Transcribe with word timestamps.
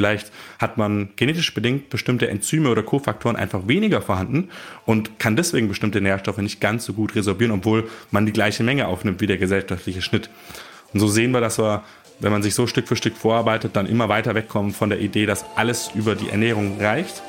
Vielleicht 0.00 0.32
hat 0.58 0.78
man 0.78 1.10
genetisch 1.16 1.52
bedingt 1.52 1.90
bestimmte 1.90 2.26
Enzyme 2.26 2.70
oder 2.70 2.82
Kofaktoren 2.82 3.36
einfach 3.36 3.68
weniger 3.68 4.00
vorhanden 4.00 4.48
und 4.86 5.18
kann 5.18 5.36
deswegen 5.36 5.68
bestimmte 5.68 6.00
Nährstoffe 6.00 6.38
nicht 6.38 6.58
ganz 6.58 6.86
so 6.86 6.94
gut 6.94 7.14
resorbieren, 7.14 7.52
obwohl 7.52 7.86
man 8.10 8.24
die 8.24 8.32
gleiche 8.32 8.62
Menge 8.62 8.88
aufnimmt 8.88 9.20
wie 9.20 9.26
der 9.26 9.36
gesellschaftliche 9.36 10.00
Schnitt. 10.00 10.30
Und 10.94 11.00
so 11.00 11.06
sehen 11.06 11.32
wir, 11.32 11.42
dass 11.42 11.58
wir, 11.58 11.84
wenn 12.18 12.32
man 12.32 12.42
sich 12.42 12.54
so 12.54 12.66
Stück 12.66 12.88
für 12.88 12.96
Stück 12.96 13.14
vorarbeitet, 13.14 13.76
dann 13.76 13.84
immer 13.84 14.08
weiter 14.08 14.34
wegkommen 14.34 14.72
von 14.72 14.88
der 14.88 15.00
Idee, 15.00 15.26
dass 15.26 15.44
alles 15.54 15.90
über 15.94 16.14
die 16.14 16.30
Ernährung 16.30 16.80
reicht. 16.80 17.22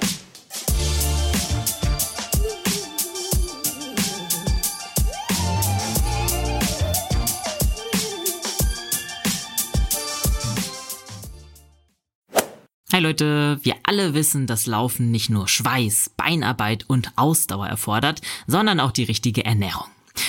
Leute, 13.11 13.59
wir 13.63 13.75
alle 13.83 14.13
wissen, 14.13 14.47
dass 14.47 14.67
Laufen 14.67 15.11
nicht 15.11 15.29
nur 15.29 15.45
Schweiß, 15.45 16.11
Beinarbeit 16.15 16.85
und 16.87 17.11
Ausdauer 17.17 17.67
erfordert, 17.67 18.21
sondern 18.47 18.79
auch 18.79 18.91
die 18.91 19.03
richtige 19.03 19.43
Ernährung. 19.43 19.87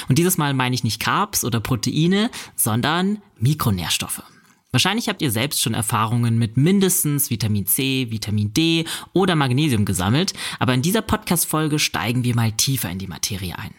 Und 0.09 0.19
dieses 0.19 0.37
Mal 0.37 0.53
meine 0.53 0.75
ich 0.75 0.83
nicht 0.83 1.01
Carbs 1.01 1.45
oder 1.45 1.61
Proteine, 1.61 2.29
sondern 2.57 3.19
Mikronährstoffe. 3.39 4.25
Wahrscheinlich 4.73 5.09
habt 5.09 5.23
ihr 5.23 5.31
selbst 5.31 5.63
schon 5.63 5.75
Erfahrungen 5.75 6.39
mit 6.39 6.57
mindestens 6.57 7.31
Vitamin 7.31 7.69
C, 7.69 8.09
Vitamin 8.11 8.53
D 8.53 8.85
oder 9.13 9.37
Magnesium 9.37 9.85
gesammelt, 9.85 10.33
aber 10.59 10.75
in 10.75 10.83
dieser 10.83 11.03
Podcast-Folge 11.03 11.79
steigen 11.79 12.25
wir 12.25 12.35
mal 12.35 12.51
tiefer 12.51 12.91
in 12.91 12.99
die 12.99 13.07
Materie 13.07 13.57
ein. 13.57 13.75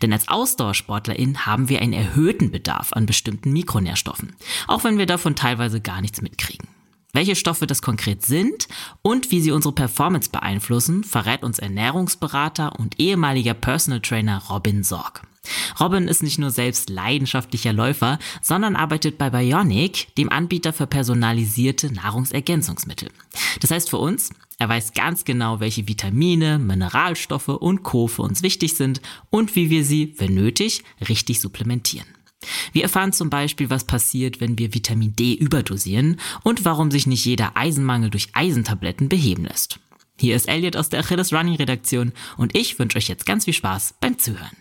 Denn 0.00 0.14
als 0.14 0.28
Ausdauersportlerin 0.28 1.44
haben 1.44 1.68
wir 1.68 1.82
einen 1.82 1.92
erhöhten 1.92 2.50
Bedarf 2.50 2.94
an 2.94 3.04
bestimmten 3.04 3.52
Mikronährstoffen, 3.52 4.34
auch 4.66 4.82
wenn 4.82 4.96
wir 4.96 5.04
davon 5.04 5.36
teilweise 5.36 5.82
gar 5.82 6.00
nichts 6.00 6.22
mitkriegen. 6.22 6.68
Welche 7.16 7.34
Stoffe 7.34 7.66
das 7.66 7.80
konkret 7.80 8.26
sind 8.26 8.68
und 9.00 9.30
wie 9.30 9.40
sie 9.40 9.50
unsere 9.50 9.74
Performance 9.74 10.28
beeinflussen, 10.28 11.02
verrät 11.02 11.44
uns 11.44 11.58
Ernährungsberater 11.58 12.78
und 12.78 13.00
ehemaliger 13.00 13.54
Personal 13.54 14.02
Trainer 14.02 14.42
Robin 14.50 14.84
Sorg. 14.84 15.22
Robin 15.80 16.08
ist 16.08 16.22
nicht 16.22 16.38
nur 16.38 16.50
selbst 16.50 16.90
leidenschaftlicher 16.90 17.72
Läufer, 17.72 18.18
sondern 18.42 18.76
arbeitet 18.76 19.16
bei 19.16 19.30
Bionic, 19.30 20.14
dem 20.16 20.28
Anbieter 20.28 20.74
für 20.74 20.86
personalisierte 20.86 21.90
Nahrungsergänzungsmittel. 21.90 23.08
Das 23.60 23.70
heißt 23.70 23.88
für 23.88 23.96
uns, 23.96 24.28
er 24.58 24.68
weiß 24.68 24.92
ganz 24.92 25.24
genau, 25.24 25.58
welche 25.58 25.88
Vitamine, 25.88 26.58
Mineralstoffe 26.58 27.48
und 27.48 27.82
Co. 27.82 28.08
für 28.08 28.22
uns 28.22 28.42
wichtig 28.42 28.76
sind 28.76 29.00
und 29.30 29.56
wie 29.56 29.70
wir 29.70 29.86
sie, 29.86 30.12
wenn 30.18 30.34
nötig, 30.34 30.84
richtig 31.08 31.40
supplementieren. 31.40 32.15
Wir 32.72 32.82
erfahren 32.82 33.12
zum 33.12 33.30
Beispiel, 33.30 33.70
was 33.70 33.84
passiert, 33.84 34.40
wenn 34.40 34.58
wir 34.58 34.74
Vitamin 34.74 35.14
D 35.16 35.34
überdosieren 35.34 36.20
und 36.42 36.64
warum 36.64 36.90
sich 36.90 37.06
nicht 37.06 37.24
jeder 37.24 37.56
Eisenmangel 37.56 38.10
durch 38.10 38.28
Eisentabletten 38.34 39.08
beheben 39.08 39.44
lässt. 39.44 39.80
Hier 40.18 40.36
ist 40.36 40.48
Elliot 40.48 40.76
aus 40.76 40.88
der 40.88 41.00
Achilles 41.00 41.32
Running 41.32 41.56
Redaktion 41.56 42.12
und 42.36 42.56
ich 42.56 42.78
wünsche 42.78 42.98
euch 42.98 43.08
jetzt 43.08 43.26
ganz 43.26 43.44
viel 43.44 43.54
Spaß 43.54 43.94
beim 44.00 44.18
Zuhören. 44.18 44.56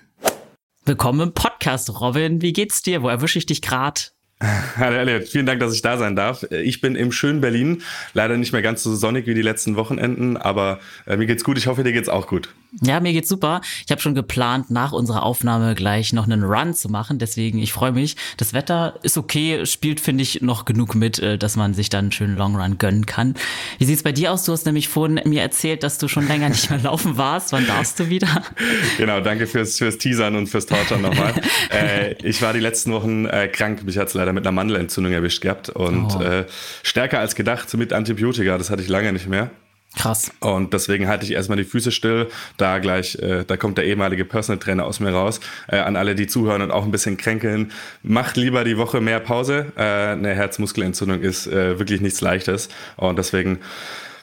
Willkommen 0.85 1.21
im 1.21 1.33
Podcast, 1.33 1.89
Robin. 1.99 2.41
Wie 2.41 2.53
geht's 2.53 2.81
dir? 2.81 3.01
Wo 3.01 3.09
erwische 3.09 3.39
ich 3.39 3.45
dich 3.45 3.61
grad? 3.61 4.13
Hallo 4.77 4.97
Elliot, 4.97 5.23
vielen 5.29 5.45
Dank, 5.45 5.61
dass 5.61 5.73
ich 5.73 5.81
da 5.81 5.97
sein 5.97 6.15
darf. 6.15 6.43
Ich 6.51 6.81
bin 6.81 6.95
im 6.95 7.11
schönen 7.11 7.39
Berlin, 7.39 7.81
leider 8.13 8.37
nicht 8.37 8.51
mehr 8.51 8.61
ganz 8.61 8.83
so 8.83 8.93
sonnig 8.95 9.27
wie 9.27 9.33
die 9.33 9.41
letzten 9.41 9.77
Wochenenden, 9.77 10.35
aber 10.35 10.79
äh, 11.07 11.15
mir 11.15 11.25
geht's 11.25 11.43
gut. 11.43 11.57
Ich 11.57 11.67
hoffe, 11.67 11.83
dir 11.83 11.93
geht's 11.93 12.09
auch 12.09 12.27
gut. 12.27 12.53
Ja, 12.81 12.99
mir 12.99 13.13
geht's 13.13 13.29
super. 13.29 13.61
Ich 13.85 13.91
habe 13.91 14.01
schon 14.01 14.15
geplant, 14.15 14.69
nach 14.69 14.91
unserer 14.91 15.23
Aufnahme 15.23 15.75
gleich 15.75 16.11
noch 16.11 16.25
einen 16.25 16.43
Run 16.43 16.73
zu 16.73 16.89
machen, 16.89 17.19
deswegen 17.19 17.59
ich 17.59 17.71
freue 17.71 17.93
mich. 17.93 18.17
Das 18.37 18.53
Wetter 18.53 18.99
ist 19.01 19.17
okay, 19.17 19.65
spielt 19.65 20.01
finde 20.01 20.23
ich 20.23 20.41
noch 20.41 20.65
genug 20.65 20.93
mit, 20.93 21.19
äh, 21.19 21.37
dass 21.37 21.55
man 21.55 21.73
sich 21.73 21.89
dann 21.89 22.05
einen 22.05 22.11
schönen 22.11 22.35
Long 22.35 22.55
Run 22.55 22.77
gönnen 22.77 23.05
kann. 23.05 23.35
Wie 23.77 23.85
sieht's 23.85 24.03
bei 24.03 24.11
dir 24.11 24.33
aus? 24.33 24.43
Du 24.43 24.51
hast 24.51 24.65
nämlich 24.65 24.89
vorhin 24.89 25.21
mir 25.25 25.41
erzählt, 25.41 25.83
dass 25.83 25.97
du 25.97 26.07
schon 26.07 26.27
länger 26.27 26.49
nicht 26.49 26.69
mehr 26.69 26.79
laufen 26.79 27.17
warst. 27.17 27.53
Wann 27.53 27.65
darfst 27.65 27.99
du 27.99 28.09
wieder? 28.09 28.43
Genau, 28.97 29.19
danke 29.19 29.47
fürs 29.47 29.77
fürs 29.77 29.97
Teasern 29.97 30.35
und 30.35 30.47
fürs 30.47 30.65
Tortern 30.65 31.01
nochmal. 31.01 31.33
äh, 31.69 32.14
ich 32.23 32.41
war 32.41 32.53
die 32.53 32.59
letzten 32.59 32.91
Wochen 32.91 33.25
äh, 33.25 33.47
krank, 33.47 33.83
mich 33.83 33.97
hat's 33.97 34.14
leider 34.14 34.33
mit 34.33 34.45
einer 34.45 34.52
Mandelentzündung 34.52 35.14
erwischt 35.14 35.41
gehabt 35.41 35.69
und 35.69 36.15
oh. 36.15 36.21
äh, 36.21 36.45
stärker 36.83 37.19
als 37.19 37.35
gedacht 37.35 37.73
mit 37.75 37.93
Antibiotika, 37.93 38.58
das 38.58 38.69
hatte 38.69 38.81
ich 38.81 38.87
lange 38.87 39.11
nicht 39.14 39.27
mehr. 39.27 39.52
Krass. 39.95 40.32
Und 40.39 40.73
deswegen 40.73 41.08
halte 41.08 41.26
ich 41.26 41.32
erstmal 41.32 41.58
die 41.58 41.64
Füße 41.64 41.92
still. 41.92 42.28
Da 42.58 42.80
gleich, 42.80 43.16
äh, 43.16 43.45
da 43.45 43.58
kommt 43.58 43.78
der 43.78 43.86
ehemalige 43.86 44.26
Personal 44.26 44.60
Trainer 44.60 44.86
aus 44.86 45.00
mir 45.00 45.11
raus. 45.11 45.39
Äh, 45.67 45.78
an 45.78 45.95
alle, 45.95 46.16
die 46.16 46.28
zuhören 46.28 46.61
und 46.61 46.72
auch 46.72 46.83
ein 46.83 46.92
bisschen 46.92 47.17
kränkeln. 47.17 47.72
Macht 48.04 48.38
lieber 48.38 48.64
die 48.64 48.78
Woche 48.78 49.02
mehr 49.02 49.20
Pause. 49.20 49.72
Äh, 49.76 49.82
eine 49.82 50.36
Herzmuskelentzündung 50.36 51.22
ist 51.22 51.48
äh, 51.48 51.80
wirklich 51.80 52.02
nichts 52.02 52.22
Leichtes. 52.22 52.70
Und 52.98 53.17
deswegen 53.17 53.60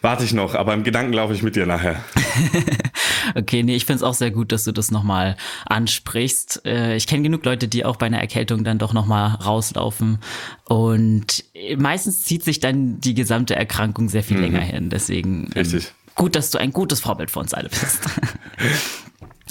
warte 0.03 0.25
ich 0.25 0.35
noch, 0.35 0.55
aber 0.55 0.75
im 0.75 0.83
Gedanken 0.83 1.15
laufe 1.15 1.33
ich 1.33 1.43
mit 1.43 1.57
dir 1.57 1.67
nachher. 1.67 2.03
okay, 3.35 3.63
nee, 3.63 3.77
ich 3.77 3.87
finde 3.87 3.97
es 3.99 4.03
auch 4.03 4.15
sehr 4.15 4.31
gut, 4.31 4.53
dass 4.53 4.65
du 4.65 4.73
das 4.73 4.91
nochmal 4.91 5.37
ansprichst. 5.67 6.65
Äh, 6.65 6.97
ich 6.97 7.07
kenne 7.07 7.23
genug 7.23 7.45
Leute, 7.45 7.69
die 7.69 7.85
auch 7.85 7.97
bei 7.97 8.07
einer 8.07 8.21
Erkältung 8.21 8.65
dann 8.65 8.79
doch 8.79 8.93
nochmal 8.93 9.35
rauslaufen. 9.35 10.19
Und 10.65 11.45
meistens 11.77 12.23
zieht 12.25 12.45
sich 12.45 12.61
dann 12.61 13.01
die 13.01 13.15
gesamte 13.15 13.55
Erkrankung 13.57 14.09
sehr 14.09 14.23
viel 14.23 14.37
mhm. 14.39 14.43
länger 14.43 14.61
hin. 14.61 14.91
Deswegen 14.91 15.51
ähm, 15.55 15.81
gut, 16.15 16.37
dass 16.37 16.51
du 16.51 16.59
ein 16.59 16.73
gutes 16.73 17.01
Vorbild 17.01 17.31
für 17.31 17.41
uns 17.41 17.55
alle 17.55 17.69
bist. 17.69 18.01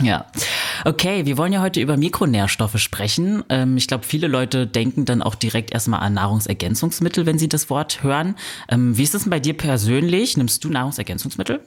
Ja, 0.01 0.25
okay, 0.85 1.25
wir 1.25 1.37
wollen 1.37 1.53
ja 1.53 1.61
heute 1.61 1.79
über 1.79 1.95
Mikronährstoffe 1.95 2.79
sprechen. 2.79 3.43
Ähm, 3.49 3.77
ich 3.77 3.87
glaube, 3.87 4.03
viele 4.03 4.27
Leute 4.27 4.65
denken 4.65 5.05
dann 5.05 5.21
auch 5.21 5.35
direkt 5.35 5.71
erstmal 5.71 5.99
an 5.99 6.15
Nahrungsergänzungsmittel, 6.15 7.25
wenn 7.25 7.37
sie 7.37 7.49
das 7.49 7.69
Wort 7.69 8.01
hören. 8.01 8.35
Ähm, 8.69 8.97
wie 8.97 9.03
ist 9.03 9.13
es 9.13 9.23
denn 9.23 9.29
bei 9.29 9.39
dir 9.39 9.55
persönlich? 9.55 10.37
Nimmst 10.37 10.63
du 10.63 10.69
Nahrungsergänzungsmittel? 10.69 11.59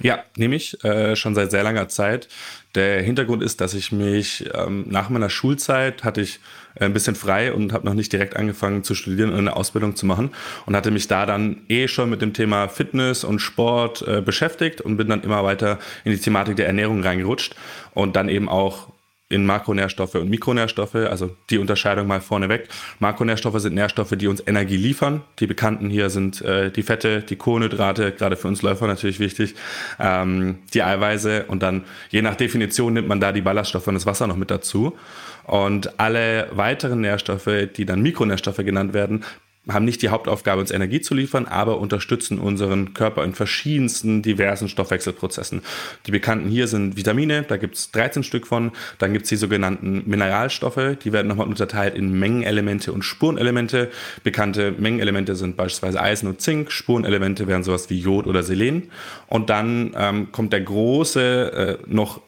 Ja, 0.00 0.24
nehme 0.36 0.56
ich 0.56 0.82
äh, 0.84 1.16
schon 1.16 1.34
seit 1.34 1.50
sehr 1.50 1.62
langer 1.62 1.88
Zeit. 1.88 2.28
Der 2.74 3.00
Hintergrund 3.02 3.42
ist, 3.42 3.62
dass 3.62 3.72
ich 3.72 3.92
mich 3.92 4.44
ähm, 4.54 4.84
nach 4.88 5.08
meiner 5.08 5.30
Schulzeit 5.30 6.04
hatte 6.04 6.20
ich 6.20 6.40
ein 6.78 6.92
bisschen 6.92 7.14
frei 7.14 7.52
und 7.52 7.72
habe 7.72 7.86
noch 7.86 7.94
nicht 7.94 8.12
direkt 8.12 8.36
angefangen 8.36 8.84
zu 8.84 8.94
studieren 8.94 9.30
und 9.30 9.38
eine 9.38 9.56
Ausbildung 9.56 9.96
zu 9.96 10.04
machen 10.04 10.30
und 10.66 10.76
hatte 10.76 10.90
mich 10.90 11.08
da 11.08 11.24
dann 11.24 11.62
eh 11.68 11.88
schon 11.88 12.10
mit 12.10 12.20
dem 12.20 12.34
Thema 12.34 12.68
Fitness 12.68 13.24
und 13.24 13.38
Sport 13.38 14.06
äh, 14.06 14.20
beschäftigt 14.20 14.82
und 14.82 14.98
bin 14.98 15.08
dann 15.08 15.22
immer 15.22 15.42
weiter 15.42 15.78
in 16.04 16.12
die 16.12 16.18
Thematik 16.18 16.56
der 16.56 16.66
Ernährung 16.66 17.02
reingerutscht 17.02 17.54
und 17.94 18.14
dann 18.16 18.28
eben 18.28 18.50
auch 18.50 18.88
in 19.28 19.44
Makronährstoffe 19.44 20.14
und 20.14 20.30
Mikronährstoffe, 20.30 20.94
also 20.94 21.34
die 21.50 21.58
Unterscheidung 21.58 22.06
mal 22.06 22.20
vorneweg. 22.20 22.68
Makronährstoffe 23.00 23.60
sind 23.60 23.74
Nährstoffe, 23.74 24.14
die 24.16 24.28
uns 24.28 24.42
Energie 24.46 24.76
liefern. 24.76 25.22
Die 25.40 25.48
bekannten 25.48 25.90
hier 25.90 26.10
sind 26.10 26.42
äh, 26.42 26.70
die 26.70 26.84
Fette, 26.84 27.22
die 27.22 27.34
Kohlenhydrate, 27.34 28.12
gerade 28.12 28.36
für 28.36 28.46
uns 28.46 28.62
Läufer 28.62 28.86
natürlich 28.86 29.18
wichtig, 29.18 29.56
ähm, 29.98 30.58
die 30.74 30.82
Eiweiße 30.82 31.46
und 31.48 31.62
dann 31.62 31.84
je 32.10 32.22
nach 32.22 32.36
Definition 32.36 32.92
nimmt 32.92 33.08
man 33.08 33.18
da 33.18 33.32
die 33.32 33.40
Ballaststoffe 33.40 33.88
und 33.88 33.94
das 33.94 34.06
Wasser 34.06 34.28
noch 34.28 34.36
mit 34.36 34.50
dazu. 34.50 34.96
Und 35.44 35.98
alle 36.00 36.48
weiteren 36.52 37.00
Nährstoffe, 37.00 37.68
die 37.76 37.84
dann 37.84 38.02
Mikronährstoffe 38.02 38.56
genannt 38.58 38.94
werden, 38.94 39.24
haben 39.68 39.84
nicht 39.84 40.02
die 40.02 40.10
Hauptaufgabe, 40.10 40.60
uns 40.60 40.70
Energie 40.70 41.00
zu 41.00 41.14
liefern, 41.14 41.46
aber 41.46 41.78
unterstützen 41.78 42.38
unseren 42.38 42.94
Körper 42.94 43.24
in 43.24 43.34
verschiedensten 43.34 44.22
diversen 44.22 44.68
Stoffwechselprozessen. 44.68 45.62
Die 46.06 46.10
bekannten 46.10 46.48
hier 46.48 46.68
sind 46.68 46.96
Vitamine, 46.96 47.42
da 47.42 47.56
gibt 47.56 47.74
es 47.74 47.90
13 47.90 48.22
Stück 48.22 48.46
von. 48.46 48.72
Dann 48.98 49.12
gibt 49.12 49.24
es 49.24 49.28
die 49.30 49.36
sogenannten 49.36 50.04
Mineralstoffe, 50.06 50.96
die 51.02 51.12
werden 51.12 51.26
nochmal 51.26 51.48
unterteilt 51.48 51.96
in 51.96 52.18
Mengenelemente 52.18 52.92
und 52.92 53.02
Spurenelemente. 53.02 53.90
Bekannte 54.22 54.72
Mengenelemente 54.78 55.34
sind 55.34 55.56
beispielsweise 55.56 56.00
Eisen 56.00 56.28
und 56.28 56.40
Zink, 56.40 56.70
Spurenelemente 56.70 57.46
wären 57.46 57.64
sowas 57.64 57.90
wie 57.90 57.98
Jod 57.98 58.26
oder 58.26 58.42
Selen. 58.42 58.90
Und 59.26 59.50
dann 59.50 59.94
ähm, 59.96 60.32
kommt 60.32 60.52
der 60.52 60.60
große, 60.60 61.78
äh, 61.82 61.92
noch 61.92 62.20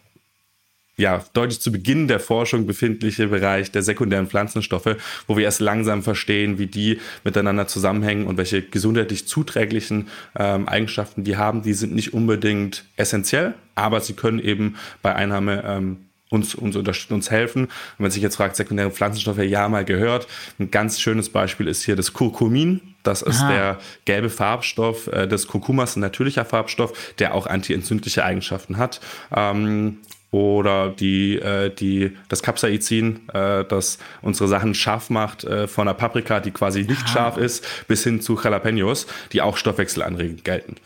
ja, 0.99 1.25
deutlich 1.33 1.61
zu 1.61 1.73
Beginn 1.73 2.09
der 2.09 2.21
Forschung 2.21 2.67
befindliche 2.67 3.29
Bereich 3.29 3.71
der 3.71 3.83
sekundären 3.83 4.27
Pflanzenstoffe, 4.27 4.97
wo 5.27 5.37
wir 5.37 5.45
erst 5.45 5.61
langsam 5.61 6.03
verstehen, 6.03 6.59
wie 6.59 6.67
die 6.67 7.01
miteinander 7.25 7.69
zusammenhängen 7.69 8.27
und 8.27 8.37
welche 8.37 8.63
gesundheitlich 8.63 9.27
zuträglichen 9.27 10.09
ähm, 10.37 10.69
Eigenschaften 10.69 11.25
die 11.25 11.37
haben. 11.37 11.63
Die 11.63 11.73
sind 11.73 11.95
nicht 11.95 12.13
unbedingt 12.13 12.85
essentiell, 12.97 13.55
aber 13.77 14.01
sie 14.01 14.15
können 14.15 14.41
eben 14.41 14.75
bei 15.01 15.15
Einnahme 15.15 15.63
ähm, 15.65 15.97
uns, 16.31 16.55
uns 16.55 16.77
unterstützen, 16.77 17.15
uns 17.15 17.31
helfen. 17.31 17.65
Und 17.65 17.71
wenn 17.99 18.05
man 18.05 18.11
sich 18.11 18.23
jetzt 18.23 18.37
fragt, 18.37 18.57
sekundäre 18.57 18.91
Pflanzenstoffe, 18.91 19.39
ja, 19.39 19.69
mal 19.69 19.85
gehört. 19.85 20.27
Ein 20.59 20.71
ganz 20.71 21.01
schönes 21.01 21.31
Beispiel 21.31 21.69
ist 21.69 21.85
hier 21.85 21.97
das 21.97 22.13
Kurkumin. 22.13 22.81
Das 23.03 23.23
ist 23.23 23.41
Aha. 23.41 23.53
der 23.53 23.79
gelbe 24.05 24.29
Farbstoff 24.29 25.07
äh, 25.07 25.27
des 25.27 25.47
Kurkumas, 25.47 25.97
ein 25.97 26.01
natürlicher 26.01 26.45
Farbstoff, 26.45 27.15
der 27.19 27.35
auch 27.35 27.47
antientzündliche 27.47 28.25
Eigenschaften 28.25 28.77
hat. 28.77 29.01
Ähm, 29.35 29.99
oder 30.31 30.91
die, 30.91 31.37
äh, 31.37 31.75
die, 31.75 32.17
das 32.29 32.43
Capsaicin, 32.43 33.29
äh, 33.33 33.65
das 33.65 33.99
unsere 34.21 34.49
Sachen 34.49 34.75
scharf 34.75 35.09
macht, 35.09 35.45
äh, 35.45 35.67
von 35.67 35.87
der 35.87 35.95
Paprika, 35.95 36.41
die 36.41 36.51
quasi 36.51 36.83
nicht 36.83 37.05
ah. 37.05 37.09
scharf 37.09 37.37
ist, 37.39 37.87
bis 37.89 38.05
hin 38.05 38.21
zu 38.21 38.39
Jalapenos, 38.39 39.07
die 39.33 39.41
auch 39.41 39.57
stoffwechselanregend 39.57 40.45
gelten. 40.45 40.77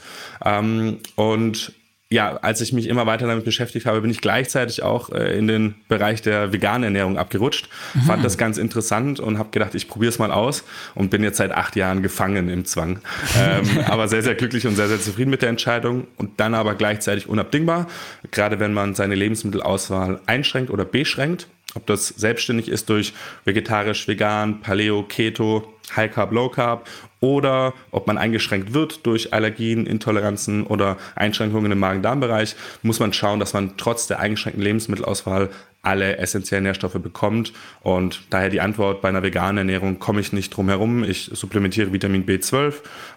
Ähm, 0.45 0.99
und 1.17 1.73
ja, 2.13 2.37
als 2.37 2.61
ich 2.61 2.73
mich 2.73 2.87
immer 2.89 3.07
weiter 3.07 3.27
damit 3.27 3.45
beschäftigt 3.45 3.87
habe, 3.87 4.03
bin 4.03 4.11
ich 4.11 4.21
gleichzeitig 4.21 4.83
auch 4.83 5.11
äh, 5.11 5.37
in 5.37 5.49
den 5.49 5.75
Bereich 5.89 6.21
der 6.21 6.53
veganen 6.53 6.85
Ernährung 6.85 7.17
abgerutscht. 7.17 7.69
Mhm. 7.95 8.03
Fand 8.03 8.25
das 8.25 8.37
ganz 8.37 8.59
interessant 8.59 9.19
und 9.19 9.39
habe 9.39 9.49
gedacht, 9.51 9.75
ich 9.75 9.89
probiere 9.89 10.11
es 10.11 10.19
mal 10.19 10.31
aus 10.31 10.65
und 10.95 11.11
bin 11.11 11.23
jetzt 11.23 11.39
seit 11.39 11.53
acht 11.53 11.75
Jahren 11.75 12.03
gefangen 12.03 12.51
im 12.51 12.65
Zwang. 12.67 13.01
ähm, 13.39 13.65
aber 13.87 14.09
sehr, 14.09 14.23
sehr 14.23 14.35
glücklich 14.35 14.67
und 14.67 14.77
sehr, 14.77 14.89
sehr 14.89 15.01
zufrieden 15.01 15.31
mit 15.31 15.41
der 15.41 15.49
Entscheidung 15.49 16.07
und 16.19 16.39
dann 16.39 16.55
aber 16.55 16.75
gleichzeitig 16.75 17.29
unabdingbar, 17.29 17.89
gerade 18.31 18.61
wenn 18.61 18.75
man 18.75 18.95
seine 18.95 19.15
Lebensmittelauswahl 19.15 20.21
einschränkt 20.27 20.71
oder 20.71 20.85
beschränkt. 20.85 21.49
Ob 21.75 21.87
das 21.87 22.09
selbstständig 22.09 22.69
ist 22.69 22.91
durch 22.91 23.15
vegetarisch, 23.47 24.07
vegan, 24.07 24.61
Paleo, 24.61 25.05
Keto, 25.05 25.73
High 25.97 26.13
Carb, 26.13 26.33
Low 26.33 26.51
Carb 26.51 26.87
oder 27.23 27.73
ob 27.93 28.07
man 28.09 28.19
eingeschränkt 28.19 28.75
wird 28.75 29.07
durch 29.07 29.33
Allergien, 29.33 29.87
Intoleranzen 29.87 30.67
oder 30.67 30.99
Einschränkungen 31.15 31.71
im 31.71 31.79
Magen-Darm-Bereich, 31.79 32.57
muss 32.83 32.99
man 32.99 33.13
schauen, 33.13 33.39
dass 33.39 33.55
man 33.55 33.77
trotz 33.77 34.09
der 34.09 34.19
eingeschränkten 34.19 34.63
Lebensmittelauswahl 34.63 35.49
alle 35.83 36.17
essentiellen 36.19 36.65
Nährstoffe 36.65 37.01
bekommt. 37.01 37.53
Und 37.83 38.23
daher 38.31 38.49
die 38.49 38.61
Antwort, 38.61 39.03
bei 39.03 39.09
einer 39.09 39.23
veganen 39.23 39.59
Ernährung 39.59 39.99
komme 39.99 40.21
ich 40.21 40.33
nicht 40.33 40.51
drum 40.57 40.69
herum. 40.69 41.05
Ich 41.05 41.31
supplementiere 41.33 41.93
Vitamin 41.93 42.27
B12, 42.27 42.75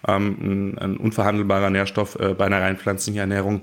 ähm, 0.07 0.77
ein 0.79 0.97
unverhandelbarer 0.97 1.71
Nährstoff 1.71 2.19
äh, 2.19 2.33
bei 2.33 2.45
einer 2.45 2.61
rein 2.61 2.77
pflanzlichen 2.77 3.19
Ernährung. 3.19 3.61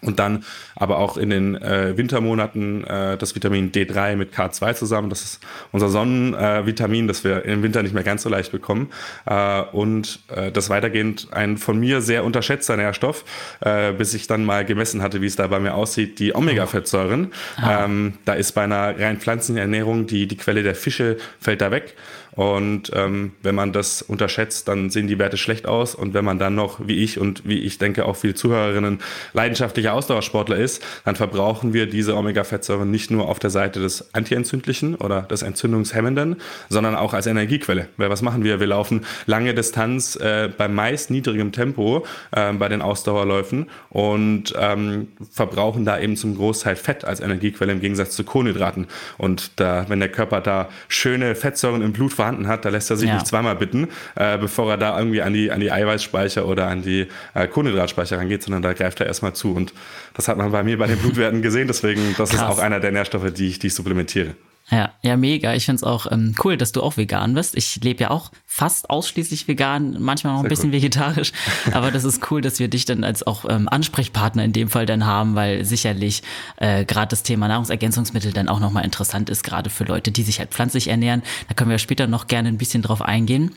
Und 0.00 0.18
dann 0.18 0.44
aber 0.74 0.98
auch 0.98 1.16
in 1.16 1.30
den 1.30 1.54
äh, 1.54 1.96
Wintermonaten 1.96 2.84
äh, 2.84 3.16
das 3.18 3.34
Vitamin 3.34 3.72
D3 3.72 4.16
mit 4.16 4.34
K2 4.34 4.74
zusammen. 4.74 5.10
Das 5.10 5.22
ist 5.22 5.40
unser 5.70 5.90
Sonnenvitamin, 5.90 7.04
äh, 7.04 7.08
das 7.08 7.24
wir 7.24 7.44
im 7.44 7.62
Winter 7.62 7.82
nicht 7.82 7.94
mehr 7.94 8.02
ganz 8.02 8.22
so 8.22 8.28
leicht 8.28 8.52
bekommen. 8.52 8.90
Äh, 9.26 9.62
und 9.72 10.20
äh, 10.34 10.50
das 10.50 10.70
weitergehend 10.70 11.28
ein 11.32 11.58
von 11.58 11.78
mir 11.78 12.00
sehr 12.00 12.24
unterschätzter 12.24 12.76
Nährstoff, 12.76 13.24
äh, 13.60 13.92
bis 13.92 14.14
ich 14.14 14.26
dann 14.26 14.44
mal 14.44 14.64
gemessen 14.64 15.02
hatte, 15.02 15.20
wie 15.20 15.26
es 15.26 15.36
da 15.36 15.46
bei 15.46 15.60
mir 15.60 15.74
aussieht, 15.74 16.18
die 16.18 16.34
Omega-Fettsäuren. 16.34 17.32
Ah. 17.56 17.84
Ähm, 17.84 18.14
da 18.24 18.32
ist 18.32 18.52
bei 18.52 18.62
einer 18.64 18.98
rein 18.98 19.18
pflanzlichen 19.18 19.58
Ernährung 19.58 20.06
die, 20.06 20.26
die 20.26 20.36
Quelle 20.36 20.62
der 20.62 20.74
Fische 20.74 21.18
fällt 21.38 21.60
da 21.60 21.70
weg. 21.70 21.94
Und 22.34 22.90
ähm, 22.94 23.32
wenn 23.42 23.54
man 23.54 23.72
das 23.72 24.00
unterschätzt, 24.00 24.68
dann 24.68 24.90
sehen 24.90 25.06
die 25.06 25.18
Werte 25.18 25.36
schlecht 25.36 25.66
aus. 25.66 25.94
Und 25.94 26.14
wenn 26.14 26.24
man 26.24 26.38
dann 26.38 26.54
noch, 26.54 26.86
wie 26.86 27.02
ich 27.02 27.18
und 27.18 27.46
wie 27.46 27.58
ich 27.58 27.78
denke 27.78 28.06
auch 28.06 28.16
viele 28.16 28.34
Zuhörerinnen, 28.34 29.00
leidenschaftlicher 29.34 29.92
Ausdauersportler 29.92 30.56
ist, 30.56 30.82
dann 31.04 31.14
verbrauchen 31.16 31.74
wir 31.74 31.86
diese 31.86 32.16
Omega-Fettsäuren 32.16 32.90
nicht 32.90 33.10
nur 33.10 33.28
auf 33.28 33.38
der 33.38 33.50
Seite 33.50 33.80
des 33.80 34.14
Antientzündlichen 34.14 34.94
oder 34.94 35.22
des 35.22 35.42
Entzündungshemmenden, 35.42 36.36
sondern 36.68 36.94
auch 36.94 37.12
als 37.12 37.26
Energiequelle. 37.26 37.88
Weil 37.98 38.08
was 38.08 38.22
machen 38.22 38.44
wir? 38.44 38.60
Wir 38.60 38.66
laufen 38.66 39.04
lange 39.26 39.54
Distanz 39.54 40.16
äh, 40.16 40.48
bei 40.56 40.68
meist 40.68 41.10
niedrigem 41.10 41.52
Tempo 41.52 42.06
äh, 42.30 42.52
bei 42.54 42.68
den 42.68 42.80
Ausdauerläufen 42.80 43.68
und 43.90 44.54
ähm, 44.58 45.08
verbrauchen 45.30 45.84
da 45.84 45.98
eben 45.98 46.16
zum 46.16 46.34
Großteil 46.36 46.76
Fett 46.76 47.04
als 47.04 47.20
Energiequelle 47.20 47.72
im 47.72 47.80
Gegensatz 47.80 48.16
zu 48.16 48.24
Kohlenhydraten. 48.24 48.86
Und 49.18 49.60
da, 49.60 49.84
wenn 49.88 50.00
der 50.00 50.10
Körper 50.10 50.40
da 50.40 50.70
schöne 50.88 51.34
Fettsäuren 51.34 51.82
im 51.82 51.92
Blut 51.92 52.12
vorhanden 52.22 52.46
hat, 52.46 52.64
da 52.64 52.68
lässt 52.68 52.88
er 52.88 52.96
sich 52.96 53.08
ja. 53.08 53.14
nicht 53.14 53.26
zweimal 53.26 53.56
bitten, 53.56 53.88
äh, 54.14 54.38
bevor 54.38 54.70
er 54.70 54.76
da 54.76 54.96
irgendwie 54.96 55.22
an 55.22 55.32
die, 55.32 55.50
an 55.50 55.58
die 55.58 55.72
Eiweißspeicher 55.72 56.46
oder 56.46 56.68
an 56.68 56.82
die 56.82 57.08
äh, 57.34 57.48
Kohlenhydratspeicher 57.48 58.16
rangeht, 58.16 58.44
sondern 58.44 58.62
da 58.62 58.74
greift 58.74 59.00
er 59.00 59.06
erstmal 59.06 59.32
zu. 59.32 59.52
Und 59.52 59.74
das 60.14 60.28
hat 60.28 60.36
man 60.36 60.52
bei 60.52 60.62
mir 60.62 60.78
bei 60.78 60.86
den 60.86 60.98
Blutwerten 60.98 61.42
gesehen, 61.42 61.66
deswegen, 61.66 62.14
das 62.16 62.30
Krass. 62.30 62.40
ist 62.40 62.46
auch 62.46 62.58
einer 62.60 62.78
der 62.78 62.92
Nährstoffe, 62.92 63.32
die 63.32 63.48
ich, 63.48 63.58
die 63.58 63.66
ich 63.66 63.74
supplementiere. 63.74 64.36
Ja, 64.70 64.92
ja, 65.02 65.16
mega. 65.16 65.54
Ich 65.54 65.66
finde 65.66 65.76
es 65.76 65.82
auch 65.82 66.10
ähm, 66.10 66.34
cool, 66.42 66.56
dass 66.56 66.72
du 66.72 66.82
auch 66.82 66.96
vegan 66.96 67.34
bist. 67.34 67.56
Ich 67.56 67.82
lebe 67.82 68.04
ja 68.04 68.10
auch 68.10 68.30
fast 68.46 68.88
ausschließlich 68.88 69.46
vegan, 69.46 69.96
manchmal 70.00 70.32
noch 70.32 70.40
ein 70.40 70.42
Sehr 70.44 70.48
bisschen 70.48 70.70
cool. 70.70 70.76
vegetarisch. 70.76 71.32
Aber 71.72 71.90
das 71.90 72.04
ist 72.04 72.30
cool, 72.30 72.40
dass 72.40 72.58
wir 72.58 72.68
dich 72.68 72.84
dann 72.84 73.04
als 73.04 73.26
auch 73.26 73.44
ähm, 73.48 73.68
Ansprechpartner 73.68 74.44
in 74.44 74.52
dem 74.52 74.68
Fall 74.68 74.86
dann 74.86 75.04
haben, 75.04 75.34
weil 75.34 75.64
sicherlich 75.64 76.22
äh, 76.56 76.84
gerade 76.84 77.08
das 77.08 77.22
Thema 77.22 77.48
Nahrungsergänzungsmittel 77.48 78.32
dann 78.32 78.48
auch 78.48 78.60
nochmal 78.60 78.84
interessant 78.84 79.28
ist, 79.28 79.42
gerade 79.42 79.68
für 79.68 79.84
Leute, 79.84 80.10
die 80.10 80.22
sich 80.22 80.38
halt 80.38 80.50
pflanzlich 80.50 80.88
ernähren. 80.88 81.22
Da 81.48 81.54
können 81.54 81.70
wir 81.70 81.78
später 81.78 82.06
noch 82.06 82.26
gerne 82.26 82.48
ein 82.48 82.58
bisschen 82.58 82.82
drauf 82.82 83.02
eingehen. 83.02 83.50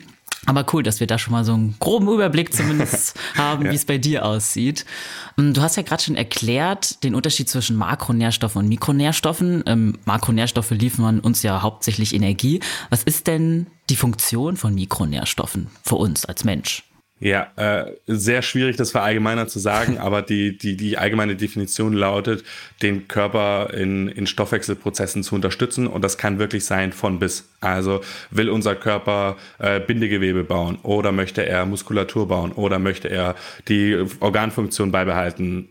Aber 0.46 0.64
cool, 0.72 0.82
dass 0.82 1.00
wir 1.00 1.06
da 1.06 1.18
schon 1.18 1.32
mal 1.32 1.44
so 1.44 1.54
einen 1.54 1.76
groben 1.78 2.08
Überblick 2.08 2.54
zumindest 2.54 3.18
haben, 3.36 3.66
ja. 3.66 3.72
wie 3.72 3.76
es 3.76 3.84
bei 3.84 3.98
dir 3.98 4.24
aussieht. 4.24 4.86
Ähm, 5.38 5.52
du 5.52 5.60
hast 5.60 5.76
ja 5.76 5.82
gerade 5.82 6.02
schon 6.02 6.16
erklärt 6.16 7.02
den 7.04 7.14
Unterschied 7.14 7.48
zwischen 7.48 7.76
Makronährstoffen 7.76 8.62
und 8.62 8.68
Mikronährstoffen. 8.68 9.64
Ähm, 9.66 9.98
Makronährstoffe 10.04 10.70
liefern 10.70 11.20
uns 11.20 11.42
ja 11.42 11.62
hauptsächlich 11.62 12.14
Energie. 12.14 12.60
Was 12.90 13.02
ist 13.02 13.26
denn 13.26 13.66
die 13.90 13.96
Funktion 13.96 14.56
von 14.56 14.74
Mikronährstoffen 14.74 15.68
für 15.82 15.96
uns 15.96 16.24
als 16.24 16.44
Mensch? 16.44 16.84
Ja, 17.18 17.50
äh, 17.56 17.92
sehr 18.06 18.42
schwierig, 18.42 18.76
das 18.76 18.90
verallgemeiner 18.90 19.48
zu 19.48 19.58
sagen, 19.58 19.96
aber 20.00 20.20
die, 20.20 20.58
die, 20.58 20.76
die 20.76 20.98
allgemeine 20.98 21.34
Definition 21.34 21.94
lautet, 21.94 22.44
den 22.82 23.08
Körper 23.08 23.72
in, 23.72 24.08
in 24.08 24.26
Stoffwechselprozessen 24.26 25.22
zu 25.22 25.34
unterstützen 25.34 25.86
und 25.86 26.02
das 26.02 26.18
kann 26.18 26.38
wirklich 26.38 26.66
sein 26.66 26.92
von 26.92 27.18
bis. 27.18 27.48
Also 27.60 28.02
will 28.30 28.50
unser 28.50 28.74
Körper 28.74 29.36
äh, 29.58 29.80
Bindegewebe 29.80 30.44
bauen 30.44 30.78
oder 30.82 31.10
möchte 31.10 31.46
er 31.46 31.64
Muskulatur 31.64 32.28
bauen 32.28 32.52
oder 32.52 32.78
möchte 32.78 33.08
er 33.08 33.34
die 33.68 34.04
Organfunktion 34.20 34.92
beibehalten 34.92 35.70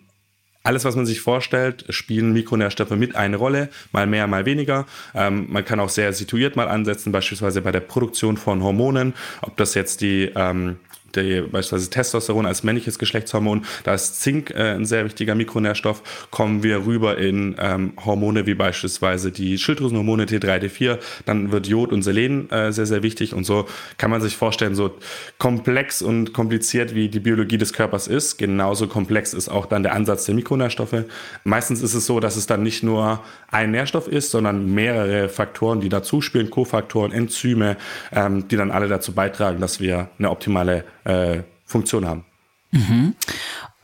alles, 0.65 0.83
was 0.83 0.95
man 0.95 1.05
sich 1.05 1.21
vorstellt, 1.21 1.85
spielen 1.89 2.33
Mikronährstoffe 2.33 2.89
mit 2.89 3.15
eine 3.15 3.37
Rolle, 3.37 3.69
mal 3.91 4.07
mehr, 4.07 4.25
mal 4.25 4.45
weniger. 4.45 4.87
Ähm, 5.13 5.45
man 5.49 5.63
kann 5.63 5.79
auch 5.79 5.89
sehr 5.89 6.11
situiert 6.11 6.55
mal 6.55 6.67
ansetzen, 6.67 7.11
beispielsweise 7.11 7.61
bei 7.61 7.71
der 7.71 7.81
Produktion 7.81 8.35
von 8.35 8.63
Hormonen, 8.63 9.13
ob 9.43 9.55
das 9.57 9.75
jetzt 9.75 10.01
die 10.01 10.31
ähm, 10.35 10.77
die, 11.15 11.41
beispielsweise 11.41 11.89
Testosteron 11.89 12.45
als 12.45 12.63
männliches 12.63 12.99
Geschlechtshormon, 12.99 13.65
da 13.83 13.93
ist 13.93 14.21
Zink 14.21 14.51
äh, 14.51 14.75
ein 14.75 14.85
sehr 14.85 15.05
wichtiger 15.05 15.35
Mikronährstoff, 15.35 16.27
kommen 16.31 16.63
wir 16.63 16.85
rüber 16.85 17.17
in 17.17 17.55
ähm, 17.59 17.93
Hormone 18.03 18.45
wie 18.45 18.53
beispielsweise 18.53 19.31
die 19.31 19.57
Schilddrüsenhormone 19.57 20.25
T3, 20.25 20.59
T4, 20.63 20.99
dann 21.25 21.51
wird 21.51 21.67
Jod 21.67 21.91
und 21.91 22.01
Selen 22.01 22.49
äh, 22.49 22.71
sehr, 22.71 22.85
sehr 22.85 23.03
wichtig 23.03 23.33
und 23.33 23.45
so 23.45 23.65
kann 23.97 24.11
man 24.11 24.21
sich 24.21 24.37
vorstellen, 24.37 24.75
so 24.75 24.91
komplex 25.37 26.01
und 26.01 26.33
kompliziert 26.33 26.95
wie 26.95 27.09
die 27.09 27.19
Biologie 27.19 27.57
des 27.57 27.73
Körpers 27.73 28.07
ist, 28.07 28.37
genauso 28.37 28.87
komplex 28.87 29.33
ist 29.33 29.49
auch 29.49 29.65
dann 29.65 29.83
der 29.83 29.93
Ansatz 29.93 30.25
der 30.25 30.35
Mikronährstoffe. 30.35 31.05
Meistens 31.43 31.81
ist 31.81 31.93
es 31.93 32.05
so, 32.05 32.19
dass 32.19 32.35
es 32.35 32.47
dann 32.47 32.63
nicht 32.63 32.83
nur 32.83 33.21
ein 33.51 33.71
Nährstoff 33.71 34.07
ist, 34.07 34.31
sondern 34.31 34.73
mehrere 34.73 35.29
Faktoren, 35.29 35.79
die 35.79 35.89
dazu 35.89 36.21
spielen, 36.21 36.49
Kofaktoren, 36.49 37.11
Enzyme, 37.11 37.77
ähm, 38.11 38.47
die 38.47 38.57
dann 38.57 38.71
alle 38.71 38.87
dazu 38.87 39.13
beitragen, 39.13 39.59
dass 39.59 39.79
wir 39.79 40.09
eine 40.17 40.29
optimale 40.29 40.83
äh, 41.05 41.43
Funktion 41.65 42.05
haben. 42.05 42.25
Mhm. 42.71 43.15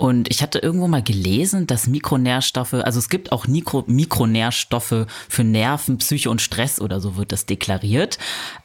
Und 0.02 0.32
ich 0.32 0.42
hatte 0.42 0.58
irgendwo 0.58 0.88
mal 0.88 1.04
gelesen, 1.04 1.68
dass 1.68 1.86
Mikronährstoffe, 1.86 2.74
also 2.74 2.98
es 2.98 3.08
gibt 3.08 3.32
auch 3.32 3.46
Mikro, 3.46 3.84
Mikronährstoffe 3.86 5.06
für 5.30 5.44
Nerven, 5.44 6.00
Psyche 6.00 6.28
und 6.32 6.42
Stress 6.42 6.82
oder 6.82 7.00
so 7.00 7.18
wird 7.18 7.32
das 7.32 7.46
deklariert. 7.46 8.18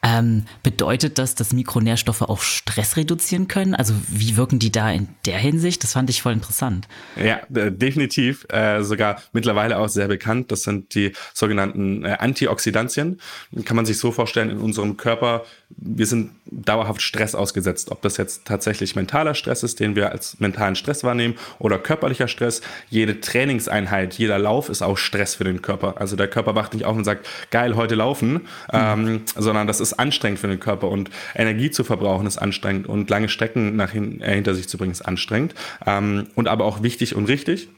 Ähm, 0.03 0.47
bedeutet 0.63 1.19
das, 1.19 1.35
dass 1.35 1.53
Mikronährstoffe 1.53 2.23
auch 2.23 2.41
Stress 2.41 2.97
reduzieren 2.97 3.49
können? 3.49 3.75
Also 3.75 3.93
wie 4.09 4.39
wirken 4.39 4.59
die 4.59 4.73
da 4.73 4.91
in 4.91 5.09
der 5.27 5.37
Hinsicht? 5.37 5.83
Das 5.83 5.93
fand 5.93 6.09
ich 6.09 6.23
voll 6.23 6.33
interessant. 6.33 6.89
Ja, 7.23 7.41
definitiv. 7.51 8.47
Äh, 8.49 8.83
sogar 8.83 9.21
mittlerweile 9.33 9.79
auch 9.79 9.89
sehr 9.89 10.09
bekannt. 10.09 10.51
Das 10.51 10.63
sind 10.63 10.95
die 10.95 11.13
sogenannten 11.35 12.03
äh, 12.07 12.17
Antioxidantien. 12.19 13.21
Kann 13.67 13.77
man 13.77 13.85
sich 13.85 13.99
so 13.99 14.11
vorstellen, 14.11 14.49
in 14.49 14.59
unserem 14.59 14.97
Körper, 14.97 15.45
wir 15.69 16.07
sind 16.07 16.31
dauerhaft 16.47 17.03
Stress 17.03 17.35
ausgesetzt. 17.35 17.91
Ob 17.91 18.01
das 18.03 18.17
jetzt 18.17 18.45
tatsächlich 18.45 18.95
mentaler 18.95 19.35
Stress 19.35 19.63
ist, 19.63 19.81
den 19.81 19.97
wir 19.97 20.13
als 20.13 20.39
mentalen 20.39 20.77
Stress 20.77 21.03
wahrnehmen, 21.03 21.35
oder 21.59 21.79
körperlicher 21.79 22.29
Stress. 22.29 22.61
Jede 22.89 23.21
Trainingseinheit, 23.21 24.15
jeder 24.15 24.39
Lauf 24.39 24.69
ist 24.69 24.83
auch 24.83 24.97
Stress 24.97 25.35
für 25.35 25.45
den 25.45 25.63
Körper. 25.63 26.01
Also 26.01 26.15
der 26.15 26.29
Körper 26.29 26.55
wacht 26.55 26.75
nicht 26.75 26.85
auf 26.85 26.97
und 26.97 27.05
sagt, 27.05 27.27
geil, 27.51 27.75
heute 27.75 27.97
laufen, 27.97 28.33
mhm. 28.33 28.41
ähm, 28.73 29.23
sondern 29.35 29.67
das 29.67 29.81
ist 29.81 29.95
anstrengend 29.95 30.39
für 30.39 30.49
den 30.49 30.61
Körper 30.61 30.89
und 30.89 31.11
Energie 31.35 31.71
zu 31.71 31.85
verbrauchen 31.85 32.27
ist 32.27 32.39
anstrengend 32.39 32.87
und 32.87 33.11
lange 33.11 33.29
Strecken 33.29 33.77
nach 33.77 33.91
hin, 33.91 34.21
äh, 34.21 34.35
hinter 34.35 34.55
sich 34.55 34.69
zu 34.69 34.79
bringen 34.79 34.93
ist 34.93 35.03
anstrengend 35.03 35.55
ähm, 35.85 36.29
und 36.35 36.49
aber 36.49 36.65
auch 36.65 36.83
wichtig 36.83 37.15
und 37.15 37.27
richtig. 37.27 37.69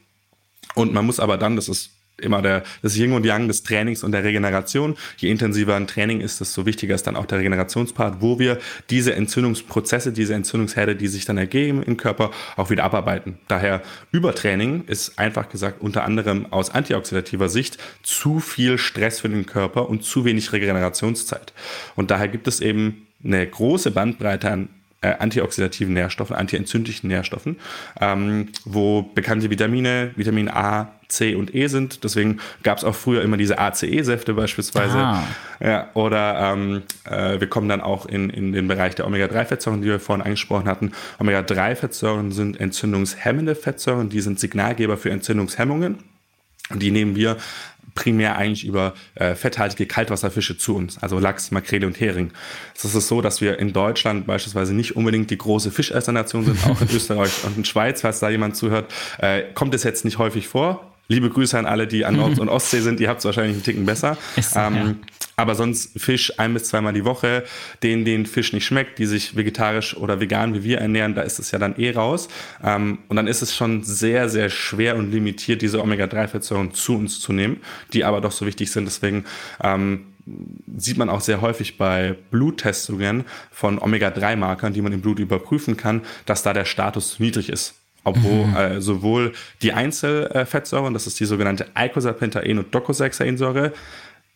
Und 0.75 0.93
man 0.93 1.05
muss 1.05 1.19
aber 1.19 1.37
dann, 1.37 1.55
das 1.55 1.67
ist 1.67 1.91
immer 2.19 2.41
der, 2.41 2.63
das 2.81 2.95
Yin 2.95 3.13
und 3.13 3.25
Yang 3.25 3.47
des 3.47 3.63
Trainings 3.63 4.03
und 4.03 4.11
der 4.11 4.23
Regeneration. 4.23 4.95
Je 5.17 5.29
intensiver 5.29 5.75
ein 5.75 5.87
Training 5.87 6.21
ist, 6.21 6.41
desto 6.41 6.65
wichtiger 6.65 6.95
ist 6.95 7.07
dann 7.07 7.15
auch 7.15 7.25
der 7.25 7.39
Regenerationspart, 7.39 8.21
wo 8.21 8.39
wir 8.39 8.59
diese 8.89 9.13
Entzündungsprozesse, 9.15 10.11
diese 10.11 10.33
Entzündungsherde, 10.33 10.95
die 10.95 11.07
sich 11.07 11.25
dann 11.25 11.37
ergeben 11.37 11.83
im 11.83 11.97
Körper, 11.97 12.31
auch 12.55 12.69
wieder 12.69 12.83
abarbeiten. 12.83 13.37
Daher 13.47 13.81
Übertraining 14.11 14.83
ist 14.87 15.17
einfach 15.19 15.49
gesagt 15.49 15.81
unter 15.81 16.03
anderem 16.03 16.47
aus 16.51 16.69
antioxidativer 16.69 17.49
Sicht 17.49 17.77
zu 18.03 18.39
viel 18.39 18.77
Stress 18.77 19.19
für 19.21 19.29
den 19.29 19.45
Körper 19.45 19.89
und 19.89 20.03
zu 20.03 20.25
wenig 20.25 20.51
Regenerationszeit. 20.51 21.53
Und 21.95 22.11
daher 22.11 22.27
gibt 22.27 22.47
es 22.47 22.59
eben 22.59 23.07
eine 23.23 23.45
große 23.45 23.91
Bandbreite 23.91 24.51
an 24.51 24.69
äh, 25.01 25.15
antioxidativen 25.17 25.93
Nährstoffen, 25.93 26.35
antientzündlichen 26.35 27.07
Nährstoffen, 27.07 27.57
ähm, 28.01 28.49
wo 28.65 29.01
bekannte 29.01 29.49
Vitamine, 29.49 30.11
Vitamin 30.15 30.49
A, 30.49 30.91
C 31.09 31.35
und 31.35 31.53
E 31.53 31.67
sind. 31.67 32.03
Deswegen 32.03 32.39
gab 32.63 32.77
es 32.77 32.83
auch 32.83 32.95
früher 32.95 33.21
immer 33.21 33.35
diese 33.35 33.59
ACE-Säfte 33.59 34.33
beispielsweise. 34.33 34.97
Ah. 34.97 35.23
Ja, 35.59 35.89
oder 35.93 36.53
ähm, 36.53 36.83
äh, 37.05 37.39
wir 37.39 37.47
kommen 37.47 37.67
dann 37.67 37.81
auch 37.81 38.05
in, 38.05 38.29
in 38.29 38.53
den 38.53 38.67
Bereich 38.67 38.95
der 38.95 39.05
Omega-3-Fettsäuren, 39.07 39.81
die 39.81 39.87
wir 39.87 39.99
vorhin 39.99 40.23
angesprochen 40.23 40.67
hatten. 40.67 40.91
Omega-3-Fettsäuren 41.19 42.31
sind 42.31 42.59
entzündungshemmende 42.59 43.55
Fettsäuren, 43.55 44.09
die 44.09 44.21
sind 44.21 44.39
Signalgeber 44.39 44.97
für 44.97 45.09
Entzündungshemmungen. 45.09 45.97
Und 46.69 46.83
die 46.83 46.91
nehmen 46.91 47.15
wir 47.15 47.37
primär 47.95 48.37
eigentlich 48.37 48.65
über 48.65 48.93
äh, 49.15 49.35
fetthaltige 49.35 49.85
Kaltwasserfische 49.85 50.57
zu 50.57 50.75
uns, 50.75 50.97
also 50.99 51.19
Lachs, 51.19 51.51
Makrele 51.51 51.85
und 51.85 51.99
Hering. 51.99 52.31
Es 52.75 52.85
ist 52.85 53.07
so, 53.07 53.21
dass 53.21 53.41
wir 53.41 53.59
in 53.59 53.73
Deutschland 53.73 54.25
beispielsweise 54.25 54.73
nicht 54.73 54.95
unbedingt 54.95 55.29
die 55.31 55.37
große 55.37 55.71
Fischessernation 55.71 56.45
sind, 56.45 56.65
auch 56.67 56.79
in 56.79 56.87
Österreich 56.95 57.43
und 57.43 57.57
in 57.57 57.65
Schweiz, 57.65 58.01
falls 58.01 58.19
da 58.19 58.29
jemand 58.29 58.55
zuhört, 58.55 58.93
äh, 59.17 59.43
kommt 59.53 59.73
es 59.73 59.83
jetzt 59.83 60.05
nicht 60.05 60.17
häufig 60.17 60.47
vor. 60.47 60.88
Liebe 61.09 61.29
Grüße 61.29 61.57
an 61.57 61.65
alle, 61.65 61.87
die 61.87 62.05
an 62.05 62.15
Nord- 62.15 62.39
und 62.39 62.49
Ostsee 62.49 62.81
sind. 62.81 62.99
Ihr 62.99 63.09
habt 63.09 63.19
es 63.19 63.25
wahrscheinlich 63.25 63.55
einen 63.55 63.63
Ticken 63.63 63.85
besser. 63.85 64.15
Ist, 64.35 64.55
ähm, 64.55 64.75
ja. 64.75 64.95
Aber 65.35 65.55
sonst 65.55 65.99
Fisch 65.99 66.37
ein 66.37 66.53
bis 66.53 66.65
zweimal 66.65 66.93
die 66.93 67.03
Woche. 67.03 67.45
Denen, 67.81 68.05
den 68.05 68.25
Fisch 68.25 68.53
nicht 68.53 68.65
schmeckt, 68.65 68.99
die 68.99 69.07
sich 69.07 69.35
vegetarisch 69.35 69.97
oder 69.97 70.19
vegan 70.19 70.53
wie 70.53 70.63
wir 70.63 70.77
ernähren, 70.79 71.15
da 71.15 71.23
ist 71.23 71.39
es 71.39 71.49
ja 71.49 71.57
dann 71.57 71.75
eh 71.77 71.91
raus. 71.91 72.27
Ähm, 72.63 72.99
und 73.07 73.15
dann 73.15 73.25
ist 73.25 73.41
es 73.41 73.55
schon 73.55 73.83
sehr, 73.83 74.29
sehr 74.29 74.49
schwer 74.49 74.97
und 74.97 75.11
limitiert, 75.11 75.61
diese 75.63 75.81
Omega-3-Fettsäuren 75.81 76.73
zu 76.73 76.95
uns 76.95 77.19
zu 77.19 77.33
nehmen, 77.33 77.57
die 77.91 78.03
aber 78.03 78.21
doch 78.21 78.31
so 78.31 78.45
wichtig 78.45 78.69
sind. 78.71 78.85
Deswegen 78.85 79.25
ähm, 79.63 80.07
sieht 80.77 80.97
man 80.97 81.09
auch 81.09 81.21
sehr 81.21 81.41
häufig 81.41 81.77
bei 81.77 82.15
Bluttestungen 82.29 83.25
von 83.49 83.79
Omega-3-Markern, 83.79 84.73
die 84.73 84.81
man 84.81 84.93
im 84.93 85.01
Blut 85.01 85.17
überprüfen 85.17 85.75
kann, 85.75 86.01
dass 86.27 86.43
da 86.43 86.53
der 86.53 86.65
Status 86.65 87.19
niedrig 87.19 87.49
ist 87.49 87.78
obwohl 88.03 88.47
mhm. 88.47 88.55
äh, 88.55 88.81
sowohl 88.81 89.33
die 89.61 89.73
Einzelfettsäuren, 89.73 90.93
das 90.93 91.07
ist 91.07 91.19
die 91.19 91.25
sogenannte 91.25 91.67
Eicosapentaen- 91.75 92.59
und 92.59 92.73
Docosahexaensäure, 92.73 93.73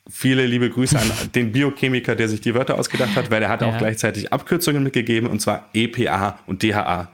Viele 0.10 0.46
liebe 0.46 0.70
Grüße 0.70 1.00
an 1.00 1.10
den 1.36 1.54
Biochemiker, 1.54 2.16
der 2.16 2.28
sich 2.28 2.42
die 2.42 2.54
Wörter 2.54 2.78
ausgedacht 2.78 3.16
hat, 3.16 3.32
weil 3.32 3.42
er 3.42 3.48
hat 3.48 3.62
ja. 3.62 3.70
auch 3.70 3.78
gleichzeitig 3.78 4.34
Abkürzungen 4.34 4.84
mitgegeben, 4.84 5.30
und 5.30 5.40
zwar 5.40 5.70
EPA 5.74 6.40
und 6.46 6.62
DHA. 6.62 7.08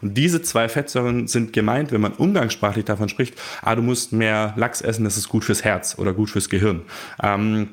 Und 0.00 0.16
diese 0.16 0.42
zwei 0.42 0.68
Fettsäuren 0.68 1.26
sind 1.26 1.52
gemeint, 1.52 1.90
wenn 1.90 2.00
man 2.00 2.12
umgangssprachlich 2.12 2.84
davon 2.84 3.08
spricht, 3.08 3.34
ah, 3.62 3.74
du 3.74 3.82
musst 3.82 4.12
mehr 4.12 4.54
Lachs 4.56 4.80
essen, 4.80 5.02
das 5.02 5.16
ist 5.16 5.28
gut 5.28 5.42
fürs 5.42 5.64
Herz 5.64 5.98
oder 5.98 6.12
gut 6.12 6.30
fürs 6.30 6.48
Gehirn. 6.48 6.82
Ähm, 7.20 7.70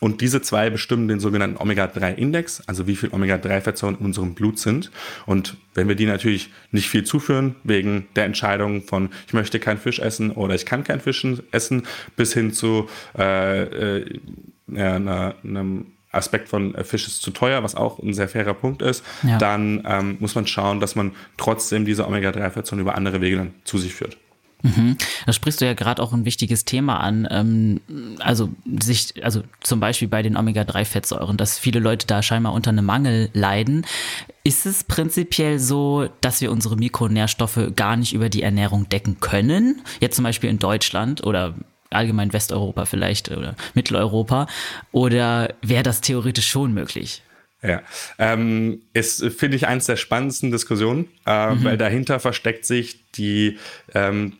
und 0.00 0.22
diese 0.22 0.42
zwei 0.42 0.70
bestimmen 0.70 1.06
den 1.08 1.20
sogenannten 1.20 1.58
Omega-3-Index, 1.58 2.62
also 2.66 2.86
wie 2.86 2.96
viel 2.96 3.10
Omega-3-Fettsäuren 3.12 3.98
in 4.00 4.06
unserem 4.06 4.34
Blut 4.34 4.58
sind. 4.58 4.90
Und 5.26 5.56
wenn 5.74 5.88
wir 5.88 5.94
die 5.94 6.06
natürlich 6.06 6.50
nicht 6.72 6.88
viel 6.88 7.04
zuführen, 7.04 7.54
wegen 7.62 8.08
der 8.16 8.24
Entscheidung 8.24 8.82
von, 8.82 9.10
ich 9.26 9.34
möchte 9.34 9.60
keinen 9.60 9.78
Fisch 9.78 9.98
essen 9.98 10.30
oder 10.32 10.54
ich 10.54 10.66
kann 10.66 10.84
keinen 10.84 11.00
Fisch 11.00 11.24
essen, 11.52 11.86
bis 12.16 12.32
hin 12.32 12.52
zu 12.52 12.88
äh, 13.16 14.00
äh, 14.00 14.20
einer, 14.74 15.34
einem 15.44 15.86
Aspekt 16.12 16.48
von 16.48 16.74
äh, 16.74 16.82
Fisch 16.82 17.06
ist 17.06 17.22
zu 17.22 17.30
teuer, 17.30 17.62
was 17.62 17.74
auch 17.74 17.98
ein 17.98 18.14
sehr 18.14 18.28
fairer 18.28 18.54
Punkt 18.54 18.82
ist, 18.82 19.04
ja. 19.22 19.38
dann 19.38 19.84
ähm, 19.86 20.16
muss 20.18 20.34
man 20.34 20.46
schauen, 20.46 20.80
dass 20.80 20.96
man 20.96 21.12
trotzdem 21.36 21.84
diese 21.84 22.06
Omega-3-Fettsäuren 22.06 22.80
über 22.80 22.94
andere 22.94 23.20
Wege 23.20 23.36
dann 23.36 23.54
zu 23.64 23.78
sich 23.78 23.94
führt. 23.94 24.16
Mhm. 24.62 24.96
Da 25.26 25.32
sprichst 25.32 25.60
du 25.60 25.64
ja 25.64 25.74
gerade 25.74 26.02
auch 26.02 26.12
ein 26.12 26.24
wichtiges 26.24 26.64
Thema 26.64 27.00
an. 27.00 27.26
Ähm, 27.30 27.80
also 28.18 28.50
sich, 28.80 29.24
also 29.24 29.42
zum 29.60 29.80
Beispiel 29.80 30.08
bei 30.08 30.22
den 30.22 30.36
Omega-3-Fettsäuren, 30.36 31.36
dass 31.36 31.58
viele 31.58 31.80
Leute 31.80 32.06
da 32.06 32.22
scheinbar 32.22 32.52
unter 32.52 32.70
einem 32.70 32.84
Mangel 32.84 33.30
leiden. 33.32 33.86
Ist 34.44 34.66
es 34.66 34.84
prinzipiell 34.84 35.58
so, 35.58 36.08
dass 36.20 36.40
wir 36.40 36.50
unsere 36.50 36.76
Mikronährstoffe 36.76 37.72
gar 37.76 37.96
nicht 37.96 38.12
über 38.12 38.28
die 38.28 38.42
Ernährung 38.42 38.88
decken 38.88 39.20
können? 39.20 39.82
Jetzt 40.00 40.16
zum 40.16 40.24
Beispiel 40.24 40.50
in 40.50 40.58
Deutschland 40.58 41.24
oder 41.24 41.54
allgemein 41.90 42.32
Westeuropa 42.32 42.84
vielleicht 42.84 43.30
oder 43.30 43.56
Mitteleuropa? 43.74 44.46
Oder 44.92 45.54
wäre 45.62 45.82
das 45.82 46.00
theoretisch 46.00 46.48
schon 46.48 46.72
möglich? 46.72 47.22
Ja, 47.62 47.82
ähm, 48.18 48.80
ist, 48.94 49.22
finde 49.32 49.56
ich, 49.56 49.66
eines 49.66 49.84
der 49.84 49.96
spannendsten 49.96 50.50
Diskussionen, 50.50 51.08
äh, 51.26 51.54
mhm. 51.54 51.64
weil 51.64 51.76
dahinter 51.76 52.18
versteckt 52.18 52.64
sich 52.64 53.10
die 53.12 53.58
ähm, 53.94 54.32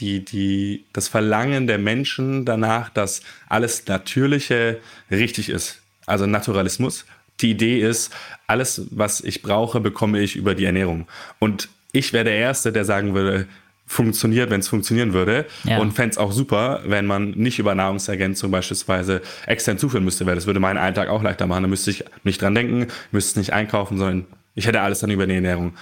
die, 0.00 0.24
die, 0.24 0.84
das 0.92 1.08
Verlangen 1.08 1.66
der 1.66 1.78
Menschen 1.78 2.44
danach, 2.44 2.88
dass 2.90 3.22
alles 3.48 3.86
Natürliche 3.86 4.78
richtig 5.10 5.48
ist. 5.48 5.80
Also 6.06 6.26
Naturalismus. 6.26 7.04
Die 7.40 7.50
Idee 7.50 7.80
ist, 7.80 8.12
alles, 8.46 8.86
was 8.90 9.20
ich 9.20 9.42
brauche, 9.42 9.80
bekomme 9.80 10.20
ich 10.20 10.36
über 10.36 10.54
die 10.54 10.64
Ernährung. 10.64 11.06
Und 11.38 11.68
ich 11.92 12.12
wäre 12.12 12.24
der 12.24 12.36
Erste, 12.36 12.72
der 12.72 12.84
sagen 12.84 13.14
würde, 13.14 13.46
funktioniert, 13.86 14.50
wenn 14.50 14.60
es 14.60 14.68
funktionieren 14.68 15.14
würde. 15.14 15.46
Ja. 15.64 15.78
Und 15.78 15.92
fände 15.92 16.10
es 16.10 16.18
auch 16.18 16.30
super, 16.30 16.82
wenn 16.84 17.06
man 17.06 17.30
nicht 17.30 17.58
über 17.58 17.74
Nahrungsergänzung 17.74 18.50
beispielsweise 18.50 19.22
extern 19.46 19.78
zuführen 19.78 20.04
müsste, 20.04 20.26
weil 20.26 20.34
das 20.34 20.46
würde 20.46 20.60
meinen 20.60 20.76
Alltag 20.76 21.08
auch 21.08 21.22
leichter 21.22 21.46
machen. 21.46 21.62
Da 21.62 21.68
müsste 21.68 21.90
ich 21.90 22.04
nicht 22.22 22.42
dran 22.42 22.54
denken, 22.54 22.88
müsste 23.12 23.30
es 23.30 23.36
nicht 23.36 23.52
einkaufen, 23.52 23.98
sondern 23.98 24.26
ich 24.54 24.66
hätte 24.66 24.80
alles 24.80 25.00
dann 25.00 25.10
über 25.10 25.26
die 25.26 25.34
Ernährung. 25.34 25.74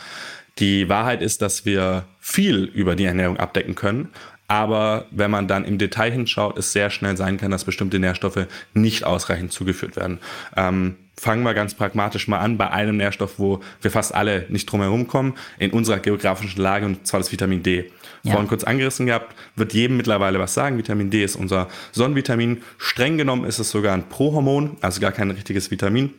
Die 0.58 0.88
Wahrheit 0.88 1.22
ist, 1.22 1.42
dass 1.42 1.64
wir 1.66 2.04
viel 2.20 2.64
über 2.64 2.96
die 2.96 3.04
Ernährung 3.04 3.36
abdecken 3.36 3.74
können. 3.74 4.08
Aber 4.48 5.06
wenn 5.10 5.30
man 5.30 5.48
dann 5.48 5.64
im 5.64 5.76
Detail 5.76 6.12
hinschaut, 6.12 6.56
es 6.56 6.72
sehr 6.72 6.90
schnell 6.90 7.16
sein 7.16 7.36
kann, 7.36 7.50
dass 7.50 7.64
bestimmte 7.64 7.98
Nährstoffe 7.98 8.46
nicht 8.74 9.04
ausreichend 9.04 9.52
zugeführt 9.52 9.96
werden. 9.96 10.20
Ähm, 10.56 10.96
fangen 11.18 11.42
wir 11.42 11.54
ganz 11.54 11.74
pragmatisch 11.74 12.28
mal 12.28 12.38
an 12.38 12.56
bei 12.56 12.70
einem 12.70 12.96
Nährstoff, 12.96 13.38
wo 13.38 13.60
wir 13.80 13.90
fast 13.90 14.14
alle 14.14 14.46
nicht 14.48 14.66
drum 14.66 14.82
herum 14.82 15.08
kommen, 15.08 15.34
in 15.58 15.72
unserer 15.72 15.98
geografischen 15.98 16.62
Lage, 16.62 16.86
und 16.86 17.06
zwar 17.06 17.18
das 17.18 17.32
Vitamin 17.32 17.62
D. 17.62 17.90
Ja. 18.22 18.32
Vorhin 18.32 18.48
kurz 18.48 18.64
angerissen 18.64 19.06
gehabt, 19.06 19.34
wird 19.56 19.72
jedem 19.72 19.96
mittlerweile 19.96 20.38
was 20.38 20.54
sagen. 20.54 20.78
Vitamin 20.78 21.10
D 21.10 21.24
ist 21.24 21.36
unser 21.36 21.68
Sonnenvitamin. 21.92 22.62
Streng 22.78 23.18
genommen 23.18 23.44
ist 23.44 23.58
es 23.58 23.70
sogar 23.70 23.94
ein 23.94 24.08
Prohormon, 24.08 24.76
also 24.80 25.00
gar 25.00 25.12
kein 25.12 25.30
richtiges 25.30 25.70
Vitamin. 25.70 26.12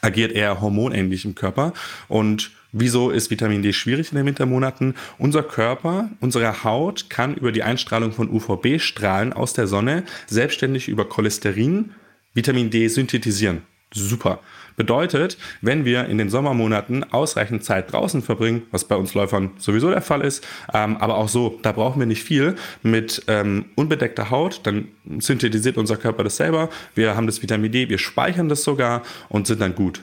Agiert 0.00 0.32
eher 0.32 0.60
hormonähnlich 0.60 1.24
im 1.24 1.34
Körper 1.34 1.72
und 2.08 2.52
Wieso 2.72 3.10
ist 3.10 3.30
Vitamin 3.30 3.62
D 3.62 3.72
schwierig 3.72 4.12
in 4.12 4.16
den 4.16 4.26
Wintermonaten? 4.26 4.94
Unser 5.18 5.42
Körper, 5.42 6.10
unsere 6.20 6.62
Haut 6.62 7.10
kann 7.10 7.34
über 7.34 7.50
die 7.50 7.64
Einstrahlung 7.64 8.12
von 8.12 8.30
UVB-Strahlen 8.30 9.32
aus 9.32 9.52
der 9.52 9.66
Sonne 9.66 10.04
selbstständig 10.26 10.88
über 10.88 11.08
Cholesterin 11.08 11.92
Vitamin 12.32 12.70
D 12.70 12.86
synthetisieren. 12.86 13.62
Super. 13.92 14.38
Bedeutet, 14.76 15.36
wenn 15.62 15.84
wir 15.84 16.06
in 16.06 16.16
den 16.16 16.30
Sommermonaten 16.30 17.12
ausreichend 17.12 17.64
Zeit 17.64 17.92
draußen 17.92 18.22
verbringen, 18.22 18.62
was 18.70 18.84
bei 18.84 18.94
uns 18.94 19.14
Läufern 19.14 19.50
sowieso 19.58 19.90
der 19.90 20.00
Fall 20.00 20.20
ist, 20.20 20.46
ähm, 20.72 20.96
aber 20.98 21.16
auch 21.16 21.28
so, 21.28 21.58
da 21.62 21.72
brauchen 21.72 21.98
wir 21.98 22.06
nicht 22.06 22.22
viel, 22.22 22.54
mit 22.82 23.24
ähm, 23.26 23.66
unbedeckter 23.74 24.30
Haut, 24.30 24.60
dann 24.62 24.88
synthetisiert 25.18 25.76
unser 25.76 25.96
Körper 25.96 26.22
das 26.22 26.36
selber, 26.36 26.70
wir 26.94 27.16
haben 27.16 27.26
das 27.26 27.42
Vitamin 27.42 27.72
D, 27.72 27.88
wir 27.88 27.98
speichern 27.98 28.48
das 28.48 28.62
sogar 28.62 29.02
und 29.28 29.48
sind 29.48 29.60
dann 29.60 29.74
gut. 29.74 30.02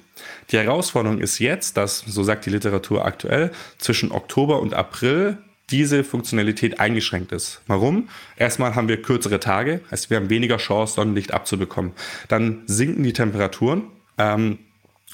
Die 0.52 0.58
Herausforderung 0.58 1.20
ist 1.20 1.40
jetzt, 1.40 1.78
dass, 1.78 2.00
so 2.00 2.24
sagt 2.24 2.46
die 2.46 2.50
Literatur 2.50 3.06
aktuell, 3.06 3.52
zwischen 3.78 4.12
Oktober 4.12 4.62
und 4.62 4.74
April 4.74 5.38
diese 5.70 6.04
Funktionalität 6.04 6.80
eingeschränkt 6.80 7.34
ist. 7.34 7.62
Warum? 7.68 8.08
Erstmal 8.38 8.76
haben 8.76 8.88
wir 8.88 9.02
kürzere 9.02 9.40
Tage, 9.40 9.82
heißt 9.92 10.10
wir 10.10 10.18
haben 10.18 10.30
weniger 10.30 10.58
Chance, 10.58 10.94
Sonnenlicht 10.94 11.34
abzubekommen. 11.34 11.92
Dann 12.30 12.64
sinken 12.68 13.04
die 13.04 13.14
Temperaturen. 13.14 13.84
Ähm, 14.18 14.60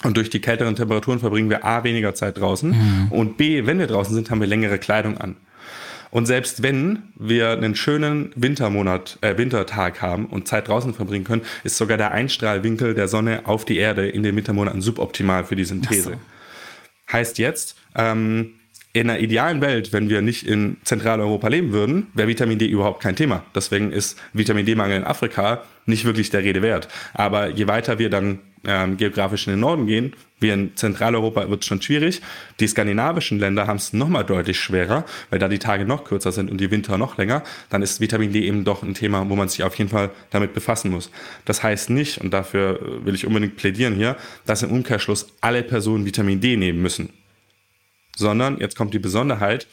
und 0.03 0.17
durch 0.17 0.29
die 0.29 0.41
kälteren 0.41 0.75
Temperaturen 0.75 1.19
verbringen 1.19 1.49
wir 1.49 1.65
A 1.65 1.83
weniger 1.83 2.13
Zeit 2.13 2.37
draußen 2.37 2.71
mhm. 2.71 3.07
und 3.11 3.37
B, 3.37 3.65
wenn 3.65 3.79
wir 3.79 3.87
draußen 3.87 4.13
sind, 4.13 4.29
haben 4.31 4.41
wir 4.41 4.47
längere 4.47 4.79
Kleidung 4.79 5.17
an. 5.17 5.35
Und 6.13 6.27
selbst 6.27 6.61
wenn 6.61 7.11
wir 7.15 7.53
einen 7.53 7.73
schönen 7.73 8.31
Wintermonat, 8.35 9.17
äh, 9.21 9.35
Wintertag 9.35 10.03
haben 10.03 10.27
und 10.27 10.47
Zeit 10.47 10.67
draußen 10.67 10.93
verbringen 10.93 11.23
können, 11.23 11.41
ist 11.63 11.75
sogar 11.75 11.97
der 11.97 12.11
Einstrahlwinkel 12.11 12.93
der 12.93 13.07
Sonne 13.07 13.41
auf 13.45 13.65
die 13.65 13.77
Erde 13.77 14.07
in 14.07 14.21
den 14.21 14.35
Wintermonaten 14.35 14.79
suboptimal 14.79 15.43
für 15.43 15.55
die 15.55 15.65
Synthese. 15.65 16.11
So. 16.11 17.11
Heißt 17.11 17.39
jetzt, 17.39 17.77
ähm, 17.95 18.53
in 18.95 19.09
einer 19.09 19.19
idealen 19.19 19.59
Welt, 19.59 19.91
wenn 19.91 20.07
wir 20.07 20.21
nicht 20.21 20.45
in 20.45 20.77
Zentraleuropa 20.83 21.47
leben 21.47 21.71
würden, 21.71 22.07
wäre 22.13 22.27
Vitamin 22.27 22.59
D 22.59 22.67
überhaupt 22.67 23.01
kein 23.01 23.15
Thema. 23.15 23.43
Deswegen 23.55 23.91
ist 23.91 24.19
Vitamin 24.33 24.67
D-Mangel 24.67 24.97
in 24.97 25.03
Afrika 25.03 25.63
nicht 25.87 26.05
wirklich 26.05 26.29
der 26.29 26.43
Rede 26.43 26.61
wert. 26.61 26.87
Aber 27.15 27.49
je 27.49 27.67
weiter 27.67 27.97
wir 27.97 28.11
dann 28.11 28.39
ähm, 28.65 28.95
geografisch 28.95 29.47
in 29.47 29.53
den 29.53 29.61
Norden 29.61 29.87
gehen, 29.87 30.13
wie 30.39 30.49
in 30.49 30.75
Zentraleuropa 30.75 31.49
wird 31.49 31.61
es 31.61 31.67
schon 31.67 31.81
schwierig. 31.81 32.21
Die 32.59 32.67
skandinavischen 32.67 33.39
Länder 33.39 33.65
haben 33.65 33.77
es 33.77 33.93
nochmal 33.93 34.25
deutlich 34.25 34.59
schwerer, 34.59 35.05
weil 35.31 35.39
da 35.39 35.47
die 35.47 35.59
Tage 35.59 35.85
noch 35.85 36.03
kürzer 36.03 36.31
sind 36.31 36.51
und 36.51 36.61
die 36.61 36.69
Winter 36.69 36.99
noch 36.99 37.17
länger. 37.17 37.41
Dann 37.71 37.81
ist 37.81 37.99
Vitamin 37.99 38.31
D 38.31 38.45
eben 38.45 38.63
doch 38.63 38.83
ein 38.83 38.93
Thema, 38.93 39.27
wo 39.27 39.35
man 39.35 39.49
sich 39.49 39.63
auf 39.63 39.75
jeden 39.75 39.89
Fall 39.89 40.11
damit 40.29 40.53
befassen 40.53 40.91
muss. 40.91 41.09
Das 41.45 41.63
heißt 41.63 41.89
nicht, 41.89 42.19
und 42.19 42.31
dafür 42.31 42.79
will 43.03 43.15
ich 43.15 43.25
unbedingt 43.25 43.55
plädieren 43.55 43.95
hier, 43.95 44.17
dass 44.45 44.61
im 44.61 44.69
Umkehrschluss 44.69 45.33
alle 45.41 45.63
Personen 45.63 46.05
Vitamin 46.05 46.39
D 46.39 46.57
nehmen 46.57 46.81
müssen 46.81 47.09
sondern 48.15 48.59
jetzt 48.59 48.75
kommt 48.75 48.93
die 48.93 48.99
Besonderheit, 48.99 49.67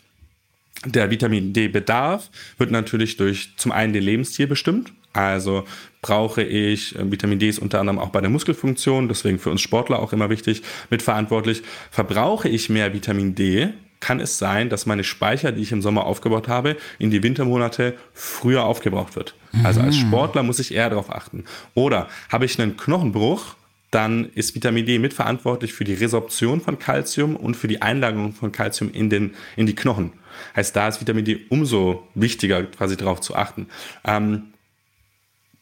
der 0.87 1.11
Vitamin 1.11 1.53
D-Bedarf 1.53 2.31
wird 2.57 2.71
natürlich 2.71 3.17
durch 3.17 3.53
zum 3.57 3.73
einen 3.73 3.93
den 3.93 4.03
Lebensstil 4.03 4.47
bestimmt. 4.47 4.93
Also 5.13 5.65
brauche 6.03 6.43
ich, 6.43 6.97
äh, 6.97 7.11
Vitamin 7.11 7.39
D 7.39 7.49
ist 7.49 7.59
unter 7.59 7.81
anderem 7.81 7.99
auch 7.99 8.11
bei 8.11 8.21
der 8.21 8.31
Muskelfunktion, 8.31 9.09
deswegen 9.09 9.39
für 9.39 9.51
uns 9.51 9.61
Sportler 9.61 9.99
auch 9.99 10.13
immer 10.13 10.31
wichtig, 10.31 10.63
mitverantwortlich. 10.89 11.63
Verbrauche 11.91 12.49
ich 12.49 12.71
mehr 12.71 12.95
Vitamin 12.95 13.35
D, 13.35 13.71
kann 13.99 14.21
es 14.21 14.39
sein, 14.39 14.71
dass 14.71 14.87
meine 14.87 15.05
Speicher, 15.05 15.53
die 15.53 15.61
ich 15.61 15.73
im 15.73 15.83
Sommer 15.83 16.07
aufgebaut 16.07 16.49
habe, 16.49 16.77
in 16.99 17.11
die 17.11 17.23
Wintermonate 17.23 17.95
früher 18.15 18.65
aufgebraucht 18.65 19.15
wird. 19.15 19.35
Mhm. 19.53 19.67
Also 19.67 19.81
als 19.81 19.97
mhm. 19.97 20.09
Sportler 20.09 20.43
muss 20.43 20.59
ich 20.59 20.73
eher 20.73 20.89
darauf 20.89 21.11
achten. 21.11 21.45
Oder 21.75 22.09
habe 22.31 22.47
ich 22.47 22.59
einen 22.59 22.77
Knochenbruch, 22.77 23.57
dann 23.91 24.27
ist 24.35 24.55
Vitamin 24.55 24.87
D 24.87 24.99
mitverantwortlich 24.99 25.73
für 25.73 25.85
die 25.85 25.95
Resorption 25.95 26.61
von 26.61 26.79
Kalzium 26.79 27.37
und 27.37 27.57
für 27.57 27.69
die 27.69 27.83
Einlagerung 27.83 28.33
von 28.33 28.53
Kalzium 28.53 28.93
in, 28.93 29.11
den, 29.11 29.35
in 29.57 29.67
die 29.67 29.75
Knochen. 29.75 30.13
Heißt, 30.55 30.75
da 30.77 30.89
ist 30.89 31.01
Vitamin 31.01 31.25
D 31.25 31.41
umso 31.49 32.07
wichtiger, 32.15 32.63
quasi 32.65 32.97
darauf 32.97 33.21
zu 33.21 33.35
achten. 33.35 33.67
Ähm, 34.05 34.55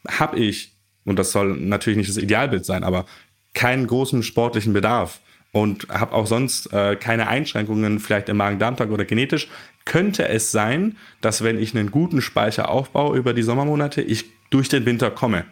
habe 0.06 0.38
ich, 0.38 0.72
und 1.04 1.18
das 1.18 1.32
soll 1.32 1.56
natürlich 1.56 1.96
nicht 1.96 2.10
das 2.10 2.18
Idealbild 2.18 2.64
sein, 2.64 2.84
aber 2.84 3.06
keinen 3.54 3.86
großen 3.86 4.22
sportlichen 4.22 4.72
Bedarf 4.74 5.20
und 5.52 5.88
habe 5.88 6.12
auch 6.12 6.26
sonst 6.26 6.72
äh, 6.72 6.96
keine 6.96 7.28
Einschränkungen, 7.28 7.98
vielleicht 7.98 8.28
im 8.28 8.36
Magen-Darm-Tag 8.36 8.90
oder 8.90 9.06
genetisch, 9.06 9.48
könnte 9.86 10.28
es 10.28 10.52
sein, 10.52 10.96
dass 11.22 11.42
wenn 11.42 11.58
ich 11.58 11.74
einen 11.74 11.90
guten 11.90 12.20
Speicher 12.20 12.68
aufbaue 12.68 13.16
über 13.16 13.32
die 13.32 13.42
Sommermonate, 13.42 14.02
ich 14.02 14.26
durch 14.50 14.68
den 14.68 14.84
Winter 14.84 15.10
komme. 15.10 15.46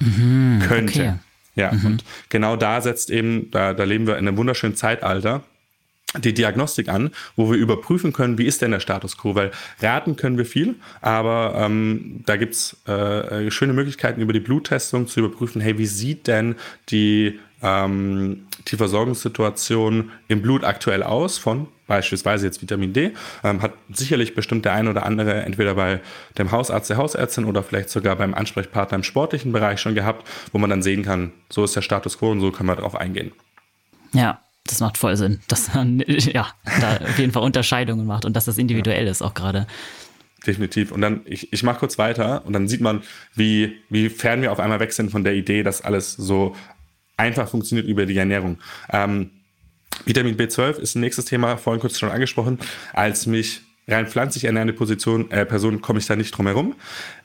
Mhm, 0.00 0.62
könnte. 0.66 1.00
Okay. 1.00 1.14
Ja, 1.54 1.72
mhm. 1.72 1.86
und 1.86 2.04
genau 2.28 2.56
da 2.56 2.80
setzt 2.80 3.10
eben, 3.10 3.50
da, 3.50 3.74
da 3.74 3.84
leben 3.84 4.06
wir 4.06 4.16
in 4.18 4.28
einem 4.28 4.36
wunderschönen 4.36 4.76
Zeitalter, 4.76 5.42
die 6.18 6.34
Diagnostik 6.34 6.88
an, 6.88 7.10
wo 7.36 7.50
wir 7.50 7.58
überprüfen 7.58 8.12
können, 8.12 8.36
wie 8.36 8.46
ist 8.46 8.62
denn 8.62 8.72
der 8.72 8.80
Status 8.80 9.16
quo, 9.16 9.34
weil 9.34 9.52
raten 9.80 10.16
können 10.16 10.38
wir 10.38 10.46
viel, 10.46 10.74
aber 11.00 11.54
ähm, 11.56 12.22
da 12.26 12.36
gibt's 12.36 12.76
äh, 12.86 13.50
schöne 13.50 13.72
Möglichkeiten 13.72 14.20
über 14.20 14.32
die 14.32 14.40
Bluttestung 14.40 15.06
zu 15.06 15.20
überprüfen, 15.20 15.60
hey, 15.60 15.78
wie 15.78 15.86
sieht 15.86 16.26
denn 16.26 16.56
die, 16.88 17.38
ähm, 17.62 18.46
die 18.68 18.76
Versorgungssituation 18.76 20.10
im 20.28 20.42
Blut 20.42 20.64
aktuell 20.64 21.02
aus 21.02 21.38
von 21.38 21.68
beispielsweise 21.90 22.46
jetzt 22.46 22.62
Vitamin 22.62 22.92
D, 22.92 23.12
ähm, 23.42 23.60
hat 23.60 23.72
sicherlich 23.92 24.36
bestimmt 24.36 24.64
der 24.64 24.74
ein 24.74 24.86
oder 24.86 25.04
andere 25.04 25.42
entweder 25.42 25.74
bei 25.74 26.00
dem 26.38 26.52
Hausarzt, 26.52 26.88
der 26.88 26.96
Hausärztin 26.96 27.44
oder 27.46 27.64
vielleicht 27.64 27.90
sogar 27.90 28.14
beim 28.14 28.32
Ansprechpartner 28.32 28.96
im 28.96 29.02
sportlichen 29.02 29.52
Bereich 29.52 29.80
schon 29.80 29.96
gehabt, 29.96 30.26
wo 30.52 30.58
man 30.58 30.70
dann 30.70 30.82
sehen 30.82 31.02
kann, 31.02 31.32
so 31.50 31.64
ist 31.64 31.74
der 31.74 31.82
Status 31.82 32.18
quo 32.18 32.30
und 32.30 32.40
so 32.40 32.52
können 32.52 32.68
wir 32.68 32.76
darauf 32.76 32.94
eingehen. 32.94 33.32
Ja, 34.12 34.40
das 34.66 34.78
macht 34.78 34.98
voll 34.98 35.16
Sinn, 35.16 35.40
dass 35.48 35.74
man 35.74 35.98
ja, 36.06 36.48
da 36.80 36.98
auf 36.98 37.18
jeden 37.18 37.32
Fall 37.32 37.42
Unterscheidungen 37.42 38.06
macht 38.06 38.24
und 38.24 38.34
dass 38.34 38.44
das 38.44 38.56
individuell 38.56 39.04
ja. 39.04 39.10
ist 39.10 39.20
auch 39.20 39.34
gerade. 39.34 39.66
Definitiv. 40.46 40.92
Und 40.92 41.00
dann, 41.00 41.22
ich, 41.24 41.52
ich 41.52 41.64
mache 41.64 41.80
kurz 41.80 41.98
weiter 41.98 42.46
und 42.46 42.52
dann 42.52 42.68
sieht 42.68 42.80
man, 42.80 43.02
wie, 43.34 43.76
wie 43.90 44.08
fern 44.08 44.40
wir 44.42 44.52
auf 44.52 44.60
einmal 44.60 44.80
weg 44.80 44.92
sind 44.92 45.10
von 45.10 45.24
der 45.24 45.34
Idee, 45.34 45.64
dass 45.64 45.82
alles 45.82 46.12
so 46.12 46.54
einfach 47.20 47.48
funktioniert 47.48 47.86
über 47.86 48.06
die 48.06 48.16
Ernährung. 48.16 48.58
Ähm, 48.90 49.30
Vitamin 50.06 50.36
B12 50.36 50.78
ist 50.78 50.94
ein 50.94 51.00
nächstes 51.00 51.26
Thema, 51.26 51.56
vorhin 51.56 51.80
kurz 51.80 51.98
schon 51.98 52.10
angesprochen. 52.10 52.58
Als 52.92 53.26
mich 53.26 53.60
rein 53.86 54.06
pflanzlich 54.06 54.44
ernährende 54.44 54.72
Position, 54.72 55.30
äh, 55.30 55.44
Person 55.44 55.80
komme 55.80 55.98
ich 55.98 56.06
da 56.06 56.16
nicht 56.16 56.30
drum 56.30 56.46
herum. 56.46 56.74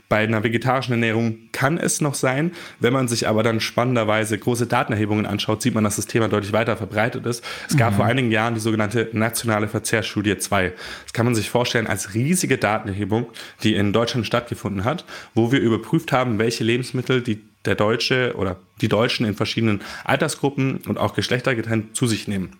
Bei 0.08 0.18
einer 0.18 0.44
vegetarischen 0.44 0.94
Ernährung 0.94 1.50
kann 1.52 1.78
es 1.78 2.02
noch 2.02 2.14
sein. 2.14 2.52
Wenn 2.80 2.94
man 2.94 3.08
sich 3.08 3.28
aber 3.28 3.44
dann 3.44 3.60
spannenderweise 3.60 4.38
große 4.38 4.68
Datenerhebungen 4.68 5.26
anschaut, 5.26 5.62
sieht 5.62 5.74
man, 5.74 5.84
dass 5.84 5.96
das 5.96 6.08
Thema 6.08 6.28
deutlich 6.28 6.54
weiter 6.54 6.78
verbreitet 6.78 7.26
ist. 7.26 7.44
Es 7.68 7.76
gab 7.78 7.94
mhm. 7.94 7.98
vor 7.98 8.06
einigen 8.06 8.32
Jahren 8.32 8.54
die 8.54 8.60
sogenannte 8.60 9.10
nationale 9.14 9.68
Verzehrstudie 9.68 10.38
2. 10.38 10.74
Das 11.04 11.14
kann 11.14 11.26
man 11.26 11.36
sich 11.36 11.50
vorstellen 11.50 11.88
als 11.88 12.14
riesige 12.14 12.58
Datenerhebung, 12.58 13.28
die 13.64 13.76
in 13.76 13.94
Deutschland 13.94 14.28
stattgefunden 14.28 14.84
hat, 14.84 15.06
wo 15.34 15.52
wir 15.52 15.60
überprüft 15.60 16.12
haben, 16.12 16.38
welche 16.40 16.64
Lebensmittel 16.64 17.22
die 17.22 17.42
der 17.66 17.76
Deutsche 17.76 18.36
oder 18.38 18.58
die 18.82 18.88
Deutschen 18.88 19.26
in 19.26 19.36
verschiedenen 19.36 19.82
Altersgruppen 20.04 20.78
und 20.88 20.98
auch 20.98 21.16
Geschlechter 21.16 21.56
getrennt 21.56 21.96
zu 21.96 22.08
sich 22.08 22.28
nehmen. 22.28 22.58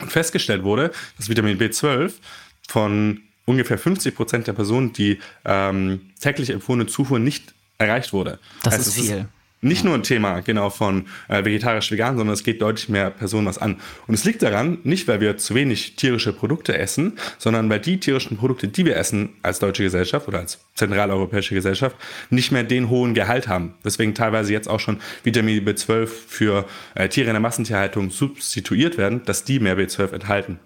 Und 0.00 0.10
festgestellt 0.10 0.64
wurde, 0.64 0.90
dass 1.16 1.28
Vitamin 1.28 1.58
B12 1.58 2.14
von 2.66 3.20
ungefähr 3.44 3.78
50 3.78 4.14
Prozent 4.14 4.46
der 4.46 4.52
Personen, 4.52 4.92
die 4.92 5.18
ähm, 5.44 6.12
täglich 6.20 6.50
empfohlene 6.50 6.86
Zufuhr 6.86 7.18
nicht 7.18 7.54
erreicht 7.78 8.12
wurde. 8.12 8.38
Das 8.62 8.74
heißt, 8.74 8.86
ist 8.86 8.94
viel. 8.94 9.18
Ist 9.18 9.26
nicht 9.62 9.84
nur 9.84 9.94
ein 9.94 10.02
Thema 10.02 10.40
genau 10.40 10.70
von 10.70 11.06
äh, 11.28 11.44
vegetarisch-vegan, 11.44 12.16
sondern 12.18 12.34
es 12.34 12.42
geht 12.42 12.60
deutlich 12.60 12.88
mehr 12.88 13.10
Personen 13.10 13.46
was 13.46 13.58
an. 13.58 13.76
Und 14.08 14.14
es 14.14 14.24
liegt 14.24 14.42
daran, 14.42 14.78
nicht 14.82 15.06
weil 15.06 15.20
wir 15.20 15.36
zu 15.36 15.54
wenig 15.54 15.94
tierische 15.94 16.32
Produkte 16.32 16.76
essen, 16.76 17.12
sondern 17.38 17.70
weil 17.70 17.78
die 17.78 17.98
tierischen 17.98 18.36
Produkte, 18.36 18.66
die 18.66 18.84
wir 18.84 18.96
essen 18.96 19.30
als 19.42 19.60
deutsche 19.60 19.84
Gesellschaft 19.84 20.26
oder 20.26 20.40
als 20.40 20.58
zentraleuropäische 20.74 21.54
Gesellschaft, 21.54 21.96
nicht 22.28 22.50
mehr 22.50 22.64
den 22.64 22.90
hohen 22.90 23.14
Gehalt 23.14 23.46
haben. 23.46 23.74
Deswegen 23.84 24.14
teilweise 24.14 24.52
jetzt 24.52 24.68
auch 24.68 24.80
schon 24.80 25.00
Vitamin 25.22 25.64
B12 25.64 26.06
für 26.06 26.66
äh, 26.96 27.08
Tiere 27.08 27.28
in 27.28 27.34
der 27.34 27.40
Massentierhaltung 27.40 28.10
substituiert 28.10 28.98
werden, 28.98 29.22
dass 29.24 29.44
die 29.44 29.60
mehr 29.60 29.78
B12 29.78 30.12
enthalten. 30.12 30.58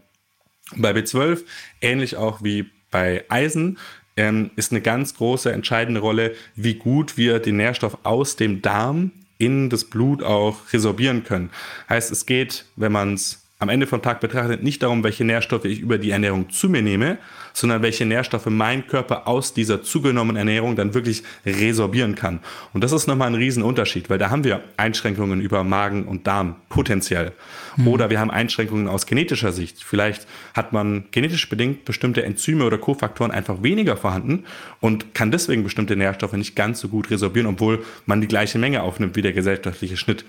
Bei 0.74 0.92
B12, 0.92 1.44
ähnlich 1.80 2.16
auch 2.16 2.42
wie 2.42 2.70
bei 2.90 3.24
Eisen, 3.28 3.78
ähm, 4.16 4.50
ist 4.56 4.72
eine 4.72 4.80
ganz 4.80 5.14
große, 5.14 5.52
entscheidende 5.52 6.00
Rolle, 6.00 6.34
wie 6.54 6.74
gut 6.74 7.16
wir 7.16 7.38
den 7.38 7.58
Nährstoff 7.58 7.98
aus 8.02 8.36
dem 8.36 8.62
Darm 8.62 9.12
in 9.38 9.68
das 9.68 9.84
Blut 9.84 10.22
auch 10.22 10.72
resorbieren 10.72 11.24
können. 11.24 11.50
Heißt, 11.88 12.10
es 12.10 12.26
geht, 12.26 12.64
wenn 12.76 12.92
man 12.92 13.14
es 13.14 13.45
am 13.58 13.70
Ende 13.70 13.86
vom 13.86 14.02
Tag 14.02 14.20
betrachtet 14.20 14.62
nicht 14.62 14.82
darum, 14.82 15.02
welche 15.02 15.24
Nährstoffe 15.24 15.64
ich 15.64 15.80
über 15.80 15.96
die 15.96 16.10
Ernährung 16.10 16.50
zu 16.50 16.68
mir 16.68 16.82
nehme, 16.82 17.16
sondern 17.54 17.80
welche 17.80 18.04
Nährstoffe 18.04 18.46
mein 18.46 18.86
Körper 18.86 19.26
aus 19.26 19.54
dieser 19.54 19.82
zugenommenen 19.82 20.36
Ernährung 20.36 20.76
dann 20.76 20.92
wirklich 20.92 21.22
resorbieren 21.46 22.14
kann. 22.14 22.40
Und 22.74 22.84
das 22.84 22.92
ist 22.92 23.06
nochmal 23.06 23.28
ein 23.28 23.34
Riesenunterschied, 23.34 24.10
weil 24.10 24.18
da 24.18 24.28
haben 24.28 24.44
wir 24.44 24.62
Einschränkungen 24.76 25.40
über 25.40 25.64
Magen 25.64 26.04
und 26.04 26.26
Darm 26.26 26.56
potenziell. 26.68 27.32
Mhm. 27.76 27.88
Oder 27.88 28.10
wir 28.10 28.20
haben 28.20 28.30
Einschränkungen 28.30 28.88
aus 28.88 29.06
genetischer 29.06 29.52
Sicht. 29.52 29.82
Vielleicht 29.82 30.26
hat 30.52 30.74
man 30.74 31.06
genetisch 31.10 31.48
bedingt 31.48 31.86
bestimmte 31.86 32.24
Enzyme 32.24 32.62
oder 32.62 32.76
Kofaktoren 32.76 33.30
einfach 33.30 33.62
weniger 33.62 33.96
vorhanden 33.96 34.44
und 34.80 35.14
kann 35.14 35.30
deswegen 35.30 35.64
bestimmte 35.64 35.96
Nährstoffe 35.96 36.34
nicht 36.34 36.56
ganz 36.56 36.80
so 36.80 36.88
gut 36.88 37.10
resorbieren, 37.10 37.46
obwohl 37.46 37.82
man 38.04 38.20
die 38.20 38.28
gleiche 38.28 38.58
Menge 38.58 38.82
aufnimmt 38.82 39.16
wie 39.16 39.22
der 39.22 39.32
gesellschaftliche 39.32 39.96
Schnitt. 39.96 40.26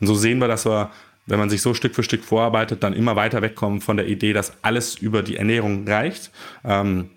Und 0.00 0.06
so 0.06 0.14
sehen 0.14 0.38
wir, 0.38 0.48
dass 0.48 0.66
wir 0.66 0.90
wenn 1.28 1.38
man 1.38 1.50
sich 1.50 1.62
so 1.62 1.74
Stück 1.74 1.94
für 1.94 2.02
Stück 2.02 2.24
vorarbeitet, 2.24 2.82
dann 2.82 2.94
immer 2.94 3.16
weiter 3.16 3.42
wegkommen 3.42 3.80
von 3.80 3.96
der 3.96 4.06
Idee, 4.06 4.32
dass 4.32 4.52
alles 4.62 4.96
über 4.96 5.22
die 5.22 5.36
Ernährung 5.36 5.86
reicht. 5.86 6.30
Ähm, 6.64 7.10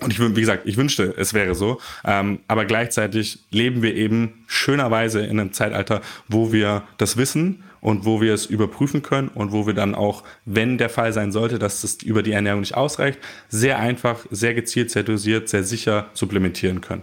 und 0.00 0.12
ich, 0.12 0.18
wie 0.20 0.40
gesagt, 0.40 0.62
ich 0.66 0.76
wünschte, 0.76 1.14
es 1.16 1.34
wäre 1.34 1.54
so. 1.54 1.78
Ähm, 2.04 2.40
aber 2.48 2.64
gleichzeitig 2.64 3.40
leben 3.50 3.82
wir 3.82 3.94
eben 3.94 4.44
schönerweise 4.46 5.20
in 5.20 5.38
einem 5.38 5.52
Zeitalter, 5.52 6.00
wo 6.28 6.52
wir 6.52 6.82
das 6.96 7.16
wissen 7.16 7.62
und 7.80 8.04
wo 8.04 8.20
wir 8.20 8.32
es 8.32 8.46
überprüfen 8.46 9.02
können 9.02 9.28
und 9.28 9.52
wo 9.52 9.66
wir 9.66 9.74
dann 9.74 9.94
auch, 9.94 10.24
wenn 10.44 10.78
der 10.78 10.88
Fall 10.88 11.12
sein 11.12 11.30
sollte, 11.30 11.58
dass 11.58 11.84
es 11.84 12.02
über 12.02 12.22
die 12.22 12.32
Ernährung 12.32 12.60
nicht 12.60 12.76
ausreicht, 12.76 13.18
sehr 13.48 13.78
einfach, 13.78 14.24
sehr 14.30 14.54
gezielt, 14.54 14.90
sehr 14.90 15.02
dosiert, 15.02 15.48
sehr 15.48 15.64
sicher 15.64 16.06
supplementieren 16.14 16.80
können. 16.80 17.02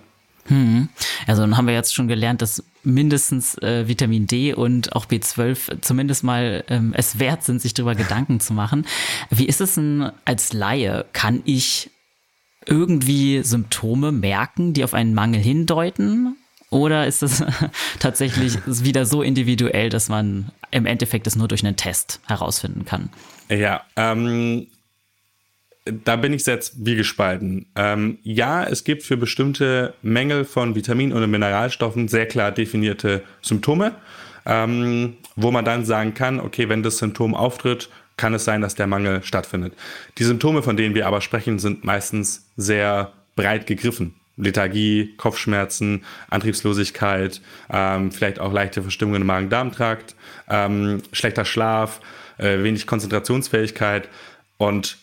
Hm. 0.50 0.90
Also 1.28 1.44
dann 1.44 1.58
haben 1.58 1.68
wir 1.68 1.74
jetzt 1.74 1.94
schon 1.94 2.08
gelernt, 2.08 2.42
dass 2.42 2.64
mindestens 2.84 3.58
äh, 3.60 3.88
Vitamin 3.88 4.28
D 4.28 4.54
und 4.54 4.96
auch 4.96 5.06
B12 5.06 5.82
zumindest 5.82 6.24
mal 6.24 6.64
ähm, 6.68 6.94
es 6.96 7.20
wert 7.20 7.44
sind, 7.44 7.62
sich 7.62 7.74
darüber 7.74 7.96
Gedanken 7.96 8.40
zu 8.40 8.54
machen. 8.54 8.86
Wie 9.30 9.46
ist 9.46 9.62
es 9.62 9.76
denn 9.76 10.12
als 10.26 10.54
Laie? 10.54 11.06
Kann 11.14 11.42
ich 11.46 11.92
irgendwie 12.66 13.42
Symptome 13.44 14.12
merken, 14.12 14.74
die 14.74 14.84
auf 14.84 14.94
einen 14.94 15.14
Mangel 15.14 15.42
hindeuten? 15.42 16.36
Oder 16.72 17.08
ist 17.08 17.24
es 17.24 17.44
tatsächlich 18.00 18.58
wieder 18.66 19.06
so 19.06 19.22
individuell, 19.22 19.90
dass 19.90 20.10
man 20.10 20.52
im 20.72 20.86
Endeffekt 20.86 21.28
es 21.28 21.36
nur 21.36 21.48
durch 21.48 21.64
einen 21.64 21.76
Test 21.76 22.22
herausfinden 22.28 22.86
kann? 22.86 23.10
Ja, 23.50 23.82
ähm, 23.96 24.68
da 25.92 26.16
bin 26.16 26.34
ich 26.34 26.46
jetzt 26.46 26.86
wie 26.86 26.96
gespalten. 26.96 27.68
Ähm, 27.76 28.20
ja, 28.24 28.64
es 28.64 28.84
gibt 28.84 29.04
für 29.04 29.18
bestimmte 29.18 29.94
Mängel 30.02 30.46
von 30.46 30.76
Vitaminen 30.76 31.16
und 31.16 31.30
Mineralstoffen 31.30 32.08
sehr 32.08 32.26
klar 32.26 32.52
definierte 32.52 33.24
Symptome, 33.42 33.96
ähm, 34.46 35.18
wo 35.36 35.52
man 35.52 35.66
dann 35.66 35.86
sagen 35.86 36.14
kann, 36.14 36.40
okay, 36.40 36.70
wenn 36.70 36.84
das 36.84 36.98
Symptom 36.98 37.36
auftritt, 37.36 37.90
kann 38.18 38.34
es 38.34 38.44
sein, 38.44 38.62
dass 38.62 38.76
der 38.76 38.88
Mangel 38.88 39.24
stattfindet. 39.24 39.74
Die 40.18 40.24
Symptome, 40.24 40.62
von 40.62 40.76
denen 40.76 40.94
wir 40.94 41.08
aber 41.08 41.22
sprechen, 41.22 41.58
sind 41.58 41.86
meistens 41.86 42.50
sehr 42.58 43.14
breit 43.36 43.66
gegriffen. 43.66 44.16
Lethargie, 44.36 45.16
Kopfschmerzen, 45.18 46.04
Antriebslosigkeit, 46.30 47.42
ähm, 47.70 48.12
vielleicht 48.12 48.40
auch 48.40 48.54
leichte 48.54 48.82
Verstimmungen 48.82 49.22
im 49.22 49.28
Magen-Darm-Trakt, 49.28 50.16
ähm, 50.50 51.02
schlechter 51.12 51.46
Schlaf, 51.46 52.00
äh, 52.38 52.64
wenig 52.64 52.88
Konzentrationsfähigkeit 52.88 54.08
und 54.58 54.98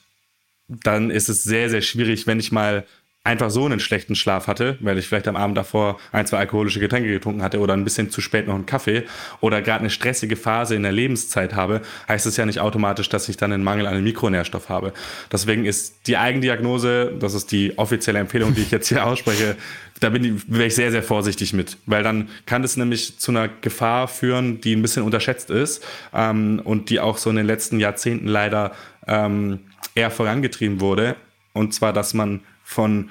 dann 0.68 1.10
ist 1.10 1.28
es 1.28 1.42
sehr, 1.42 1.70
sehr 1.70 1.82
schwierig, 1.82 2.26
wenn 2.26 2.40
ich 2.40 2.52
mal 2.52 2.86
einfach 3.26 3.50
so 3.50 3.64
einen 3.64 3.80
schlechten 3.80 4.14
Schlaf 4.14 4.46
hatte, 4.46 4.78
weil 4.80 4.98
ich 4.98 5.08
vielleicht 5.08 5.26
am 5.26 5.34
Abend 5.34 5.58
davor 5.58 5.98
ein, 6.12 6.26
zwei 6.26 6.38
alkoholische 6.38 6.78
Getränke 6.78 7.08
getrunken 7.08 7.42
hatte 7.42 7.58
oder 7.58 7.74
ein 7.74 7.82
bisschen 7.82 8.08
zu 8.08 8.20
spät 8.20 8.46
noch 8.46 8.54
einen 8.54 8.66
Kaffee 8.66 9.02
oder 9.40 9.62
gerade 9.62 9.80
eine 9.80 9.90
stressige 9.90 10.36
Phase 10.36 10.76
in 10.76 10.84
der 10.84 10.92
Lebenszeit 10.92 11.54
habe, 11.54 11.82
heißt 12.08 12.24
es 12.26 12.36
ja 12.36 12.46
nicht 12.46 12.60
automatisch, 12.60 13.08
dass 13.08 13.28
ich 13.28 13.36
dann 13.36 13.52
einen 13.52 13.64
Mangel 13.64 13.86
an 13.86 13.94
einem 13.94 14.04
Mikronährstoff 14.04 14.68
habe. 14.68 14.92
Deswegen 15.32 15.64
ist 15.64 16.06
die 16.06 16.16
Eigendiagnose, 16.16 17.14
das 17.18 17.34
ist 17.34 17.50
die 17.50 17.76
offizielle 17.76 18.20
Empfehlung, 18.20 18.54
die 18.54 18.62
ich 18.62 18.70
jetzt 18.70 18.88
hier 18.88 19.04
ausspreche, 19.04 19.56
da 20.00 20.10
bin 20.10 20.22
ich, 20.24 20.52
wäre 20.52 20.66
ich 20.66 20.74
sehr, 20.76 20.92
sehr 20.92 21.02
vorsichtig 21.02 21.52
mit, 21.52 21.78
weil 21.86 22.04
dann 22.04 22.28
kann 22.44 22.62
das 22.62 22.76
nämlich 22.76 23.18
zu 23.18 23.32
einer 23.32 23.48
Gefahr 23.48 24.06
führen, 24.06 24.60
die 24.60 24.76
ein 24.76 24.82
bisschen 24.82 25.02
unterschätzt 25.02 25.50
ist 25.50 25.84
ähm, 26.14 26.60
und 26.62 26.90
die 26.90 27.00
auch 27.00 27.18
so 27.18 27.30
in 27.30 27.36
den 27.36 27.46
letzten 27.46 27.80
Jahrzehnten 27.80 28.28
leider 28.28 28.72
ähm, 29.08 29.60
eher 29.94 30.10
vorangetrieben 30.10 30.80
wurde. 30.80 31.16
Und 31.52 31.74
zwar, 31.74 31.92
dass 31.92 32.14
man 32.14 32.40
von 32.62 33.10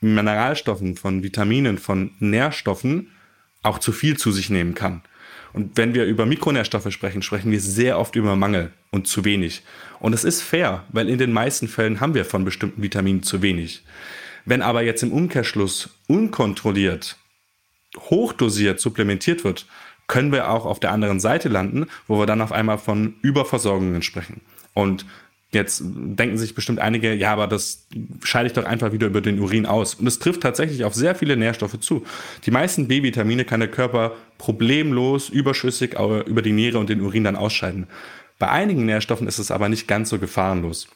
Mineralstoffen, 0.00 0.96
von 0.96 1.22
Vitaminen, 1.22 1.78
von 1.78 2.12
Nährstoffen 2.18 3.08
auch 3.62 3.78
zu 3.78 3.92
viel 3.92 4.16
zu 4.16 4.32
sich 4.32 4.50
nehmen 4.50 4.74
kann. 4.74 5.02
Und 5.52 5.76
wenn 5.76 5.94
wir 5.94 6.06
über 6.06 6.26
Mikronährstoffe 6.26 6.90
sprechen, 6.90 7.22
sprechen 7.22 7.50
wir 7.50 7.60
sehr 7.60 7.98
oft 7.98 8.16
über 8.16 8.36
Mangel 8.36 8.72
und 8.90 9.06
zu 9.06 9.24
wenig. 9.24 9.62
Und 10.00 10.14
es 10.14 10.24
ist 10.24 10.42
fair, 10.42 10.84
weil 10.88 11.08
in 11.08 11.18
den 11.18 11.32
meisten 11.32 11.68
Fällen 11.68 12.00
haben 12.00 12.14
wir 12.14 12.24
von 12.24 12.44
bestimmten 12.44 12.82
Vitaminen 12.82 13.22
zu 13.22 13.42
wenig. 13.42 13.84
Wenn 14.44 14.62
aber 14.62 14.82
jetzt 14.82 15.02
im 15.02 15.12
Umkehrschluss 15.12 15.90
unkontrolliert, 16.08 17.16
hochdosiert 17.98 18.80
supplementiert 18.80 19.44
wird, 19.44 19.66
können 20.08 20.32
wir 20.32 20.50
auch 20.50 20.64
auf 20.64 20.80
der 20.80 20.90
anderen 20.90 21.20
Seite 21.20 21.48
landen, 21.48 21.86
wo 22.08 22.18
wir 22.18 22.26
dann 22.26 22.40
auf 22.40 22.52
einmal 22.52 22.78
von 22.78 23.14
Überversorgungen 23.22 24.02
sprechen. 24.02 24.40
Und 24.74 25.06
Jetzt 25.52 25.82
denken 25.84 26.38
sich 26.38 26.54
bestimmt 26.54 26.78
einige, 26.78 27.12
ja, 27.12 27.32
aber 27.32 27.46
das 27.46 27.86
scheide 28.24 28.46
ich 28.46 28.54
doch 28.54 28.64
einfach 28.64 28.92
wieder 28.92 29.06
über 29.06 29.20
den 29.20 29.38
Urin 29.38 29.66
aus. 29.66 29.94
Und 29.94 30.06
es 30.06 30.18
trifft 30.18 30.40
tatsächlich 30.40 30.84
auf 30.84 30.94
sehr 30.94 31.14
viele 31.14 31.36
Nährstoffe 31.36 31.78
zu. 31.78 32.04
Die 32.46 32.50
meisten 32.50 32.88
B-Vitamine 32.88 33.44
kann 33.44 33.60
der 33.60 33.70
Körper 33.70 34.12
problemlos 34.38 35.28
überschüssig 35.28 35.94
über 35.98 36.40
die 36.40 36.52
Niere 36.52 36.78
und 36.78 36.88
den 36.88 37.02
Urin 37.02 37.24
dann 37.24 37.36
ausscheiden. 37.36 37.86
Bei 38.38 38.48
einigen 38.48 38.86
Nährstoffen 38.86 39.28
ist 39.28 39.38
es 39.38 39.50
aber 39.50 39.68
nicht 39.68 39.86
ganz 39.86 40.08
so 40.08 40.18
gefahrenlos. 40.18 40.88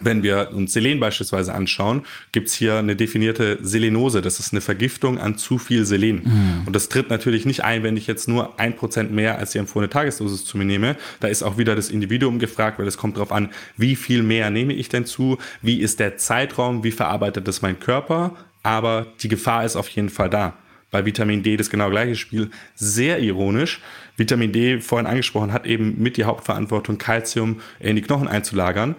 Wenn 0.00 0.22
wir 0.22 0.50
uns 0.52 0.72
Selen 0.72 1.00
beispielsweise 1.00 1.54
anschauen, 1.54 2.02
gibt's 2.32 2.54
hier 2.54 2.76
eine 2.76 2.96
definierte 2.96 3.58
Selenose. 3.62 4.22
Das 4.22 4.40
ist 4.40 4.52
eine 4.52 4.60
Vergiftung 4.60 5.18
an 5.18 5.38
zu 5.38 5.58
viel 5.58 5.84
Selen. 5.84 6.22
Mhm. 6.24 6.62
Und 6.66 6.74
das 6.74 6.88
tritt 6.88 7.10
natürlich 7.10 7.46
nicht 7.46 7.64
ein, 7.64 7.82
wenn 7.82 7.96
ich 7.96 8.06
jetzt 8.06 8.28
nur 8.28 8.58
ein 8.58 8.76
Prozent 8.76 9.12
mehr 9.12 9.38
als 9.38 9.52
die 9.52 9.58
empfohlene 9.58 9.90
Tagesdosis 9.90 10.44
zu 10.44 10.58
mir 10.58 10.64
nehme. 10.64 10.96
Da 11.20 11.28
ist 11.28 11.42
auch 11.42 11.58
wieder 11.58 11.74
das 11.74 11.90
Individuum 11.90 12.38
gefragt, 12.38 12.78
weil 12.78 12.86
es 12.86 12.96
kommt 12.96 13.16
darauf 13.16 13.32
an, 13.32 13.50
wie 13.76 13.96
viel 13.96 14.22
mehr 14.22 14.50
nehme 14.50 14.72
ich 14.72 14.88
denn 14.88 15.06
zu, 15.06 15.38
wie 15.60 15.80
ist 15.80 16.00
der 16.00 16.16
Zeitraum, 16.16 16.84
wie 16.84 16.92
verarbeitet 16.92 17.48
das 17.48 17.62
mein 17.62 17.78
Körper. 17.78 18.34
Aber 18.62 19.06
die 19.20 19.28
Gefahr 19.28 19.64
ist 19.64 19.76
auf 19.76 19.88
jeden 19.88 20.08
Fall 20.08 20.30
da. 20.30 20.54
Bei 20.90 21.06
Vitamin 21.06 21.42
D 21.42 21.56
das 21.56 21.70
genau 21.70 21.88
gleiche 21.88 22.16
Spiel. 22.16 22.50
Sehr 22.74 23.18
ironisch. 23.18 23.80
Vitamin 24.16 24.52
D, 24.52 24.78
vorhin 24.80 25.06
angesprochen, 25.06 25.52
hat 25.52 25.66
eben 25.66 26.00
mit 26.00 26.18
die 26.18 26.24
Hauptverantwortung, 26.24 26.98
Kalzium 26.98 27.60
in 27.80 27.96
die 27.96 28.02
Knochen 28.02 28.28
einzulagern 28.28 28.94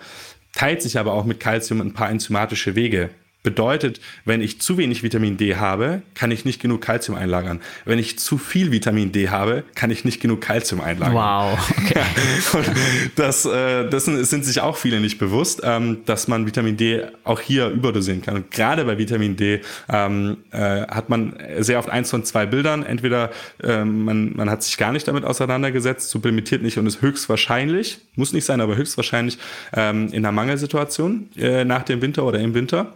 teilt 0.54 0.82
sich 0.82 0.98
aber 0.98 1.14
auch 1.14 1.26
mit 1.26 1.40
Calcium 1.40 1.82
ein 1.82 1.94
paar 1.94 2.10
enzymatische 2.10 2.76
Wege. 2.76 3.10
Bedeutet, 3.44 4.00
wenn 4.24 4.42
ich 4.42 4.62
zu 4.62 4.78
wenig 4.78 5.04
Vitamin 5.04 5.36
D 5.36 5.58
habe, 5.58 6.02
kann 6.16 6.32
ich 6.32 6.46
nicht 6.46 6.62
genug 6.62 6.80
Kalzium 6.80 7.18
einlagern. 7.18 7.60
Wenn 7.84 8.00
ich 8.00 8.18
zu 8.18 8.38
viel 8.38 8.72
Vitamin 8.72 9.12
D 9.12 9.28
habe, 9.28 9.66
kann 9.76 9.92
ich 9.92 10.06
nicht 10.06 10.22
genug 10.22 10.40
Kalzium 10.40 10.80
einlagern. 10.80 11.14
Wow. 11.14 11.72
Okay. 11.78 12.02
Das, 13.16 13.46
äh, 13.46 13.90
das 13.90 14.06
sind 14.06 14.46
sich 14.46 14.62
auch 14.62 14.78
viele 14.78 15.00
nicht 15.00 15.20
bewusst, 15.20 15.62
ähm, 15.64 16.00
dass 16.06 16.28
man 16.28 16.46
Vitamin 16.46 16.78
D 16.78 17.04
auch 17.24 17.42
hier 17.42 17.68
überdosieren 17.68 18.22
kann. 18.22 18.36
Und 18.36 18.52
gerade 18.52 18.86
bei 18.86 18.98
Vitamin 18.98 19.36
D 19.36 19.60
ähm, 19.90 20.38
äh, 20.52 20.88
hat 20.88 21.10
man 21.10 21.36
sehr 21.60 21.80
oft 21.80 21.90
eins 21.90 22.10
von 22.10 22.24
zwei 22.24 22.46
Bildern. 22.46 22.84
Entweder 22.84 23.32
äh, 23.62 23.84
man, 23.84 24.36
man 24.36 24.50
hat 24.50 24.64
sich 24.64 24.78
gar 24.78 24.94
nicht 24.94 25.08
damit 25.08 25.26
auseinandergesetzt, 25.26 26.10
supplementiert 26.10 26.62
nicht 26.62 26.78
und 26.78 26.88
ist 26.88 27.02
höchstwahrscheinlich, 27.02 28.00
muss 28.16 28.32
nicht 28.32 28.46
sein, 28.46 28.62
aber 28.62 28.78
höchstwahrscheinlich 28.78 29.38
ähm, 29.74 30.08
in 30.08 30.26
einer 30.26 30.32
Mangelsituation 30.32 31.30
äh, 31.36 31.66
nach 31.66 31.84
dem 31.84 32.02
Winter 32.02 32.24
oder 32.24 32.40
im 32.40 32.54
Winter 32.54 32.94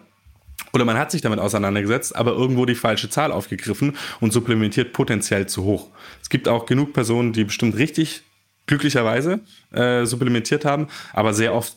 oder 0.74 0.86
man 0.86 0.98
hat 0.98 1.12
sich 1.12 1.22
damit 1.22 1.40
auseinandergesetzt, 1.40 2.16
aber 2.16 2.32
irgendwo 2.32 2.66
die 2.66 2.76
falsche 2.76 3.10
Zahl 3.10 3.32
aufgegriffen 3.32 3.96
und 4.20 4.34
supplementiert 4.34 4.94
potenziell 4.94 5.48
zu 5.48 5.64
hoch. 5.64 5.90
Es 6.22 6.30
gibt 6.30 6.48
auch 6.48 6.66
genug 6.66 6.94
Personen, 6.94 7.34
die 7.34 7.44
bestimmt 7.44 7.78
richtig 7.78 8.24
glücklicherweise 8.68 9.40
äh, 9.72 10.06
supplementiert 10.06 10.66
haben, 10.66 10.88
aber 11.14 11.34
sehr 11.34 11.54
oft 11.54 11.76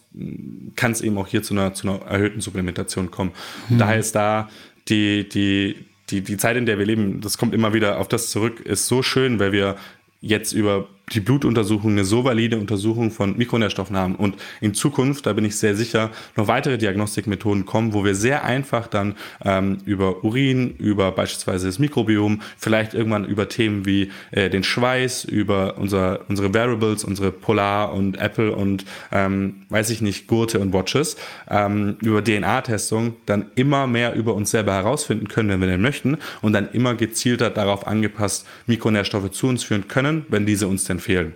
kann 0.74 0.92
es 0.92 1.00
eben 1.00 1.16
auch 1.18 1.28
hier 1.28 1.42
zu 1.42 1.54
einer, 1.54 1.72
zu 1.72 1.88
einer 1.88 2.02
erhöhten 2.02 2.40
Supplementation 2.40 3.10
kommen. 3.10 3.30
Mhm. 3.68 3.78
Daher 3.78 3.98
ist 3.98 4.14
da 4.14 4.50
die, 4.88 5.28
die, 5.28 5.86
die, 6.10 6.20
die 6.22 6.36
Zeit, 6.36 6.56
in 6.56 6.66
der 6.66 6.78
wir 6.78 6.86
leben, 6.86 7.20
das 7.20 7.38
kommt 7.38 7.54
immer 7.54 7.72
wieder 7.72 7.98
auf 7.98 8.08
das 8.08 8.30
zurück, 8.30 8.58
ist 8.60 8.88
so 8.88 9.02
schön, 9.02 9.38
weil 9.38 9.52
wir 9.52 9.76
jetzt 10.20 10.52
über 10.52 10.88
die 11.12 11.20
Blutuntersuchung 11.20 11.92
eine 11.92 12.04
so 12.04 12.24
valide 12.24 12.58
Untersuchung 12.58 13.10
von 13.10 13.36
Mikronährstoffen 13.36 13.96
haben 13.96 14.14
und 14.14 14.36
in 14.60 14.74
Zukunft, 14.74 15.26
da 15.26 15.32
bin 15.32 15.44
ich 15.44 15.56
sehr 15.56 15.74
sicher, 15.74 16.10
noch 16.36 16.46
weitere 16.48 16.78
Diagnostikmethoden 16.78 17.66
kommen, 17.66 17.92
wo 17.92 18.04
wir 18.04 18.14
sehr 18.14 18.44
einfach 18.44 18.86
dann 18.86 19.16
ähm, 19.44 19.78
über 19.84 20.24
Urin, 20.24 20.74
über 20.78 21.12
beispielsweise 21.12 21.66
das 21.66 21.78
Mikrobiom, 21.78 22.42
vielleicht 22.56 22.94
irgendwann 22.94 23.24
über 23.24 23.48
Themen 23.48 23.86
wie 23.86 24.10
äh, 24.30 24.50
den 24.50 24.62
Schweiß, 24.62 25.24
über 25.24 25.78
unser, 25.78 26.20
unsere 26.28 26.54
Variables, 26.54 27.04
unsere 27.04 27.32
Polar 27.32 27.92
und 27.92 28.18
Apple 28.18 28.54
und 28.54 28.84
ähm, 29.10 29.62
weiß 29.68 29.90
ich 29.90 30.02
nicht, 30.02 30.28
Gurte 30.28 30.60
und 30.60 30.72
Watches, 30.72 31.16
ähm, 31.50 31.96
über 32.00 32.22
DNA-Testung 32.22 33.16
dann 33.26 33.46
immer 33.56 33.86
mehr 33.86 34.14
über 34.14 34.34
uns 34.34 34.50
selber 34.50 34.74
herausfinden 34.74 35.28
können, 35.28 35.48
wenn 35.48 35.60
wir 35.60 35.68
denn 35.68 35.82
möchten 35.82 36.18
und 36.42 36.52
dann 36.52 36.70
immer 36.72 36.94
gezielter 36.94 37.50
darauf 37.50 37.86
angepasst 37.86 38.46
Mikronährstoffe 38.66 39.30
zu 39.30 39.48
uns 39.48 39.64
führen 39.64 39.88
können, 39.88 40.24
wenn 40.28 40.46
diese 40.46 40.68
uns 40.68 40.84
denn 40.84 40.99
empfehlen. 41.00 41.34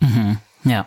Mhm. 0.00 0.38
Ja, 0.64 0.86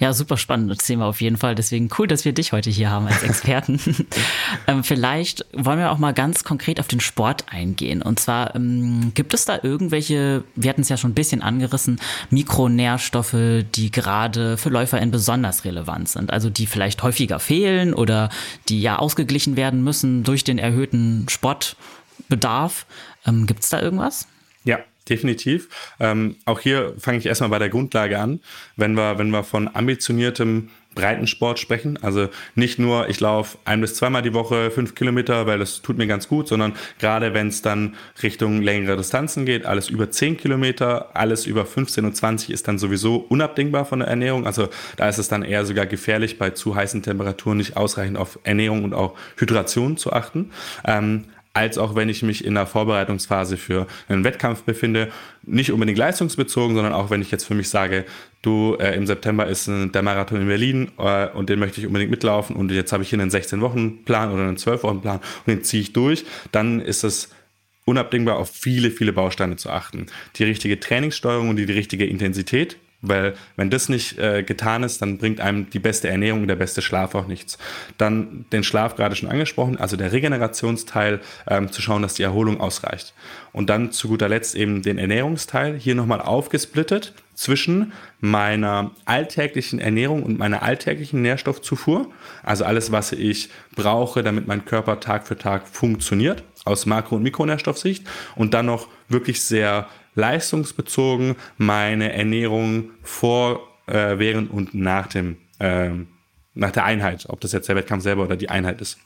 ja, 0.00 0.12
super 0.12 0.36
spannendes 0.36 0.78
Thema 0.78 1.06
auf 1.06 1.20
jeden 1.20 1.36
Fall. 1.36 1.54
Deswegen 1.54 1.88
cool, 1.96 2.08
dass 2.08 2.24
wir 2.24 2.32
dich 2.32 2.50
heute 2.50 2.70
hier 2.70 2.90
haben 2.90 3.06
als 3.06 3.22
Experten. 3.22 3.78
ähm, 4.66 4.82
vielleicht 4.82 5.46
wollen 5.52 5.78
wir 5.78 5.92
auch 5.92 5.98
mal 5.98 6.12
ganz 6.12 6.42
konkret 6.42 6.80
auf 6.80 6.88
den 6.88 6.98
Sport 6.98 7.44
eingehen. 7.48 8.02
Und 8.02 8.18
zwar 8.18 8.56
ähm, 8.56 9.12
gibt 9.14 9.32
es 9.32 9.44
da 9.44 9.60
irgendwelche, 9.62 10.42
wir 10.56 10.70
hatten 10.70 10.80
es 10.80 10.88
ja 10.88 10.96
schon 10.96 11.12
ein 11.12 11.14
bisschen 11.14 11.40
angerissen, 11.40 12.00
Mikronährstoffe, 12.30 13.36
die 13.76 13.92
gerade 13.92 14.56
für 14.56 14.70
LäuferInnen 14.70 15.12
besonders 15.12 15.64
relevant 15.64 16.08
sind. 16.08 16.32
Also 16.32 16.50
die 16.50 16.66
vielleicht 16.66 17.04
häufiger 17.04 17.38
fehlen 17.38 17.94
oder 17.94 18.28
die 18.68 18.82
ja 18.82 18.98
ausgeglichen 18.98 19.56
werden 19.56 19.84
müssen 19.84 20.24
durch 20.24 20.42
den 20.42 20.58
erhöhten 20.58 21.28
Sportbedarf. 21.28 22.86
Ähm, 23.24 23.46
gibt 23.46 23.62
es 23.62 23.68
da 23.68 23.80
irgendwas? 23.80 24.26
Ja, 24.64 24.80
definitiv. 25.08 25.68
Ähm, 26.00 26.36
auch 26.44 26.60
hier 26.60 26.94
fange 26.98 27.18
ich 27.18 27.26
erstmal 27.26 27.50
bei 27.50 27.58
der 27.58 27.68
Grundlage 27.68 28.18
an. 28.18 28.40
Wenn 28.76 28.94
wir, 28.94 29.18
wenn 29.18 29.30
wir 29.30 29.44
von 29.44 29.68
ambitioniertem 29.74 30.68
Breitensport 30.94 31.58
sprechen. 31.58 31.98
Also 32.02 32.28
nicht 32.54 32.78
nur, 32.78 33.08
ich 33.08 33.20
laufe 33.20 33.58
ein 33.64 33.80
bis 33.80 33.94
zweimal 33.94 34.22
die 34.22 34.34
Woche 34.34 34.70
fünf 34.70 34.94
Kilometer, 34.94 35.46
weil 35.46 35.58
das 35.58 35.82
tut 35.82 35.98
mir 35.98 36.06
ganz 36.06 36.28
gut, 36.28 36.48
sondern 36.48 36.74
gerade 36.98 37.34
wenn 37.34 37.48
es 37.48 37.62
dann 37.62 37.94
Richtung 38.22 38.62
längere 38.62 38.96
Distanzen 38.96 39.46
geht, 39.46 39.64
alles 39.64 39.88
über 39.88 40.10
zehn 40.10 40.36
Kilometer, 40.36 41.10
alles 41.14 41.46
über 41.46 41.66
15 41.66 42.04
und 42.04 42.16
20 42.16 42.50
ist 42.50 42.68
dann 42.68 42.78
sowieso 42.78 43.16
unabdingbar 43.16 43.84
von 43.84 44.00
der 44.00 44.08
Ernährung. 44.08 44.46
Also 44.46 44.68
da 44.96 45.08
ist 45.08 45.18
es 45.18 45.28
dann 45.28 45.42
eher 45.42 45.64
sogar 45.64 45.86
gefährlich, 45.86 46.38
bei 46.38 46.50
zu 46.50 46.74
heißen 46.74 47.02
Temperaturen 47.02 47.58
nicht 47.58 47.76
ausreichend 47.76 48.18
auf 48.18 48.38
Ernährung 48.44 48.84
und 48.84 48.94
auch 48.94 49.14
Hydration 49.36 49.96
zu 49.96 50.12
achten. 50.12 50.50
Ähm, 50.84 51.24
als 51.54 51.76
auch 51.76 51.94
wenn 51.94 52.08
ich 52.08 52.22
mich 52.22 52.44
in 52.44 52.54
der 52.54 52.66
Vorbereitungsphase 52.66 53.56
für 53.56 53.86
einen 54.08 54.24
Wettkampf 54.24 54.62
befinde. 54.62 55.10
Nicht 55.42 55.72
unbedingt 55.72 55.98
leistungsbezogen, 55.98 56.74
sondern 56.74 56.94
auch 56.94 57.10
wenn 57.10 57.20
ich 57.20 57.30
jetzt 57.30 57.44
für 57.44 57.54
mich 57.54 57.68
sage, 57.68 58.04
du, 58.40 58.76
äh, 58.80 58.94
im 58.94 59.06
September 59.06 59.46
ist 59.46 59.68
der 59.68 60.02
Marathon 60.02 60.40
in 60.40 60.46
Berlin 60.46 60.92
äh, 60.98 61.28
und 61.28 61.50
den 61.50 61.58
möchte 61.58 61.80
ich 61.80 61.86
unbedingt 61.86 62.10
mitlaufen 62.10 62.56
und 62.56 62.70
jetzt 62.70 62.92
habe 62.92 63.02
ich 63.02 63.10
hier 63.10 63.20
einen 63.20 63.30
16-Wochen-Plan 63.30 64.32
oder 64.32 64.44
einen 64.44 64.56
12-Wochen-Plan 64.56 65.18
und 65.18 65.46
den 65.46 65.62
ziehe 65.62 65.82
ich 65.82 65.92
durch, 65.92 66.24
dann 66.52 66.80
ist 66.80 67.04
es 67.04 67.30
unabdingbar 67.84 68.36
auf 68.36 68.50
viele, 68.50 68.90
viele 68.90 69.12
Bausteine 69.12 69.56
zu 69.56 69.68
achten. 69.70 70.06
Die 70.36 70.44
richtige 70.44 70.80
Trainingssteuerung 70.80 71.50
und 71.50 71.56
die, 71.56 71.66
die 71.66 71.72
richtige 71.72 72.06
Intensität 72.06 72.76
weil 73.02 73.34
wenn 73.56 73.68
das 73.68 73.88
nicht 73.88 74.18
äh, 74.18 74.42
getan 74.42 74.84
ist, 74.84 75.02
dann 75.02 75.18
bringt 75.18 75.40
einem 75.40 75.68
die 75.68 75.80
beste 75.80 76.08
Ernährung 76.08 76.42
und 76.42 76.48
der 76.48 76.56
beste 76.56 76.80
Schlaf 76.80 77.14
auch 77.14 77.26
nichts. 77.26 77.58
Dann 77.98 78.46
den 78.52 78.64
Schlaf 78.64 78.96
gerade 78.96 79.16
schon 79.16 79.28
angesprochen, 79.28 79.76
also 79.76 79.96
der 79.96 80.12
Regenerationsteil, 80.12 81.20
ähm, 81.48 81.70
zu 81.70 81.82
schauen, 81.82 82.02
dass 82.02 82.14
die 82.14 82.22
Erholung 82.22 82.60
ausreicht. 82.60 83.12
Und 83.52 83.68
dann 83.68 83.92
zu 83.92 84.08
guter 84.08 84.28
Letzt 84.28 84.54
eben 84.54 84.82
den 84.82 84.98
Ernährungsteil, 84.98 85.76
hier 85.76 85.94
nochmal 85.94 86.20
aufgesplittet 86.20 87.12
zwischen 87.34 87.92
meiner 88.20 88.92
alltäglichen 89.04 89.80
Ernährung 89.80 90.22
und 90.22 90.38
meiner 90.38 90.62
alltäglichen 90.62 91.22
Nährstoffzufuhr. 91.22 92.08
Also 92.42 92.64
alles, 92.64 92.92
was 92.92 93.12
ich 93.12 93.50
brauche, 93.74 94.22
damit 94.22 94.46
mein 94.46 94.64
Körper 94.64 95.00
Tag 95.00 95.26
für 95.26 95.36
Tag 95.36 95.66
funktioniert, 95.66 96.44
aus 96.64 96.86
Makro- 96.86 97.16
und 97.16 97.22
Mikronährstoffsicht. 97.22 98.06
Und 98.36 98.54
dann 98.54 98.66
noch 98.66 98.88
wirklich 99.08 99.42
sehr 99.42 99.88
leistungsbezogen 100.14 101.36
meine 101.58 102.12
Ernährung 102.12 102.90
vor, 103.02 103.68
äh, 103.86 104.18
während 104.18 104.50
und 104.50 104.74
nach 104.74 105.06
dem 105.06 105.36
äh, 105.58 105.90
nach 106.54 106.70
der 106.70 106.84
Einheit, 106.84 107.26
ob 107.28 107.40
das 107.40 107.52
jetzt 107.52 107.68
der 107.68 107.76
Wettkampf 107.76 108.02
selber 108.02 108.24
oder 108.24 108.36
die 108.36 108.50
Einheit 108.50 108.80
ist. 108.80 108.98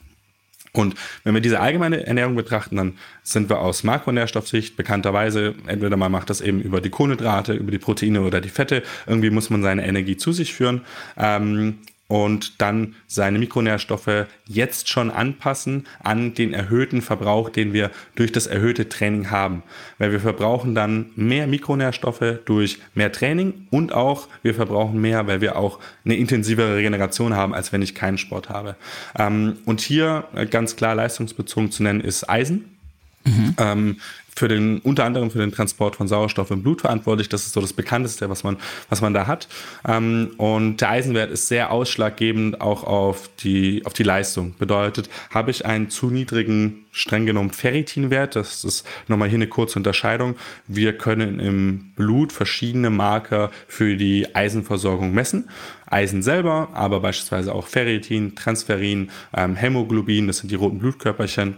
Und 0.72 0.94
wenn 1.24 1.32
wir 1.32 1.40
diese 1.40 1.60
allgemeine 1.60 2.06
Ernährung 2.06 2.34
betrachten, 2.34 2.76
dann 2.76 2.98
sind 3.22 3.48
wir 3.48 3.60
aus 3.60 3.82
Makronährstoffsicht 3.82 4.76
bekannterweise, 4.76 5.54
entweder 5.66 5.96
man 5.96 6.12
macht 6.12 6.28
das 6.28 6.40
eben 6.40 6.60
über 6.60 6.80
die 6.80 6.90
Kohlenhydrate, 6.90 7.54
über 7.54 7.70
die 7.70 7.78
Proteine 7.78 8.20
oder 8.22 8.40
die 8.40 8.50
Fette, 8.50 8.82
irgendwie 9.06 9.30
muss 9.30 9.48
man 9.48 9.62
seine 9.62 9.86
Energie 9.86 10.16
zu 10.16 10.32
sich 10.32 10.52
führen. 10.52 10.82
Ähm, 11.16 11.78
und 12.08 12.60
dann 12.60 12.94
seine 13.06 13.38
Mikronährstoffe 13.38 14.26
jetzt 14.46 14.88
schon 14.88 15.10
anpassen 15.10 15.86
an 16.02 16.34
den 16.34 16.54
erhöhten 16.54 17.02
Verbrauch, 17.02 17.50
den 17.50 17.72
wir 17.72 17.90
durch 18.14 18.30
das 18.30 18.46
erhöhte 18.46 18.88
Training 18.88 19.30
haben. 19.30 19.62
Weil 19.98 20.12
wir 20.12 20.20
verbrauchen 20.20 20.74
dann 20.74 21.10
mehr 21.16 21.46
Mikronährstoffe 21.46 22.40
durch 22.44 22.78
mehr 22.94 23.10
Training 23.10 23.66
und 23.70 23.92
auch 23.92 24.28
wir 24.42 24.54
verbrauchen 24.54 25.00
mehr, 25.00 25.26
weil 25.26 25.40
wir 25.40 25.56
auch 25.56 25.80
eine 26.04 26.16
intensivere 26.16 26.76
Regeneration 26.76 27.34
haben, 27.34 27.54
als 27.54 27.72
wenn 27.72 27.82
ich 27.82 27.94
keinen 27.94 28.18
Sport 28.18 28.50
habe. 28.50 28.76
Ähm, 29.18 29.58
und 29.64 29.80
hier 29.80 30.24
äh, 30.34 30.46
ganz 30.46 30.76
klar 30.76 30.94
leistungsbezogen 30.94 31.72
zu 31.72 31.82
nennen 31.82 32.00
ist 32.00 32.28
Eisen. 32.30 32.76
Mhm. 33.24 33.54
Ähm, 33.58 33.96
für 34.36 34.48
den, 34.48 34.78
unter 34.80 35.04
anderem 35.04 35.30
für 35.30 35.38
den 35.38 35.50
Transport 35.50 35.96
von 35.96 36.08
Sauerstoff 36.08 36.50
im 36.50 36.62
Blut 36.62 36.82
verantwortlich. 36.82 37.28
Das 37.30 37.46
ist 37.46 37.54
so 37.54 37.60
das 37.60 37.72
Bekannteste, 37.72 38.28
was 38.28 38.44
man, 38.44 38.58
was 38.90 39.00
man 39.00 39.14
da 39.14 39.26
hat. 39.26 39.48
Ähm, 39.88 40.32
und 40.36 40.80
der 40.82 40.90
Eisenwert 40.90 41.30
ist 41.30 41.48
sehr 41.48 41.72
ausschlaggebend 41.72 42.60
auch 42.60 42.84
auf 42.84 43.30
die, 43.38 43.82
auf 43.86 43.94
die 43.94 44.02
Leistung. 44.02 44.54
Bedeutet, 44.58 45.08
habe 45.30 45.50
ich 45.50 45.64
einen 45.64 45.88
zu 45.88 46.10
niedrigen, 46.10 46.84
streng 46.92 47.24
genommen 47.26 47.50
Ferritinwert, 47.50 48.36
das 48.36 48.64
ist 48.64 48.86
nochmal 49.08 49.28
hier 49.28 49.38
eine 49.38 49.48
kurze 49.48 49.78
Unterscheidung. 49.78 50.36
Wir 50.66 50.96
können 50.96 51.40
im 51.40 51.92
Blut 51.96 52.32
verschiedene 52.32 52.90
Marker 52.90 53.50
für 53.66 53.96
die 53.96 54.34
Eisenversorgung 54.34 55.12
messen. 55.12 55.48
Eisen 55.86 56.22
selber, 56.22 56.70
aber 56.74 57.00
beispielsweise 57.00 57.54
auch 57.54 57.66
Ferritin, 57.66 58.34
Transferin, 58.34 59.10
ähm, 59.34 59.56
Hämoglobin, 59.56 60.26
das 60.26 60.38
sind 60.38 60.50
die 60.50 60.56
roten 60.56 60.78
Blutkörperchen. 60.78 61.56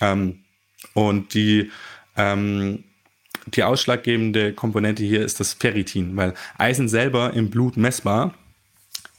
Ähm, 0.00 0.40
und 0.94 1.34
die 1.34 1.70
ähm, 2.16 2.84
die 3.46 3.64
ausschlaggebende 3.64 4.52
Komponente 4.52 5.02
hier 5.02 5.24
ist 5.24 5.40
das 5.40 5.54
Ferritin, 5.54 6.16
weil 6.16 6.34
Eisen 6.58 6.88
selber 6.88 7.32
im 7.32 7.50
Blut 7.50 7.76
messbar 7.76 8.34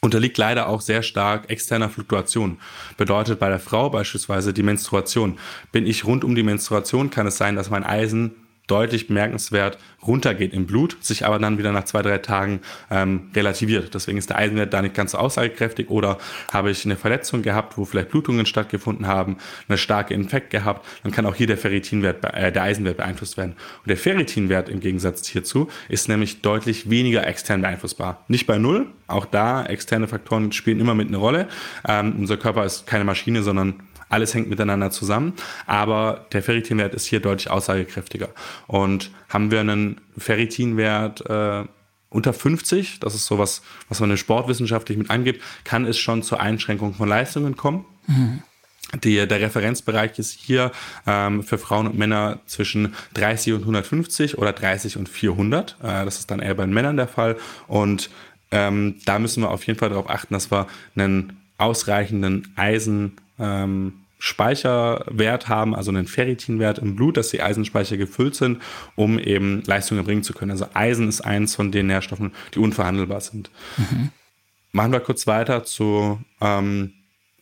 unterliegt 0.03 0.37
leider 0.37 0.67
auch 0.67 0.81
sehr 0.81 1.01
stark 1.01 1.49
externer 1.49 1.89
Fluktuation. 1.89 2.57
Bedeutet 2.97 3.39
bei 3.39 3.47
der 3.47 3.59
Frau 3.59 3.89
beispielsweise 3.89 4.53
die 4.53 4.63
Menstruation. 4.63 5.39
Bin 5.71 5.87
ich 5.87 6.05
rund 6.05 6.25
um 6.25 6.35
die 6.35 6.43
Menstruation, 6.43 7.09
kann 7.09 7.25
es 7.25 7.37
sein, 7.37 7.55
dass 7.55 7.69
mein 7.69 7.85
Eisen 7.85 8.35
deutlich 8.67 9.07
bemerkenswert 9.07 9.77
runtergeht 10.05 10.53
im 10.53 10.65
Blut, 10.65 10.97
sich 11.01 11.25
aber 11.25 11.39
dann 11.39 11.57
wieder 11.57 11.71
nach 11.71 11.83
zwei, 11.83 12.01
drei 12.01 12.17
Tagen 12.17 12.61
ähm, 12.89 13.29
relativiert. 13.35 13.93
Deswegen 13.93 14.17
ist 14.17 14.29
der 14.29 14.37
Eisenwert 14.37 14.73
da 14.73 14.81
nicht 14.81 14.95
ganz 14.95 15.11
so 15.11 15.17
aussagekräftig 15.17 15.89
oder 15.89 16.17
habe 16.51 16.71
ich 16.71 16.85
eine 16.85 16.95
Verletzung 16.95 17.41
gehabt, 17.41 17.77
wo 17.77 17.85
vielleicht 17.85 18.09
Blutungen 18.09 18.45
stattgefunden 18.45 19.07
haben, 19.07 19.37
eine 19.67 19.77
starke 19.77 20.13
Infekt 20.13 20.49
gehabt, 20.49 20.85
dann 21.03 21.11
kann 21.11 21.25
auch 21.25 21.35
hier 21.35 21.47
der 21.47 21.57
Ferritinwert, 21.57 22.23
äh, 22.33 22.51
der 22.51 22.63
Eisenwert 22.63 22.97
beeinflusst 22.97 23.37
werden. 23.37 23.51
Und 23.51 23.89
der 23.89 23.97
Ferritinwert 23.97 24.69
im 24.69 24.79
Gegensatz 24.79 25.27
hierzu 25.27 25.67
ist 25.89 26.07
nämlich 26.07 26.41
deutlich 26.41 26.89
weniger 26.89 27.25
extern 27.27 27.61
beeinflussbar. 27.61 28.23
Nicht 28.27 28.47
bei 28.47 28.57
Null, 28.57 28.87
auch 29.07 29.25
da 29.25 29.65
externe 29.65 30.07
Faktoren 30.07 30.51
spielen 30.51 30.79
immer 30.79 30.95
mit 30.95 31.09
eine 31.09 31.17
Rolle. 31.17 31.47
Ähm, 31.87 32.15
unser 32.17 32.37
Körper 32.37 32.65
ist 32.65 32.87
keine 32.87 33.03
Maschine, 33.03 33.43
sondern 33.43 33.83
alles 34.13 34.33
hängt 34.33 34.49
miteinander 34.49 34.91
zusammen, 34.91 35.33
aber 35.65 36.27
der 36.31 36.43
Ferritinwert 36.43 36.93
ist 36.93 37.05
hier 37.05 37.19
deutlich 37.19 37.49
aussagekräftiger. 37.49 38.29
Und 38.67 39.11
haben 39.27 39.51
wir 39.51 39.59
einen 39.59 39.99
Ferritinwert 40.17 41.27
äh, 41.29 41.63
unter 42.09 42.31
50, 42.31 42.99
das 42.99 43.15
ist 43.15 43.25
sowas, 43.25 43.63
was 43.89 43.99
man 43.99 44.15
sportwissenschaftlich 44.15 44.97
mit 44.97 45.09
angibt, 45.09 45.41
kann 45.63 45.85
es 45.85 45.97
schon 45.97 46.21
zur 46.21 46.39
Einschränkung 46.39 46.93
von 46.93 47.09
Leistungen 47.09 47.57
kommen. 47.57 47.85
Mhm. 48.07 48.43
Die, 49.03 49.27
der 49.27 49.41
Referenzbereich 49.41 50.19
ist 50.19 50.33
hier 50.39 50.71
ähm, 51.07 51.41
für 51.41 51.57
Frauen 51.57 51.87
und 51.87 51.97
Männer 51.97 52.39
zwischen 52.45 52.93
30 53.15 53.53
und 53.53 53.61
150 53.61 54.37
oder 54.37 54.53
30 54.53 54.97
und 54.97 55.09
400. 55.09 55.77
Äh, 55.81 56.05
das 56.05 56.19
ist 56.19 56.29
dann 56.29 56.39
eher 56.39 56.53
bei 56.53 56.65
den 56.65 56.73
Männern 56.73 56.97
der 56.97 57.07
Fall. 57.07 57.37
Und 57.67 58.11
ähm, 58.51 58.97
da 59.05 59.17
müssen 59.17 59.41
wir 59.41 59.49
auf 59.49 59.65
jeden 59.65 59.79
Fall 59.79 59.89
darauf 59.89 60.07
achten, 60.07 60.35
dass 60.35 60.51
wir 60.51 60.67
einen 60.95 61.41
ausreichenden 61.57 62.53
Eisen, 62.55 63.13
ähm, 63.39 64.02
Speicherwert 64.25 65.49
haben, 65.49 65.75
also 65.75 65.91
einen 65.91 66.07
Ferritinwert 66.07 66.77
im 66.77 66.95
Blut, 66.95 67.17
dass 67.17 67.31
die 67.31 67.41
Eisenspeicher 67.41 67.97
gefüllt 67.97 68.35
sind, 68.35 68.61
um 68.95 69.19
eben 69.19 69.63
Leistung 69.65 69.97
erbringen 69.97 70.23
zu 70.23 70.31
können. 70.31 70.51
Also 70.51 70.65
Eisen 70.73 71.09
ist 71.09 71.19
eins 71.19 71.55
von 71.55 71.73
den 71.73 71.87
Nährstoffen, 71.87 72.31
die 72.53 72.59
unverhandelbar 72.59 73.19
sind. 73.19 73.51
Mhm. 73.75 74.11
Machen 74.71 74.93
wir 74.93 75.01
kurz 75.01 75.27
weiter 75.27 75.65
zu 75.65 76.21
ähm, 76.39 76.93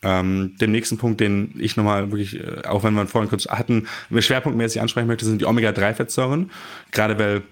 ähm, 0.01 0.55
dem 0.59 0.71
nächsten 0.71 0.97
Punkt, 0.97 1.21
den 1.21 1.53
ich 1.59 1.77
nochmal 1.77 2.11
wirklich, 2.11 2.39
äh, 2.39 2.63
auch 2.65 2.83
wenn 2.83 2.95
wir 2.95 3.05
vorhin 3.05 3.29
kurz 3.29 3.45
hatten, 3.45 3.87
schwerpunktmäßig 4.17 4.81
ansprechen 4.81 5.05
möchte, 5.05 5.25
sind 5.25 5.39
die 5.39 5.45
Omega-3-Fettsäuren. 5.45 6.49
Gerade 6.89 7.19
weil 7.19 7.43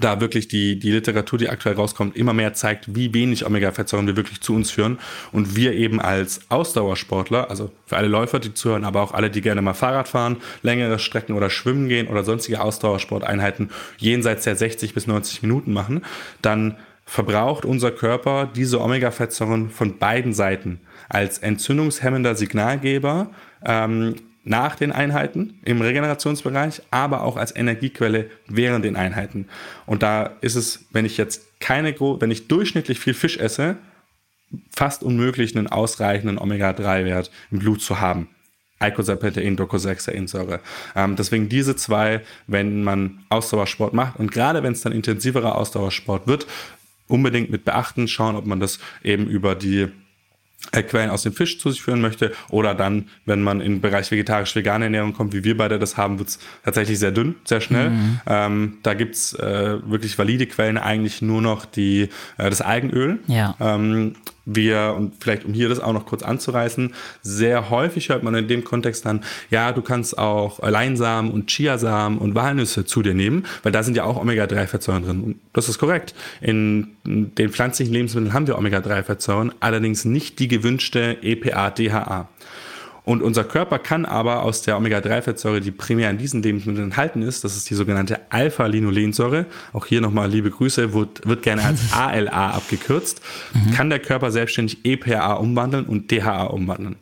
da 0.00 0.20
wirklich 0.20 0.48
die, 0.48 0.78
die 0.78 0.90
Literatur, 0.90 1.38
die 1.38 1.50
aktuell 1.50 1.74
rauskommt, 1.74 2.16
immer 2.16 2.32
mehr 2.32 2.54
zeigt, 2.54 2.94
wie 2.94 3.12
wenig 3.12 3.44
Omega-Fettsäuren 3.44 4.06
wir 4.06 4.16
wirklich 4.16 4.40
zu 4.40 4.54
uns 4.54 4.70
führen. 4.70 4.98
Und 5.30 5.56
wir 5.56 5.74
eben 5.74 6.00
als 6.00 6.40
Ausdauersportler, 6.48 7.50
also 7.50 7.70
für 7.86 7.98
alle 7.98 8.08
Läufer, 8.08 8.38
die 8.38 8.54
zuhören, 8.54 8.84
aber 8.84 9.02
auch 9.02 9.12
alle, 9.12 9.30
die 9.30 9.42
gerne 9.42 9.60
mal 9.60 9.74
Fahrrad 9.74 10.08
fahren, 10.08 10.38
längere 10.62 10.98
Strecken 10.98 11.34
oder 11.34 11.50
schwimmen 11.50 11.88
gehen 11.88 12.08
oder 12.08 12.24
sonstige 12.24 12.62
Ausdauersporteinheiten 12.62 13.70
jenseits 13.98 14.44
der 14.44 14.56
60 14.56 14.94
bis 14.94 15.06
90 15.06 15.42
Minuten 15.42 15.72
machen, 15.72 16.02
dann 16.40 16.76
verbraucht 17.04 17.66
unser 17.66 17.90
Körper 17.90 18.50
diese 18.56 18.80
Omega-Fettsäuren 18.80 19.68
von 19.68 19.98
beiden 19.98 20.32
Seiten 20.32 20.80
als 21.10 21.38
entzündungshemmender 21.38 22.34
Signalgeber 22.34 23.30
ähm, 23.64 24.14
nach 24.44 24.76
den 24.76 24.92
Einheiten 24.92 25.58
im 25.64 25.80
Regenerationsbereich, 25.80 26.82
aber 26.90 27.22
auch 27.22 27.36
als 27.36 27.56
Energiequelle 27.56 28.30
während 28.46 28.84
den 28.84 28.96
Einheiten. 28.96 29.48
Und 29.86 30.02
da 30.02 30.32
ist 30.42 30.54
es, 30.54 30.86
wenn 30.92 31.04
ich 31.06 31.16
jetzt 31.16 31.60
keine, 31.60 31.98
wenn 31.98 32.30
ich 32.30 32.46
durchschnittlich 32.48 33.00
viel 33.00 33.14
Fisch 33.14 33.38
esse, 33.38 33.76
fast 34.70 35.02
unmöglich, 35.02 35.56
einen 35.56 35.66
ausreichenden 35.66 36.38
Omega-3-Wert 36.38 37.30
im 37.50 37.58
Blut 37.58 37.80
zu 37.80 38.00
haben. 38.00 38.28
Eicosapentaen, 38.78 39.56
Docosahexaensäure. 39.56 40.60
Ähm, 40.94 41.16
deswegen 41.16 41.48
diese 41.48 41.74
zwei, 41.76 42.20
wenn 42.46 42.84
man 42.84 43.24
Ausdauersport 43.30 43.94
macht 43.94 44.18
und 44.18 44.30
gerade 44.30 44.62
wenn 44.62 44.72
es 44.72 44.82
dann 44.82 44.92
intensiverer 44.92 45.54
Ausdauersport 45.56 46.26
wird, 46.26 46.46
unbedingt 47.06 47.50
mit 47.50 47.64
beachten, 47.64 48.08
schauen, 48.08 48.36
ob 48.36 48.46
man 48.46 48.60
das 48.60 48.78
eben 49.02 49.26
über 49.26 49.54
die 49.54 49.88
Quellen 50.72 51.10
aus 51.10 51.22
dem 51.22 51.32
Fisch 51.32 51.58
zu 51.58 51.70
sich 51.70 51.82
führen 51.82 52.00
möchte. 52.00 52.32
Oder 52.50 52.74
dann, 52.74 53.08
wenn 53.26 53.42
man 53.42 53.60
in 53.60 53.74
den 53.74 53.80
Bereich 53.80 54.10
vegetarisch-vegane 54.10 54.86
Ernährung 54.86 55.12
kommt, 55.12 55.32
wie 55.32 55.44
wir 55.44 55.56
beide 55.56 55.78
das 55.78 55.96
haben, 55.96 56.18
wird 56.18 56.30
es 56.30 56.38
tatsächlich 56.64 56.98
sehr 56.98 57.12
dünn, 57.12 57.36
sehr 57.44 57.60
schnell. 57.60 57.90
Mhm. 57.90 58.20
Ähm, 58.26 58.78
da 58.82 58.94
gibt's 58.94 59.34
äh, 59.34 59.78
wirklich 59.88 60.18
valide 60.18 60.46
Quellen, 60.46 60.78
eigentlich 60.78 61.22
nur 61.22 61.42
noch 61.42 61.64
die, 61.64 62.08
äh, 62.38 62.50
das 62.50 62.60
Algenöl. 62.60 63.18
Ja. 63.26 63.54
Ähm, 63.60 64.14
wir, 64.46 64.94
und 64.96 65.14
vielleicht 65.20 65.44
um 65.44 65.54
hier 65.54 65.68
das 65.68 65.80
auch 65.80 65.92
noch 65.92 66.06
kurz 66.06 66.22
anzureißen, 66.22 66.94
sehr 67.22 67.70
häufig 67.70 68.08
hört 68.08 68.22
man 68.22 68.34
in 68.34 68.48
dem 68.48 68.64
Kontext 68.64 69.06
dann, 69.06 69.22
ja, 69.50 69.72
du 69.72 69.82
kannst 69.82 70.18
auch 70.18 70.60
Leinsamen 70.62 71.30
und 71.30 71.50
Chiasamen 71.50 72.18
und 72.18 72.34
Walnüsse 72.34 72.84
zu 72.84 73.02
dir 73.02 73.14
nehmen, 73.14 73.46
weil 73.62 73.72
da 73.72 73.82
sind 73.82 73.96
ja 73.96 74.04
auch 74.04 74.20
Omega-3-Fettsäuren 74.20 75.04
drin. 75.04 75.20
Und 75.22 75.40
das 75.52 75.68
ist 75.68 75.78
korrekt. 75.78 76.14
In 76.40 76.88
den 77.04 77.50
pflanzlichen 77.50 77.92
Lebensmitteln 77.92 78.32
haben 78.32 78.46
wir 78.46 78.58
Omega-3-Fettsäuren, 78.58 79.52
allerdings 79.60 80.04
nicht 80.04 80.38
die 80.38 80.48
gewünschte 80.48 81.18
EPA-DHA. 81.22 82.28
Und 83.04 83.22
unser 83.22 83.44
Körper 83.44 83.78
kann 83.78 84.06
aber 84.06 84.42
aus 84.42 84.62
der 84.62 84.78
Omega-3-Fettsäure, 84.78 85.60
die 85.60 85.70
primär 85.70 86.08
in 86.08 86.16
diesen 86.16 86.42
Lebensmitteln 86.42 86.86
enthalten 86.86 87.20
ist, 87.20 87.44
das 87.44 87.54
ist 87.54 87.68
die 87.68 87.74
sogenannte 87.74 88.20
Alpha-Linolensäure, 88.30 89.44
auch 89.74 89.84
hier 89.84 90.00
nochmal 90.00 90.30
liebe 90.30 90.50
Grüße, 90.50 90.94
wird, 90.94 91.26
wird 91.26 91.42
gerne 91.42 91.64
als 91.64 91.80
ALA 91.92 92.52
abgekürzt, 92.52 93.20
mhm. 93.52 93.72
kann 93.72 93.90
der 93.90 93.98
Körper 93.98 94.30
selbstständig 94.30 94.86
EPA 94.86 95.34
umwandeln 95.34 95.84
und 95.84 96.10
DHA 96.10 96.44
umwandeln. 96.44 96.96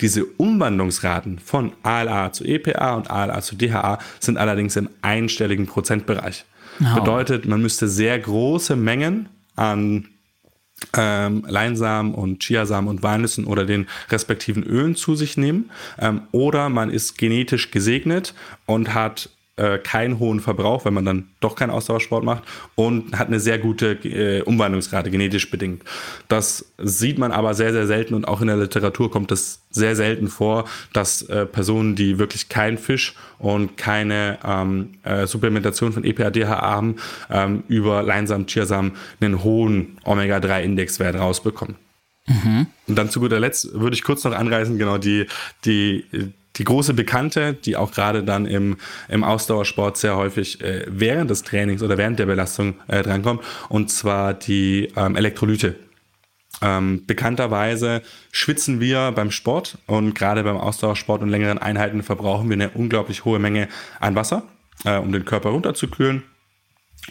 Diese 0.00 0.24
Umwandlungsraten 0.24 1.38
von 1.38 1.72
ALA 1.84 2.32
zu 2.32 2.44
EPA 2.44 2.94
und 2.94 3.10
ALA 3.10 3.40
zu 3.40 3.54
DHA 3.54 3.98
sind 4.18 4.38
allerdings 4.38 4.74
im 4.74 4.90
einstelligen 5.00 5.66
Prozentbereich. 5.66 6.44
Oh. 6.80 7.00
Bedeutet, 7.00 7.46
man 7.46 7.62
müsste 7.62 7.88
sehr 7.88 8.18
große 8.18 8.74
Mengen 8.74 9.28
an 9.54 10.08
ähm, 10.94 11.44
Leinsamen 11.48 12.14
und 12.14 12.40
Chiasamen 12.40 12.88
und 12.88 13.02
Walnüssen 13.02 13.44
oder 13.44 13.64
den 13.64 13.86
respektiven 14.10 14.62
Ölen 14.62 14.94
zu 14.94 15.14
sich 15.14 15.36
nehmen. 15.36 15.70
Ähm, 15.98 16.22
oder 16.32 16.68
man 16.68 16.90
ist 16.90 17.18
genetisch 17.18 17.70
gesegnet 17.70 18.34
und 18.66 18.94
hat 18.94 19.30
äh, 19.56 19.78
keinen 19.78 20.18
hohen 20.18 20.40
Verbrauch, 20.40 20.84
wenn 20.84 20.94
man 20.94 21.04
dann 21.04 21.28
doch 21.40 21.56
keinen 21.56 21.70
Ausdauersport 21.70 22.24
macht 22.24 22.44
und 22.74 23.18
hat 23.18 23.28
eine 23.28 23.40
sehr 23.40 23.58
gute 23.58 23.92
äh, 24.04 24.42
Umwandlungsrate, 24.42 25.10
genetisch 25.10 25.50
bedingt. 25.50 25.82
Das 26.28 26.72
sieht 26.78 27.18
man 27.18 27.32
aber 27.32 27.54
sehr, 27.54 27.72
sehr 27.72 27.86
selten 27.86 28.14
und 28.14 28.28
auch 28.28 28.40
in 28.40 28.48
der 28.48 28.56
Literatur 28.56 29.10
kommt 29.10 29.32
es 29.32 29.62
sehr 29.70 29.96
selten 29.96 30.28
vor, 30.28 30.66
dass 30.92 31.22
äh, 31.22 31.46
Personen, 31.46 31.96
die 31.96 32.18
wirklich 32.18 32.48
keinen 32.48 32.78
Fisch 32.78 33.14
und 33.38 33.76
keine 33.76 34.38
ähm, 34.44 34.90
äh, 35.02 35.26
Supplementation 35.26 35.92
von 35.92 36.04
EPA-DHA 36.04 36.60
haben, 36.60 36.96
ähm, 37.30 37.64
über 37.68 38.02
Leinsamen, 38.02 38.46
Chiasamen 38.46 38.92
einen 39.20 39.42
hohen 39.42 39.98
Omega-3-Indexwert 40.04 41.16
rausbekommen. 41.16 41.76
Mhm. 42.26 42.66
Und 42.88 42.96
dann 42.96 43.10
zu 43.10 43.20
guter 43.20 43.40
Letzt 43.40 43.72
würde 43.72 43.94
ich 43.94 44.02
kurz 44.02 44.24
noch 44.24 44.32
anreißen, 44.32 44.78
genau 44.78 44.98
die, 44.98 45.26
die 45.64 46.04
die 46.56 46.64
große 46.64 46.94
Bekannte, 46.94 47.54
die 47.54 47.76
auch 47.76 47.92
gerade 47.92 48.24
dann 48.24 48.46
im, 48.46 48.76
im 49.08 49.24
Ausdauersport 49.24 49.96
sehr 49.96 50.16
häufig 50.16 50.60
äh, 50.60 50.86
während 50.88 51.30
des 51.30 51.42
Trainings 51.42 51.82
oder 51.82 51.98
während 51.98 52.18
der 52.18 52.26
Belastung 52.26 52.74
äh, 52.88 53.02
drankommt, 53.02 53.42
und 53.68 53.90
zwar 53.90 54.34
die 54.34 54.92
ähm, 54.96 55.16
Elektrolyte. 55.16 55.76
Ähm, 56.62 57.04
bekannterweise 57.06 58.02
schwitzen 58.32 58.80
wir 58.80 59.12
beim 59.12 59.30
Sport 59.30 59.78
und 59.86 60.14
gerade 60.14 60.42
beim 60.42 60.56
Ausdauersport 60.56 61.22
und 61.22 61.28
längeren 61.28 61.58
Einheiten 61.58 62.02
verbrauchen 62.02 62.48
wir 62.48 62.54
eine 62.54 62.70
unglaublich 62.70 63.24
hohe 63.26 63.38
Menge 63.38 63.68
an 64.00 64.14
Wasser, 64.14 64.44
äh, 64.84 64.96
um 64.96 65.12
den 65.12 65.26
Körper 65.26 65.50
runterzukühlen. 65.50 66.22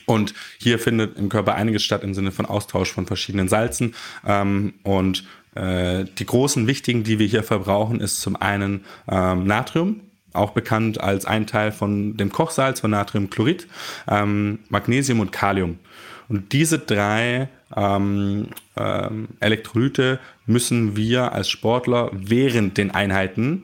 Und 0.05 0.34
hier 0.58 0.79
findet 0.79 1.17
im 1.17 1.29
Körper 1.29 1.55
einiges 1.55 1.84
statt 1.84 2.03
im 2.03 2.13
Sinne 2.13 2.31
von 2.31 2.45
Austausch 2.45 2.91
von 2.91 3.05
verschiedenen 3.05 3.47
Salzen. 3.47 3.95
Ähm, 4.25 4.73
und 4.84 5.23
äh, 5.56 6.06
die 6.06 6.26
großen 6.26 6.68
wichtigen, 6.68 7.04
die 7.04 7.20
wir 7.20 7.28
hier 7.28 7.44
verbrauchen, 7.44 8.00
ist 8.00 8.22
zum 8.22 8.36
einen 8.36 8.86
ähm, 9.10 9.46
Natrium, 9.46 10.02
auch 10.34 10.52
bekannt 10.52 11.00
als 11.02 11.26
ein 11.26 11.48
Teil 11.48 11.72
von 11.72 12.18
dem 12.18 12.32
Kochsalz 12.32 12.82
von 12.82 12.91
Natriumchlorid, 12.91 13.68
ähm, 14.08 14.60
Magnesium 14.70 15.22
und 15.22 15.32
Kalium. 15.32 15.80
Und 16.28 16.54
diese 16.54 16.80
drei 16.80 17.50
ähm, 17.76 18.48
ähm, 18.76 19.30
Elektrolyte 19.39 20.20
müssen 20.46 20.96
wir 20.96 21.32
als 21.34 21.50
Sportler 21.50 22.10
während 22.13 22.78
den 22.78 22.91
Einheiten 22.91 23.63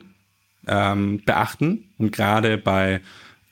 ähm, 0.66 1.22
beachten. 1.24 1.90
Und 1.98 2.12
gerade 2.12 2.58
bei 2.58 3.00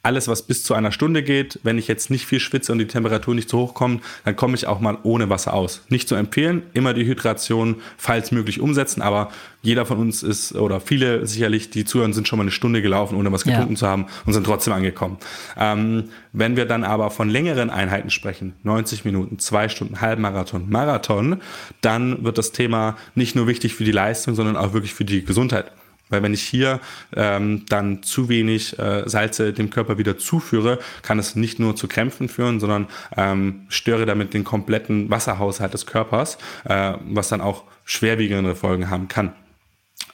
alles, 0.02 0.28
was 0.28 0.42
bis 0.42 0.62
zu 0.62 0.74
einer 0.74 0.92
Stunde 0.92 1.22
geht, 1.22 1.58
wenn 1.62 1.76
ich 1.76 1.86
jetzt 1.86 2.10
nicht 2.10 2.26
viel 2.26 2.40
schwitze 2.40 2.72
und 2.72 2.78
die 2.78 2.86
Temperatur 2.86 3.34
nicht 3.34 3.50
zu 3.50 3.58
hoch 3.58 3.74
kommt, 3.74 4.02
dann 4.24 4.34
komme 4.34 4.54
ich 4.54 4.66
auch 4.66 4.80
mal 4.80 4.96
ohne 5.02 5.28
Wasser 5.28 5.52
aus. 5.52 5.82
Nicht 5.90 6.08
zu 6.08 6.14
empfehlen, 6.14 6.62
immer 6.72 6.94
die 6.94 7.04
Hydration, 7.04 7.76
falls 7.98 8.32
möglich, 8.32 8.60
umsetzen, 8.60 9.02
aber 9.02 9.30
jeder 9.62 9.84
von 9.84 9.98
uns 9.98 10.22
ist, 10.22 10.54
oder 10.54 10.80
viele 10.80 11.26
sicherlich, 11.26 11.68
die 11.68 11.84
zuhören, 11.84 12.14
sind 12.14 12.26
schon 12.26 12.38
mal 12.38 12.44
eine 12.44 12.50
Stunde 12.50 12.80
gelaufen, 12.80 13.14
ohne 13.14 13.30
was 13.30 13.44
getrunken 13.44 13.74
ja. 13.74 13.78
zu 13.78 13.86
haben 13.86 14.06
und 14.24 14.32
sind 14.32 14.44
trotzdem 14.44 14.72
angekommen. 14.72 15.18
Ähm, 15.58 16.04
wenn 16.32 16.56
wir 16.56 16.64
dann 16.64 16.82
aber 16.82 17.10
von 17.10 17.28
längeren 17.28 17.68
Einheiten 17.68 18.08
sprechen, 18.08 18.54
90 18.62 19.04
Minuten, 19.04 19.38
zwei 19.38 19.68
Stunden, 19.68 20.00
Halbmarathon, 20.00 20.70
Marathon, 20.70 21.42
dann 21.82 22.24
wird 22.24 22.38
das 22.38 22.52
Thema 22.52 22.96
nicht 23.14 23.36
nur 23.36 23.46
wichtig 23.46 23.74
für 23.74 23.84
die 23.84 23.92
Leistung, 23.92 24.34
sondern 24.34 24.56
auch 24.56 24.72
wirklich 24.72 24.94
für 24.94 25.04
die 25.04 25.24
Gesundheit. 25.24 25.70
Weil 26.10 26.22
wenn 26.22 26.34
ich 26.34 26.42
hier 26.42 26.80
ähm, 27.16 27.64
dann 27.68 28.02
zu 28.02 28.28
wenig 28.28 28.78
äh, 28.78 29.08
Salze 29.08 29.52
dem 29.52 29.70
Körper 29.70 29.98
wieder 29.98 30.18
zuführe, 30.18 30.78
kann 31.02 31.18
es 31.18 31.36
nicht 31.36 31.58
nur 31.58 31.76
zu 31.76 31.88
Krämpfen 31.88 32.28
führen, 32.28 32.60
sondern 32.60 32.88
ähm, 33.16 33.66
störe 33.68 34.06
damit 34.06 34.34
den 34.34 34.44
kompletten 34.44 35.08
Wasserhaushalt 35.10 35.72
des 35.72 35.86
Körpers, 35.86 36.38
äh, 36.64 36.94
was 37.08 37.28
dann 37.28 37.40
auch 37.40 37.64
schwerwiegende 37.84 38.54
Folgen 38.54 38.90
haben 38.90 39.08
kann. 39.08 39.32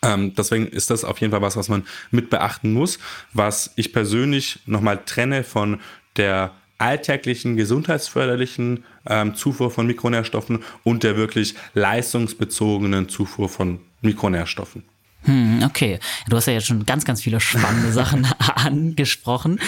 Ähm, 0.02 0.34
deswegen 0.34 0.66
ist 0.66 0.90
das 0.90 1.04
auf 1.04 1.20
jeden 1.20 1.30
Fall 1.30 1.42
was, 1.42 1.56
was 1.56 1.68
man 1.68 1.86
mit 2.10 2.30
beachten 2.30 2.72
muss, 2.72 2.98
was 3.32 3.72
ich 3.76 3.92
persönlich 3.92 4.60
nochmal 4.66 5.00
trenne 5.04 5.44
von 5.44 5.80
der 6.16 6.52
alltäglichen 6.78 7.56
gesundheitsförderlichen 7.56 8.84
ähm, 9.06 9.34
Zufuhr 9.34 9.70
von 9.70 9.86
Mikronährstoffen 9.86 10.62
und 10.84 11.02
der 11.02 11.16
wirklich 11.16 11.54
leistungsbezogenen 11.74 13.08
Zufuhr 13.08 13.48
von 13.48 13.80
Mikronährstoffen. 14.02 14.84
Hm, 15.26 15.62
okay. 15.64 15.98
Du 16.28 16.36
hast 16.36 16.46
ja 16.46 16.54
jetzt 16.54 16.66
schon 16.66 16.86
ganz, 16.86 17.04
ganz 17.04 17.20
viele 17.20 17.40
spannende 17.40 17.92
Sachen 17.92 18.26
angesprochen, 18.54 19.60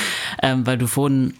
ähm, 0.43 0.67
weil 0.67 0.79
du 0.79 0.87
vorhin 0.87 1.35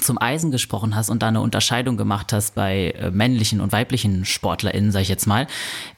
zum 0.00 0.20
Eisen 0.20 0.50
gesprochen 0.50 0.94
hast 0.94 1.10
und 1.10 1.22
da 1.22 1.28
eine 1.28 1.40
Unterscheidung 1.40 1.96
gemacht 1.96 2.32
hast 2.32 2.54
bei 2.54 2.90
äh, 2.90 3.10
männlichen 3.10 3.60
und 3.60 3.72
weiblichen 3.72 4.24
SportlerInnen, 4.24 4.92
sag 4.92 5.00
ich 5.02 5.08
jetzt 5.08 5.26
mal. 5.26 5.46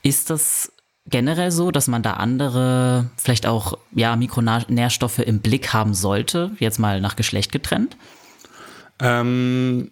Ist 0.03 0.31
das 0.31 0.73
generell 1.07 1.51
so, 1.51 1.71
dass 1.71 1.87
man 1.87 2.03
da 2.03 2.15
andere, 2.15 3.11
vielleicht 3.17 3.47
auch 3.47 3.79
ja, 3.93 4.17
Mikronährstoffe 4.17 5.19
im 5.19 5.41
Blick 5.41 5.73
haben 5.73 5.95
sollte, 5.95 6.53
jetzt 6.59 6.79
mal 6.79 7.01
nach 7.01 7.17
Geschlecht 7.17 7.53
getrennt? 7.53 7.97
Ähm, 9.01 9.91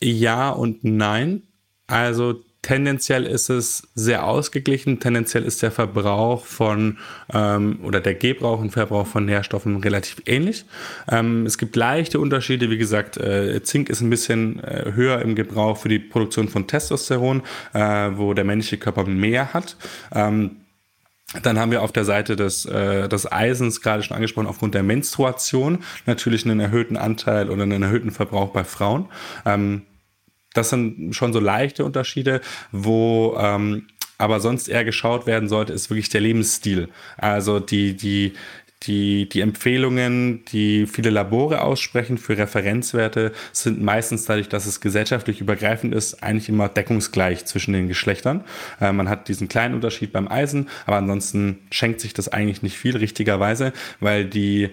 ja 0.00 0.50
und 0.50 0.84
nein. 0.84 1.42
Also 1.86 2.42
Tendenziell 2.64 3.26
ist 3.26 3.50
es 3.50 3.86
sehr 3.94 4.24
ausgeglichen. 4.24 4.98
Tendenziell 4.98 5.44
ist 5.44 5.62
der 5.62 5.70
Verbrauch 5.70 6.46
von 6.46 6.96
ähm, 7.30 7.78
oder 7.82 8.00
der 8.00 8.14
Gebrauch 8.14 8.58
und 8.58 8.70
Verbrauch 8.70 9.06
von 9.06 9.26
Nährstoffen 9.26 9.76
relativ 9.82 10.22
ähnlich. 10.24 10.64
Ähm, 11.12 11.44
es 11.44 11.58
gibt 11.58 11.76
leichte 11.76 12.18
Unterschiede. 12.18 12.70
Wie 12.70 12.78
gesagt, 12.78 13.18
äh, 13.18 13.62
Zink 13.62 13.90
ist 13.90 14.00
ein 14.00 14.08
bisschen 14.08 14.64
äh, 14.64 14.92
höher 14.94 15.20
im 15.20 15.34
Gebrauch 15.34 15.76
für 15.76 15.90
die 15.90 15.98
Produktion 15.98 16.48
von 16.48 16.66
Testosteron, 16.66 17.42
äh, 17.74 17.80
wo 18.14 18.32
der 18.32 18.44
männliche 18.44 18.78
Körper 18.78 19.04
mehr 19.04 19.52
hat. 19.52 19.76
Ähm, 20.14 20.52
dann 21.42 21.58
haben 21.58 21.70
wir 21.70 21.82
auf 21.82 21.92
der 21.92 22.06
Seite 22.06 22.34
des, 22.34 22.64
äh, 22.64 23.10
des 23.10 23.30
Eisens, 23.30 23.82
gerade 23.82 24.02
schon 24.02 24.16
angesprochen, 24.16 24.46
aufgrund 24.46 24.74
der 24.74 24.84
Menstruation 24.84 25.80
natürlich 26.06 26.46
einen 26.46 26.60
erhöhten 26.60 26.96
Anteil 26.96 27.50
oder 27.50 27.64
einen 27.64 27.82
erhöhten 27.82 28.10
Verbrauch 28.10 28.52
bei 28.52 28.64
Frauen. 28.64 29.10
Ähm, 29.44 29.82
das 30.54 30.70
sind 30.70 31.14
schon 31.14 31.32
so 31.34 31.40
leichte 31.40 31.84
Unterschiede, 31.84 32.40
wo 32.72 33.36
ähm, 33.38 33.86
aber 34.16 34.40
sonst 34.40 34.68
eher 34.68 34.84
geschaut 34.84 35.26
werden 35.26 35.48
sollte, 35.48 35.72
ist 35.72 35.90
wirklich 35.90 36.08
der 36.08 36.20
Lebensstil. 36.20 36.88
Also 37.16 37.58
die, 37.58 37.96
die, 37.96 38.34
die, 38.84 39.28
die 39.28 39.40
Empfehlungen, 39.40 40.44
die 40.46 40.86
viele 40.86 41.10
Labore 41.10 41.62
aussprechen 41.62 42.18
für 42.18 42.38
Referenzwerte, 42.38 43.32
sind 43.52 43.82
meistens 43.82 44.24
dadurch, 44.24 44.48
dass 44.48 44.66
es 44.66 44.80
gesellschaftlich 44.80 45.40
übergreifend 45.40 45.94
ist, 45.94 46.22
eigentlich 46.22 46.48
immer 46.48 46.68
deckungsgleich 46.68 47.44
zwischen 47.44 47.72
den 47.72 47.88
Geschlechtern. 47.88 48.44
Äh, 48.80 48.92
man 48.92 49.08
hat 49.08 49.28
diesen 49.28 49.48
kleinen 49.48 49.74
Unterschied 49.74 50.12
beim 50.12 50.28
Eisen, 50.28 50.68
aber 50.86 50.96
ansonsten 50.96 51.58
schenkt 51.70 52.00
sich 52.00 52.14
das 52.14 52.28
eigentlich 52.28 52.62
nicht 52.62 52.76
viel, 52.78 52.96
richtigerweise, 52.96 53.72
weil 54.00 54.24
die 54.24 54.70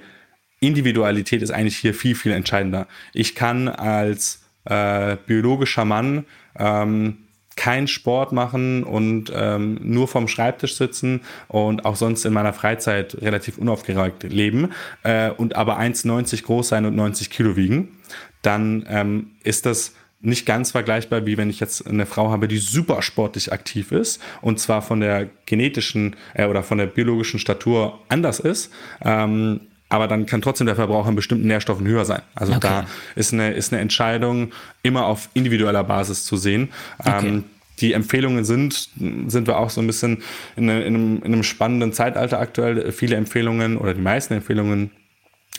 Individualität 0.60 1.42
ist 1.42 1.52
eigentlich 1.52 1.78
hier 1.78 1.96
viel, 1.96 2.14
viel 2.14 2.34
entscheidender. 2.34 2.88
Ich 3.14 3.34
kann 3.34 3.68
als 3.68 4.41
äh, 4.66 5.18
biologischer 5.26 5.86
Mann 5.86 6.26
ähm, 6.58 7.18
keinen 7.56 7.88
Sport 7.88 8.32
machen 8.32 8.84
und 8.84 9.32
ähm, 9.36 9.78
nur 9.82 10.08
vorm 10.08 10.28
Schreibtisch 10.28 10.76
sitzen 10.76 11.22
und 11.48 11.86
auch 11.86 11.96
sonst 11.96 12.26
in 12.26 12.34
meiner 12.34 12.54
Freizeit 12.54 13.22
relativ 13.22 13.58
unaufgeregt 13.58 14.24
leben 14.24 14.70
äh, 15.04 15.30
und 15.32 15.56
aber 15.56 15.80
1,90 15.80 16.44
groß 16.44 16.70
sein 16.70 16.86
und 16.86 16.96
90 16.96 17.30
Kilo 17.30 17.56
wiegen, 17.56 17.98
dann 18.42 18.86
ähm, 18.90 19.32
ist 19.44 19.66
das 19.66 19.94
nicht 20.22 20.46
ganz 20.46 20.72
vergleichbar, 20.72 21.26
wie 21.26 21.38
wenn 21.38 21.50
ich 21.50 21.60
jetzt 21.60 21.88
eine 21.88 22.06
Frau 22.06 22.30
habe, 22.30 22.48
die 22.48 22.58
super 22.58 23.02
sportlich 23.02 23.52
aktiv 23.52 23.92
ist 23.92 24.22
und 24.42 24.60
zwar 24.60 24.82
von 24.82 25.00
der 25.00 25.30
genetischen 25.46 26.16
äh, 26.34 26.46
oder 26.46 26.64
von 26.64 26.78
der 26.78 26.86
biologischen 26.86 27.40
Statur 27.40 28.00
anders 28.08 28.40
ist. 28.40 28.72
Ähm, 29.04 29.62
aber 29.92 30.08
dann 30.08 30.26
kann 30.26 30.42
trotzdem 30.42 30.68
der 30.68 30.76
Verbrauch 30.76 31.06
an 31.06 31.16
bestimmten 31.16 31.48
Nährstoffen 31.48 31.86
höher 31.86 32.06
sein. 32.06 32.22
Also 32.34 32.54
okay. 32.54 32.62
da 32.62 32.86
ist 33.16 33.34
eine, 33.34 33.52
ist 33.52 33.74
eine 33.74 33.82
Entscheidung 33.82 34.52
immer 34.84 35.06
auf 35.06 35.28
individueller 35.34 35.84
Basis 35.84 36.24
zu 36.24 36.38
sehen. 36.38 36.70
Okay. 37.00 37.28
Ähm, 37.28 37.44
die 37.82 37.92
Empfehlungen 37.94 38.46
sind, 38.46 38.90
sind 39.28 39.48
wir 39.48 39.58
auch 39.58 39.70
so 39.70 39.82
ein 39.82 39.88
bisschen 39.88 40.24
in, 40.56 40.70
in, 40.70 40.70
einem, 40.70 41.18
in 41.18 41.34
einem 41.34 41.44
spannenden 41.44 41.92
Zeitalter 41.92 42.40
aktuell. 42.40 42.92
Viele 42.94 43.18
Empfehlungen 43.18 43.78
oder 43.78 43.94
die 43.94 44.02
meisten 44.02 44.34
Empfehlungen 44.36 44.92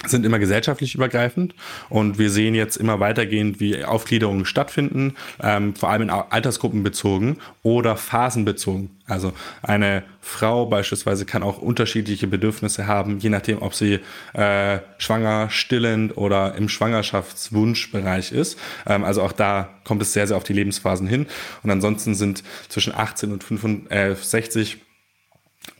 sind 0.06 0.26
immer 0.26 0.38
gesellschaftlich 0.38 0.94
übergreifend 0.94 1.54
und 1.88 2.18
wir 2.18 2.30
sehen 2.30 2.54
jetzt 2.54 2.76
immer 2.76 2.98
weitergehend, 2.98 3.60
wie 3.60 3.84
Aufgliederungen 3.84 4.44
stattfinden, 4.44 5.14
ähm, 5.40 5.74
vor 5.74 5.90
allem 5.90 6.02
in 6.02 6.10
Altersgruppen 6.10 6.82
bezogen 6.82 7.38
oder 7.62 7.96
phasenbezogen. 7.96 8.90
Also 9.06 9.32
eine 9.62 10.02
Frau 10.20 10.66
beispielsweise 10.66 11.24
kann 11.24 11.42
auch 11.42 11.58
unterschiedliche 11.58 12.26
Bedürfnisse 12.26 12.86
haben, 12.86 13.18
je 13.18 13.28
nachdem, 13.28 13.60
ob 13.62 13.74
sie 13.74 14.00
äh, 14.32 14.78
schwanger, 14.98 15.50
stillend 15.50 16.16
oder 16.16 16.54
im 16.54 16.68
Schwangerschaftswunschbereich 16.68 18.32
ist. 18.32 18.58
Ähm, 18.86 19.04
also 19.04 19.22
auch 19.22 19.32
da 19.32 19.68
kommt 19.84 20.02
es 20.02 20.12
sehr, 20.12 20.26
sehr 20.26 20.36
auf 20.36 20.44
die 20.44 20.52
Lebensphasen 20.52 21.06
hin. 21.06 21.26
Und 21.62 21.70
ansonsten 21.70 22.14
sind 22.14 22.42
zwischen 22.68 22.94
18 22.94 23.32
und 23.32 23.44
65 23.44 24.78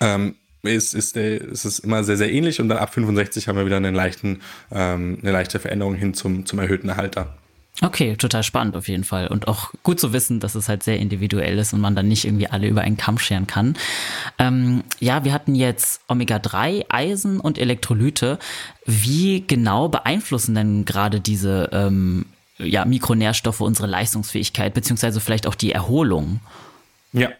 ähm, 0.01 0.37
ist, 0.62 0.94
ist, 0.94 1.16
ist 1.16 1.64
es 1.64 1.79
immer 1.81 2.05
sehr, 2.05 2.16
sehr 2.16 2.33
ähnlich 2.33 2.61
und 2.61 2.68
dann 2.68 2.79
ab 2.79 2.94
65 2.94 3.48
haben 3.48 3.57
wir 3.57 3.66
wieder 3.66 3.77
einen 3.77 3.94
leichten, 3.94 4.40
ähm, 4.70 5.18
eine 5.22 5.33
leichte 5.33 5.59
Veränderung 5.59 5.94
hin 5.94 6.14
zum, 6.14 6.46
zum 6.46 6.59
erhöhten 6.59 6.90
Alter. 6.90 7.35
Okay, 7.81 8.16
total 8.16 8.42
spannend 8.42 8.77
auf 8.77 8.87
jeden 8.87 9.03
Fall. 9.03 9.29
Und 9.29 9.48
auch 9.48 9.72
gut 9.83 9.98
zu 9.98 10.12
wissen, 10.12 10.40
dass 10.40 10.55
es 10.55 10.68
halt 10.68 10.83
sehr 10.83 10.98
individuell 10.98 11.59
ist 11.59 11.72
und 11.72 11.81
man 11.81 11.96
dann 11.96 12.07
nicht 12.07 12.27
irgendwie 12.27 12.46
alle 12.46 12.68
über 12.68 12.83
einen 12.83 12.98
Kamm 12.98 13.18
scheren 13.18 13.46
kann. 13.46 13.75
Ähm, 14.38 14.85
ja, 15.01 15.25
wir 15.25 15.33
hatten 15.33 15.55
jetzt 15.55 16.03
Omega-3, 16.07 16.85
Eisen 16.90 17.40
und 17.40 17.59
Elektrolyte. 17.59 18.38
Wie 18.85 19.42
genau 19.46 19.88
beeinflussen 19.88 20.55
denn 20.55 20.85
gerade 20.85 21.20
diese 21.20 21.70
ähm, 21.72 22.27
ja, 22.59 22.85
Mikronährstoffe 22.85 23.62
unsere 23.62 23.88
Leistungsfähigkeit, 23.88 24.75
beziehungsweise 24.75 25.20
vielleicht 25.20 25.46
auch 25.46 25.55
die 25.55 25.72
Erholung? 25.72 26.40
Ja, 27.12 27.31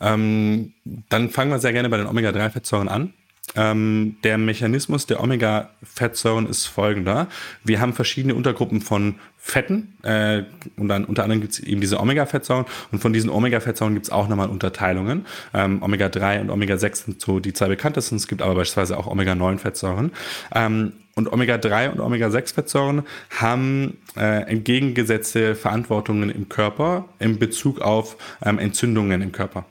ähm, 0.00 0.74
dann 1.08 1.30
fangen 1.30 1.50
wir 1.50 1.58
sehr 1.58 1.72
gerne 1.72 1.88
bei 1.88 1.96
den 1.96 2.06
Omega-3-Fettsäuren 2.06 2.88
an. 2.88 3.14
Ähm, 3.54 4.16
der 4.24 4.38
Mechanismus 4.38 5.06
der 5.06 5.20
Omega-Fettsäuren 5.20 6.48
ist 6.48 6.66
folgender. 6.66 7.26
Wir 7.64 7.80
haben 7.80 7.92
verschiedene 7.92 8.34
Untergruppen 8.34 8.80
von 8.80 9.16
Fetten 9.36 9.98
äh, 10.04 10.44
und 10.76 10.88
dann 10.88 11.04
unter 11.04 11.24
anderem 11.24 11.40
gibt 11.40 11.54
es 11.54 11.60
eben 11.60 11.80
diese 11.80 11.98
Omega-Fettsäuren 12.00 12.64
und 12.92 13.00
von 13.00 13.12
diesen 13.12 13.28
Omega-Fettsäuren 13.28 13.94
gibt 13.94 14.06
es 14.06 14.12
auch 14.12 14.28
nochmal 14.28 14.48
Unterteilungen. 14.48 15.26
Ähm, 15.52 15.82
Omega-3 15.82 16.40
und 16.40 16.50
Omega-6 16.50 16.94
sind 17.04 17.20
so 17.20 17.40
die 17.40 17.52
zwei 17.52 17.68
bekanntesten. 17.68 18.16
Es 18.16 18.28
gibt 18.28 18.40
aber 18.40 18.54
beispielsweise 18.54 18.96
auch 18.96 19.06
Omega-9-Fettsäuren. 19.06 20.12
Ähm, 20.54 20.92
und 21.14 21.30
Omega-3 21.30 21.90
und 21.90 22.00
Omega-6-Fettsäuren 22.00 23.02
haben 23.38 23.98
äh, 24.16 24.44
entgegengesetzte 24.48 25.54
Verantwortungen 25.56 26.30
im 26.30 26.48
Körper 26.48 27.06
in 27.18 27.38
Bezug 27.38 27.80
auf 27.80 28.16
ähm, 28.42 28.58
Entzündungen 28.58 29.20
im 29.20 29.32
Körper. 29.32 29.66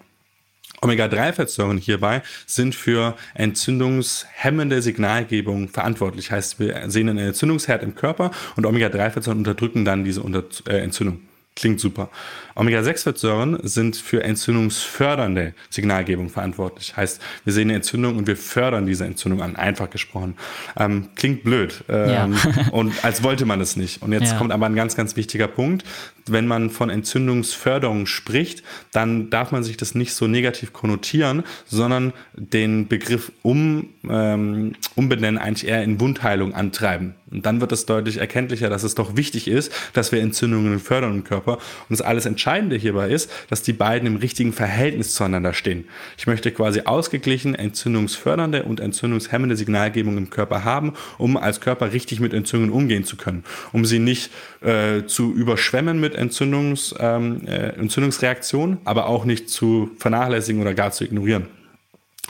Omega-3-Fettsäuren 0.82 1.78
hierbei 1.78 2.24
sind 2.48 2.74
für 2.74 3.16
entzündungshemmende 3.36 4.82
Signalgebung 4.82 5.70
verantwortlich. 5.70 6.32
Heißt, 6.32 6.60
wir 6.60 6.90
sehen 6.90 7.08
einen 7.10 7.20
Entzündungsherd 7.20 7.84
im 7.84 7.96
Körper 7.96 8.32
und 8.56 8.66
Omega-3-Fettsäuren 8.66 9.38
unterdrücken 9.38 9.86
dann 9.86 10.04
diese 10.04 10.22
äh, 10.68 10.78
Entzündung. 10.80 11.22
Klingt 11.56 11.80
super. 11.80 12.10
Omega-6-Fettsäuren 12.56 13.60
sind 13.64 13.96
für 13.96 14.24
entzündungsfördernde 14.24 15.54
Signalgebung 15.70 16.30
verantwortlich. 16.30 16.96
Heißt, 16.96 17.22
wir 17.44 17.54
sehen 17.54 17.70
eine 17.70 17.76
Entzündung 17.76 18.18
und 18.18 18.28
wir 18.28 18.38
fördern 18.38 18.86
diese 18.86 19.06
Entzündung 19.06 19.42
an, 19.42 19.56
einfach 19.56 19.90
gesprochen. 19.90 20.36
Ähm, 20.78 21.10
klingt 21.16 21.44
blöd. 21.44 21.84
Ähm, 21.90 22.10
ja. 22.10 22.70
und 22.72 23.04
als 23.04 23.24
wollte 23.24 23.46
man 23.46 23.62
es 23.62 23.76
nicht. 23.76 24.02
Und 24.02 24.12
jetzt 24.12 24.32
ja. 24.32 24.38
kommt 24.38 24.52
aber 24.52 24.66
ein 24.66 24.76
ganz, 24.76 24.96
ganz 24.96 25.16
wichtiger 25.16 25.48
Punkt. 25.48 25.84
Wenn 26.28 26.48
man 26.48 26.70
von 26.70 26.90
Entzündungsförderung 26.90 28.06
spricht, 28.06 28.64
dann 28.92 29.30
darf 29.30 29.52
man 29.52 29.64
sich 29.64 29.78
das 29.78 29.96
nicht 29.96 30.14
so 30.14 30.28
negativ 30.28 30.72
konnotieren, 30.74 31.44
sondern 31.66 32.14
den 32.36 32.88
Begriff 32.88 33.32
um, 33.42 33.90
ähm, 34.08 34.74
umbenennen, 34.96 35.40
eigentlich 35.40 35.68
eher 35.68 35.84
in 35.84 36.00
Wundheilung 36.00 36.54
antreiben. 36.54 37.16
Und 37.32 37.46
dann 37.46 37.62
wird 37.62 37.72
es 37.72 37.86
deutlich 37.86 38.18
erkenntlicher, 38.18 38.70
dass 38.70 38.84
es 38.84 38.94
doch 38.94 39.16
wichtig 39.16 39.48
ist, 39.48 39.72
dass 39.94 40.12
wir 40.12 40.22
Entzündungen 40.22 40.80
fördern 40.80 41.14
im 41.14 41.24
Körper. 41.24 41.54
Und 41.54 41.92
das 41.92 42.02
alles 42.02 42.26
Entscheidende 42.42 42.76
hierbei 42.76 43.10
ist, 43.10 43.32
dass 43.52 43.62
die 43.62 43.72
beiden 43.72 44.08
im 44.08 44.16
richtigen 44.16 44.52
Verhältnis 44.52 45.14
zueinander 45.14 45.54
stehen. 45.54 45.88
Ich 46.18 46.26
möchte 46.26 46.52
quasi 46.52 46.82
ausgeglichen 46.86 47.54
entzündungsfördernde 47.54 48.64
und 48.64 48.80
entzündungshemmende 48.80 49.56
Signalgebung 49.56 50.18
im 50.18 50.32
Körper 50.32 50.64
haben, 50.64 50.94
um 51.20 51.38
als 51.38 51.62
Körper 51.62 51.94
richtig 51.94 52.20
mit 52.20 52.34
Entzündungen 52.34 52.74
umgehen 52.74 53.04
zu 53.04 53.16
können. 53.16 53.44
Um 53.74 53.86
sie 53.86 54.00
nicht 54.00 54.32
äh, 54.62 55.06
zu 55.06 55.32
überschwemmen 55.32 56.00
mit 56.00 56.16
Entzündungs, 56.16 56.96
ähm, 57.00 57.46
äh, 57.46 57.76
Entzündungsreaktionen, 57.76 58.80
aber 58.86 59.06
auch 59.06 59.24
nicht 59.24 59.48
zu 59.52 59.92
vernachlässigen 60.00 60.64
oder 60.64 60.74
gar 60.74 60.92
zu 60.92 61.04
ignorieren. 61.04 61.46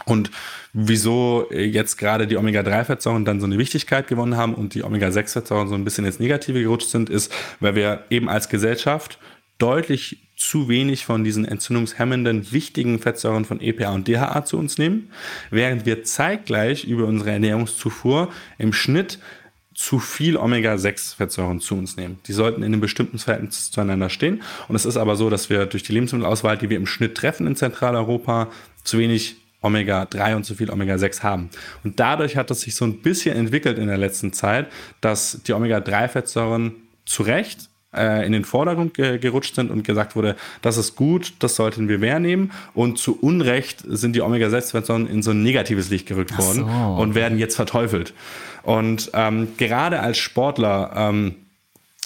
Und 0.03 0.29
wieso 0.73 1.47
jetzt 1.53 1.97
gerade 1.97 2.27
die 2.27 2.35
Omega-3-Fettsäuren 2.35 3.23
dann 3.23 3.39
so 3.39 3.45
eine 3.45 3.57
Wichtigkeit 3.57 4.09
gewonnen 4.09 4.35
haben 4.35 4.55
und 4.55 4.73
die 4.73 4.83
Omega-6-Fettsäuren 4.83 5.69
so 5.69 5.75
ein 5.75 5.85
bisschen 5.85 6.03
ins 6.03 6.19
Negative 6.19 6.61
gerutscht 6.61 6.89
sind, 6.89 7.09
ist, 7.09 7.31
weil 7.61 7.75
wir 7.75 8.03
eben 8.09 8.27
als 8.27 8.49
Gesellschaft 8.49 9.17
deutlich 9.61 10.17
zu 10.35 10.69
wenig 10.69 11.05
von 11.05 11.23
diesen 11.23 11.45
entzündungshemmenden 11.45 12.51
wichtigen 12.51 12.97
Fettsäuren 12.99 13.45
von 13.45 13.61
EPA 13.61 13.91
und 13.91 14.07
DHA 14.07 14.43
zu 14.43 14.57
uns 14.57 14.77
nehmen, 14.77 15.11
während 15.51 15.85
wir 15.85 16.03
zeitgleich 16.03 16.83
über 16.85 17.05
unsere 17.05 17.31
Ernährungszufuhr 17.31 18.31
im 18.57 18.73
Schnitt 18.73 19.19
zu 19.73 19.99
viel 19.99 20.35
Omega-6-Fettsäuren 20.37 21.59
zu 21.59 21.75
uns 21.75 21.95
nehmen. 21.95 22.19
Die 22.27 22.33
sollten 22.33 22.61
in 22.61 22.73
einem 22.73 22.81
bestimmten 22.81 23.19
Verhältnis 23.19 23.71
zueinander 23.71 24.09
stehen. 24.09 24.41
Und 24.67 24.75
es 24.75 24.85
ist 24.85 24.97
aber 24.97 25.15
so, 25.15 25.29
dass 25.29 25.49
wir 25.49 25.65
durch 25.65 25.83
die 25.83 25.93
Lebensmittelauswahl, 25.93 26.57
die 26.57 26.69
wir 26.69 26.77
im 26.77 26.85
Schnitt 26.85 27.15
treffen 27.15 27.47
in 27.47 27.55
Zentraleuropa, 27.55 28.49
zu 28.83 28.97
wenig 28.97 29.37
Omega-3 29.61 30.35
und 30.35 30.43
zu 30.43 30.55
viel 30.55 30.69
Omega-6 30.69 31.23
haben. 31.23 31.49
Und 31.83 31.99
dadurch 31.99 32.35
hat 32.35 32.51
es 32.51 32.61
sich 32.61 32.75
so 32.75 32.85
ein 32.85 33.01
bisschen 33.01 33.35
entwickelt 33.35 33.77
in 33.77 33.87
der 33.87 33.97
letzten 33.97 34.33
Zeit, 34.33 34.71
dass 35.01 35.41
die 35.47 35.53
Omega-3-Fettsäuren 35.53 36.73
zu 37.05 37.23
Recht 37.23 37.70
äh, 37.95 38.25
in 38.25 38.31
den 38.31 38.45
Vordergrund 38.45 38.93
ge 38.93 39.17
gerutscht 39.17 39.55
sind 39.55 39.71
und 39.71 39.83
gesagt 39.83 40.15
wurde, 40.15 40.35
das 40.61 40.77
ist 40.77 40.95
gut, 40.95 41.33
das 41.39 41.55
sollten 41.55 41.89
wir 41.89 41.99
mehr 41.99 42.19
nehmen. 42.19 42.51
Und 42.73 42.97
zu 42.97 43.17
Unrecht 43.19 43.83
sind 43.87 44.15
die 44.15 44.21
Omega-6-Fettsäuren 44.21 45.07
in 45.07 45.21
so 45.21 45.31
ein 45.31 45.43
negatives 45.43 45.89
Licht 45.89 46.07
gerückt 46.07 46.37
worden 46.37 46.65
so. 46.67 47.01
und 47.01 47.15
werden 47.15 47.37
jetzt 47.37 47.55
verteufelt. 47.55 48.13
Und 48.63 49.11
ähm, 49.13 49.49
gerade 49.57 49.99
als 49.99 50.17
Sportler 50.17 50.91
ähm, 50.95 51.35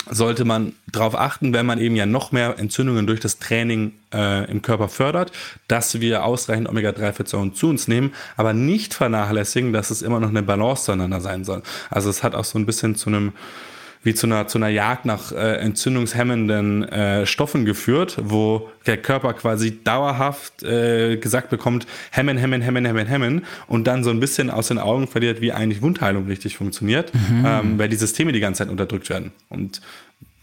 sollte 0.10 0.46
man 0.46 0.74
darauf 0.92 1.16
achten, 1.16 1.54
wenn 1.54 1.66
man 1.66 1.80
eben 1.80 1.96
ja 1.96 2.06
noch 2.06 2.32
mehr 2.32 2.60
Entzündungen 2.60 3.08
durch 3.08 3.20
das 3.20 3.40
Training 3.40 3.94
äh, 4.14 4.50
im 4.50 4.62
Körper 4.62 4.88
fördert, 4.88 5.32
dass 5.68 6.00
wir 6.00 6.24
ausreichend 6.24 6.70
Omega-3-Fettsäuren 6.70 7.54
zu 7.54 7.70
uns 7.70 7.88
nehmen, 7.88 8.14
aber 8.38 8.54
nicht 8.54 8.94
vernachlässigen, 8.94 9.74
dass 9.74 9.90
es 9.90 10.02
immer 10.02 10.20
noch 10.20 10.30
eine 10.30 10.44
Balance 10.44 10.86
zueinander 10.86 11.22
sein 11.22 11.44
soll. 11.44 11.64
Also 11.90 12.10
es 12.10 12.24
hat 12.24 12.36
auch 12.36 12.46
so 12.46 12.60
ein 12.60 12.66
bisschen 12.66 12.96
zu 12.96 13.10
einem 13.10 13.34
wie 14.06 14.14
zu 14.14 14.28
einer, 14.28 14.48
zu 14.48 14.60
einer 14.60 14.70
Jagd 14.70 15.06
nach 15.06 15.32
äh, 15.32 15.58
entzündungshemmenden 15.58 16.84
äh, 16.84 17.26
Stoffen 17.26 17.66
geführt, 17.66 18.18
wo 18.22 18.70
der 18.86 18.98
Körper 18.98 19.34
quasi 19.34 19.84
dauerhaft 19.84 20.62
äh, 20.64 21.18
gesagt 21.18 21.50
bekommt, 21.50 21.88
hemmen, 22.12 22.38
hemmen, 22.38 22.62
hemmen, 22.62 22.86
hemmen, 22.86 23.08
hemmen 23.08 23.46
und 23.68 23.88
dann 23.88 24.04
so 24.04 24.12
ein 24.12 24.20
bisschen 24.20 24.52
aus 24.52 24.68
den 24.68 24.78
Augen 24.78 25.08
verliert, 25.08 25.42
wie 25.42 25.52
eigentlich 25.52 25.82
Wundheilung 25.82 26.28
richtig 26.28 26.56
funktioniert, 26.56 27.12
mhm. 27.16 27.46
ähm, 27.46 27.80
weil 27.80 27.90
die 27.90 27.96
Systeme 27.96 28.32
die 28.32 28.40
ganze 28.40 28.60
Zeit 28.60 28.70
unterdrückt 28.70 29.10
werden. 29.10 29.32
Und 29.50 29.82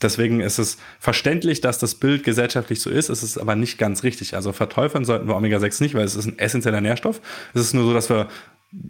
Deswegen 0.02 0.40
ist 0.40 0.58
es 0.58 0.78
verständlich, 0.98 1.60
dass 1.60 1.78
das 1.78 1.94
Bild 1.94 2.24
gesellschaftlich 2.24 2.80
so 2.80 2.90
ist. 2.90 3.08
Es 3.08 3.22
ist 3.22 3.38
aber 3.38 3.54
nicht 3.54 3.78
ganz 3.78 4.02
richtig. 4.02 4.34
Also 4.34 4.52
verteufeln 4.52 5.04
sollten 5.04 5.28
wir 5.28 5.36
Omega-6 5.36 5.82
nicht, 5.82 5.94
weil 5.94 6.04
es 6.04 6.16
ist 6.16 6.26
ein 6.26 6.38
essentieller 6.38 6.80
Nährstoff. 6.80 7.20
Es 7.54 7.60
ist 7.60 7.72
nur 7.72 7.84
so, 7.84 7.94
dass 7.94 8.10
wir 8.10 8.28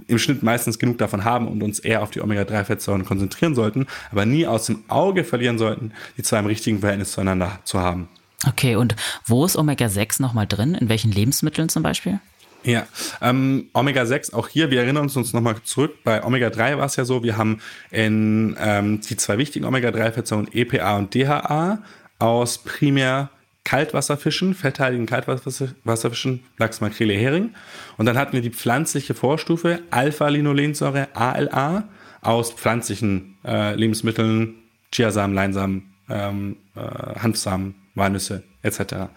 im 0.07 0.19
Schnitt 0.19 0.43
meistens 0.43 0.79
genug 0.79 0.99
davon 0.99 1.25
haben 1.25 1.49
und 1.49 1.63
uns 1.63 1.79
eher 1.79 2.03
auf 2.03 2.11
die 2.11 2.21
Omega-3-Fettsäuren 2.21 3.05
konzentrieren 3.05 3.55
sollten, 3.55 3.87
aber 4.11 4.27
nie 4.27 4.47
aus 4.47 4.67
dem 4.67 4.85
Auge 4.89 5.25
verlieren 5.25 5.59
sollten, 5.59 5.93
die 6.17 6.23
zwar 6.23 6.39
im 6.39 6.47
richtigen 6.47 6.81
Verhältnis 6.81 7.13
zueinander 7.13 7.59
zu 7.65 7.81
haben. 7.81 8.09
Okay, 8.49 8.77
und 8.77 8.97
wo 9.25 9.45
ist 9.45 9.57
Omega-6 9.57 10.21
nochmal 10.21 10.47
drin? 10.47 10.75
In 10.75 10.89
welchen 10.89 11.13
Lebensmitteln 11.13 11.69
zum 11.69 11.83
Beispiel? 11.83 12.21
Ja, 12.65 12.87
ähm, 13.21 13.71
Omega-6, 13.73 14.35
auch 14.35 14.49
hier, 14.49 14.71
wir 14.71 14.83
erinnern 14.83 15.05
uns, 15.05 15.17
uns 15.17 15.33
nochmal 15.33 15.57
zurück, 15.65 15.97
bei 16.05 16.23
Omega-3 16.23 16.79
war 16.79 16.87
es 16.87 16.95
ja 16.95 17.05
so, 17.05 17.25
wir 17.25 17.37
haben 17.37 17.61
in 17.91 18.57
ähm, 18.61 19.01
die 19.01 19.17
zwei 19.17 19.37
wichtigen 19.39 19.65
Omega-3-Fettsäuren 19.65 20.49
EPA 20.53 20.97
und 20.97 21.15
DHA 21.15 21.83
aus 22.21 22.59
primär 22.59 23.31
Kaltwasserfischen, 23.65 24.55
fetthaltigen 24.55 25.07
Kaltwasserfischen, 25.07 26.45
Lachs, 26.59 26.81
Makrele, 26.81 27.15
Hering. 27.15 27.55
Und 27.97 28.07
dann 28.07 28.19
hatten 28.19 28.33
wir 28.33 28.41
die 28.41 28.51
pflanzliche 28.51 29.15
Vorstufe 29.15 29.81
Alpha-Linolensäure, 29.91 31.09
ALA, 31.15 31.89
aus 32.23 32.53
pflanzlichen 32.53 33.37
äh, 33.45 33.75
Lebensmitteln, 33.75 34.55
Chiasamen, 34.93 35.35
Leinsamen, 35.35 35.93
ähm, 36.09 36.57
äh, 36.77 36.81
Hanfsamen, 36.81 37.75
Walnüsse 37.95 38.43
etc. 38.63 39.11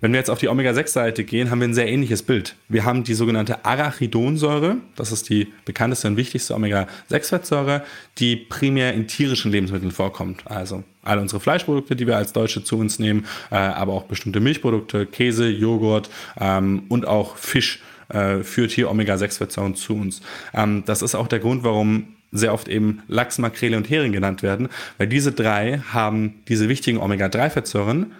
Wenn 0.00 0.12
wir 0.12 0.18
jetzt 0.18 0.28
auf 0.28 0.38
die 0.38 0.48
Omega-6-Seite 0.48 1.24
gehen, 1.24 1.50
haben 1.50 1.60
wir 1.60 1.68
ein 1.68 1.74
sehr 1.74 1.88
ähnliches 1.88 2.22
Bild. 2.22 2.54
Wir 2.68 2.84
haben 2.84 3.02
die 3.02 3.14
sogenannte 3.14 3.64
Arachidonsäure, 3.64 4.76
das 4.94 5.10
ist 5.10 5.30
die 5.30 5.50
bekannteste 5.64 6.06
und 6.08 6.18
wichtigste 6.18 6.54
Omega-6-Fettsäure, 6.54 7.82
die 8.18 8.36
primär 8.36 8.92
in 8.92 9.08
tierischen 9.08 9.50
Lebensmitteln 9.50 9.92
vorkommt. 9.92 10.46
Also 10.50 10.84
alle 11.02 11.22
unsere 11.22 11.40
Fleischprodukte, 11.40 11.96
die 11.96 12.06
wir 12.06 12.18
als 12.18 12.34
Deutsche 12.34 12.62
zu 12.62 12.78
uns 12.78 12.98
nehmen, 12.98 13.24
äh, 13.50 13.54
aber 13.54 13.94
auch 13.94 14.04
bestimmte 14.04 14.40
Milchprodukte, 14.40 15.06
Käse, 15.06 15.48
Joghurt 15.48 16.10
ähm, 16.38 16.82
und 16.90 17.06
auch 17.06 17.38
Fisch 17.38 17.80
äh, 18.10 18.42
führt 18.42 18.72
hier 18.72 18.90
Omega-6-Fettsäuren 18.90 19.76
zu 19.76 19.94
uns. 19.94 20.20
Ähm, 20.52 20.82
das 20.84 21.00
ist 21.00 21.14
auch 21.14 21.26
der 21.26 21.38
Grund, 21.38 21.64
warum 21.64 22.16
sehr 22.32 22.52
oft 22.52 22.68
eben 22.68 23.02
Lachs, 23.08 23.38
Makrele 23.38 23.78
und 23.78 23.88
Hering 23.88 24.12
genannt 24.12 24.42
werden, 24.42 24.68
weil 24.98 25.06
diese 25.06 25.32
drei 25.32 25.78
haben 25.90 26.42
diese 26.48 26.68
wichtigen 26.68 26.98
Omega-3-Fettsäuren 26.98 28.12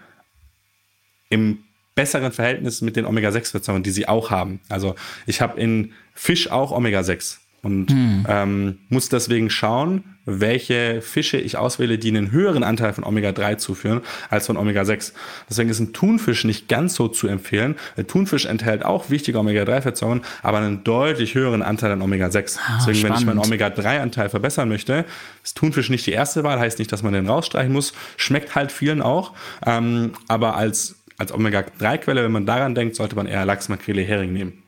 im 1.29 1.59
besseren 1.97 2.31
Verhältnis 2.31 2.83
mit 2.83 2.95
den 2.95 3.07
Omega-6-Fettsäuren, 3.07 3.83
die 3.83 3.91
sie 3.91 4.07
auch 4.07 4.31
haben. 4.31 4.61
Also 4.69 4.95
ich 5.27 5.41
habe 5.41 5.61
in 5.61 5.93
Fisch 6.15 6.51
auch 6.51 6.71
Omega-6 6.71 7.39
und 7.63 7.91
hm. 7.91 8.27
ähm, 8.29 8.79
muss 8.91 9.09
deswegen 9.09 9.51
schauen, 9.51 10.05
welche 10.25 11.01
Fische 11.03 11.39
ich 11.39 11.57
auswähle, 11.57 11.99
die 11.99 12.09
einen 12.09 12.31
höheren 12.31 12.63
Anteil 12.63 12.93
von 12.93 13.03
Omega-3 13.03 13.57
zuführen 13.57 14.03
als 14.29 14.47
von 14.47 14.57
Omega-6. 14.57 15.13
Deswegen 15.49 15.71
ist 15.71 15.81
ein 15.81 15.93
Thunfisch 15.93 16.45
nicht 16.45 16.69
ganz 16.69 16.95
so 16.95 17.09
zu 17.09 17.29
empfehlen. 17.29 17.77
Der 17.97 18.07
Thunfisch 18.07 18.45
enthält 18.45 18.85
auch 18.85 19.11
wichtige 19.11 19.39
Omega-3-Fettsäuren, 19.39 20.23
aber 20.43 20.59
einen 20.59 20.85
deutlich 20.85 21.35
höheren 21.35 21.63
Anteil 21.63 21.93
an 21.93 22.03
Omega-6. 22.03 22.59
Ah, 22.59 22.77
Deswegen, 22.77 22.99
spannend. 22.99 23.03
wenn 23.03 23.21
ich 23.21 23.27
meinen 23.27 23.39
Omega-3-Anteil 23.39 24.29
verbessern 24.29 24.69
möchte, 24.69 25.05
ist 25.43 25.57
Thunfisch 25.57 25.91
nicht 25.91 26.07
die 26.07 26.13
erste 26.13 26.45
Wahl, 26.45 26.61
heißt 26.61 26.79
nicht, 26.79 26.93
dass 26.93 27.03
man 27.03 27.15
den 27.15 27.27
rausstreichen 27.27 27.73
muss. 27.73 27.95
Schmeckt 28.17 28.55
halt 28.55 28.71
vielen 28.71 29.03
auch, 29.03 29.33
ähm, 29.65 30.13
aber 30.29 30.57
als 30.57 30.97
als 31.19 31.33
Omega-3-Quelle, 31.33 32.25
wenn 32.25 32.33
man 32.33 32.47
daran 32.47 32.75
denkt, 32.75 32.97
sollte 32.97 33.17
man 33.17 33.27
eher 33.27 33.45
Lachs, 33.45 33.69
Makrele, 33.69 34.03
Hering 34.03 34.33
nehmen. 34.33 34.63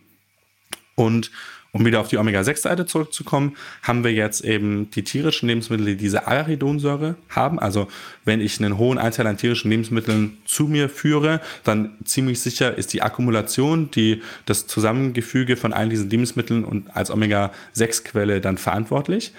Und 0.95 1.31
um 1.71 1.85
wieder 1.85 2.01
auf 2.01 2.09
die 2.09 2.17
Omega-6-Seite 2.17 2.87
zurückzukommen, 2.87 3.57
haben 3.83 4.03
wir 4.03 4.13
jetzt 4.13 4.43
eben 4.43 4.91
die 4.91 5.05
tierischen 5.05 5.49
Lebensmittel, 5.49 5.85
die 5.87 5.97
diese 5.97 6.27
Arachidonsäure 6.27 7.17
haben. 7.29 7.59
Also 7.59 7.89
wenn 8.25 8.41
ich 8.41 8.59
einen 8.59 8.79
hohen 8.79 8.97
Anteil 8.97 9.27
an 9.27 9.37
tierischen 9.37 9.71
Lebensmitteln 9.71 10.39
zu 10.47 10.65
mir 10.65 10.89
führe, 10.89 11.41
dann 11.65 11.97
ziemlich 12.05 12.41
sicher 12.41 12.77
ist 12.77 12.95
die 12.95 13.03
Akkumulation, 13.03 13.91
die, 13.91 14.23
das 14.47 14.67
Zusammengefüge 14.67 15.57
von 15.57 15.75
allen 15.75 15.91
diesen 15.91 16.09
Lebensmitteln 16.09 16.65
und 16.65 16.97
als 16.97 17.11
Omega-6-Quelle 17.11 18.41
dann 18.41 18.57
verantwortlich. 18.57 19.35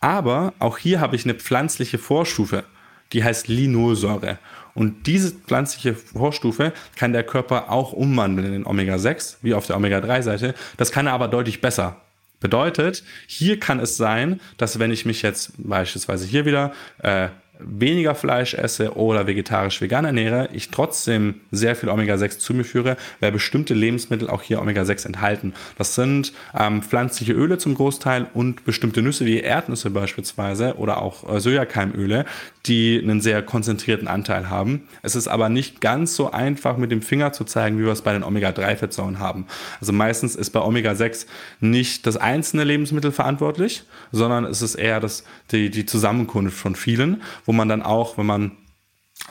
Aber 0.00 0.54
auch 0.60 0.78
hier 0.78 1.00
habe 1.00 1.16
ich 1.16 1.24
eine 1.24 1.34
pflanzliche 1.34 1.98
Vorstufe, 1.98 2.64
die 3.12 3.24
heißt 3.24 3.48
Linolsäure. 3.48 4.38
Und 4.74 5.06
diese 5.06 5.32
pflanzliche 5.32 5.94
Vorstufe 5.94 6.72
kann 6.96 7.12
der 7.12 7.24
Körper 7.24 7.70
auch 7.70 7.92
umwandeln 7.92 8.54
in 8.54 8.66
Omega-6, 8.66 9.36
wie 9.42 9.54
auf 9.54 9.66
der 9.66 9.76
Omega-3-Seite. 9.76 10.54
Das 10.76 10.92
kann 10.92 11.06
er 11.06 11.12
aber 11.12 11.28
deutlich 11.28 11.60
besser. 11.60 12.00
Bedeutet, 12.40 13.04
hier 13.26 13.60
kann 13.60 13.78
es 13.78 13.96
sein, 13.96 14.40
dass 14.56 14.78
wenn 14.78 14.90
ich 14.90 15.06
mich 15.06 15.22
jetzt 15.22 15.52
beispielsweise 15.58 16.26
hier 16.26 16.44
wieder 16.44 16.72
äh, 16.98 17.28
weniger 17.64 18.14
Fleisch 18.14 18.54
esse 18.54 18.96
oder 18.96 19.26
vegetarisch 19.26 19.80
vegan 19.80 20.04
ernähre, 20.04 20.48
ich 20.52 20.70
trotzdem 20.70 21.36
sehr 21.50 21.76
viel 21.76 21.88
Omega-6 21.88 22.38
zu 22.38 22.54
mir 22.54 22.64
führe, 22.64 22.96
weil 23.20 23.32
bestimmte 23.32 23.74
Lebensmittel 23.74 24.28
auch 24.28 24.42
hier 24.42 24.60
Omega-6 24.60 25.06
enthalten. 25.06 25.54
Das 25.78 25.94
sind 25.94 26.32
ähm, 26.58 26.82
pflanzliche 26.82 27.32
Öle 27.32 27.58
zum 27.58 27.74
Großteil 27.74 28.26
und 28.34 28.64
bestimmte 28.64 29.02
Nüsse 29.02 29.26
wie 29.26 29.40
Erdnüsse 29.40 29.90
beispielsweise 29.90 30.76
oder 30.76 31.00
auch 31.00 31.28
äh, 31.28 31.40
Sojakeimöle, 31.40 32.24
die 32.66 33.00
einen 33.02 33.20
sehr 33.20 33.42
konzentrierten 33.42 34.08
Anteil 34.08 34.48
haben. 34.48 34.88
Es 35.02 35.16
ist 35.16 35.28
aber 35.28 35.48
nicht 35.48 35.80
ganz 35.80 36.14
so 36.14 36.30
einfach 36.30 36.76
mit 36.76 36.90
dem 36.90 37.02
Finger 37.02 37.32
zu 37.32 37.44
zeigen, 37.44 37.78
wie 37.78 37.84
wir 37.84 37.92
es 37.92 38.02
bei 38.02 38.12
den 38.12 38.22
Omega-3-Fettsäuren 38.22 39.18
haben. 39.18 39.46
Also 39.80 39.92
meistens 39.92 40.36
ist 40.36 40.50
bei 40.50 40.60
Omega-6 40.60 41.26
nicht 41.60 42.06
das 42.06 42.16
einzelne 42.16 42.64
Lebensmittel 42.64 43.12
verantwortlich, 43.12 43.84
sondern 44.12 44.44
es 44.44 44.62
ist 44.62 44.74
eher 44.74 45.00
das, 45.00 45.24
die, 45.50 45.70
die 45.70 45.86
Zusammenkunft 45.86 46.56
von 46.56 46.76
vielen, 46.76 47.22
wo 47.44 47.51
man 47.56 47.68
dann 47.68 47.82
auch, 47.82 48.18
wenn 48.18 48.26
man 48.26 48.52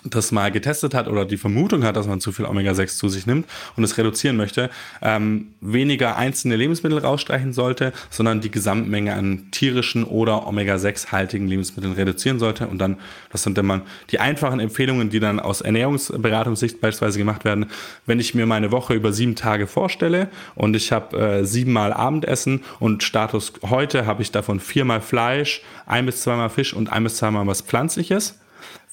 das 0.04 0.32
mal 0.32 0.52
getestet 0.52 0.94
hat 0.94 1.08
oder 1.08 1.26
die 1.26 1.38
Vermutung 1.38 1.84
hat, 1.84 1.96
dass 1.96 2.08
man 2.08 2.20
zu 2.20 2.32
viel 2.32 2.46
Omega-6 2.46 2.98
zu 2.98 3.10
sich 3.10 3.28
nimmt 3.28 3.48
und 3.76 3.84
es 3.84 3.98
reduzieren 3.98 4.36
möchte, 4.36 4.70
ähm, 5.02 5.54
weniger 5.62 6.18
einzelne 6.18 6.56
Lebensmittel 6.56 7.00
rausstreichen 7.00 7.54
sollte, 7.54 7.94
sondern 8.10 8.42
die 8.42 8.52
Gesamtmenge 8.52 9.14
an 9.14 9.50
tierischen 9.52 10.04
oder 10.04 10.48
Omega-6-haltigen 10.48 11.48
Lebensmitteln 11.48 11.94
reduzieren 11.94 12.40
sollte. 12.40 12.68
Und 12.68 12.80
dann, 12.80 12.98
das 13.32 13.44
sind 13.44 13.58
dann 13.58 13.84
die 14.10 14.20
einfachen 14.20 14.60
Empfehlungen, 14.60 15.10
die 15.10 15.20
dann 15.20 15.40
aus 15.40 15.62
Ernährungsberatungssicht 15.62 16.82
beispielsweise 16.82 17.20
gemacht 17.20 17.46
werden. 17.46 17.68
Wenn 18.06 18.20
ich 18.20 18.34
mir 18.34 18.46
meine 18.46 18.72
Woche 18.72 18.94
über 18.94 19.14
sieben 19.14 19.36
Tage 19.36 19.68
vorstelle 19.68 20.30
und 20.56 20.76
ich 20.76 20.92
habe 20.92 21.18
äh, 21.18 21.46
siebenmal 21.46 21.94
Abendessen 21.94 22.64
und 22.80 23.04
Status 23.04 23.54
heute 23.70 24.06
habe 24.06 24.22
ich 24.22 24.32
davon 24.32 24.60
viermal 24.60 25.02
Fleisch, 25.02 25.62
ein 25.86 26.06
bis 26.06 26.22
zweimal 26.22 26.50
Fisch 26.50 26.74
und 26.74 26.92
ein 26.92 27.04
bis 27.04 27.18
zweimal 27.18 27.46
was 27.46 27.62
Pflanzliches, 27.62 28.40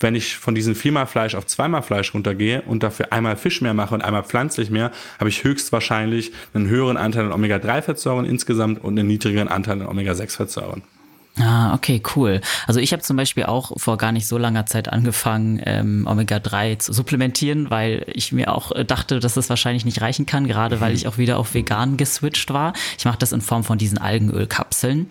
wenn 0.01 0.15
ich 0.15 0.37
von 0.37 0.55
diesem 0.55 0.75
viermal 0.75 1.07
Fleisch 1.07 1.35
auf 1.35 1.47
zweimal 1.47 1.83
Fleisch 1.83 2.15
runtergehe 2.15 2.63
und 2.63 2.83
dafür 2.83 3.13
einmal 3.13 3.37
Fisch 3.37 3.61
mehr 3.61 3.75
mache 3.75 3.95
und 3.95 4.03
einmal 4.03 4.25
pflanzlich 4.25 4.71
mehr, 4.71 4.93
habe 5.19 5.29
ich 5.29 5.45
höchstwahrscheinlich 5.45 6.33
einen 6.55 6.69
höheren 6.69 6.97
Anteil 6.97 7.27
an 7.27 7.33
Omega-3-Fettsäuren 7.33 8.25
insgesamt 8.25 8.83
und 8.83 8.99
einen 8.99 9.09
niedrigeren 9.09 9.49
Anteil 9.49 9.81
an 9.81 9.89
Omega-6-Fettsäuren. 9.89 10.83
Ah, 11.41 11.75
okay, 11.75 12.03
cool. 12.17 12.41
Also 12.67 12.81
ich 12.81 12.93
habe 12.93 13.03
zum 13.03 13.17
Beispiel 13.17 13.45
auch 13.45 13.73
vor 13.77 13.97
gar 13.97 14.13
nicht 14.13 14.27
so 14.27 14.39
langer 14.39 14.67
Zeit 14.67 14.89
angefangen, 14.89 15.61
ähm, 15.65 16.07
Omega-3 16.07 16.79
zu 16.79 16.93
supplementieren, 16.93 17.71
weil 17.71 18.05
ich 18.13 18.33
mir 18.33 18.53
auch 18.53 18.73
äh, 18.73 18.85
dachte, 18.85 19.21
dass 19.21 19.35
das 19.35 19.49
wahrscheinlich 19.49 19.85
nicht 19.85 20.01
reichen 20.01 20.27
kann, 20.27 20.49
gerade 20.49 20.77
mhm. 20.77 20.81
weil 20.81 20.95
ich 20.95 21.07
auch 21.07 21.19
wieder 21.19 21.39
auf 21.39 21.55
vegan 21.55 21.97
geswitcht 21.97 22.53
war. 22.53 22.73
Ich 22.97 23.05
mache 23.05 23.19
das 23.19 23.33
in 23.33 23.41
Form 23.41 23.63
von 23.63 23.79
diesen 23.79 23.99
Algenölkapseln. 23.99 25.09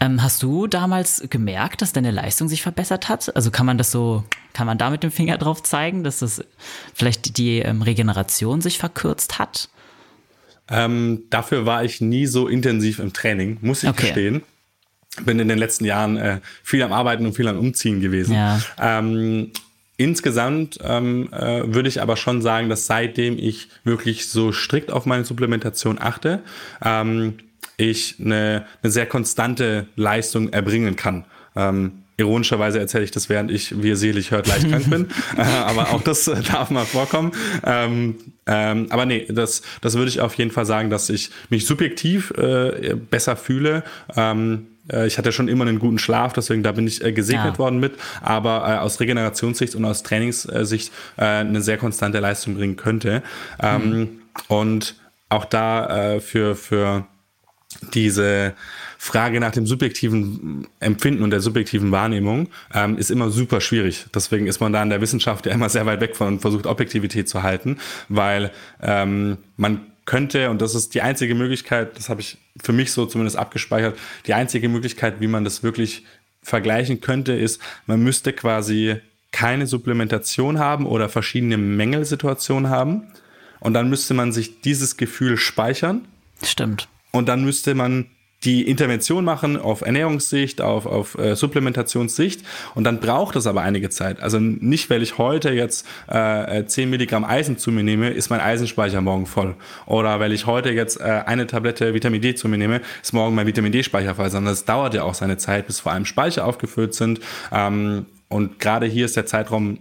Ähm, 0.00 0.22
hast 0.22 0.42
du 0.42 0.66
damals 0.66 1.24
gemerkt, 1.30 1.82
dass 1.82 1.92
deine 1.92 2.10
Leistung 2.10 2.48
sich 2.48 2.62
verbessert 2.62 3.08
hat? 3.08 3.34
Also 3.34 3.50
kann 3.50 3.66
man 3.66 3.78
das 3.78 3.90
so, 3.90 4.24
kann 4.52 4.66
man 4.66 4.78
da 4.78 4.90
mit 4.90 5.02
dem 5.02 5.10
Finger 5.10 5.38
drauf 5.38 5.62
zeigen, 5.62 6.04
dass 6.04 6.18
das 6.18 6.44
vielleicht 6.94 7.38
die 7.38 7.60
ähm, 7.60 7.82
Regeneration 7.82 8.60
sich 8.60 8.78
verkürzt 8.78 9.38
hat? 9.38 9.68
Ähm, 10.68 11.24
dafür 11.30 11.66
war 11.66 11.84
ich 11.84 12.00
nie 12.00 12.26
so 12.26 12.46
intensiv 12.46 12.98
im 12.98 13.12
Training, 13.12 13.58
muss 13.62 13.82
ich 13.82 13.88
okay. 13.88 14.06
gestehen 14.06 14.42
bin 15.24 15.38
in 15.38 15.48
den 15.48 15.58
letzten 15.58 15.84
Jahren 15.84 16.16
äh, 16.16 16.40
viel 16.62 16.82
am 16.82 16.92
Arbeiten 16.92 17.26
und 17.26 17.34
viel 17.34 17.48
am 17.48 17.58
Umziehen 17.58 18.00
gewesen. 18.00 18.34
Ja. 18.34 18.60
Ähm, 18.80 19.50
insgesamt 19.96 20.78
ähm, 20.82 21.28
äh, 21.32 21.62
würde 21.66 21.88
ich 21.88 22.00
aber 22.00 22.16
schon 22.16 22.40
sagen, 22.40 22.68
dass 22.68 22.86
seitdem 22.86 23.38
ich 23.38 23.68
wirklich 23.84 24.26
so 24.26 24.52
strikt 24.52 24.90
auf 24.90 25.04
meine 25.06 25.24
Supplementation 25.24 25.98
achte, 26.00 26.40
ähm, 26.82 27.34
ich 27.76 28.16
eine, 28.20 28.66
eine 28.82 28.92
sehr 28.92 29.06
konstante 29.06 29.86
Leistung 29.96 30.52
erbringen 30.52 30.96
kann. 30.96 31.24
Ähm, 31.54 32.02
Ironischerweise 32.18 32.78
erzähle 32.78 33.04
ich 33.04 33.10
das, 33.10 33.28
während 33.30 33.50
ich, 33.50 33.82
wie 33.82 33.88
ihr 33.88 33.96
selig 33.96 34.30
hört, 34.30 34.46
leicht 34.46 34.68
krank 34.68 34.88
bin. 34.88 35.08
äh, 35.36 35.40
aber 35.40 35.92
auch 35.92 36.02
das 36.02 36.28
äh, 36.28 36.40
darf 36.42 36.70
mal 36.70 36.84
vorkommen. 36.84 37.32
Ähm, 37.64 38.16
ähm, 38.46 38.86
aber 38.90 39.06
nee, 39.06 39.26
das, 39.28 39.62
das 39.80 39.94
würde 39.94 40.10
ich 40.10 40.20
auf 40.20 40.34
jeden 40.34 40.50
Fall 40.50 40.66
sagen, 40.66 40.90
dass 40.90 41.08
ich 41.08 41.30
mich 41.48 41.66
subjektiv 41.66 42.30
äh, 42.32 42.94
besser 42.94 43.34
fühle. 43.34 43.82
Ähm, 44.14 44.66
äh, 44.90 45.06
ich 45.06 45.18
hatte 45.18 45.32
schon 45.32 45.48
immer 45.48 45.66
einen 45.66 45.78
guten 45.78 45.98
Schlaf, 45.98 46.32
deswegen 46.32 46.62
da 46.62 46.72
bin 46.72 46.86
ich 46.86 47.04
äh, 47.04 47.12
gesegnet 47.12 47.54
ja. 47.54 47.58
worden 47.58 47.80
mit, 47.80 47.94
aber 48.20 48.64
äh, 48.66 48.78
aus 48.78 49.00
Regenerationssicht 49.00 49.74
und 49.74 49.84
aus 49.84 50.02
Trainingssicht 50.02 50.92
äh, 51.16 51.24
eine 51.24 51.62
sehr 51.62 51.78
konstante 51.78 52.18
Leistung 52.20 52.54
bringen 52.54 52.76
könnte. 52.76 53.22
Ähm, 53.60 53.90
mhm. 53.90 54.08
Und 54.48 54.96
auch 55.28 55.46
da 55.46 56.20
für, 56.20 56.54
für 56.54 57.06
diese 57.94 58.54
Frage 58.98 59.40
nach 59.40 59.50
dem 59.50 59.66
subjektiven 59.66 60.68
Empfinden 60.78 61.22
und 61.22 61.30
der 61.30 61.40
subjektiven 61.40 61.90
Wahrnehmung 61.90 62.48
ähm, 62.72 62.96
ist 62.98 63.10
immer 63.10 63.30
super 63.30 63.60
schwierig. 63.60 64.06
Deswegen 64.14 64.46
ist 64.46 64.60
man 64.60 64.72
da 64.72 64.82
in 64.82 64.90
der 64.90 65.00
Wissenschaft 65.00 65.46
ja 65.46 65.52
immer 65.52 65.68
sehr 65.68 65.86
weit 65.86 66.00
weg 66.00 66.16
von 66.16 66.28
und 66.28 66.40
versucht 66.40 66.66
Objektivität 66.66 67.28
zu 67.28 67.42
halten, 67.42 67.78
weil 68.08 68.52
ähm, 68.80 69.38
man 69.56 69.91
könnte, 70.04 70.50
und 70.50 70.60
das 70.60 70.74
ist 70.74 70.94
die 70.94 71.02
einzige 71.02 71.34
Möglichkeit, 71.34 71.96
das 71.96 72.08
habe 72.08 72.20
ich 72.20 72.38
für 72.60 72.72
mich 72.72 72.92
so 72.92 73.06
zumindest 73.06 73.36
abgespeichert, 73.36 73.98
die 74.26 74.34
einzige 74.34 74.68
Möglichkeit, 74.68 75.20
wie 75.20 75.26
man 75.26 75.44
das 75.44 75.62
wirklich 75.62 76.04
vergleichen 76.42 77.00
könnte, 77.00 77.32
ist, 77.32 77.60
man 77.86 78.02
müsste 78.02 78.32
quasi 78.32 78.96
keine 79.30 79.66
Supplementation 79.66 80.58
haben 80.58 80.86
oder 80.86 81.08
verschiedene 81.08 81.56
Mängelsituationen 81.56 82.70
haben. 82.70 83.08
Und 83.60 83.74
dann 83.74 83.88
müsste 83.88 84.12
man 84.12 84.32
sich 84.32 84.60
dieses 84.60 84.96
Gefühl 84.96 85.36
speichern. 85.36 86.06
Stimmt. 86.42 86.88
Und 87.12 87.28
dann 87.28 87.44
müsste 87.44 87.74
man 87.74 88.06
die 88.44 88.62
Intervention 88.62 89.24
machen 89.24 89.56
auf 89.56 89.82
Ernährungssicht, 89.82 90.60
auf, 90.60 90.86
auf 90.86 91.16
äh, 91.16 91.36
Supplementationssicht 91.36 92.42
und 92.74 92.84
dann 92.84 92.98
braucht 92.98 93.36
es 93.36 93.46
aber 93.46 93.62
einige 93.62 93.90
Zeit. 93.90 94.20
Also 94.20 94.38
nicht, 94.40 94.90
weil 94.90 95.02
ich 95.02 95.18
heute 95.18 95.50
jetzt 95.50 95.86
äh, 96.08 96.64
10 96.64 96.90
Milligramm 96.90 97.24
Eisen 97.24 97.58
zu 97.58 97.70
mir 97.70 97.84
nehme, 97.84 98.10
ist 98.10 98.30
mein 98.30 98.40
Eisenspeicher 98.40 99.00
morgen 99.00 99.26
voll. 99.26 99.54
Oder 99.86 100.18
weil 100.18 100.32
ich 100.32 100.46
heute 100.46 100.70
jetzt 100.70 101.00
äh, 101.00 101.22
eine 101.26 101.46
Tablette 101.46 101.94
Vitamin 101.94 102.20
D 102.20 102.34
zu 102.34 102.48
mir 102.48 102.58
nehme, 102.58 102.80
ist 103.00 103.12
morgen 103.12 103.34
mein 103.34 103.46
Vitamin 103.46 103.72
D-Speicher 103.72 104.14
voll, 104.14 104.30
sondern 104.30 104.52
es 104.52 104.64
dauert 104.64 104.94
ja 104.94 105.04
auch 105.04 105.14
seine 105.14 105.36
Zeit, 105.36 105.66
bis 105.66 105.80
vor 105.80 105.92
allem 105.92 106.04
Speicher 106.04 106.46
aufgefüllt 106.46 106.94
sind. 106.94 107.20
Ähm, 107.52 108.06
und 108.28 108.58
gerade 108.58 108.86
hier 108.86 109.04
ist 109.04 109.16
der 109.16 109.26
Zeitraum 109.26 109.78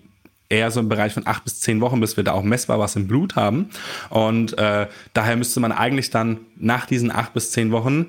eher 0.49 0.69
so 0.69 0.81
im 0.81 0.89
Bereich 0.89 1.13
von 1.13 1.25
acht 1.25 1.43
bis 1.45 1.61
zehn 1.61 1.81
Wochen, 1.81 1.99
bis 1.99 2.17
wir 2.17 2.23
da 2.23 2.33
auch 2.33 2.43
messbar 2.43 2.77
was 2.77 2.95
im 2.95 3.07
Blut 3.07 3.35
haben. 3.35 3.69
Und 4.09 4.57
äh, 4.57 4.87
daher 5.13 5.37
müsste 5.37 5.59
man 5.61 5.71
eigentlich 5.71 6.09
dann 6.09 6.41
nach 6.57 6.85
diesen 6.85 7.11
acht 7.11 7.33
bis 7.33 7.51
zehn 7.51 7.71
Wochen 7.71 8.07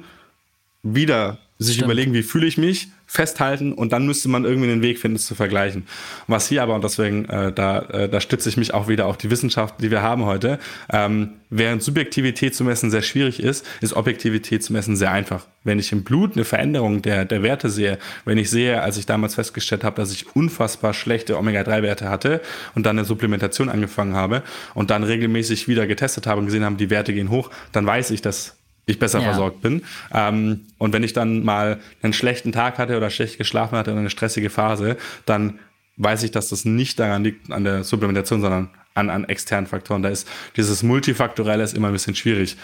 wieder 0.83 1.39
sich 1.63 1.77
Stimmt. 1.77 1.87
überlegen, 1.87 2.13
wie 2.13 2.23
fühle 2.23 2.47
ich 2.47 2.59
mich, 2.59 2.89
festhalten 3.07 3.73
und 3.73 3.93
dann 3.93 4.07
müsste 4.07 4.29
man 4.29 4.45
irgendwie 4.45 4.71
einen 4.71 4.83
Weg 4.83 4.99
finden, 4.99 5.17
es 5.17 5.27
zu 5.27 5.35
vergleichen. 5.35 5.87
Was 6.27 6.49
hier 6.49 6.63
aber, 6.63 6.75
und 6.75 6.83
deswegen, 6.83 7.27
äh, 7.27 7.53
da, 7.53 7.81
äh, 7.81 8.09
da 8.09 8.21
stütze 8.21 8.49
ich 8.49 8.57
mich 8.57 8.73
auch 8.73 8.89
wieder 8.89 9.07
auf 9.07 9.19
die 9.19 9.31
Wissenschaft, 9.31 9.75
die 9.81 9.91
wir 9.91 10.01
haben 10.01 10.25
heute, 10.25 10.59
ähm, 10.91 11.35
während 11.51 11.83
Subjektivität 11.83 12.55
zu 12.55 12.65
messen 12.65 12.91
sehr 12.91 13.03
schwierig 13.03 13.41
ist, 13.41 13.67
ist 13.83 13.93
Objektivität 13.93 14.65
zu 14.65 14.73
messen 14.73 14.97
sehr 14.97 15.13
einfach. 15.13 15.47
Wenn 15.63 15.79
ich 15.79 15.93
im 15.93 16.05
Blut 16.05 16.35
eine 16.35 16.45
Veränderung 16.45 17.03
der, 17.03 17.27
der 17.27 17.43
Werte 17.43 17.69
sehe, 17.69 17.99
wenn 18.25 18.39
ich 18.39 18.51
sehe, 18.51 18.81
als 18.81 18.97
ich 18.97 19.05
damals 19.05 19.35
festgestellt 19.35 19.85
habe, 19.85 19.97
dass 19.97 20.11
ich 20.11 20.35
unfassbar 20.35 20.95
schlechte 20.95 21.37
Omega-3-Werte 21.37 22.09
hatte 22.09 22.41
und 22.75 22.87
dann 22.87 22.99
eine 22.99 23.05
Supplementation 23.05 23.69
angefangen 23.69 24.15
habe 24.15 24.43
und 24.73 24.91
dann 24.91 25.05
regelmäßig 25.05 25.69
wieder 25.69 25.87
getestet 25.87 26.27
habe 26.27 26.41
und 26.41 26.47
gesehen 26.47 26.65
habe, 26.65 26.77
die 26.77 26.91
Werte 26.91 27.13
gehen 27.13 27.29
hoch, 27.29 27.51
dann 27.73 27.85
weiß 27.85 28.11
ich, 28.11 28.23
dass 28.23 28.57
ich 28.87 28.99
besser 28.99 29.21
ja. 29.21 29.27
versorgt 29.27 29.61
bin. 29.61 29.83
Ähm, 30.13 30.67
und 30.79 30.93
wenn 30.93 31.03
ich 31.03 31.13
dann 31.13 31.45
mal 31.45 31.81
einen 32.03 32.13
schlechten 32.13 32.53
Tag 32.53 32.79
hatte 32.79 32.97
oder 32.97 33.11
schlecht 33.11 33.39
geschlafen 33.39 33.79
hatte 33.79 33.93
oder 33.93 34.01
eine 34.01 34.11
stressige 34.11 34.51
Phase, 34.51 34.97
dann 35.27 35.59
weiß 35.97 36.23
ich, 36.25 36.31
dass 36.31 36.49
das 36.49 36.65
nicht 36.65 36.99
daran 36.99 37.23
liegt, 37.25 37.53
an 37.53 37.65
der 37.65 37.85
Supplementation, 37.85 38.41
sondern 38.41 38.71
an, 38.95 39.11
an 39.11 39.25
externen 39.25 39.67
Faktoren. 39.67 40.03
Da 40.03 40.09
ist 40.09 40.29
dieses 40.57 40.83
Multifaktorelle 40.83 41.63
ist 41.63 41.75
immer 41.75 41.89
ein 41.89 41.93
bisschen 41.93 42.15
schwierig. 42.15 42.57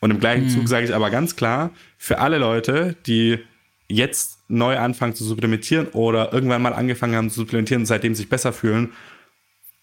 Und 0.00 0.10
im 0.10 0.20
gleichen 0.20 0.44
mhm. 0.44 0.50
Zug 0.50 0.68
sage 0.68 0.84
ich 0.84 0.94
aber 0.94 1.10
ganz 1.10 1.34
klar, 1.34 1.70
für 1.98 2.18
alle 2.18 2.38
Leute, 2.38 2.94
die 3.06 3.38
jetzt 3.88 4.38
neu 4.48 4.78
anfangen 4.78 5.14
zu 5.14 5.24
supplementieren 5.24 5.88
oder 5.88 6.32
irgendwann 6.32 6.62
mal 6.62 6.72
angefangen 6.72 7.16
haben 7.16 7.30
zu 7.30 7.40
supplementieren 7.40 7.82
und 7.82 7.86
seitdem 7.86 8.14
sich 8.14 8.28
besser 8.28 8.52
fühlen, 8.52 8.92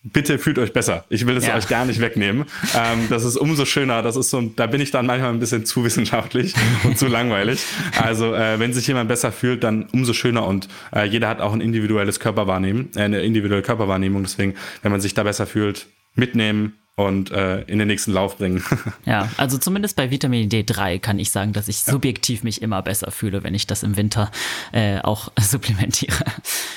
bitte 0.04 0.39
fühlt 0.39 0.58
euch 0.58 0.74
besser. 0.74 1.06
Ich 1.10 1.28
will 1.28 1.38
es 1.38 1.45
ja. 1.45 1.56
euch 1.56 1.68
gar 1.68 1.86
nicht 1.86 1.99
wegnehmen. 2.02 2.45
Ähm, 2.76 3.08
das 3.10 3.24
ist 3.24 3.38
umso 3.38 3.66
schöner. 3.66 4.02
Das 4.02 4.16
ist 4.16 4.30
so, 4.30 4.41
da 4.41 4.68
bin 4.68 4.82
ich 4.82 4.91
dann 4.91 5.06
manchmal 5.06 5.32
ein 5.32 5.39
bisschen 5.39 5.66
zu 5.66 5.84
wissenschaftlich 5.84 6.54
und 6.84 6.97
zu 6.97 7.08
langweilig. 7.08 7.64
Also 7.99 8.34
äh, 8.34 8.60
wenn 8.60 8.74
sich 8.74 8.88
jemand 8.88 9.10
besser 9.10 9.32
fühlt, 9.32 9.64
dann 9.64 9.88
umso 9.91 10.14
schöner 10.14 10.45
und 10.47 10.68
äh, 10.93 11.06
jeder 11.06 11.28
hat 11.28 11.39
auch 11.39 11.54
ein 11.54 11.62
individuelles 11.62 12.20
Körperwahrnehmen, 12.20 12.89
äh, 12.95 13.02
eine 13.02 13.22
individuelle 13.22 13.64
Körperwahrnehmung. 13.64 14.24
Deswegen, 14.24 14.56
wenn 14.82 14.91
man 14.91 15.02
sich 15.02 15.14
da 15.14 15.24
besser 15.24 15.45
fühlt, 15.45 15.88
mitnehmen, 16.16 16.74
und 16.95 17.32
äh, 17.32 17.62
in 17.62 17.80
den 17.80 17.88
nächsten 17.88 18.12
Lauf 18.12 18.38
bringen. 18.38 18.64
ja, 19.06 19.30
also 19.38 19.58
zumindest 19.58 19.95
bei 19.95 20.12
Vitamin 20.12 20.49
D3 20.49 20.99
kann 20.99 21.20
ich 21.20 21.32
sagen, 21.32 21.54
dass 21.54 21.68
ich 21.68 21.86
ja. 21.86 21.93
subjektiv 21.93 22.43
mich 22.43 22.62
immer 22.62 22.82
besser 22.82 23.12
fühle, 23.12 23.43
wenn 23.43 23.56
ich 23.56 23.66
das 23.66 23.84
im 23.84 23.97
Winter 23.97 24.30
äh, 24.72 24.99
auch 24.99 25.32
supplementiere. 25.39 26.24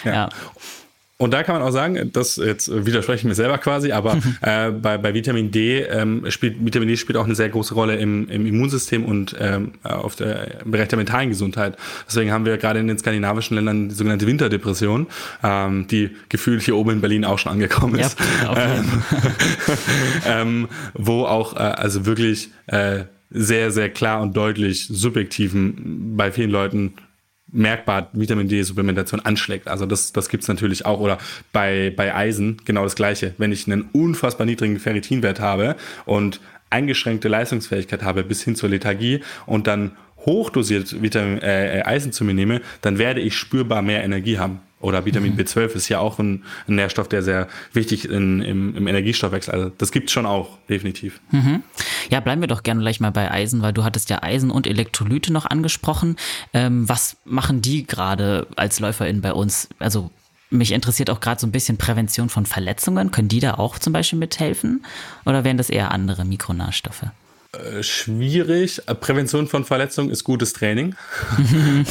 Ja. 0.05 0.13
ja. 0.13 0.29
Und 1.17 1.33
da 1.33 1.45
kann 1.45 1.55
man 1.55 1.63
auch 1.63 1.71
sagen, 1.71 2.11
das 2.13 2.37
jetzt 2.37 2.69
widerspreche 2.87 3.21
ich 3.21 3.25
mir 3.25 3.37
selber 3.37 3.59
quasi, 3.59 3.93
aber 3.93 4.19
äh, 4.41 4.73
bei, 4.73 4.99
bei 4.99 5.15
Vitamin 5.15 5.53
D 5.53 5.83
ähm, 5.83 6.29
spielt 6.29 6.65
Vitamin 6.65 6.89
D 6.89 6.97
spielt 6.97 7.17
auch 7.17 7.25
eine 7.25 7.37
sehr 7.37 7.49
große 7.49 7.73
Rolle 7.75 7.97
im, 7.97 8.29
im 8.29 8.47
Immunsystem 8.47 9.05
und 9.05 9.37
ähm, 9.39 9.75
auf 9.85 10.17
der 10.17 10.63
im 10.63 10.73
Bereich 10.73 10.89
der 10.89 10.99
mentalen 10.99 11.29
Gesundheit. 11.29 11.77
Deswegen 12.09 12.33
haben 12.33 12.45
wir 12.45 12.57
gerade 12.57 12.81
in 12.81 12.89
den 12.89 12.99
skandinavischen 12.99 13.55
Ländern 13.55 13.91
die 13.91 13.95
sogenannte 13.95 14.27
Winterdepression, 14.27 15.07
ähm, 15.45 15.87
die 15.87 16.11
gefühlt 16.29 16.63
hier 16.63 16.77
oben 16.77 16.91
in 16.91 17.01
Berlin 17.01 17.25
auch 17.25 17.39
schon 17.39 17.53
angekommen 17.53 17.95
ist, 17.97 18.19
ja, 18.43 18.57
ähm, 18.57 19.03
ähm, 20.27 20.69
wo 20.95 21.27
auch 21.27 21.55
äh, 21.55 21.59
also 21.59 22.07
wirklich 22.07 22.51
äh, 22.67 23.05
sehr 23.31 23.71
sehr 23.71 23.89
klar 23.89 24.21
und 24.21 24.37
deutlich 24.37 24.89
subjektiven 24.89 26.17
bei 26.17 26.33
vielen 26.33 26.51
Leuten 26.51 26.95
merkbar 27.55 28.11
Vitamin 28.13 28.49
D-Supplementation 28.49 29.21
anschlägt. 29.21 29.69
Also 29.69 29.87
das, 29.87 30.13
das 30.13 30.29
gibt's 30.29 30.49
natürlich 30.49 30.85
auch. 30.85 31.01
Oder 31.01 31.19
bei, 31.53 31.93
bei 31.97 32.15
Eisen 32.15 32.59
genau 32.65 32.85
das 32.85 32.97
Gleiche. 32.97 33.35
Wenn 33.39 33.53
ich 33.53 33.67
einen 33.67 33.89
unfassbar 33.93 34.45
niedrigen 34.47 34.79
Ferritinwert 34.79 35.41
habe 35.41 35.77
und 36.05 36.41
eingeschränkte 36.71 37.29
Leistungsfähigkeit 37.29 38.03
habe 38.03 38.25
bis 38.25 38.43
hin 38.43 38.57
zur 38.57 38.69
Lethargie 38.69 39.21
und 39.47 39.67
dann 39.67 39.93
hochdosiert 40.27 41.03
Vitamin, 41.03 41.39
äh, 41.41 41.83
Eisen 41.85 42.13
zu 42.13 42.25
mir 42.25 42.35
nehme, 42.35 42.61
dann 42.81 42.99
werde 42.99 43.21
ich 43.21 43.37
spürbar 43.37 43.83
mehr 43.83 44.03
Energie 44.03 44.39
haben. 44.39 44.61
Oder 44.81 45.07
Vitamin 45.07 45.33
mhm. 45.33 45.41
B12 45.41 45.75
ist 45.75 45.89
ja 45.89 45.99
auch 45.99 46.19
ein, 46.19 46.45
ein, 46.69 46.75
Nährstoff, 46.75 47.09
der 47.09 47.23
sehr 47.23 47.49
wichtig 47.73 48.09
in, 48.09 48.43
im, 48.43 48.77
im 48.77 48.87
Energiestoffwechsel. 48.87 49.55
Also 49.55 49.73
das 49.79 49.93
gibt's 49.93 50.13
schon 50.13 50.27
auch, 50.27 50.59
definitiv. 50.69 51.21
Mhm. 51.31 51.63
Ja, 52.11 52.21
bleiben 52.21 52.43
wir 52.43 52.49
doch 52.49 52.63
gerne 52.63 52.83
gleich 52.83 53.01
mal 53.01 53.11
bei 53.11 53.31
Eisen, 53.31 53.63
weil 53.63 53.73
du 53.73 53.83
hattest 53.85 54.11
ja 54.11 54.23
Eisen 54.23 54.51
und 54.51 54.67
Elektrolyte 54.67 55.33
noch 55.33 55.47
angesprochen. 55.47 56.17
Ähm, 56.53 56.89
was 56.89 57.17
machen 57.25 57.63
die 57.63 57.87
gerade 57.87 58.47
als 58.57 58.79
LäuferInnen 58.79 59.23
bei 59.23 59.33
uns? 59.33 59.69
Also 59.79 60.11
mich 60.51 60.73
interessiert 60.73 61.11
auch 61.11 61.21
gerade 61.21 61.41
so 61.41 61.47
ein 61.47 61.53
bisschen 61.53 61.79
Prävention 61.79 62.29
von 62.29 62.47
Verletzungen. 62.47 63.11
Können 63.11 63.29
die 63.29 63.41
da 63.41 63.55
auch 63.55 63.79
zum 63.79 63.93
Beispiel 63.93 64.19
mithelfen? 64.19 64.85
Oder 65.25 65.45
wären 65.45 65.57
das 65.57 65.71
eher 65.71 65.93
andere 65.93 66.25
Mikronährstoffe? 66.25 67.07
Äh, 67.55 67.83
schwierig. 67.83 68.81
Prävention 69.01 69.47
von 69.47 69.65
Verletzungen 69.65 70.11
ist 70.11 70.25
gutes 70.25 70.53
Training. 70.53 70.95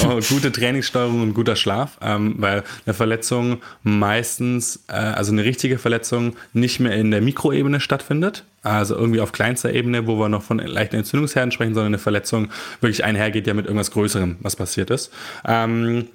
Oh, 0.05 0.19
gute 0.29 0.51
Trainingssteuerung 0.51 1.21
und 1.21 1.33
guter 1.33 1.55
Schlaf, 1.55 1.97
ähm, 2.01 2.35
weil 2.37 2.63
eine 2.85 2.93
Verletzung 2.93 3.61
meistens, 3.83 4.83
äh, 4.87 4.93
also 4.93 5.31
eine 5.31 5.43
richtige 5.43 5.77
Verletzung, 5.77 6.35
nicht 6.53 6.79
mehr 6.79 6.93
in 6.95 7.11
der 7.11 7.21
Mikroebene 7.21 7.79
stattfindet. 7.79 8.43
Also 8.61 8.95
irgendwie 8.95 9.19
auf 9.19 9.33
kleinster 9.33 9.73
Ebene, 9.73 10.07
wo 10.07 10.17
wir 10.17 10.29
noch 10.29 10.43
von 10.43 10.59
leichten 10.59 10.95
Entzündungsherden 10.95 11.51
sprechen, 11.51 11.73
sondern 11.73 11.91
eine 11.91 11.99
Verletzung 11.99 12.49
wirklich 12.79 13.03
einhergeht 13.03 13.45
ja 13.45 13.53
mit 13.53 13.65
irgendwas 13.65 13.91
Größerem, 13.91 14.37
was 14.39 14.55
passiert 14.55 14.89
ist. 14.89 15.11
Ähm, 15.45 16.07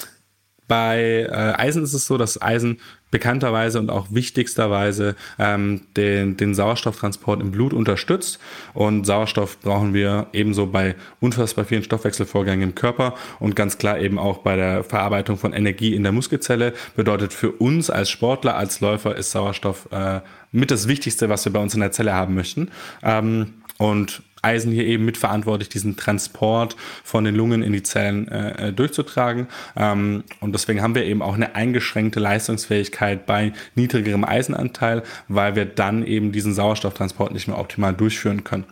bei 0.68 1.26
äh, 1.28 1.60
Eisen 1.60 1.82
ist 1.82 1.94
es 1.94 2.06
so, 2.06 2.18
dass 2.18 2.40
Eisen 2.40 2.78
bekannterweise 3.10 3.78
und 3.78 3.90
auch 3.90 4.08
wichtigsterweise 4.10 5.16
ähm, 5.38 5.82
den, 5.96 6.36
den 6.36 6.54
Sauerstofftransport 6.54 7.40
im 7.40 7.50
Blut 7.50 7.72
unterstützt. 7.72 8.38
Und 8.74 9.06
Sauerstoff 9.06 9.58
brauchen 9.60 9.94
wir 9.94 10.26
ebenso 10.32 10.66
bei 10.66 10.94
unfassbar 11.20 11.64
vielen 11.64 11.82
Stoffwechselvorgängen 11.82 12.68
im 12.68 12.74
Körper 12.74 13.14
und 13.40 13.56
ganz 13.56 13.78
klar 13.78 13.98
eben 13.98 14.18
auch 14.18 14.38
bei 14.38 14.56
der 14.56 14.84
Verarbeitung 14.84 15.38
von 15.38 15.54
Energie 15.54 15.94
in 15.94 16.02
der 16.02 16.12
Muskelzelle. 16.12 16.74
Bedeutet 16.96 17.32
für 17.32 17.52
uns 17.52 17.88
als 17.88 18.10
Sportler, 18.10 18.56
als 18.56 18.80
Läufer 18.80 19.16
ist 19.16 19.30
Sauerstoff 19.30 19.88
äh, 19.90 20.20
mit 20.52 20.70
das 20.70 20.86
Wichtigste, 20.86 21.28
was 21.28 21.44
wir 21.44 21.52
bei 21.52 21.60
uns 21.60 21.74
in 21.74 21.80
der 21.80 21.92
Zelle 21.92 22.12
haben 22.12 22.34
möchten. 22.34 22.70
Ähm, 23.02 23.54
und 23.78 24.22
Eisen 24.42 24.72
hier 24.72 24.84
eben 24.84 25.04
mitverantwortlich, 25.04 25.68
diesen 25.68 25.96
Transport 25.96 26.76
von 27.04 27.24
den 27.24 27.34
Lungen 27.34 27.62
in 27.62 27.72
die 27.72 27.82
Zellen 27.82 28.28
äh, 28.28 28.68
äh, 28.68 28.72
durchzutragen. 28.72 29.48
Ähm, 29.76 30.24
und 30.40 30.52
deswegen 30.52 30.82
haben 30.82 30.94
wir 30.94 31.04
eben 31.04 31.22
auch 31.22 31.34
eine 31.34 31.54
eingeschränkte 31.54 32.20
Leistungsfähigkeit 32.20 33.26
bei 33.26 33.52
niedrigerem 33.74 34.24
Eisenanteil, 34.24 35.02
weil 35.28 35.56
wir 35.56 35.64
dann 35.64 36.04
eben 36.04 36.32
diesen 36.32 36.54
Sauerstofftransport 36.54 37.32
nicht 37.32 37.48
mehr 37.48 37.58
optimal 37.58 37.94
durchführen 37.94 38.44
können. 38.44 38.64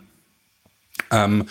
Ähm, 1.11 1.45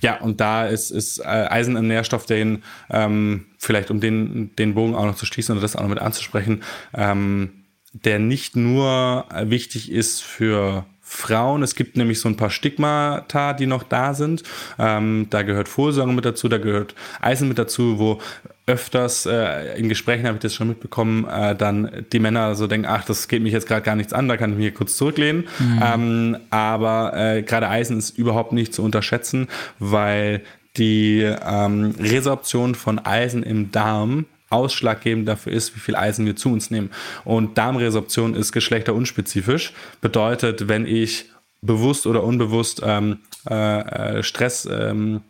ja, 0.00 0.20
und 0.20 0.40
da 0.40 0.66
ist, 0.66 0.90
ist 0.90 1.20
äh, 1.20 1.22
Eisen 1.22 1.76
ein 1.76 1.86
Nährstoff, 1.86 2.26
den 2.26 2.64
ähm, 2.90 3.46
vielleicht 3.58 3.90
um 3.90 4.00
den, 4.00 4.54
den 4.56 4.74
Bogen 4.74 4.94
auch 4.94 5.04
noch 5.06 5.14
zu 5.14 5.26
schließen 5.26 5.52
oder 5.52 5.62
das 5.62 5.76
auch 5.76 5.82
noch 5.82 5.88
mit 5.88 6.00
anzusprechen, 6.00 6.62
ähm, 6.92 7.64
der 7.92 8.18
nicht 8.18 8.56
nur 8.56 9.26
wichtig 9.44 9.92
ist 9.92 10.22
für 10.22 10.86
Frauen. 11.12 11.62
Es 11.62 11.74
gibt 11.74 11.96
nämlich 11.96 12.20
so 12.20 12.28
ein 12.28 12.36
paar 12.36 12.50
Stigmata, 12.50 13.52
die 13.52 13.66
noch 13.66 13.82
da 13.82 14.14
sind. 14.14 14.42
Ähm, 14.78 15.26
da 15.30 15.42
gehört 15.42 15.68
Folsäure 15.68 16.12
mit 16.12 16.24
dazu, 16.24 16.48
da 16.48 16.58
gehört 16.58 16.94
Eisen 17.20 17.48
mit 17.48 17.58
dazu, 17.58 17.98
wo 17.98 18.18
öfters 18.66 19.26
äh, 19.26 19.78
in 19.78 19.88
Gesprächen 19.88 20.26
habe 20.26 20.36
ich 20.36 20.42
das 20.42 20.54
schon 20.54 20.68
mitbekommen, 20.68 21.26
äh, 21.28 21.54
dann 21.54 22.06
die 22.12 22.18
Männer 22.18 22.54
so 22.54 22.66
denken, 22.66 22.86
ach, 22.86 23.04
das 23.04 23.28
geht 23.28 23.42
mich 23.42 23.52
jetzt 23.52 23.68
gerade 23.68 23.82
gar 23.82 23.94
nichts 23.94 24.12
an, 24.12 24.26
da 24.26 24.36
kann 24.36 24.50
ich 24.50 24.56
mich 24.56 24.64
hier 24.64 24.74
kurz 24.74 24.96
zurücklehnen. 24.96 25.48
Mhm. 25.58 25.82
Ähm, 25.84 26.36
aber 26.50 27.12
äh, 27.14 27.42
gerade 27.42 27.68
Eisen 27.68 27.98
ist 27.98 28.16
überhaupt 28.16 28.52
nicht 28.52 28.72
zu 28.72 28.82
unterschätzen, 28.82 29.48
weil 29.78 30.42
die 30.78 31.20
ähm, 31.20 31.94
Resorption 32.00 32.74
von 32.74 32.98
Eisen 32.98 33.42
im 33.42 33.70
Darm 33.70 34.24
ausschlaggebend 34.52 35.26
dafür 35.28 35.52
ist, 35.52 35.74
wie 35.74 35.80
viel 35.80 35.96
Eisen 35.96 36.26
wir 36.26 36.36
zu 36.36 36.52
uns 36.52 36.70
nehmen. 36.70 36.90
Und 37.24 37.58
Darmresorption 37.58 38.34
ist 38.34 38.52
geschlechterunspezifisch. 38.52 39.72
Bedeutet, 40.00 40.68
wenn 40.68 40.86
ich 40.86 41.26
bewusst 41.62 42.06
oder 42.06 42.24
unbewusst 42.24 42.82
ähm, 42.84 43.18
äh, 43.48 44.18
äh, 44.18 44.22
Stress 44.22 44.68
ähm, 44.70 45.22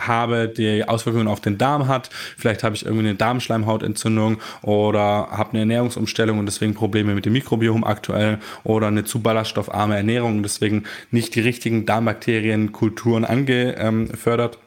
habe, 0.00 0.48
die 0.48 0.86
Auswirkungen 0.88 1.28
auf 1.28 1.40
den 1.40 1.58
Darm 1.58 1.88
hat. 1.88 2.10
Vielleicht 2.36 2.64
habe 2.64 2.74
ich 2.74 2.84
irgendwie 2.84 3.06
eine 3.06 3.14
Darmschleimhautentzündung 3.14 4.38
oder 4.62 5.28
habe 5.30 5.50
eine 5.50 5.60
Ernährungsumstellung 5.60 6.38
und 6.38 6.46
deswegen 6.46 6.74
Probleme 6.74 7.14
mit 7.14 7.26
dem 7.26 7.32
Mikrobiom 7.34 7.84
aktuell 7.84 8.38
oder 8.64 8.88
eine 8.88 9.04
zu 9.04 9.20
ballaststoffarme 9.20 9.96
Ernährung 9.96 10.38
und 10.38 10.42
deswegen 10.42 10.84
nicht 11.10 11.34
die 11.34 11.40
richtigen 11.40 11.86
Darmbakterienkulturen 11.86 13.24
angefördert 13.24 14.58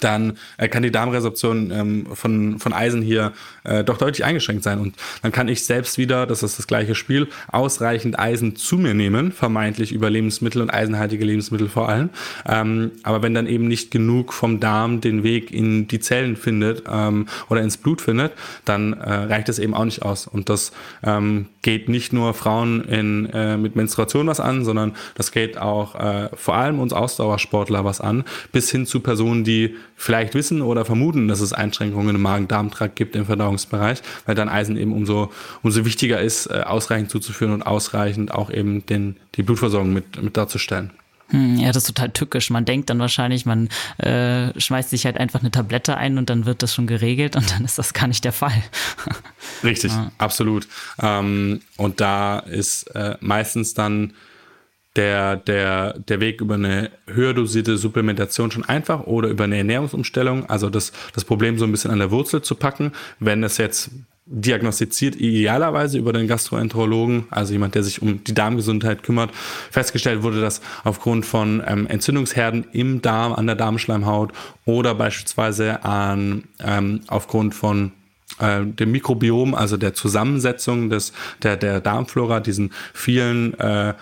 dann 0.00 0.36
äh, 0.58 0.68
kann 0.68 0.82
die 0.82 0.90
Darmresorption 0.90 1.70
ähm, 1.70 2.06
von, 2.14 2.58
von 2.58 2.72
Eisen 2.72 3.02
hier 3.02 3.32
äh, 3.64 3.84
doch 3.84 3.98
deutlich 3.98 4.24
eingeschränkt 4.24 4.64
sein. 4.64 4.80
Und 4.80 4.96
dann 5.22 5.32
kann 5.32 5.48
ich 5.48 5.64
selbst 5.64 5.98
wieder, 5.98 6.26
das 6.26 6.42
ist 6.42 6.58
das 6.58 6.66
gleiche 6.66 6.94
Spiel, 6.94 7.28
ausreichend 7.48 8.18
Eisen 8.18 8.56
zu 8.56 8.78
mir 8.78 8.94
nehmen, 8.94 9.32
vermeintlich 9.32 9.92
über 9.92 10.10
Lebensmittel 10.10 10.60
und 10.60 10.70
eisenhaltige 10.70 11.24
Lebensmittel 11.24 11.68
vor 11.68 11.88
allem. 11.88 12.10
Ähm, 12.46 12.92
aber 13.04 13.22
wenn 13.22 13.34
dann 13.34 13.46
eben 13.46 13.68
nicht 13.68 13.90
genug 13.90 14.32
vom 14.32 14.60
Darm 14.60 15.00
den 15.00 15.22
Weg 15.22 15.52
in 15.52 15.86
die 15.86 16.00
Zellen 16.00 16.36
findet 16.36 16.84
ähm, 16.90 17.26
oder 17.48 17.62
ins 17.62 17.76
Blut 17.76 18.00
findet, 18.00 18.32
dann 18.64 18.92
äh, 18.92 19.12
reicht 19.12 19.48
es 19.48 19.58
eben 19.58 19.74
auch 19.74 19.84
nicht 19.84 20.02
aus. 20.02 20.26
Und 20.26 20.48
das 20.48 20.72
ähm, 21.04 21.46
geht 21.62 21.88
nicht 21.88 22.12
nur 22.12 22.34
Frauen 22.34 22.84
in, 22.84 23.26
äh, 23.26 23.56
mit 23.56 23.76
Menstruation 23.76 24.26
was 24.26 24.40
an, 24.40 24.64
sondern 24.64 24.94
das 25.14 25.30
geht 25.30 25.58
auch 25.58 25.94
äh, 25.94 26.28
vor 26.34 26.56
allem 26.56 26.80
uns 26.80 26.92
Ausdauersportler 26.92 27.84
was 27.84 28.00
an, 28.00 28.24
bis 28.52 28.70
hin 28.70 28.86
zu 28.86 29.00
Personen, 29.00 29.44
die 29.44 29.75
vielleicht 29.96 30.34
wissen 30.34 30.62
oder 30.62 30.84
vermuten, 30.84 31.28
dass 31.28 31.40
es 31.40 31.52
Einschränkungen 31.52 32.14
im 32.14 32.22
Magen-Darm-Trakt 32.22 32.96
gibt 32.96 33.16
im 33.16 33.26
Verdauungsbereich, 33.26 34.02
weil 34.24 34.34
dann 34.34 34.48
Eisen 34.48 34.76
eben 34.76 34.92
umso, 34.92 35.32
umso 35.62 35.84
wichtiger 35.84 36.20
ist, 36.20 36.46
äh, 36.46 36.62
ausreichend 36.64 37.10
zuzuführen 37.10 37.52
und 37.52 37.62
ausreichend 37.62 38.32
auch 38.32 38.50
eben 38.50 38.84
den, 38.86 39.16
die 39.34 39.42
Blutversorgung 39.42 39.92
mit, 39.92 40.22
mit 40.22 40.36
darzustellen. 40.36 40.90
Hm, 41.30 41.58
ja, 41.58 41.68
das 41.68 41.78
ist 41.78 41.86
total 41.88 42.10
tückisch. 42.10 42.50
Man 42.50 42.64
denkt 42.64 42.88
dann 42.88 42.98
wahrscheinlich, 42.98 43.46
man 43.46 43.68
äh, 43.98 44.58
schmeißt 44.58 44.90
sich 44.90 45.06
halt 45.06 45.18
einfach 45.18 45.40
eine 45.40 45.50
Tablette 45.50 45.96
ein 45.96 46.18
und 46.18 46.30
dann 46.30 46.46
wird 46.46 46.62
das 46.62 46.72
schon 46.72 46.86
geregelt 46.86 47.34
und 47.36 47.50
dann 47.50 47.64
ist 47.64 47.78
das 47.78 47.92
gar 47.92 48.06
nicht 48.06 48.24
der 48.24 48.32
Fall. 48.32 48.62
Richtig, 49.64 49.92
ja. 49.92 50.12
absolut. 50.18 50.68
Ähm, 51.00 51.60
und 51.76 52.00
da 52.00 52.38
ist 52.38 52.84
äh, 52.94 53.16
meistens 53.20 53.74
dann 53.74 54.12
der, 54.96 55.36
der, 55.36 55.98
der 55.98 56.20
Weg 56.20 56.40
über 56.40 56.54
eine 56.54 56.90
höher 57.06 57.34
dosierte 57.34 57.76
Supplementation 57.76 58.50
schon 58.50 58.64
einfach 58.64 59.04
oder 59.06 59.28
über 59.28 59.44
eine 59.44 59.58
Ernährungsumstellung, 59.58 60.48
also 60.48 60.70
das, 60.70 60.92
das 61.14 61.24
Problem 61.24 61.58
so 61.58 61.64
ein 61.64 61.70
bisschen 61.70 61.90
an 61.90 61.98
der 61.98 62.10
Wurzel 62.10 62.42
zu 62.42 62.54
packen. 62.54 62.92
Wenn 63.20 63.44
es 63.44 63.58
jetzt 63.58 63.90
diagnostiziert 64.28 65.14
idealerweise 65.14 65.98
über 65.98 66.12
den 66.12 66.26
Gastroenterologen, 66.26 67.26
also 67.30 67.52
jemand, 67.52 67.76
der 67.76 67.84
sich 67.84 68.02
um 68.02 68.24
die 68.24 68.34
Darmgesundheit 68.34 69.04
kümmert, 69.04 69.30
festgestellt 69.70 70.24
wurde, 70.24 70.40
dass 70.40 70.60
aufgrund 70.82 71.24
von 71.24 71.62
ähm, 71.64 71.86
Entzündungsherden 71.86 72.66
im 72.72 73.02
Darm, 73.02 73.32
an 73.32 73.46
der 73.46 73.54
Darmschleimhaut 73.54 74.32
oder 74.64 74.96
beispielsweise 74.96 75.84
an, 75.84 76.44
ähm, 76.58 77.02
aufgrund 77.06 77.54
von 77.54 77.92
äh, 78.40 78.64
dem 78.64 78.90
Mikrobiom, 78.90 79.54
also 79.54 79.76
der 79.76 79.94
Zusammensetzung 79.94 80.90
des, 80.90 81.12
der, 81.44 81.56
der 81.56 81.80
Darmflora, 81.80 82.40
diesen 82.40 82.72
vielen 82.92 83.54
äh, 83.60 83.94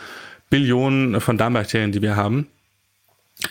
Billionen 0.51 1.21
von 1.21 1.39
Darmbakterien, 1.39 1.93
die 1.93 2.03
wir 2.03 2.17
haben, 2.17 2.49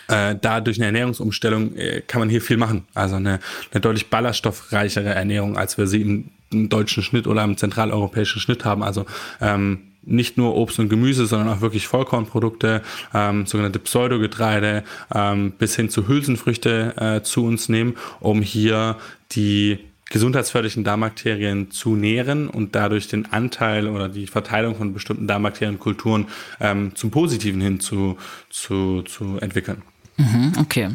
äh, 0.07 0.35
da 0.39 0.61
durch 0.61 0.77
eine 0.77 0.87
Ernährungsumstellung 0.87 1.75
äh, 1.75 2.01
kann 2.07 2.19
man 2.19 2.29
hier 2.29 2.41
viel 2.41 2.57
machen. 2.57 2.85
Also 2.93 3.15
eine, 3.15 3.39
eine 3.71 3.81
deutlich 3.81 4.09
ballaststoffreichere 4.09 5.13
Ernährung, 5.13 5.57
als 5.57 5.77
wir 5.77 5.87
sie 5.87 6.01
im, 6.01 6.29
im, 6.51 6.69
deutschen 6.69 7.03
Schnitt 7.03 7.27
oder 7.27 7.43
im 7.43 7.57
zentraleuropäischen 7.57 8.39
Schnitt 8.39 8.63
haben. 8.63 8.83
Also 8.83 9.05
ähm, 9.41 9.79
nicht 10.05 10.37
nur 10.37 10.55
Obst 10.55 10.79
und 10.79 10.89
Gemüse, 10.89 11.25
sondern 11.25 11.49
auch 11.49 11.61
wirklich 11.61 11.87
Vollkornprodukte, 11.87 12.81
ähm, 13.13 13.45
sogenannte 13.45 13.79
Pseudogetreide, 13.79 14.83
ähm, 15.13 15.51
bis 15.51 15.75
hin 15.75 15.89
zu 15.89 16.07
Hülsenfrüchte 16.07 16.93
äh, 16.97 17.23
zu 17.23 17.45
uns 17.45 17.69
nehmen, 17.69 17.95
um 18.19 18.41
hier 18.41 18.97
die 19.31 19.79
gesundheitsförderlichen 20.14 20.84
Darmbakterien 20.84 21.72
zu 21.72 21.95
nähren 21.95 22.47
und 22.47 22.76
dadurch 22.76 23.07
den 23.07 23.34
Anteil 23.34 23.88
oder 23.88 24.07
die 24.07 24.28
Verteilung 24.28 24.76
von 24.76 24.93
bestimmten 24.93 25.28
Darmbakterienkulturen 25.28 26.28
ähm, 26.61 26.95
zum 26.95 27.09
Positiven 27.09 27.59
hin 27.59 27.80
zu, 27.80 28.18
zu, 28.49 29.01
zu 29.01 29.39
entwickeln. 29.41 29.82
Mhm, 30.18 30.53
okay. 30.59 30.91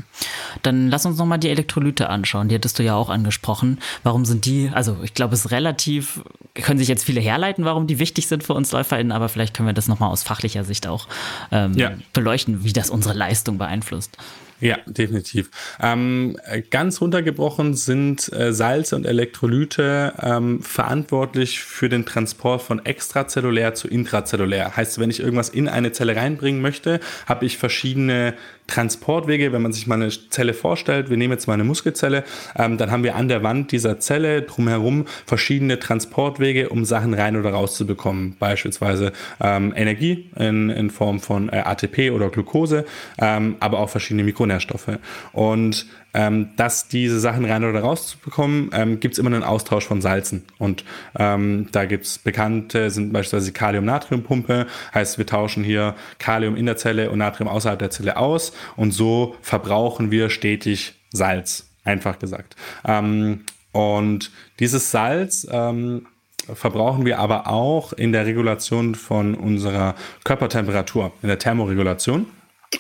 Dann 0.63 0.89
lass 0.89 1.05
uns 1.05 1.19
nochmal 1.19 1.41
die 1.41 1.49
Elektrolyte 1.49 2.09
anschauen. 2.09 2.49
Die 2.49 2.55
hattest 2.55 2.79
du 2.79 2.85
ja 2.85 2.95
auch 2.95 3.09
angesprochen. 3.09 3.81
Warum 4.05 4.25
sind 4.25 4.45
die, 4.45 4.71
also 4.73 4.97
ich 5.03 5.15
glaube, 5.15 5.35
es 5.35 5.47
ist 5.47 5.51
relativ, 5.51 6.23
können 6.55 6.79
sich 6.79 6.87
jetzt 6.87 7.05
viele 7.05 7.21
herleiten, 7.21 7.65
warum 7.65 7.89
die 7.89 7.99
wichtig 7.99 8.29
sind 8.29 8.45
für 8.45 8.55
uns 8.55 8.71
LäuferInnen, 8.71 9.11
aber 9.11 9.29
vielleicht 9.29 9.53
können 9.53 9.69
wir 9.69 9.73
das 9.73 9.89
nochmal 9.89 10.11
aus 10.11 10.23
fachlicher 10.23 10.63
Sicht 10.63 10.87
auch 10.87 11.09
ähm, 11.51 11.75
ja. 11.75 11.91
beleuchten, 12.13 12.63
wie 12.63 12.73
das 12.73 12.89
unsere 12.89 13.15
Leistung 13.15 13.59
beeinflusst. 13.59 14.17
Ja, 14.61 14.79
definitiv. 14.87 15.51
Ähm, 15.81 16.37
ganz 16.71 17.01
runtergebrochen 17.01 17.75
sind 17.75 18.33
äh, 18.33 18.53
Salze 18.53 18.97
und 18.97 19.07
Elektrolyte 19.07 20.15
ähm, 20.21 20.63
verantwortlich 20.63 21.61
für 21.61 21.89
den 21.89 22.05
Transport 22.05 22.63
von 22.63 22.85
extrazellulär 22.85 23.75
zu 23.75 23.87
intrazellulär. 23.87 24.77
Heißt, 24.77 24.99
wenn 24.99 25.11
ich 25.11 25.21
irgendwas 25.21 25.49
in 25.49 25.69
eine 25.69 25.93
Zelle 25.93 26.17
reinbringen 26.17 26.61
möchte, 26.61 26.99
habe 27.27 27.47
ich 27.47 27.57
verschiedene 27.57 28.35
Transportwege, 28.69 29.53
wenn 29.53 29.63
man 29.63 29.73
sich 29.73 29.87
mal 29.87 29.97
eine 29.97 30.11
Zelle 30.11 30.55
vorstellt, 30.55 31.11
wir 31.11 31.17
nehmen 31.17 31.33
jetzt 31.33 31.47
mal 31.47 31.55
eine 31.55 31.65
Muskelzelle, 31.65 32.23
ähm, 32.55 32.77
dann 32.77 32.91
haben 32.91 33.03
wir 33.03 33.17
an 33.17 33.27
der 33.27 33.43
Wand 33.43 33.73
dieser 33.73 33.99
Zelle 33.99 34.43
drumherum 34.43 35.07
verschiedene 35.27 35.79
Transportwege, 35.79 36.69
um 36.69 36.85
Sachen 36.85 37.15
rein 37.15 37.37
oder 37.37 37.51
raus 37.51 37.77
zu 37.77 37.87
bekommen. 37.87 38.37
Beispielsweise 38.39 39.13
ähm, 39.41 39.73
Energie 39.75 40.31
in, 40.37 40.69
in 40.69 40.91
Form 40.91 41.19
von 41.19 41.49
äh, 41.49 41.63
ATP 41.65 42.11
oder 42.11 42.29
Glucose, 42.29 42.85
ähm, 43.19 43.57
aber 43.61 43.79
auch 43.81 43.89
verschiedene 43.89 44.23
Mikronährstoffe. 44.23 44.48
Und 45.33 45.87
ähm, 46.15 46.51
dass 46.57 46.89
diese 46.89 47.21
Sachen 47.21 47.45
rein 47.45 47.65
oder 47.65 47.81
raus 47.81 48.09
zu 48.09 48.19
bekommen, 48.19 48.71
ähm, 48.73 49.01
gibt 49.01 49.13
es 49.13 49.19
immer 49.19 49.33
einen 49.33 49.43
Austausch 49.43 49.87
von 49.87 50.01
Salzen. 50.01 50.45
Und 50.59 50.85
ähm, 51.19 51.69
da 51.73 51.85
gibt 51.85 52.07
es 52.07 52.19
bekannte, 52.19 52.91
sind 52.91 53.13
beispielsweise 53.13 53.53
Kalium-Natrium-Pumpe, 53.53 54.67
heißt 54.95 55.19
wir 55.19 55.27
tauschen 55.27 55.63
hier 55.63 55.95
Kalium 56.19 56.57
in 56.57 56.67
der 56.67 56.77
Zelle 56.77 57.11
und 57.11 57.19
Natrium 57.19 57.49
außerhalb 57.49 57.79
der 57.79 57.91
Zelle 57.91 58.17
aus 58.17 58.53
und 58.77 58.93
so 58.93 59.37
verbrauchen 59.43 60.11
wir 60.11 60.31
stetig 60.31 60.95
Salz, 61.11 61.69
einfach 61.85 62.19
gesagt. 62.19 62.57
Ähm, 62.87 63.45
und 63.73 64.31
dieses 64.59 64.91
Salz 64.91 65.47
ähm, 65.51 66.07
verbrauchen 66.55 67.05
wir 67.05 67.19
aber 67.19 67.49
auch 67.49 67.93
in 67.93 68.13
der 68.13 68.27
Regulation 68.27 68.95
von 68.95 69.35
unserer 69.35 69.95
Körpertemperatur, 70.25 71.13
in 71.23 71.29
der 71.29 71.39
Thermoregulation. 71.39 72.27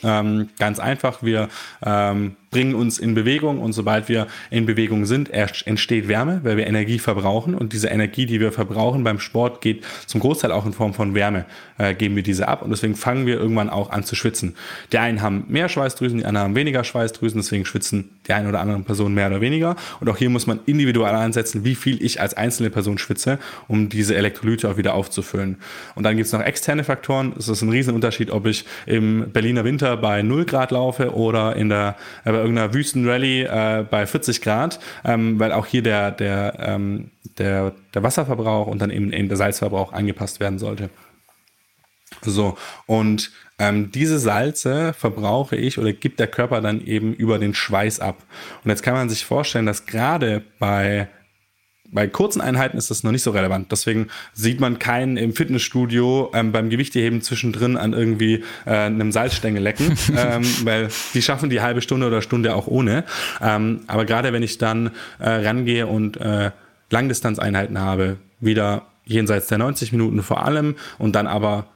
Ähm, 0.02 0.50
ganz 0.58 0.78
einfach, 0.78 1.22
wir 1.22 1.48
ähm, 1.84 2.36
bringen 2.50 2.74
uns 2.74 2.98
in 2.98 3.14
Bewegung. 3.14 3.60
Und 3.60 3.72
sobald 3.72 4.08
wir 4.08 4.26
in 4.50 4.66
Bewegung 4.66 5.04
sind, 5.06 5.30
entsteht 5.30 6.08
Wärme, 6.08 6.40
weil 6.42 6.56
wir 6.56 6.66
Energie 6.66 6.98
verbrauchen. 6.98 7.54
Und 7.54 7.72
diese 7.72 7.88
Energie, 7.88 8.26
die 8.26 8.40
wir 8.40 8.52
verbrauchen 8.52 9.04
beim 9.04 9.20
Sport, 9.20 9.60
geht 9.60 9.84
zum 10.06 10.20
Großteil 10.20 10.52
auch 10.52 10.66
in 10.66 10.72
Form 10.72 10.94
von 10.94 11.14
Wärme, 11.14 11.44
äh, 11.78 11.94
geben 11.94 12.16
wir 12.16 12.22
diese 12.22 12.48
ab. 12.48 12.62
Und 12.62 12.70
deswegen 12.70 12.94
fangen 12.94 13.26
wir 13.26 13.38
irgendwann 13.38 13.70
auch 13.70 13.90
an 13.90 14.04
zu 14.04 14.14
schwitzen. 14.14 14.54
Die 14.92 14.98
einen 14.98 15.22
haben 15.22 15.44
mehr 15.48 15.68
Schweißdrüsen, 15.68 16.18
die 16.18 16.24
anderen 16.24 16.48
haben 16.48 16.54
weniger 16.56 16.84
Schweißdrüsen, 16.84 17.40
deswegen 17.40 17.64
schwitzen 17.64 18.10
die 18.26 18.32
eine 18.32 18.48
oder 18.48 18.60
andere 18.60 18.80
Person 18.80 19.14
mehr 19.14 19.28
oder 19.28 19.40
weniger. 19.40 19.76
Und 20.00 20.08
auch 20.08 20.16
hier 20.16 20.30
muss 20.30 20.46
man 20.46 20.60
individuell 20.66 21.14
ansetzen, 21.14 21.64
wie 21.64 21.74
viel 21.74 22.02
ich 22.02 22.20
als 22.20 22.34
einzelne 22.34 22.70
Person 22.70 22.98
schwitze, 22.98 23.38
um 23.66 23.88
diese 23.88 24.14
Elektrolyte 24.14 24.68
auch 24.68 24.76
wieder 24.76 24.94
aufzufüllen. 24.94 25.56
Und 25.94 26.04
dann 26.04 26.16
gibt 26.16 26.26
es 26.26 26.32
noch 26.32 26.42
externe 26.42 26.84
Faktoren, 26.84 27.34
es 27.38 27.48
ist 27.48 27.62
ein 27.62 27.68
Riesenunterschied, 27.68 28.30
ob 28.30 28.46
ich 28.46 28.64
im 28.86 29.30
Berliner 29.32 29.64
Winter 29.64 29.96
bei 29.96 30.22
0 30.22 30.44
Grad 30.44 30.70
laufe 30.70 31.14
oder 31.14 31.56
in 31.56 31.68
der 31.68 31.96
äh, 32.24 32.37
bei 32.38 32.42
irgendeiner 32.42 32.72
Wüstenrallye 32.72 33.42
äh, 33.42 33.84
bei 33.90 34.06
40 34.06 34.40
Grad, 34.40 34.78
ähm, 35.04 35.40
weil 35.40 35.50
auch 35.50 35.66
hier 35.66 35.82
der, 35.82 36.12
der, 36.12 36.54
ähm, 36.60 37.10
der, 37.36 37.72
der 37.94 38.02
Wasserverbrauch 38.04 38.68
und 38.68 38.80
dann 38.80 38.90
eben, 38.90 39.12
eben 39.12 39.28
der 39.28 39.36
Salzverbrauch 39.36 39.92
angepasst 39.92 40.38
werden 40.38 40.60
sollte. 40.60 40.88
So, 42.22 42.56
und 42.86 43.32
ähm, 43.58 43.90
diese 43.90 44.20
Salze 44.20 44.92
verbrauche 44.92 45.56
ich 45.56 45.78
oder 45.78 45.92
gibt 45.92 46.20
der 46.20 46.28
Körper 46.28 46.60
dann 46.60 46.80
eben 46.80 47.12
über 47.12 47.38
den 47.40 47.54
Schweiß 47.54 47.98
ab. 47.98 48.22
Und 48.62 48.70
jetzt 48.70 48.82
kann 48.82 48.94
man 48.94 49.08
sich 49.08 49.24
vorstellen, 49.24 49.66
dass 49.66 49.86
gerade 49.86 50.42
bei 50.60 51.08
bei 51.90 52.06
kurzen 52.06 52.40
Einheiten 52.40 52.76
ist 52.76 52.90
das 52.90 53.02
noch 53.02 53.12
nicht 53.12 53.22
so 53.22 53.30
relevant. 53.30 53.72
Deswegen 53.72 54.08
sieht 54.34 54.60
man 54.60 54.78
keinen 54.78 55.16
im 55.16 55.32
Fitnessstudio 55.32 56.30
ähm, 56.34 56.52
beim 56.52 56.70
Gewichteheben 56.70 57.22
zwischendrin 57.22 57.76
an 57.76 57.92
irgendwie 57.92 58.44
äh, 58.66 58.70
einem 58.70 59.12
Salzstängel 59.12 59.62
lecken, 59.62 59.96
ähm, 60.16 60.44
weil 60.64 60.88
die 61.14 61.22
schaffen 61.22 61.50
die 61.50 61.60
halbe 61.60 61.80
Stunde 61.80 62.06
oder 62.06 62.22
Stunde 62.22 62.54
auch 62.54 62.66
ohne. 62.66 63.04
Ähm, 63.40 63.80
aber 63.86 64.04
gerade 64.04 64.32
wenn 64.32 64.42
ich 64.42 64.58
dann 64.58 64.90
äh, 65.18 65.28
rangehe 65.28 65.86
und 65.86 66.18
äh, 66.18 66.50
Langdistanzeinheiten 66.90 67.78
habe, 67.78 68.16
wieder 68.40 68.86
jenseits 69.04 69.48
der 69.48 69.58
90 69.58 69.92
Minuten 69.92 70.22
vor 70.22 70.44
allem 70.44 70.76
und 70.98 71.14
dann 71.14 71.26
aber 71.26 71.66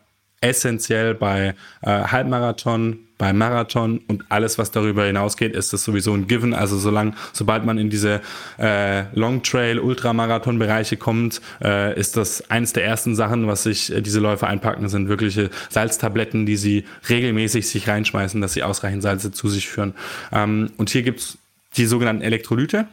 essentiell 0.41 1.15
bei 1.15 1.55
äh, 1.83 1.87
Halbmarathon, 1.87 2.99
bei 3.23 3.33
Marathon 3.33 4.01
und 4.09 4.25
alles, 4.31 4.59
was 4.59 4.73
darüber 4.73 5.05
hinausgeht, 5.05 5.55
ist 5.55 5.73
das 5.73 5.85
sowieso 5.85 6.13
ein 6.13 6.27
Given. 6.27 6.55
Also 6.55 6.77
solange, 6.77 7.13
sobald 7.33 7.65
man 7.65 7.79
in 7.79 7.89
diese 7.89 8.21
äh, 8.59 9.05
Long 9.15 9.45
Trail, 9.45 9.79
Ultramarathon-Bereiche 9.79 10.97
kommt, 10.97 11.41
äh, 11.63 11.97
ist 11.97 12.17
das 12.17 12.51
eines 12.51 12.73
der 12.73 12.85
ersten 12.85 13.15
Sachen, 13.15 13.47
was 13.47 13.63
sich 13.63 13.93
äh, 13.93 14.01
diese 14.01 14.19
Läufer 14.19 14.49
einpacken, 14.49 14.89
sind 14.89 15.09
wirkliche 15.09 15.51
Salztabletten, 15.71 16.47
die 16.47 16.57
sie 16.57 16.85
regelmäßig 17.09 17.69
sich 17.69 17.87
reinschmeißen, 17.87 18.41
dass 18.41 18.55
sie 18.55 18.65
ausreichend 18.65 19.05
Salze 19.05 19.31
zu 19.31 19.49
sich 19.49 19.69
führen. 19.69 19.95
Ähm, 20.33 20.73
und 20.77 20.91
hier 20.91 21.05
gibt's 21.05 21.39
die 21.77 21.87
sogenannten 21.87 22.23
Elektrolyte. 22.23 22.89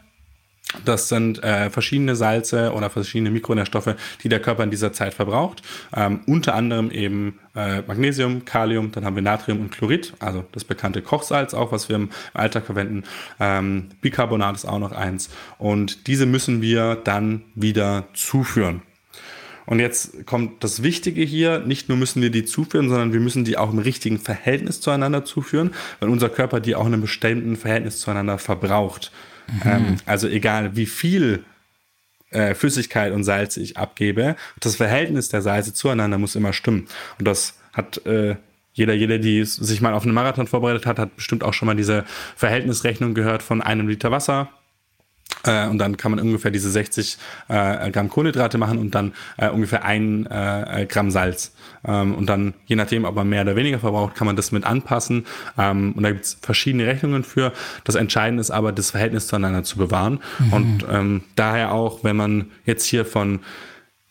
Das 0.86 1.10
sind 1.10 1.44
äh, 1.44 1.72
verschiedene 1.72 2.16
Salze 2.16 2.74
oder 2.74 2.92
verschiedene 2.92 3.32
Mikronährstoffe, 3.32 3.96
die 4.24 4.30
der 4.30 4.40
Körper 4.40 4.64
in 4.64 4.70
dieser 4.70 4.94
Zeit 4.94 5.16
verbraucht. 5.16 5.64
Ähm, 5.96 6.20
unter 6.28 6.54
anderem 6.54 6.92
eben 6.92 7.40
äh, 7.56 7.82
Magnesium, 7.82 8.46
Kalium, 8.46 8.92
dann 8.92 9.04
haben 9.04 9.16
wir 9.16 9.24
Natrium 9.24 9.62
und 9.62 9.72
Chlorid, 9.72 10.14
also 10.20 10.46
das 10.52 10.64
bekannte 10.64 11.02
Kochsalz 11.02 11.56
auch, 11.56 11.72
was 11.72 11.90
wir 11.90 11.96
im 11.96 12.10
Alltag 12.34 12.66
verwenden. 12.68 13.04
Ähm, 13.40 13.90
Bicarbonat 14.02 14.56
ist 14.56 14.66
auch 14.66 14.78
noch 14.78 14.92
eins. 14.92 15.32
Und 15.58 16.06
diese 16.06 16.28
müssen 16.28 16.62
wir 16.62 16.96
dann 16.96 17.42
wieder 17.56 18.08
zuführen. 18.14 18.84
Und 19.66 19.80
jetzt 19.80 20.26
kommt 20.26 20.64
das 20.64 20.82
Wichtige 20.82 21.22
hier, 21.22 21.60
nicht 21.60 21.90
nur 21.90 21.98
müssen 21.98 22.22
wir 22.22 22.32
die 22.32 22.44
zuführen, 22.46 22.90
sondern 22.90 23.14
wir 23.14 23.20
müssen 23.20 23.44
die 23.44 23.58
auch 23.58 23.72
im 23.72 23.78
richtigen 23.78 24.20
Verhältnis 24.20 24.82
zueinander 24.82 25.26
zuführen, 25.26 25.72
weil 26.00 26.10
unser 26.10 26.30
Körper 26.30 26.60
die 26.60 26.76
auch 26.76 26.88
in 26.88 26.94
einem 26.94 27.02
bestimmten 27.02 27.56
Verhältnis 27.56 28.00
zueinander 28.00 28.40
verbraucht. 28.40 29.12
Ähm, 29.66 29.98
also 30.06 30.28
egal 30.28 30.76
wie 30.76 30.86
viel 30.86 31.44
äh, 32.32 32.54
Flüssigkeit 32.54 33.14
und 33.14 33.24
Salz 33.24 33.58
ich 33.58 33.78
abgebe, 33.78 34.36
das 34.60 34.76
Verhältnis 34.76 35.30
der 35.30 35.42
Salze 35.42 35.74
zueinander 35.74 36.18
muss 36.18 36.36
immer 36.36 36.54
stimmen. 36.54 36.88
Und 37.18 37.28
das 37.28 37.56
hat 37.74 38.06
äh, 38.06 38.36
jeder, 38.74 38.94
jeder, 38.94 39.18
die 39.18 39.44
sich 39.44 39.82
mal 39.82 39.94
auf 39.94 40.04
einen 40.04 40.14
Marathon 40.14 40.48
vorbereitet 40.48 40.86
hat, 40.86 41.00
hat 41.00 41.16
bestimmt 41.16 41.44
auch 41.44 41.54
schon 41.54 41.66
mal 41.66 41.76
diese 41.76 42.06
Verhältnisrechnung 42.36 43.14
gehört 43.14 43.44
von 43.44 43.62
einem 43.62 43.88
Liter 43.88 44.12
Wasser 44.12 44.50
äh, 45.46 45.68
und 45.68 45.78
dann 45.78 45.98
kann 45.98 46.12
man 46.12 46.20
ungefähr 46.20 46.52
diese 46.52 46.70
60 46.70 47.18
äh, 47.48 47.92
Gramm 47.92 48.10
Kohlenhydrate 48.10 48.58
machen 48.58 48.78
und 48.78 48.96
dann 48.96 49.14
äh, 49.38 49.50
ungefähr 49.50 49.86
ein 49.86 50.26
äh, 50.26 50.86
Gramm 50.90 51.12
Salz. 51.12 51.54
Ähm, 51.86 52.16
und 52.16 52.28
dann, 52.28 52.54
je 52.66 52.76
nachdem, 52.76 53.06
ob 53.06 53.16
man 53.16 53.30
mehr 53.30 53.44
oder 53.44 53.56
weniger 53.56 53.80
verbraucht, 53.80 54.16
kann 54.16 54.28
man 54.28 54.36
das 54.36 54.52
mit 54.52 54.66
anpassen. 54.66 55.26
Ähm, 55.58 55.94
und 55.94 56.04
da 56.04 56.12
gibt 56.12 56.26
es 56.26 56.38
verschiedene 56.42 56.86
Rechnungen 56.88 57.24
für. 57.24 57.54
Das 57.84 57.96
Entscheidende 57.96 58.42
ist 58.42 58.52
aber, 58.52 58.72
das 58.72 58.92
Verhältnis 58.92 59.28
zueinander 59.28 59.64
zu 59.64 59.78
bewahren. 59.78 60.20
Mhm. 60.40 60.54
Und 60.54 60.86
ähm, 60.92 61.24
daher 61.36 61.72
auch, 61.72 62.04
wenn 62.04 62.16
man 62.16 62.52
jetzt 62.66 62.86
hier 62.86 63.06
von 63.06 63.40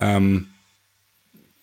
ähm, 0.01 0.47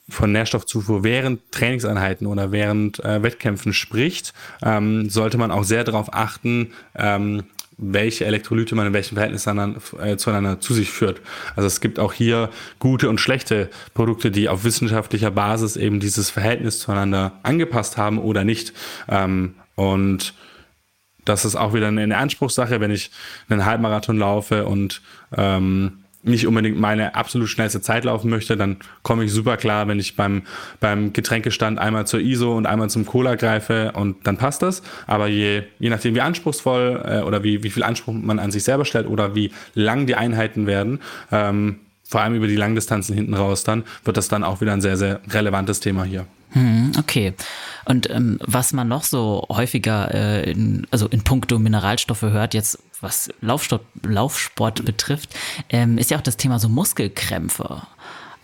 von 0.08 0.32
Nährstoffzufuhr 0.32 1.03
während 1.03 1.51
Trainingseinheiten 1.51 2.28
oder 2.28 2.51
während 2.51 3.03
äh, 3.03 3.24
Wettkämpfen 3.24 3.74
spricht, 3.74 4.36
ähm, 4.62 5.10
sollte 5.10 5.39
man 5.39 5.49
auch 5.49 5.64
sehr 5.64 5.84
darauf 5.84 6.14
achten, 6.14 6.74
ähm, 6.95 7.45
welche 7.78 8.26
Elektrolyte 8.26 8.76
man 8.76 8.88
in 8.88 8.93
welchem 8.93 9.15
Verhältnis 9.15 9.45
äh, 9.47 10.17
zueinander 10.17 10.59
zu 10.59 10.73
sich 10.73 10.91
führt. 10.91 11.21
Also 11.55 11.67
es 11.67 11.82
gibt 11.82 11.99
auch 11.99 12.13
hier 12.13 12.49
gute 12.80 13.09
und 13.09 13.19
schlechte 13.19 13.69
Produkte, 13.93 14.32
die 14.32 14.47
auf 14.47 14.63
wissenschaftlicher 14.63 15.32
Basis 15.32 15.76
eben 15.76 15.99
dieses 15.99 16.30
Verhältnis 16.30 16.80
zueinander 16.80 17.34
angepasst 17.43 17.97
haben 17.97 18.17
oder 18.17 18.43
nicht. 18.43 18.73
Ähm, 19.09 19.55
und 19.76 20.34
das 21.26 21.43
ist 21.43 21.55
auch 21.55 21.73
wieder 21.73 21.88
eine 21.88 22.17
Anspruchssache, 22.17 22.80
wenn 22.80 22.91
ich 22.91 23.11
einen 23.49 23.65
Halbmarathon 23.65 24.17
laufe 24.17 24.65
und 24.65 25.01
ähm, 25.36 26.05
nicht 26.26 26.47
unbedingt 26.47 26.80
meine 26.80 27.15
absolut 27.15 27.49
schnellste 27.49 27.82
Zeit 27.82 28.03
laufen 28.03 28.30
möchte, 28.30 28.57
dann 28.57 28.78
komme 29.03 29.23
ich 29.23 29.32
super 29.32 29.57
klar, 29.57 29.88
wenn 29.88 29.99
ich 29.99 30.15
beim, 30.15 30.43
beim 30.80 31.13
Getränkestand 31.13 31.80
einmal 31.80 32.07
zur 32.07 32.19
ISO 32.19 32.55
und 32.55 32.65
einmal 32.65 32.89
zum 32.89 33.05
Cola 33.05 33.36
greife 33.36 33.91
und 33.93 34.26
dann 34.28 34.38
passt 34.38 34.61
das. 34.61 34.82
Aber 35.07 35.28
je, 35.28 35.63
je 35.80 35.89
nachdem, 35.89 36.15
wie 36.15 36.21
anspruchsvoll 36.21 37.03
äh, 37.05 37.21
oder 37.21 37.43
wie, 37.43 37.63
wie 37.63 37.69
viel 37.69 37.84
Anspruch 37.84 38.13
man 38.13 38.39
an 38.39 38.51
sich 38.51 38.63
selber 38.63 38.86
stellt 38.86 39.07
oder 39.07 39.36
wie 39.36 39.51
lang 39.73 40.05
die 40.07 40.15
Einheiten 40.15 40.67
werden, 40.67 40.99
ähm, 41.32 41.80
vor 42.07 42.21
allem 42.21 42.36
über 42.36 42.47
die 42.47 42.55
Langdistanzen 42.55 43.15
hinten 43.15 43.34
raus 43.34 43.63
dann, 43.63 43.84
wird 44.03 44.17
das 44.17 44.28
dann 44.28 44.43
auch 44.43 44.61
wieder 44.61 44.73
ein 44.73 44.82
sehr, 44.82 44.97
sehr 44.97 45.21
relevantes 45.32 45.80
Thema 45.80 46.03
hier. 46.03 46.28
Hm, 46.56 46.93
okay. 46.97 47.34
Und 47.84 48.10
ähm, 48.10 48.39
was 48.41 48.72
man 48.72 48.88
noch 48.88 49.03
so 49.03 49.45
häufiger, 49.49 50.14
äh, 50.14 50.49
in, 50.49 50.88
also 50.89 51.08
in 51.08 51.22
puncto 51.22 51.60
Mineralstoffe 51.60 52.22
hört, 52.22 52.53
jetzt 52.53 52.80
was 53.01 53.30
Laufsport, 53.41 53.82
Laufsport 54.03 54.86
betrifft, 54.86 55.36
ähm, 55.70 55.97
ist 55.97 56.12
ja 56.12 56.18
auch 56.18 56.22
das 56.22 56.38
Thema 56.38 56.58
so 56.58 56.70
Muskelkrämpfe. 56.70 57.82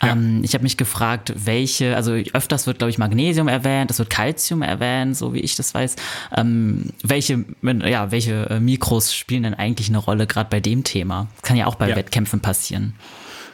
Ja. 0.02 0.12
Ähm, 0.12 0.42
ich 0.44 0.54
habe 0.54 0.64
mich 0.64 0.76
gefragt, 0.76 1.32
welche, 1.38 1.96
also 1.96 2.12
öfters 2.34 2.68
wird, 2.68 2.80
glaube 2.80 2.90
ich, 2.90 2.98
Magnesium 2.98 3.48
erwähnt, 3.48 3.92
es 3.92 4.00
wird 4.00 4.10
Calcium 4.10 4.62
erwähnt, 4.62 5.16
so 5.16 5.34
wie 5.34 5.40
ich 5.40 5.56
das 5.56 5.74
weiß. 5.74 5.96
Ähm, 6.36 6.90
welche, 7.04 7.46
ja, 7.62 8.12
welche 8.12 8.50
äh, 8.50 8.60
Mikros 8.60 9.14
spielen 9.14 9.44
denn 9.44 9.54
eigentlich 9.54 9.88
eine 9.88 10.00
Rolle 10.00 10.28
gerade 10.28 10.50
bei 10.50 10.60
dem 10.60 10.84
Thema? 10.84 11.28
Das 11.36 11.44
kann 11.48 11.56
ja 11.56 11.68
auch 11.68 11.76
bei 11.76 11.88
ja. 11.88 11.96
Wettkämpfen 11.96 12.42
passieren. 12.42 12.94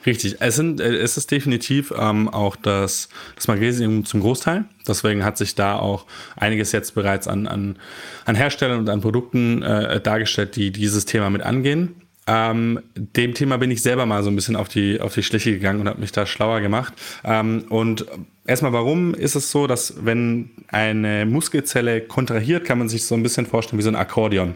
Richtig, 0.07 0.37
es, 0.39 0.55
sind, 0.55 0.79
äh, 0.79 0.95
es 0.95 1.17
ist 1.17 1.29
definitiv 1.29 1.93
ähm, 1.95 2.29
auch 2.29 2.55
das, 2.55 3.09
das 3.35 3.49
Magnesium 3.49 4.05
zum 4.05 4.21
Großteil. 4.21 4.63
Deswegen 4.87 5.25
hat 5.25 5.37
sich 5.37 5.53
da 5.53 5.77
auch 5.77 6.05
einiges 6.37 6.71
jetzt 6.71 6.95
bereits 6.95 7.27
an, 7.27 7.45
an, 7.45 7.77
an 8.25 8.35
Herstellern 8.35 8.79
und 8.79 8.89
an 8.89 9.01
Produkten 9.01 9.61
äh, 9.61 9.99
dargestellt, 9.99 10.55
die 10.55 10.71
dieses 10.71 11.03
Thema 11.03 11.29
mit 11.29 11.41
angehen. 11.41 11.95
Ähm, 12.25 12.79
dem 12.95 13.33
Thema 13.33 13.57
bin 13.57 13.69
ich 13.69 13.81
selber 13.81 14.05
mal 14.05 14.23
so 14.23 14.29
ein 14.29 14.35
bisschen 14.35 14.55
auf 14.55 14.69
die, 14.69 15.01
auf 15.01 15.13
die 15.13 15.23
Schliche 15.23 15.51
gegangen 15.51 15.81
und 15.81 15.89
habe 15.89 15.99
mich 15.99 16.13
da 16.13 16.25
schlauer 16.25 16.61
gemacht. 16.61 16.93
Ähm, 17.25 17.65
und 17.69 18.05
erstmal, 18.45 18.71
warum 18.71 19.13
ist 19.13 19.35
es 19.35 19.51
so, 19.51 19.67
dass 19.67 20.05
wenn 20.05 20.51
eine 20.69 21.25
Muskelzelle 21.25 21.99
kontrahiert, 21.99 22.63
kann 22.63 22.79
man 22.79 22.87
sich 22.87 23.05
so 23.05 23.15
ein 23.15 23.23
bisschen 23.23 23.45
vorstellen 23.45 23.77
wie 23.77 23.83
so 23.83 23.89
ein 23.89 23.95
Akkordeon. 23.95 24.55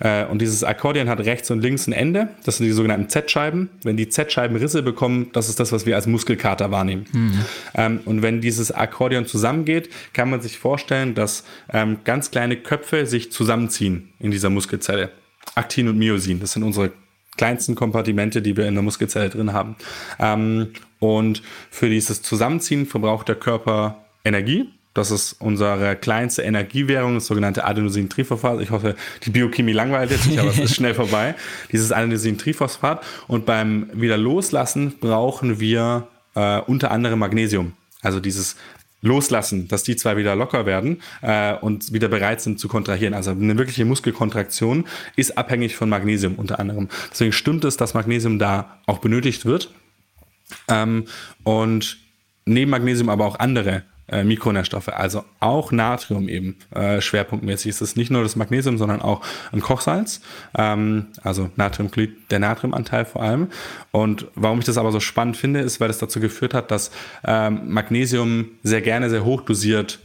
Äh, 0.00 0.24
und 0.26 0.40
dieses 0.40 0.64
Akkordeon 0.64 1.08
hat 1.08 1.20
rechts 1.20 1.50
und 1.50 1.60
links 1.60 1.86
ein 1.86 1.92
Ende. 1.92 2.28
Das 2.44 2.58
sind 2.58 2.66
die 2.66 2.72
sogenannten 2.72 3.08
Z-Scheiben. 3.08 3.70
Wenn 3.82 3.96
die 3.96 4.08
Z-Scheiben 4.08 4.56
Risse 4.56 4.82
bekommen, 4.82 5.30
das 5.32 5.48
ist 5.48 5.60
das, 5.60 5.72
was 5.72 5.86
wir 5.86 5.96
als 5.96 6.06
Muskelkater 6.06 6.70
wahrnehmen. 6.70 7.06
Mhm. 7.12 7.44
Ähm, 7.74 8.00
und 8.04 8.22
wenn 8.22 8.40
dieses 8.40 8.72
Akkordeon 8.72 9.26
zusammengeht, 9.26 9.90
kann 10.12 10.30
man 10.30 10.40
sich 10.40 10.58
vorstellen, 10.58 11.14
dass 11.14 11.44
ähm, 11.72 11.98
ganz 12.04 12.30
kleine 12.30 12.56
Köpfe 12.56 13.06
sich 13.06 13.32
zusammenziehen 13.32 14.12
in 14.20 14.30
dieser 14.30 14.50
Muskelzelle. 14.50 15.10
Aktin 15.54 15.88
und 15.88 15.98
Myosin, 15.98 16.40
das 16.40 16.52
sind 16.52 16.62
unsere 16.62 16.92
kleinsten 17.36 17.74
Kompartimente, 17.74 18.42
die 18.42 18.56
wir 18.56 18.66
in 18.66 18.74
der 18.74 18.82
Muskelzelle 18.82 19.30
drin 19.30 19.52
haben. 19.52 19.76
Ähm, 20.18 20.72
und 20.98 21.42
für 21.70 21.88
dieses 21.88 22.22
Zusammenziehen 22.22 22.86
verbraucht 22.86 23.28
der 23.28 23.36
Körper 23.36 24.04
Energie. 24.24 24.68
Das 24.98 25.12
ist 25.12 25.36
unsere 25.38 25.94
kleinste 25.94 26.42
Energiewährung, 26.42 27.14
das 27.14 27.26
sogenannte 27.26 27.64
Adenosin-Triphosphat. 27.64 28.60
Ich 28.60 28.70
hoffe, 28.70 28.96
die 29.22 29.30
Biochemie 29.30 29.72
langweilt 29.72 30.10
jetzt 30.10 30.26
nicht, 30.26 30.40
aber 30.40 30.50
es 30.50 30.58
ist 30.58 30.74
schnell 30.74 30.92
vorbei. 31.02 31.36
Dieses 31.70 31.92
Adenosin-Triphosphat. 31.92 33.04
Und 33.28 33.46
beim 33.46 33.90
wieder 33.92 34.16
loslassen 34.16 34.94
brauchen 34.98 35.60
wir 35.60 36.08
äh, 36.34 36.58
unter 36.62 36.90
anderem 36.90 37.20
Magnesium. 37.20 37.74
Also 38.02 38.18
dieses 38.18 38.56
loslassen, 39.00 39.68
dass 39.68 39.84
die 39.84 39.94
zwei 39.94 40.16
wieder 40.16 40.34
locker 40.34 40.66
werden 40.66 41.00
äh, 41.22 41.54
und 41.54 41.92
wieder 41.92 42.08
bereit 42.08 42.40
sind 42.40 42.58
zu 42.58 42.66
kontrahieren. 42.66 43.14
Also 43.14 43.30
eine 43.30 43.56
wirkliche 43.56 43.84
Muskelkontraktion 43.84 44.84
ist 45.14 45.38
abhängig 45.38 45.76
von 45.76 45.88
Magnesium 45.88 46.34
unter 46.34 46.58
anderem. 46.58 46.88
Deswegen 47.12 47.30
stimmt 47.30 47.64
es, 47.64 47.76
dass 47.76 47.94
Magnesium 47.94 48.40
da 48.40 48.80
auch 48.86 48.98
benötigt 48.98 49.46
wird. 49.46 49.72
Ähm, 50.66 51.04
und 51.44 51.98
neben 52.46 52.72
Magnesium 52.72 53.10
aber 53.10 53.26
auch 53.26 53.38
andere 53.38 53.84
äh, 54.08 54.24
Mikronährstoffe, 54.24 54.88
also 54.88 55.24
auch 55.40 55.72
Natrium 55.72 56.28
eben 56.28 56.56
äh, 56.74 57.00
schwerpunktmäßig. 57.00 57.70
Es 57.70 57.80
ist 57.80 57.96
nicht 57.96 58.10
nur 58.10 58.22
das 58.22 58.36
Magnesium, 58.36 58.78
sondern 58.78 59.02
auch 59.02 59.22
ein 59.52 59.60
Kochsalz, 59.60 60.20
ähm, 60.56 61.06
also 61.22 61.50
Natriumchlorid, 61.56 62.30
der 62.30 62.38
Natriumanteil 62.38 63.04
vor 63.04 63.22
allem. 63.22 63.48
Und 63.90 64.26
warum 64.34 64.58
ich 64.58 64.64
das 64.64 64.78
aber 64.78 64.92
so 64.92 65.00
spannend 65.00 65.36
finde, 65.36 65.60
ist, 65.60 65.80
weil 65.80 65.90
es 65.90 65.98
dazu 65.98 66.20
geführt 66.20 66.54
hat, 66.54 66.70
dass 66.70 66.90
ähm, 67.24 67.72
Magnesium 67.72 68.50
sehr 68.62 68.82
gerne 68.82 69.10
sehr 69.10 69.24
hoch 69.24 69.42
dosiert 69.42 70.00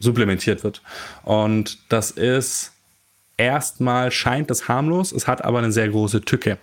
supplementiert 0.00 0.62
wird. 0.62 0.82
Und 1.24 1.78
das 1.88 2.12
ist 2.12 2.72
erstmal 3.36 4.10
scheint 4.10 4.50
das 4.50 4.68
harmlos, 4.68 5.12
es 5.12 5.26
hat 5.26 5.44
aber 5.44 5.58
eine 5.58 5.72
sehr 5.72 5.88
große 5.88 6.22
Tücke. 6.22 6.58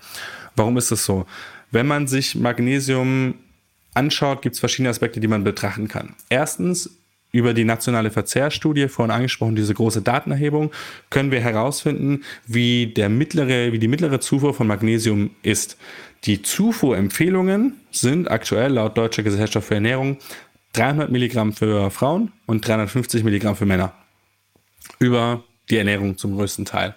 Warum 0.55 0.77
ist 0.77 0.91
das 0.91 1.05
so? 1.05 1.25
Wenn 1.71 1.87
man 1.87 2.07
sich 2.07 2.35
Magnesium 2.35 3.35
anschaut, 3.95 4.41
gibt 4.41 4.55
es 4.55 4.59
verschiedene 4.59 4.89
Aspekte, 4.89 5.19
die 5.19 5.27
man 5.27 5.43
betrachten 5.43 5.87
kann. 5.87 6.15
Erstens, 6.29 6.97
über 7.31 7.53
die 7.53 7.65
nationale 7.65 8.11
Verzehrstudie, 8.11 8.87
vorhin 8.87 9.11
angesprochen, 9.11 9.55
diese 9.55 9.73
große 9.73 10.01
Datenerhebung, 10.01 10.71
können 11.09 11.31
wir 11.31 11.41
herausfinden, 11.41 12.23
wie, 12.47 12.87
der 12.87 13.09
mittlere, 13.09 13.73
wie 13.73 13.79
die 13.79 13.89
mittlere 13.89 14.21
Zufuhr 14.21 14.53
von 14.53 14.67
Magnesium 14.67 15.31
ist. 15.41 15.77
Die 16.23 16.41
Zufuhrempfehlungen 16.41 17.73
sind 17.91 18.31
aktuell 18.31 18.73
laut 18.73 18.97
Deutscher 18.97 19.23
Gesellschaft 19.23 19.67
für 19.67 19.75
Ernährung 19.75 20.17
300 20.73 21.11
Milligramm 21.11 21.53
für 21.53 21.89
Frauen 21.91 22.31
und 22.45 22.65
350 22.65 23.23
Milligramm 23.23 23.55
für 23.55 23.65
Männer. 23.65 23.93
Über 24.99 25.43
die 25.69 25.77
Ernährung 25.77 26.17
zum 26.17 26.35
größten 26.35 26.65
Teil. 26.65 26.95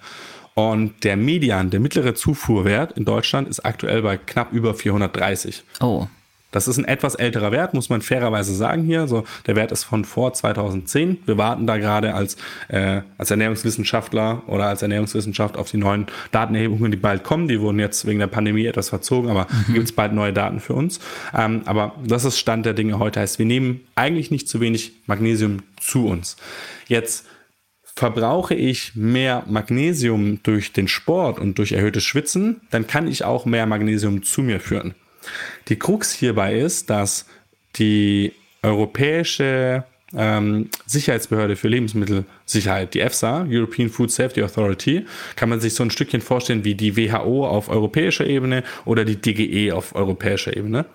Und 0.54 1.04
der 1.04 1.16
Median, 1.16 1.70
der 1.70 1.78
mittlere 1.80 2.14
Zufuhrwert 2.14 2.92
in 2.92 3.04
Deutschland 3.04 3.48
ist 3.48 3.64
aktuell 3.64 4.02
bei 4.02 4.16
knapp 4.16 4.52
über 4.52 4.74
430. 4.74 5.62
Oh. 5.80 6.06
Das 6.50 6.66
ist 6.66 6.78
ein 6.78 6.86
etwas 6.86 7.14
älterer 7.14 7.52
Wert, 7.52 7.74
muss 7.74 7.90
man 7.90 8.00
fairerweise 8.00 8.54
sagen 8.54 8.82
hier. 8.82 9.06
So, 9.06 9.24
der 9.46 9.54
Wert 9.54 9.70
ist 9.70 9.84
von 9.84 10.04
vor 10.04 10.32
2010. 10.32 11.18
Wir 11.26 11.36
warten 11.36 11.66
da 11.66 11.76
gerade 11.76 12.14
als, 12.14 12.36
äh, 12.68 13.02
als 13.18 13.30
Ernährungswissenschaftler 13.30 14.42
oder 14.46 14.66
als 14.66 14.80
Ernährungswissenschaft 14.80 15.58
auf 15.58 15.70
die 15.70 15.76
neuen 15.76 16.06
Datenerhebungen, 16.32 16.90
die 16.90 16.96
bald 16.96 17.22
kommen. 17.22 17.48
Die 17.48 17.60
wurden 17.60 17.78
jetzt 17.78 18.06
wegen 18.06 18.18
der 18.18 18.28
Pandemie 18.28 18.64
etwas 18.64 18.88
verzogen, 18.88 19.28
aber 19.28 19.46
mhm. 19.68 19.74
gibt 19.74 19.84
es 19.84 19.92
bald 19.92 20.14
neue 20.14 20.32
Daten 20.32 20.60
für 20.60 20.72
uns. 20.72 21.00
Ähm, 21.36 21.62
aber 21.66 21.94
das 22.04 22.24
ist 22.24 22.38
Stand 22.38 22.64
der 22.64 22.74
Dinge 22.74 22.98
heute. 22.98 23.20
Heißt, 23.20 23.38
wir 23.38 23.46
nehmen 23.46 23.80
eigentlich 23.94 24.30
nicht 24.30 24.48
zu 24.48 24.60
wenig 24.60 24.92
Magnesium 25.06 25.58
zu 25.78 26.06
uns. 26.06 26.36
Jetzt 26.86 27.26
verbrauche 27.98 28.54
ich 28.54 28.94
mehr 28.94 29.42
Magnesium 29.48 30.40
durch 30.44 30.72
den 30.72 30.88
Sport 30.88 31.40
und 31.40 31.58
durch 31.58 31.72
erhöhtes 31.72 32.04
Schwitzen, 32.04 32.60
dann 32.70 32.86
kann 32.86 33.08
ich 33.08 33.24
auch 33.24 33.44
mehr 33.44 33.66
Magnesium 33.66 34.22
zu 34.22 34.42
mir 34.42 34.60
führen. 34.60 34.94
Die 35.68 35.78
Krux 35.78 36.12
hierbei 36.12 36.58
ist, 36.58 36.90
dass 36.90 37.26
die 37.76 38.32
europäische 38.62 39.84
ähm, 40.16 40.70
Sicherheitsbehörde 40.86 41.56
für 41.56 41.68
Lebensmittelsicherheit, 41.68 42.94
die 42.94 43.00
EFSA, 43.00 43.46
European 43.48 43.90
Food 43.90 44.10
Safety 44.10 44.42
Authority, 44.42 45.06
kann 45.36 45.48
man 45.48 45.60
sich 45.60 45.74
so 45.74 45.82
ein 45.82 45.90
Stückchen 45.90 46.20
vorstellen 46.20 46.64
wie 46.64 46.74
die 46.74 46.96
WHO 46.96 47.46
auf 47.46 47.68
europäischer 47.68 48.26
Ebene 48.26 48.64
oder 48.84 49.04
die 49.04 49.20
DGE 49.20 49.72
auf 49.72 49.94
europäischer 49.94 50.56
Ebene 50.56 50.86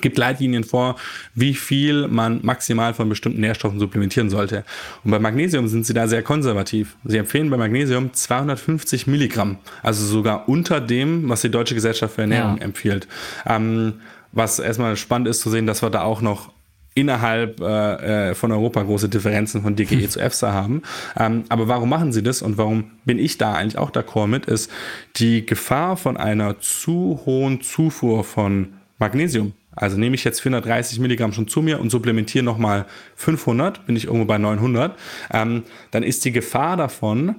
gibt 0.00 0.18
Leitlinien 0.18 0.64
vor, 0.64 0.96
wie 1.34 1.54
viel 1.54 2.08
man 2.08 2.40
maximal 2.42 2.94
von 2.94 3.08
bestimmten 3.08 3.40
Nährstoffen 3.40 3.78
supplementieren 3.78 4.30
sollte. 4.30 4.64
Und 5.04 5.10
bei 5.10 5.18
Magnesium 5.18 5.68
sind 5.68 5.86
sie 5.86 5.94
da 5.94 6.08
sehr 6.08 6.22
konservativ. 6.22 6.96
Sie 7.04 7.18
empfehlen 7.18 7.50
bei 7.50 7.56
Magnesium 7.56 8.12
250 8.12 9.06
Milligramm, 9.06 9.58
also 9.82 10.04
sogar 10.06 10.48
unter 10.48 10.80
dem, 10.80 11.28
was 11.28 11.42
die 11.42 11.50
Deutsche 11.50 11.74
Gesellschaft 11.74 12.14
für 12.14 12.22
Ernährung 12.22 12.58
ja. 12.58 12.64
empfiehlt. 12.64 13.08
Ähm, 13.46 13.94
was 14.32 14.58
erstmal 14.58 14.96
spannend 14.96 15.28
ist 15.28 15.40
zu 15.40 15.50
sehen, 15.50 15.66
dass 15.66 15.82
wir 15.82 15.90
da 15.90 16.02
auch 16.02 16.22
noch 16.22 16.52
innerhalb 16.94 17.60
äh, 17.60 18.30
äh 18.30 18.34
von 18.34 18.52
Europa 18.52 18.82
große 18.82 19.08
Differenzen 19.08 19.62
von 19.62 19.76
DGE 19.76 20.08
zu 20.10 20.20
EFSA 20.20 20.52
haben. 20.52 20.82
Ähm, 21.18 21.44
aber 21.48 21.68
warum 21.68 21.88
machen 21.88 22.12
sie 22.12 22.22
das 22.22 22.42
und 22.42 22.58
warum 22.58 22.92
bin 23.04 23.18
ich 23.18 23.38
da 23.38 23.54
eigentlich 23.54 23.78
auch 23.78 23.90
d'accord 23.90 24.26
mit, 24.26 24.46
ist 24.46 24.70
die 25.16 25.44
Gefahr 25.44 25.96
von 25.96 26.16
einer 26.16 26.60
zu 26.60 27.20
hohen 27.24 27.62
Zufuhr 27.62 28.24
von 28.24 28.74
Magnesium 28.98 29.52
also 29.74 29.96
nehme 29.96 30.14
ich 30.14 30.24
jetzt 30.24 30.40
430 30.40 30.98
Milligramm 31.00 31.32
schon 31.32 31.48
zu 31.48 31.62
mir 31.62 31.80
und 31.80 31.90
supplementiere 31.90 32.44
nochmal 32.44 32.86
500, 33.16 33.86
bin 33.86 33.96
ich 33.96 34.04
irgendwo 34.04 34.26
bei 34.26 34.38
900, 34.38 34.98
ähm, 35.32 35.64
dann 35.90 36.02
ist 36.02 36.24
die 36.24 36.32
Gefahr 36.32 36.76
davon, 36.76 37.36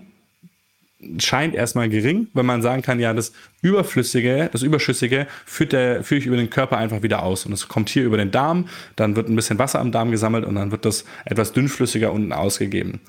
scheint 1.17 1.53
erstmal 1.55 1.89
gering, 1.89 2.27
wenn 2.33 2.45
man 2.45 2.61
sagen 2.61 2.81
kann, 2.81 2.99
ja, 2.99 3.13
das 3.13 3.33
Überflüssige, 3.61 4.49
das 4.51 4.61
Überschüssige 4.61 5.27
führe 5.45 6.03
ich 6.09 6.25
über 6.25 6.37
den 6.37 6.49
Körper 6.49 6.77
einfach 6.77 7.01
wieder 7.01 7.23
aus. 7.23 7.45
Und 7.45 7.53
es 7.53 7.67
kommt 7.67 7.89
hier 7.89 8.03
über 8.03 8.17
den 8.17 8.31
Darm, 8.31 8.67
dann 8.95 9.15
wird 9.15 9.29
ein 9.29 9.35
bisschen 9.35 9.59
Wasser 9.59 9.79
am 9.79 9.91
Darm 9.91 10.11
gesammelt 10.11 10.45
und 10.45 10.55
dann 10.55 10.71
wird 10.71 10.85
das 10.85 11.05
etwas 11.25 11.51
dünnflüssiger 11.51 12.11
unten 12.11 12.31
ausgegeben. 12.31 13.01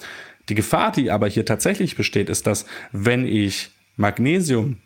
Die 0.49 0.55
Gefahr, 0.55 0.93
die 0.93 1.11
aber 1.11 1.29
hier 1.29 1.47
tatsächlich 1.47 1.97
besteht, 1.97 2.29
ist, 2.29 2.47
dass 2.47 2.67
wenn 2.93 3.27
ich 3.27 3.71
Magnesium 3.97 4.79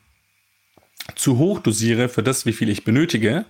zu 1.14 1.38
hoch 1.38 1.60
dosiere 1.60 2.08
für 2.08 2.22
das, 2.22 2.46
wie 2.46 2.52
viel 2.52 2.68
ich 2.68 2.84
benötige, 2.84 3.44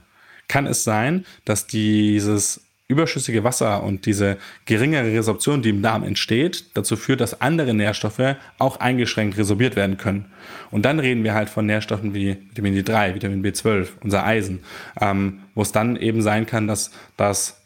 kann 0.48 0.66
es 0.66 0.84
sein, 0.84 1.24
dass 1.44 1.66
dieses 1.66 2.62
überschüssige 2.88 3.44
Wasser 3.44 3.82
und 3.82 4.06
diese 4.06 4.38
geringere 4.64 5.12
Resorption, 5.12 5.60
die 5.60 5.68
im 5.68 5.82
Darm 5.82 6.02
entsteht, 6.02 6.64
dazu 6.74 6.96
führt, 6.96 7.20
dass 7.20 7.42
andere 7.42 7.74
Nährstoffe 7.74 8.36
auch 8.58 8.80
eingeschränkt 8.80 9.36
resorbiert 9.36 9.76
werden 9.76 9.98
können. 9.98 10.32
Und 10.70 10.86
dann 10.86 10.98
reden 10.98 11.22
wir 11.22 11.34
halt 11.34 11.50
von 11.50 11.66
Nährstoffen 11.66 12.14
wie 12.14 12.38
Vitamin 12.48 12.74
D3, 12.74 13.14
Vitamin 13.14 13.44
B12, 13.44 13.88
unser 14.02 14.24
Eisen, 14.24 14.60
ähm, 15.00 15.40
wo 15.54 15.60
es 15.60 15.70
dann 15.70 15.96
eben 15.96 16.22
sein 16.22 16.46
kann, 16.46 16.66
dass 16.66 16.90
das 17.18 17.60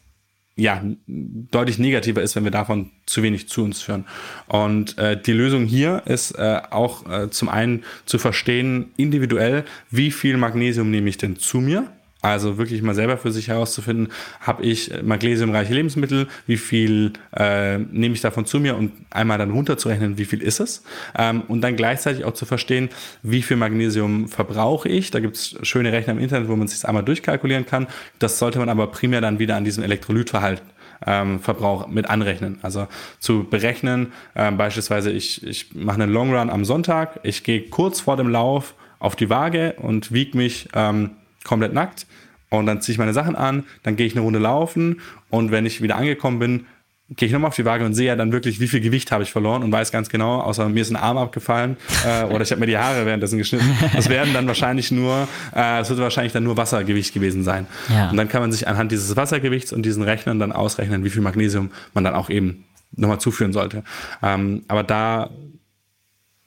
ja 0.55 0.83
deutlich 1.07 1.79
negativer 1.79 2.21
ist, 2.21 2.35
wenn 2.35 2.43
wir 2.43 2.51
davon 2.51 2.91
zu 3.05 3.23
wenig 3.23 3.47
zu 3.47 3.63
uns 3.63 3.81
führen. 3.81 4.05
Und 4.47 4.97
äh, 4.97 5.19
die 5.19 5.31
Lösung 5.31 5.65
hier 5.65 6.03
ist 6.05 6.31
äh, 6.31 6.61
auch 6.69 7.09
äh, 7.09 7.29
zum 7.29 7.49
einen 7.49 7.85
zu 8.05 8.19
verstehen 8.19 8.91
individuell, 8.97 9.63
wie 9.89 10.11
viel 10.11 10.37
Magnesium 10.37 10.91
nehme 10.91 11.09
ich 11.09 11.17
denn 11.17 11.37
zu 11.37 11.59
mir 11.59 11.87
Also 12.23 12.57
wirklich 12.57 12.81
mal 12.81 12.95
selber 12.95 13.17
für 13.17 13.33
sich 13.33 13.49
herauszufinden, 13.49 14.07
habe 14.39 14.63
ich 14.63 14.91
magnesiumreiche 15.03 15.73
Lebensmittel, 15.73 16.27
wie 16.47 16.55
viel 16.55 17.11
äh, 17.35 17.77
nehme 17.77 18.15
ich 18.15 18.21
davon 18.21 18.45
zu 18.45 18.61
mir 18.61 18.77
und 18.77 18.93
einmal 19.09 19.37
dann 19.37 19.51
runterzurechnen, 19.51 20.17
wie 20.17 20.23
viel 20.23 20.41
ist 20.41 20.61
es. 20.61 20.83
Ähm, 21.17 21.41
und 21.49 21.59
dann 21.59 21.75
gleichzeitig 21.75 22.23
auch 22.23 22.33
zu 22.33 22.45
verstehen, 22.45 22.87
wie 23.23 23.41
viel 23.41 23.57
Magnesium 23.57 24.29
verbrauche 24.29 24.87
ich. 24.87 25.11
Da 25.11 25.19
gibt 25.19 25.35
es 25.35 25.57
schöne 25.63 25.91
Rechner 25.91 26.13
im 26.13 26.19
Internet, 26.19 26.47
wo 26.47 26.55
man 26.55 26.69
sich 26.69 26.87
einmal 26.87 27.03
durchkalkulieren 27.03 27.65
kann. 27.65 27.87
Das 28.19 28.39
sollte 28.39 28.57
man 28.57 28.69
aber 28.69 28.87
primär 28.87 29.19
dann 29.19 29.39
wieder 29.39 29.57
an 29.57 29.65
diesem 29.65 29.83
Elektrolytverhalten 29.83 30.65
ähm, 31.05 31.41
Verbrauch 31.41 31.87
mit 31.87 32.09
anrechnen. 32.09 32.59
Also 32.61 32.87
zu 33.19 33.43
berechnen, 33.43 34.13
äh, 34.33 34.49
beispielsweise 34.51 35.11
ich, 35.11 35.45
ich 35.45 35.75
mache 35.75 36.01
einen 36.01 36.13
Long 36.13 36.33
Run 36.33 36.49
am 36.49 36.63
Sonntag, 36.63 37.19
ich 37.23 37.43
gehe 37.43 37.63
kurz 37.63 37.99
vor 37.99 38.15
dem 38.15 38.29
Lauf 38.29 38.75
auf 38.99 39.17
die 39.17 39.29
Waage 39.29 39.75
und 39.79 40.13
wiege 40.13 40.37
mich 40.37 40.69
ähm, 40.73 41.11
komplett 41.43 41.73
nackt 41.73 42.05
und 42.49 42.65
dann 42.65 42.81
ziehe 42.81 42.93
ich 42.93 42.99
meine 42.99 43.13
Sachen 43.13 43.35
an, 43.35 43.63
dann 43.83 43.95
gehe 43.95 44.05
ich 44.05 44.13
eine 44.13 44.21
Runde 44.21 44.39
laufen 44.39 45.01
und 45.29 45.51
wenn 45.51 45.65
ich 45.65 45.81
wieder 45.81 45.95
angekommen 45.95 46.39
bin, 46.39 46.65
gehe 47.09 47.27
ich 47.27 47.33
nochmal 47.33 47.49
auf 47.49 47.55
die 47.55 47.65
Waage 47.65 47.85
und 47.85 47.93
sehe 47.93 48.07
ja 48.07 48.15
dann 48.15 48.31
wirklich, 48.31 48.59
wie 48.59 48.67
viel 48.67 48.79
Gewicht 48.79 49.11
habe 49.11 49.23
ich 49.23 49.31
verloren 49.31 49.61
und 49.61 49.71
weiß 49.71 49.91
ganz 49.91 50.09
genau, 50.09 50.39
außer 50.39 50.69
mir 50.69 50.81
ist 50.81 50.89
ein 50.89 50.95
Arm 50.95 51.17
abgefallen 51.17 51.77
äh, 52.05 52.23
oder 52.23 52.41
ich 52.41 52.51
habe 52.51 52.59
mir 52.59 52.67
die 52.67 52.77
Haare 52.77 53.05
währenddessen 53.05 53.37
geschnitten. 53.37 53.65
Das 53.93 54.09
werden 54.09 54.33
dann 54.33 54.47
wahrscheinlich 54.47 54.89
nur, 54.91 55.27
äh, 55.55 55.81
es 55.81 55.89
wird 55.89 55.99
wahrscheinlich 55.99 56.33
dann 56.33 56.43
nur 56.43 56.57
Wassergewicht 56.57 57.13
gewesen 57.13 57.43
sein. 57.43 57.67
Ja. 57.89 58.09
Und 58.09 58.17
dann 58.17 58.29
kann 58.29 58.41
man 58.41 58.51
sich 58.51 58.67
anhand 58.67 58.91
dieses 58.91 59.15
Wassergewichts 59.15 59.73
und 59.73 59.83
diesen 59.83 60.03
Rechnern 60.03 60.39
dann 60.39 60.51
ausrechnen, 60.51 61.03
wie 61.03 61.09
viel 61.09 61.21
Magnesium 61.21 61.71
man 61.93 62.03
dann 62.03 62.15
auch 62.15 62.29
eben 62.29 62.65
nochmal 62.95 63.19
zuführen 63.19 63.53
sollte. 63.53 63.83
Ähm, 64.21 64.63
aber 64.67 64.83
da 64.83 65.29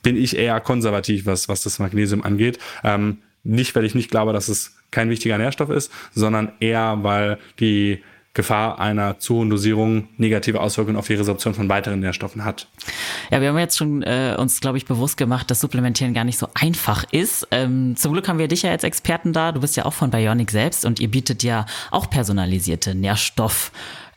bin 0.02 0.16
ich 0.16 0.36
eher 0.36 0.60
konservativ, 0.60 1.26
was, 1.26 1.48
was 1.48 1.62
das 1.62 1.78
Magnesium 1.78 2.22
angeht. 2.22 2.58
Ähm, 2.82 3.18
nicht, 3.42 3.74
weil 3.74 3.84
ich 3.84 3.94
nicht 3.94 4.10
glaube, 4.10 4.32
dass 4.32 4.48
es 4.48 4.75
kein 4.96 5.10
wichtiger 5.10 5.36
Nährstoff 5.36 5.68
ist, 5.68 5.92
sondern 6.14 6.52
eher, 6.58 6.98
weil 7.02 7.38
die 7.60 8.02
Gefahr 8.32 8.78
einer 8.78 9.18
zu 9.18 9.36
hohen 9.36 9.50
Dosierung 9.50 10.08
negative 10.16 10.60
Auswirkungen 10.60 10.96
auf 10.96 11.06
die 11.06 11.14
Resorption 11.14 11.54
von 11.54 11.68
weiteren 11.68 12.00
Nährstoffen 12.00 12.44
hat. 12.44 12.68
Ja, 13.30 13.42
wir 13.42 13.48
haben 13.48 13.58
jetzt 13.58 13.76
schon 13.76 14.02
äh, 14.02 14.36
uns, 14.38 14.60
glaube 14.60 14.78
ich, 14.78 14.86
bewusst 14.86 15.16
gemacht, 15.18 15.50
dass 15.50 15.60
Supplementieren 15.60 16.14
gar 16.14 16.24
nicht 16.24 16.38
so 16.38 16.48
einfach 16.54 17.04
ist. 17.12 17.46
Ähm, 17.50 17.94
zum 17.96 18.12
Glück 18.12 18.26
haben 18.28 18.38
wir 18.38 18.48
dich 18.48 18.62
ja 18.62 18.70
als 18.70 18.84
Experten 18.84 19.32
da. 19.32 19.52
Du 19.52 19.60
bist 19.60 19.76
ja 19.76 19.84
auch 19.84 19.94
von 19.94 20.10
Bionic 20.10 20.50
selbst 20.50 20.84
und 20.86 20.98
ihr 21.00 21.10
bietet 21.10 21.42
ja 21.42 21.66
auch 21.90 22.08
personalisierte 22.08 22.94
Nährstoff. 22.94 23.70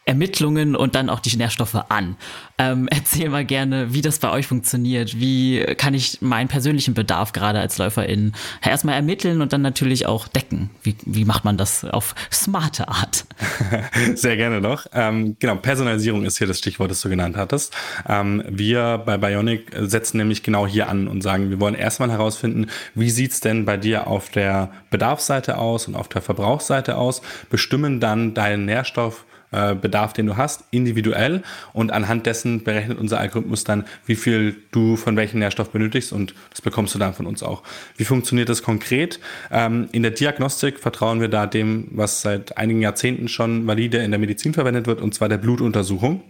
Ermittlungen 0.09 0.75
und 0.75 0.95
dann 0.95 1.07
auch 1.07 1.19
die 1.19 1.37
Nährstoffe 1.37 1.75
an. 1.89 2.17
Ähm, 2.57 2.87
erzähl 2.91 3.29
mal 3.29 3.45
gerne, 3.45 3.93
wie 3.93 4.01
das 4.01 4.17
bei 4.17 4.31
euch 4.31 4.47
funktioniert. 4.47 5.19
Wie 5.19 5.63
kann 5.77 5.93
ich 5.93 6.21
meinen 6.21 6.47
persönlichen 6.47 6.95
Bedarf 6.95 7.31
gerade 7.31 7.59
als 7.59 7.77
Läuferin 7.77 8.33
erstmal 8.63 8.95
ermitteln 8.95 9.41
und 9.41 9.53
dann 9.53 9.61
natürlich 9.61 10.07
auch 10.07 10.27
decken? 10.27 10.71
Wie, 10.81 10.95
wie 11.05 11.25
macht 11.25 11.45
man 11.45 11.57
das 11.57 11.85
auf 11.85 12.15
smarte 12.33 12.87
Art? 12.87 13.25
Sehr 14.15 14.35
gerne 14.35 14.61
doch. 14.61 14.87
Ähm, 14.93 15.35
genau, 15.37 15.55
Personalisierung 15.55 16.25
ist 16.25 16.39
hier 16.39 16.47
das 16.47 16.57
Stichwort, 16.57 16.89
das 16.89 17.01
du 17.01 17.09
genannt 17.09 17.37
hattest. 17.37 17.75
Ähm, 18.07 18.43
wir 18.49 18.97
bei 19.05 19.17
Bionic 19.17 19.71
setzen 19.79 20.17
nämlich 20.17 20.41
genau 20.41 20.65
hier 20.65 20.89
an 20.89 21.07
und 21.07 21.21
sagen, 21.21 21.51
wir 21.51 21.59
wollen 21.59 21.75
erstmal 21.75 22.09
herausfinden, 22.09 22.65
wie 22.95 23.11
sieht 23.11 23.33
es 23.33 23.41
denn 23.41 23.63
bei 23.63 23.77
dir 23.77 24.07
auf 24.07 24.29
der 24.29 24.71
Bedarfsseite 24.89 25.59
aus 25.59 25.87
und 25.87 25.93
auf 25.95 26.09
der 26.09 26.23
Verbrauchsseite 26.23 26.97
aus, 26.97 27.21
bestimmen 27.51 27.99
dann 27.99 28.33
deinen 28.33 28.65
Nährstoff 28.65 29.25
äh, 29.51 29.75
Bedarf, 29.75 30.13
den 30.13 30.25
du 30.25 30.37
hast, 30.37 30.63
individuell 30.71 31.43
und 31.73 31.91
anhand 31.91 32.25
dessen 32.25 32.63
berechnet 32.63 32.97
unser 32.97 33.19
Algorithmus 33.19 33.63
dann, 33.63 33.85
wie 34.05 34.15
viel 34.15 34.55
du 34.71 34.95
von 34.95 35.15
welchem 35.15 35.39
Nährstoff 35.39 35.71
benötigst 35.71 36.13
und 36.13 36.33
das 36.49 36.61
bekommst 36.61 36.95
du 36.95 36.99
dann 36.99 37.13
von 37.13 37.25
uns 37.25 37.43
auch. 37.43 37.63
Wie 37.97 38.05
funktioniert 38.05 38.49
das 38.49 38.63
konkret? 38.63 39.19
Ähm, 39.51 39.89
in 39.91 40.03
der 40.03 40.11
Diagnostik 40.11 40.79
vertrauen 40.79 41.21
wir 41.21 41.27
da 41.27 41.47
dem, 41.47 41.87
was 41.91 42.21
seit 42.21 42.57
einigen 42.57 42.81
Jahrzehnten 42.81 43.27
schon 43.27 43.67
valide 43.67 43.97
in 43.99 44.11
der 44.11 44.19
Medizin 44.19 44.53
verwendet 44.53 44.87
wird, 44.87 45.01
und 45.01 45.13
zwar 45.13 45.29
der 45.29 45.37
Blutuntersuchung. 45.37 46.21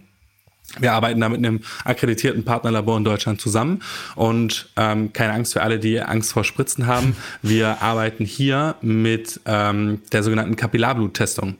Wir 0.78 0.92
arbeiten 0.92 1.20
da 1.20 1.28
mit 1.28 1.38
einem 1.38 1.60
akkreditierten 1.84 2.44
Partnerlabor 2.44 2.96
in 2.96 3.04
Deutschland 3.04 3.40
zusammen 3.40 3.82
und 4.14 4.68
ähm, 4.76 5.12
keine 5.12 5.32
Angst 5.32 5.54
für 5.54 5.62
alle, 5.62 5.80
die 5.80 6.00
Angst 6.00 6.32
vor 6.32 6.44
Spritzen 6.44 6.86
haben. 6.86 7.16
Wir 7.42 7.82
arbeiten 7.82 8.24
hier 8.24 8.76
mit 8.80 9.40
ähm, 9.46 10.00
der 10.12 10.22
sogenannten 10.22 10.54
Kapillarbluttestung. 10.54 11.56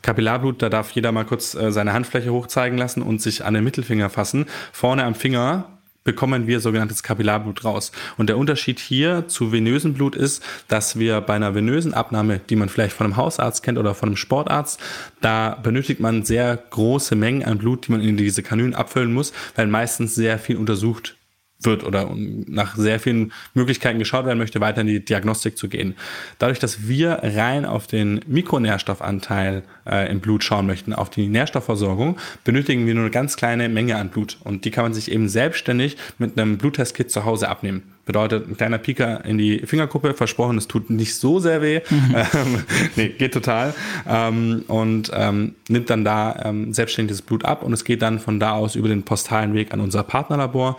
Kapillarblut, 0.00 0.62
da 0.62 0.70
darf 0.70 0.92
jeder 0.92 1.12
mal 1.12 1.24
kurz 1.24 1.54
äh, 1.54 1.72
seine 1.72 1.92
Handfläche 1.92 2.32
hochzeigen 2.32 2.78
lassen 2.78 3.02
und 3.02 3.20
sich 3.20 3.44
an 3.44 3.52
den 3.52 3.64
Mittelfinger 3.64 4.08
fassen. 4.08 4.46
Vorne 4.72 5.04
am 5.04 5.14
Finger 5.14 5.66
bekommen 6.04 6.46
wir 6.46 6.60
sogenanntes 6.60 7.02
Kapillarblut 7.02 7.64
raus. 7.64 7.90
Und 8.16 8.28
der 8.28 8.38
Unterschied 8.38 8.78
hier 8.78 9.26
zu 9.26 9.52
venösen 9.52 9.94
Blut 9.94 10.14
ist, 10.14 10.42
dass 10.68 10.98
wir 10.98 11.20
bei 11.22 11.34
einer 11.34 11.54
venösen 11.54 11.94
Abnahme, 11.94 12.38
die 12.38 12.56
man 12.56 12.68
vielleicht 12.68 12.94
von 12.94 13.06
einem 13.06 13.16
Hausarzt 13.16 13.62
kennt 13.62 13.78
oder 13.78 13.94
von 13.94 14.10
einem 14.10 14.16
Sportarzt, 14.16 14.80
da 15.20 15.58
benötigt 15.62 16.00
man 16.00 16.24
sehr 16.24 16.56
große 16.56 17.16
Mengen 17.16 17.44
an 17.44 17.58
Blut, 17.58 17.86
die 17.86 17.92
man 17.92 18.00
in 18.00 18.16
diese 18.16 18.42
Kanülen 18.42 18.74
abfüllen 18.74 19.12
muss, 19.12 19.32
weil 19.56 19.66
meistens 19.66 20.14
sehr 20.14 20.38
viel 20.38 20.56
untersucht 20.56 21.16
wird 21.64 21.84
oder 21.84 22.10
nach 22.14 22.76
sehr 22.76 23.00
vielen 23.00 23.32
Möglichkeiten 23.54 23.98
geschaut 23.98 24.26
werden 24.26 24.38
möchte, 24.38 24.60
weiter 24.60 24.82
in 24.82 24.86
die 24.86 25.04
Diagnostik 25.04 25.56
zu 25.56 25.68
gehen. 25.68 25.94
Dadurch, 26.38 26.58
dass 26.58 26.86
wir 26.88 27.20
rein 27.22 27.64
auf 27.64 27.86
den 27.86 28.20
Mikronährstoffanteil 28.26 29.62
äh, 29.86 30.10
im 30.10 30.20
Blut 30.20 30.44
schauen 30.44 30.66
möchten, 30.66 30.92
auf 30.92 31.10
die 31.10 31.28
Nährstoffversorgung, 31.28 32.18
benötigen 32.44 32.86
wir 32.86 32.94
nur 32.94 33.04
eine 33.04 33.10
ganz 33.10 33.36
kleine 33.36 33.68
Menge 33.68 33.96
an 33.96 34.10
Blut 34.10 34.38
und 34.44 34.64
die 34.64 34.70
kann 34.70 34.84
man 34.84 34.94
sich 34.94 35.10
eben 35.10 35.28
selbstständig 35.28 35.96
mit 36.18 36.38
einem 36.38 36.58
Bluttestkit 36.58 37.10
zu 37.10 37.24
Hause 37.24 37.48
abnehmen. 37.48 37.82
Bedeutet, 38.06 38.46
ein 38.46 38.56
kleiner 38.56 38.76
Pieker 38.76 39.24
in 39.24 39.38
die 39.38 39.60
Fingerkuppe, 39.60 40.12
versprochen, 40.12 40.58
es 40.58 40.68
tut 40.68 40.90
nicht 40.90 41.14
so 41.14 41.38
sehr 41.38 41.62
weh. 41.62 41.80
Mhm. 41.90 42.14
Ähm, 42.34 42.64
nee, 42.96 43.08
geht 43.08 43.34
total. 43.34 43.74
Ähm, 44.08 44.64
und 44.66 45.10
ähm, 45.14 45.54
nimmt 45.68 45.90
dann 45.90 46.04
da 46.04 46.42
ähm, 46.44 46.72
selbstständig 46.72 47.16
das 47.16 47.22
Blut 47.22 47.44
ab 47.44 47.62
und 47.62 47.72
es 47.72 47.84
geht 47.84 48.02
dann 48.02 48.18
von 48.18 48.40
da 48.40 48.52
aus 48.52 48.76
über 48.76 48.88
den 48.88 49.02
postalen 49.02 49.54
Weg 49.54 49.72
an 49.72 49.80
unser 49.80 50.02
Partnerlabor. 50.02 50.76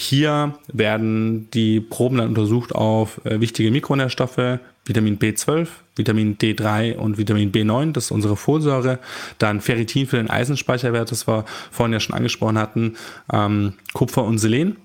Hier 0.00 0.56
werden 0.72 1.50
die 1.50 1.80
Proben 1.80 2.18
dann 2.18 2.28
untersucht 2.28 2.72
auf 2.72 3.20
äh, 3.24 3.40
wichtige 3.40 3.72
Mikronährstoffe, 3.72 4.60
Vitamin 4.84 5.18
B12, 5.18 5.66
Vitamin 5.96 6.38
D3 6.38 6.94
und 6.94 7.18
Vitamin 7.18 7.50
B9, 7.50 7.90
das 7.90 8.04
ist 8.04 8.10
unsere 8.12 8.36
Folsäure, 8.36 9.00
dann 9.38 9.60
Ferritin 9.60 10.06
für 10.06 10.18
den 10.18 10.30
Eisenspeicherwert, 10.30 11.10
das 11.10 11.26
wir 11.26 11.44
vorhin 11.72 11.94
ja 11.94 11.98
schon 11.98 12.14
angesprochen 12.14 12.58
hatten, 12.58 12.94
ähm, 13.32 13.72
Kupfer 13.92 14.22
und 14.22 14.38
Selen 14.38 14.76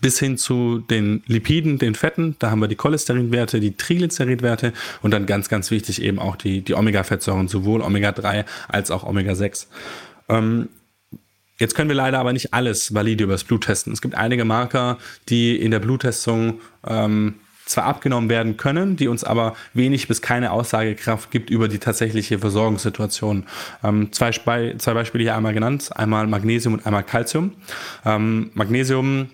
bis 0.00 0.20
hin 0.20 0.38
zu 0.38 0.84
den 0.88 1.24
Lipiden, 1.26 1.78
den 1.78 1.96
Fetten. 1.96 2.36
Da 2.38 2.52
haben 2.52 2.60
wir 2.60 2.68
die 2.68 2.76
Cholesterinwerte, 2.76 3.58
die 3.58 3.76
Triglyceridwerte 3.76 4.72
und 5.02 5.10
dann 5.10 5.26
ganz, 5.26 5.48
ganz 5.48 5.72
wichtig 5.72 6.00
eben 6.00 6.20
auch 6.20 6.36
die, 6.36 6.60
die 6.60 6.74
Omega-Fettsäuren, 6.74 7.48
sowohl 7.48 7.82
Omega-3 7.82 8.44
als 8.68 8.92
auch 8.92 9.02
Omega-6. 9.02 9.66
Ähm, 10.28 10.68
Jetzt 11.58 11.74
können 11.74 11.88
wir 11.88 11.96
leider 11.96 12.18
aber 12.18 12.32
nicht 12.32 12.54
alles 12.54 12.94
valide 12.94 13.24
übers 13.24 13.44
Blut 13.44 13.64
testen. 13.64 13.92
Es 13.92 14.00
gibt 14.00 14.14
einige 14.14 14.44
Marker, 14.44 14.98
die 15.28 15.56
in 15.56 15.70
der 15.70 15.80
Bluttestung 15.80 16.60
ähm, 16.86 17.34
zwar 17.68 17.84
abgenommen 17.84 18.30
werden 18.30 18.56
können, 18.56 18.96
die 18.96 19.08
uns 19.08 19.24
aber 19.24 19.54
wenig 19.74 20.08
bis 20.08 20.22
keine 20.22 20.52
Aussagekraft 20.52 21.30
gibt 21.30 21.50
über 21.50 21.68
die 21.68 21.78
tatsächliche 21.78 22.38
Versorgungssituation. 22.38 23.44
Ähm, 23.84 24.12
zwei, 24.12 24.30
zwei 24.30 24.94
Beispiele 24.94 25.24
hier 25.24 25.36
einmal 25.36 25.52
genannt, 25.52 25.90
einmal 25.94 26.26
Magnesium 26.26 26.74
und 26.74 26.86
einmal 26.86 27.02
Calcium. 27.02 27.52
Ähm, 28.06 28.50
Magnesium 28.54 29.30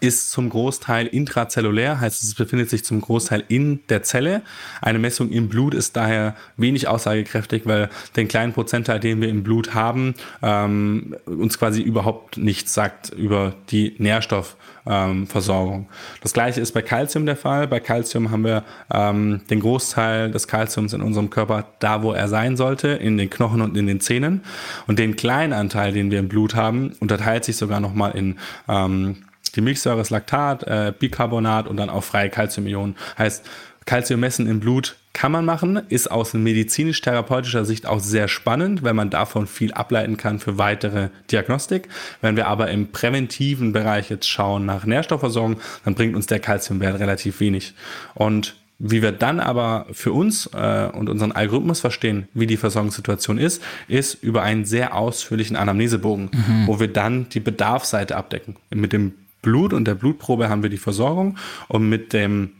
ist 0.00 0.30
zum 0.30 0.48
Großteil 0.48 1.06
intrazellulär, 1.06 2.00
heißt 2.00 2.22
es 2.22 2.34
befindet 2.34 2.70
sich 2.70 2.84
zum 2.84 3.00
Großteil 3.00 3.44
in 3.48 3.80
der 3.88 4.02
Zelle. 4.02 4.42
Eine 4.80 4.98
Messung 4.98 5.30
im 5.30 5.48
Blut 5.48 5.74
ist 5.74 5.96
daher 5.96 6.36
wenig 6.56 6.86
aussagekräftig, 6.88 7.62
weil 7.66 7.90
den 8.16 8.28
kleinen 8.28 8.52
Prozentteil, 8.52 9.00
den 9.00 9.20
wir 9.20 9.28
im 9.28 9.42
Blut 9.42 9.74
haben, 9.74 10.14
ähm, 10.42 11.16
uns 11.26 11.58
quasi 11.58 11.82
überhaupt 11.82 12.36
nichts 12.36 12.72
sagt 12.72 13.10
über 13.10 13.54
die 13.70 13.96
Nährstoffversorgung. 13.98 15.80
Ähm, 15.80 15.86
das 16.22 16.32
gleiche 16.32 16.60
ist 16.60 16.72
bei 16.72 16.82
Calcium 16.82 17.26
der 17.26 17.36
Fall. 17.36 17.66
Bei 17.66 17.80
Calcium 17.80 18.30
haben 18.30 18.44
wir 18.44 18.64
ähm, 18.92 19.40
den 19.50 19.60
Großteil 19.60 20.30
des 20.30 20.46
Calciums 20.46 20.92
in 20.92 21.02
unserem 21.02 21.30
Körper 21.30 21.66
da, 21.80 22.02
wo 22.02 22.12
er 22.12 22.28
sein 22.28 22.56
sollte, 22.56 22.88
in 22.88 23.18
den 23.18 23.28
Knochen 23.28 23.60
und 23.60 23.76
in 23.76 23.86
den 23.86 24.00
Zähnen. 24.00 24.42
Und 24.86 24.98
den 24.98 25.16
kleinen 25.16 25.52
Anteil, 25.52 25.92
den 25.92 26.10
wir 26.10 26.20
im 26.20 26.28
Blut 26.28 26.54
haben, 26.54 26.92
unterteilt 27.00 27.44
sich 27.44 27.56
sogar 27.56 27.80
nochmal 27.80 28.12
in 28.12 28.38
ähm, 28.68 29.16
die 29.56 29.60
Milchsäure 29.60 30.00
ist 30.00 30.10
Laktat, 30.10 30.62
äh, 30.64 30.92
Bicarbonat 30.98 31.68
und 31.68 31.76
dann 31.76 31.90
auch 31.90 32.04
freie 32.04 32.30
Calciumionen. 32.30 32.96
Heißt, 33.18 33.44
Calciummessen 33.86 34.46
im 34.46 34.60
Blut 34.60 34.96
kann 35.12 35.32
man 35.32 35.44
machen, 35.44 35.80
ist 35.88 36.10
aus 36.10 36.34
medizinisch-therapeutischer 36.34 37.64
Sicht 37.64 37.86
auch 37.86 37.98
sehr 37.98 38.28
spannend, 38.28 38.82
weil 38.82 38.94
man 38.94 39.10
davon 39.10 39.46
viel 39.46 39.72
ableiten 39.72 40.16
kann 40.16 40.38
für 40.38 40.58
weitere 40.58 41.08
Diagnostik. 41.30 41.88
Wenn 42.20 42.36
wir 42.36 42.46
aber 42.46 42.70
im 42.70 42.92
präventiven 42.92 43.72
Bereich 43.72 44.08
jetzt 44.08 44.28
schauen 44.28 44.64
nach 44.64 44.84
Nährstoffversorgung, 44.84 45.56
dann 45.84 45.94
bringt 45.94 46.14
uns 46.14 46.26
der 46.26 46.38
Calciumwert 46.38 47.00
relativ 47.00 47.40
wenig. 47.40 47.74
Und 48.14 48.54
wie 48.78 49.02
wir 49.02 49.12
dann 49.12 49.40
aber 49.40 49.86
für 49.92 50.12
uns 50.12 50.48
äh, 50.54 50.88
und 50.92 51.10
unseren 51.10 51.32
Algorithmus 51.32 51.80
verstehen, 51.80 52.28
wie 52.32 52.46
die 52.46 52.56
Versorgungssituation 52.56 53.36
ist, 53.36 53.62
ist 53.88 54.14
über 54.22 54.42
einen 54.42 54.64
sehr 54.64 54.94
ausführlichen 54.94 55.56
Anamnesebogen, 55.56 56.30
mhm. 56.32 56.66
wo 56.66 56.80
wir 56.80 56.88
dann 56.88 57.28
die 57.28 57.40
Bedarfsseite 57.40 58.16
abdecken. 58.16 58.56
Mit 58.70 58.94
dem 58.94 59.14
Blut 59.42 59.72
und 59.72 59.84
der 59.86 59.94
Blutprobe 59.94 60.48
haben 60.48 60.62
wir 60.62 60.70
die 60.70 60.78
Versorgung 60.78 61.36
und 61.68 61.88
mit 61.88 62.12
dem 62.12 62.52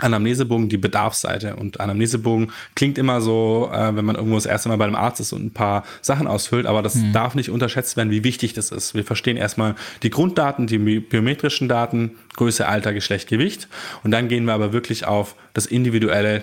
Anamnesebogen 0.00 0.68
die 0.68 0.76
Bedarfsseite. 0.76 1.54
Und 1.54 1.78
Anamnesebogen 1.78 2.50
klingt 2.74 2.98
immer 2.98 3.20
so, 3.20 3.70
äh, 3.72 3.94
wenn 3.94 4.04
man 4.04 4.16
irgendwo 4.16 4.36
das 4.36 4.46
erste 4.46 4.68
Mal 4.68 4.76
bei 4.76 4.86
einem 4.86 4.96
Arzt 4.96 5.20
ist 5.20 5.32
und 5.32 5.44
ein 5.44 5.52
paar 5.52 5.84
Sachen 6.02 6.26
ausfüllt, 6.26 6.66
aber 6.66 6.82
das 6.82 6.96
mhm. 6.96 7.12
darf 7.12 7.34
nicht 7.36 7.50
unterschätzt 7.50 7.96
werden, 7.96 8.10
wie 8.10 8.24
wichtig 8.24 8.54
das 8.54 8.70
ist. 8.72 8.94
Wir 8.94 9.04
verstehen 9.04 9.36
erstmal 9.36 9.76
die 10.02 10.10
Grunddaten, 10.10 10.66
die 10.66 10.78
biometrischen 10.78 11.68
Daten, 11.68 12.16
Größe, 12.34 12.66
Alter, 12.66 12.92
Geschlecht, 12.92 13.28
Gewicht. 13.28 13.68
Und 14.02 14.10
dann 14.10 14.26
gehen 14.28 14.44
wir 14.46 14.54
aber 14.54 14.72
wirklich 14.72 15.06
auf 15.06 15.36
das 15.52 15.66
individuelle 15.66 16.42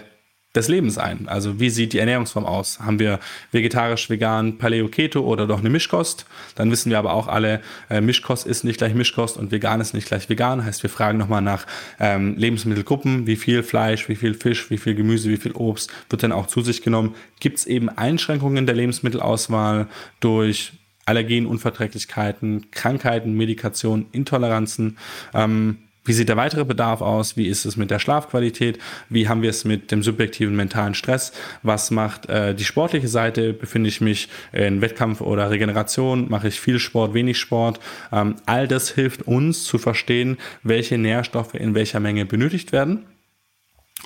des 0.55 0.67
Lebens 0.67 0.97
ein. 0.97 1.29
Also 1.29 1.59
wie 1.59 1.69
sieht 1.69 1.93
die 1.93 1.99
Ernährungsform 1.99 2.45
aus? 2.45 2.79
Haben 2.79 2.99
wir 2.99 3.19
vegetarisch, 3.51 4.09
vegan, 4.09 4.57
Paleo, 4.57 4.89
Keto 4.89 5.21
oder 5.21 5.47
doch 5.47 5.59
eine 5.59 5.69
Mischkost? 5.69 6.25
Dann 6.55 6.69
wissen 6.71 6.89
wir 6.89 6.99
aber 6.99 7.13
auch 7.13 7.27
alle, 7.27 7.61
äh, 7.89 8.01
Mischkost 8.01 8.45
ist 8.45 8.63
nicht 8.63 8.77
gleich 8.77 8.93
Mischkost 8.93 9.37
und 9.37 9.51
vegan 9.51 9.79
ist 9.79 9.93
nicht 9.93 10.07
gleich 10.07 10.27
vegan. 10.29 10.65
Heißt, 10.65 10.83
wir 10.83 10.89
fragen 10.89 11.17
nochmal 11.17 11.41
nach 11.41 11.65
ähm, 11.99 12.35
Lebensmittelgruppen, 12.35 13.27
wie 13.27 13.37
viel 13.37 13.63
Fleisch, 13.63 14.09
wie 14.09 14.15
viel 14.15 14.33
Fisch, 14.33 14.69
wie 14.69 14.77
viel 14.77 14.93
Gemüse, 14.93 15.29
wie 15.29 15.37
viel 15.37 15.53
Obst 15.53 15.89
wird 16.09 16.23
dann 16.23 16.33
auch 16.33 16.47
zu 16.47 16.61
sich 16.61 16.81
genommen. 16.81 17.15
Gibt 17.39 17.59
es 17.59 17.65
eben 17.65 17.87
Einschränkungen 17.87 18.65
der 18.65 18.75
Lebensmittelauswahl 18.75 19.87
durch 20.19 20.73
Allergen, 21.05 21.45
Unverträglichkeiten, 21.45 22.71
Krankheiten, 22.71 23.35
Medikation, 23.35 24.07
Intoleranzen? 24.11 24.97
Ähm, 25.33 25.77
wie 26.03 26.13
sieht 26.13 26.29
der 26.29 26.37
weitere 26.37 26.65
Bedarf 26.65 27.01
aus? 27.01 27.37
Wie 27.37 27.47
ist 27.47 27.65
es 27.65 27.77
mit 27.77 27.91
der 27.91 27.99
Schlafqualität? 27.99 28.79
Wie 29.09 29.27
haben 29.27 29.43
wir 29.43 29.51
es 29.51 29.65
mit 29.65 29.91
dem 29.91 30.01
subjektiven 30.01 30.55
mentalen 30.55 30.95
Stress? 30.95 31.31
Was 31.61 31.91
macht 31.91 32.27
äh, 32.27 32.55
die 32.55 32.63
sportliche 32.63 33.07
Seite? 33.07 33.53
Befinde 33.53 33.89
ich 33.89 34.01
mich 34.01 34.27
in 34.51 34.81
Wettkampf 34.81 35.21
oder 35.21 35.51
Regeneration? 35.51 36.27
Mache 36.29 36.47
ich 36.47 36.59
viel 36.59 36.79
Sport, 36.79 37.13
wenig 37.13 37.37
Sport? 37.39 37.79
Ähm, 38.11 38.35
all 38.47 38.67
das 38.67 38.89
hilft 38.89 39.23
uns 39.27 39.63
zu 39.63 39.77
verstehen, 39.77 40.37
welche 40.63 40.97
Nährstoffe 40.97 41.53
in 41.53 41.75
welcher 41.75 41.99
Menge 41.99 42.25
benötigt 42.25 42.71
werden 42.71 43.05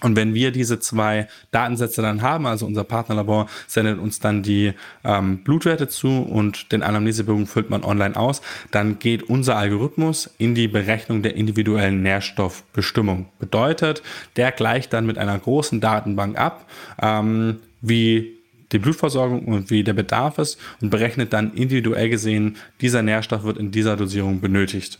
und 0.01 0.15
wenn 0.15 0.33
wir 0.33 0.51
diese 0.51 0.79
zwei 0.79 1.27
Datensätze 1.51 2.01
dann 2.01 2.21
haben, 2.21 2.45
also 2.45 2.65
unser 2.65 2.83
Partnerlabor 2.83 3.47
sendet 3.67 3.97
uns 3.97 4.19
dann 4.19 4.43
die 4.43 4.73
ähm, 5.03 5.43
Blutwerte 5.43 5.87
zu 5.87 6.21
und 6.21 6.71
den 6.71 6.83
Anamnesebogen 6.83 7.47
füllt 7.47 7.69
man 7.69 7.83
online 7.83 8.15
aus, 8.15 8.41
dann 8.71 8.99
geht 8.99 9.23
unser 9.23 9.55
Algorithmus 9.55 10.29
in 10.37 10.53
die 10.53 10.67
Berechnung 10.67 11.21
der 11.21 11.35
individuellen 11.35 12.01
Nährstoffbestimmung. 12.01 13.27
Bedeutet, 13.39 14.03
der 14.35 14.51
gleicht 14.51 14.91
dann 14.91 15.05
mit 15.05 15.17
einer 15.17 15.37
großen 15.37 15.79
Datenbank 15.79 16.37
ab, 16.37 16.69
ähm, 17.01 17.59
wie 17.81 18.35
die 18.71 18.79
Blutversorgung 18.79 19.45
und 19.45 19.69
wie 19.69 19.83
der 19.83 19.93
Bedarf 19.93 20.39
ist 20.39 20.59
und 20.81 20.89
berechnet 20.89 21.31
dann 21.31 21.53
individuell 21.53 22.09
gesehen, 22.09 22.57
dieser 22.81 23.01
Nährstoff 23.01 23.43
wird 23.43 23.57
in 23.57 23.71
dieser 23.71 23.95
Dosierung 23.95 24.41
benötigt. 24.41 24.99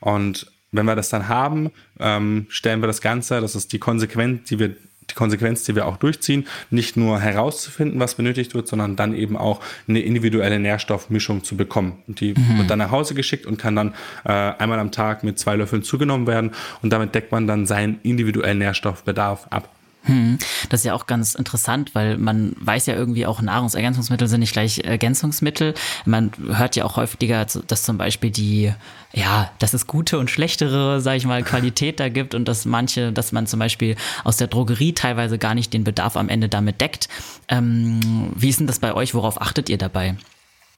Und 0.00 0.50
wenn 0.72 0.86
wir 0.86 0.96
das 0.96 1.08
dann 1.08 1.28
haben, 1.28 1.70
ähm, 1.98 2.46
stellen 2.48 2.80
wir 2.82 2.86
das 2.86 3.00
Ganze, 3.00 3.40
das 3.40 3.54
ist 3.54 3.72
die 3.72 3.78
Konsequenz, 3.78 4.48
die 4.48 4.58
wir 4.58 4.76
die 5.10 5.14
Konsequenz, 5.14 5.64
die 5.64 5.74
wir 5.74 5.86
auch 5.86 5.96
durchziehen, 5.96 6.46
nicht 6.70 6.96
nur 6.96 7.20
herauszufinden, 7.20 8.00
was 8.00 8.16
benötigt 8.16 8.54
wird, 8.54 8.66
sondern 8.66 8.96
dann 8.96 9.14
eben 9.14 9.36
auch 9.36 9.60
eine 9.88 10.00
individuelle 10.00 10.58
Nährstoffmischung 10.58 11.44
zu 11.44 11.56
bekommen. 11.56 12.02
Und 12.06 12.20
die 12.20 12.34
mhm. 12.36 12.58
wird 12.58 12.70
dann 12.70 12.80
nach 12.80 12.90
Hause 12.90 13.14
geschickt 13.14 13.46
und 13.46 13.58
kann 13.58 13.76
dann 13.76 13.94
äh, 14.24 14.32
einmal 14.32 14.78
am 14.78 14.90
Tag 14.90 15.22
mit 15.22 15.38
zwei 15.38 15.56
Löffeln 15.56 15.82
zugenommen 15.82 16.26
werden 16.26 16.52
und 16.82 16.92
damit 16.92 17.14
deckt 17.14 17.32
man 17.32 17.46
dann 17.46 17.66
seinen 17.66 18.00
individuellen 18.02 18.58
Nährstoffbedarf 18.58 19.46
ab. 19.50 19.75
Hm, 20.06 20.38
das 20.68 20.80
ist 20.80 20.84
ja 20.84 20.94
auch 20.94 21.06
ganz 21.06 21.34
interessant, 21.34 21.94
weil 21.94 22.16
man 22.16 22.54
weiß 22.60 22.86
ja 22.86 22.94
irgendwie 22.94 23.26
auch, 23.26 23.40
Nahrungsergänzungsmittel 23.40 24.28
sind 24.28 24.40
nicht 24.40 24.52
gleich 24.52 24.78
Ergänzungsmittel. 24.78 25.74
Man 26.04 26.30
hört 26.46 26.76
ja 26.76 26.84
auch 26.84 26.96
häufiger, 26.96 27.44
dass 27.44 27.82
zum 27.82 27.98
Beispiel 27.98 28.30
die, 28.30 28.72
ja, 29.12 29.50
dass 29.58 29.74
es 29.74 29.88
gute 29.88 30.18
und 30.18 30.30
schlechtere, 30.30 31.00
sag 31.00 31.16
ich 31.16 31.26
mal, 31.26 31.42
Qualität 31.44 31.98
da 31.98 32.08
gibt 32.08 32.34
und 32.34 32.46
dass 32.46 32.64
manche, 32.64 33.12
dass 33.12 33.32
man 33.32 33.46
zum 33.48 33.58
Beispiel 33.58 33.96
aus 34.22 34.36
der 34.36 34.46
Drogerie 34.46 34.92
teilweise 34.92 35.38
gar 35.38 35.54
nicht 35.54 35.72
den 35.72 35.82
Bedarf 35.82 36.16
am 36.16 36.28
Ende 36.28 36.48
damit 36.48 36.80
deckt. 36.80 37.08
Ähm, 37.48 38.32
wie 38.34 38.48
ist 38.48 38.60
denn 38.60 38.68
das 38.68 38.78
bei 38.78 38.94
euch? 38.94 39.12
Worauf 39.14 39.40
achtet 39.40 39.68
ihr 39.68 39.78
dabei? 39.78 40.16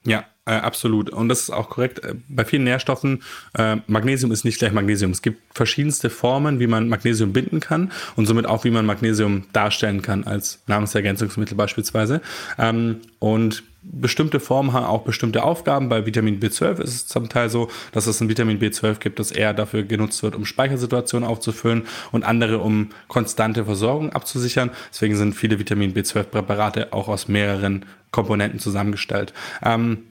Ja, 0.05 0.25
äh, 0.49 0.53
absolut. 0.53 1.11
Und 1.11 1.29
das 1.29 1.41
ist 1.41 1.49
auch 1.51 1.69
korrekt. 1.69 2.03
Äh, 2.03 2.15
bei 2.27 2.43
vielen 2.43 2.63
Nährstoffen, 2.63 3.21
äh, 3.57 3.77
Magnesium 3.87 4.31
ist 4.31 4.45
nicht 4.45 4.57
gleich 4.57 4.71
Magnesium. 4.71 5.11
Es 5.11 5.21
gibt 5.21 5.41
verschiedenste 5.55 6.09
Formen, 6.09 6.59
wie 6.59 6.67
man 6.67 6.89
Magnesium 6.89 7.33
binden 7.33 7.59
kann 7.59 7.91
und 8.15 8.25
somit 8.25 8.47
auch, 8.47 8.63
wie 8.63 8.71
man 8.71 8.85
Magnesium 8.85 9.43
darstellen 9.53 10.01
kann 10.01 10.23
als 10.23 10.59
Nahrungsergänzungsmittel 10.65 11.55
beispielsweise. 11.55 12.21
Ähm, 12.57 12.97
und 13.19 13.63
bestimmte 13.83 14.39
Formen 14.39 14.73
haben 14.73 14.85
auch 14.85 15.03
bestimmte 15.03 15.43
Aufgaben. 15.43 15.87
Bei 15.87 16.05
Vitamin 16.05 16.39
B12 16.39 16.81
ist 16.81 16.95
es 16.95 17.07
zum 17.07 17.29
Teil 17.29 17.49
so, 17.49 17.69
dass 17.91 18.07
es 18.07 18.19
ein 18.19 18.27
Vitamin 18.27 18.59
B12 18.59 18.99
gibt, 18.99 19.19
das 19.19 19.31
eher 19.31 19.53
dafür 19.53 19.83
genutzt 19.83 20.23
wird, 20.23 20.35
um 20.35 20.45
Speichersituationen 20.45 21.27
aufzufüllen 21.27 21.83
und 22.11 22.23
andere, 22.23 22.59
um 22.59 22.89
konstante 23.07 23.65
Versorgung 23.65 24.11
abzusichern. 24.13 24.71
Deswegen 24.91 25.15
sind 25.15 25.35
viele 25.35 25.59
Vitamin 25.59 25.93
B12-Präparate 25.93 26.91
auch 26.91 27.07
aus 27.07 27.27
mehreren 27.27 27.85
Komponenten 28.11 28.59
zusammengestellt. 28.59 29.33
Ähm, 29.63 30.08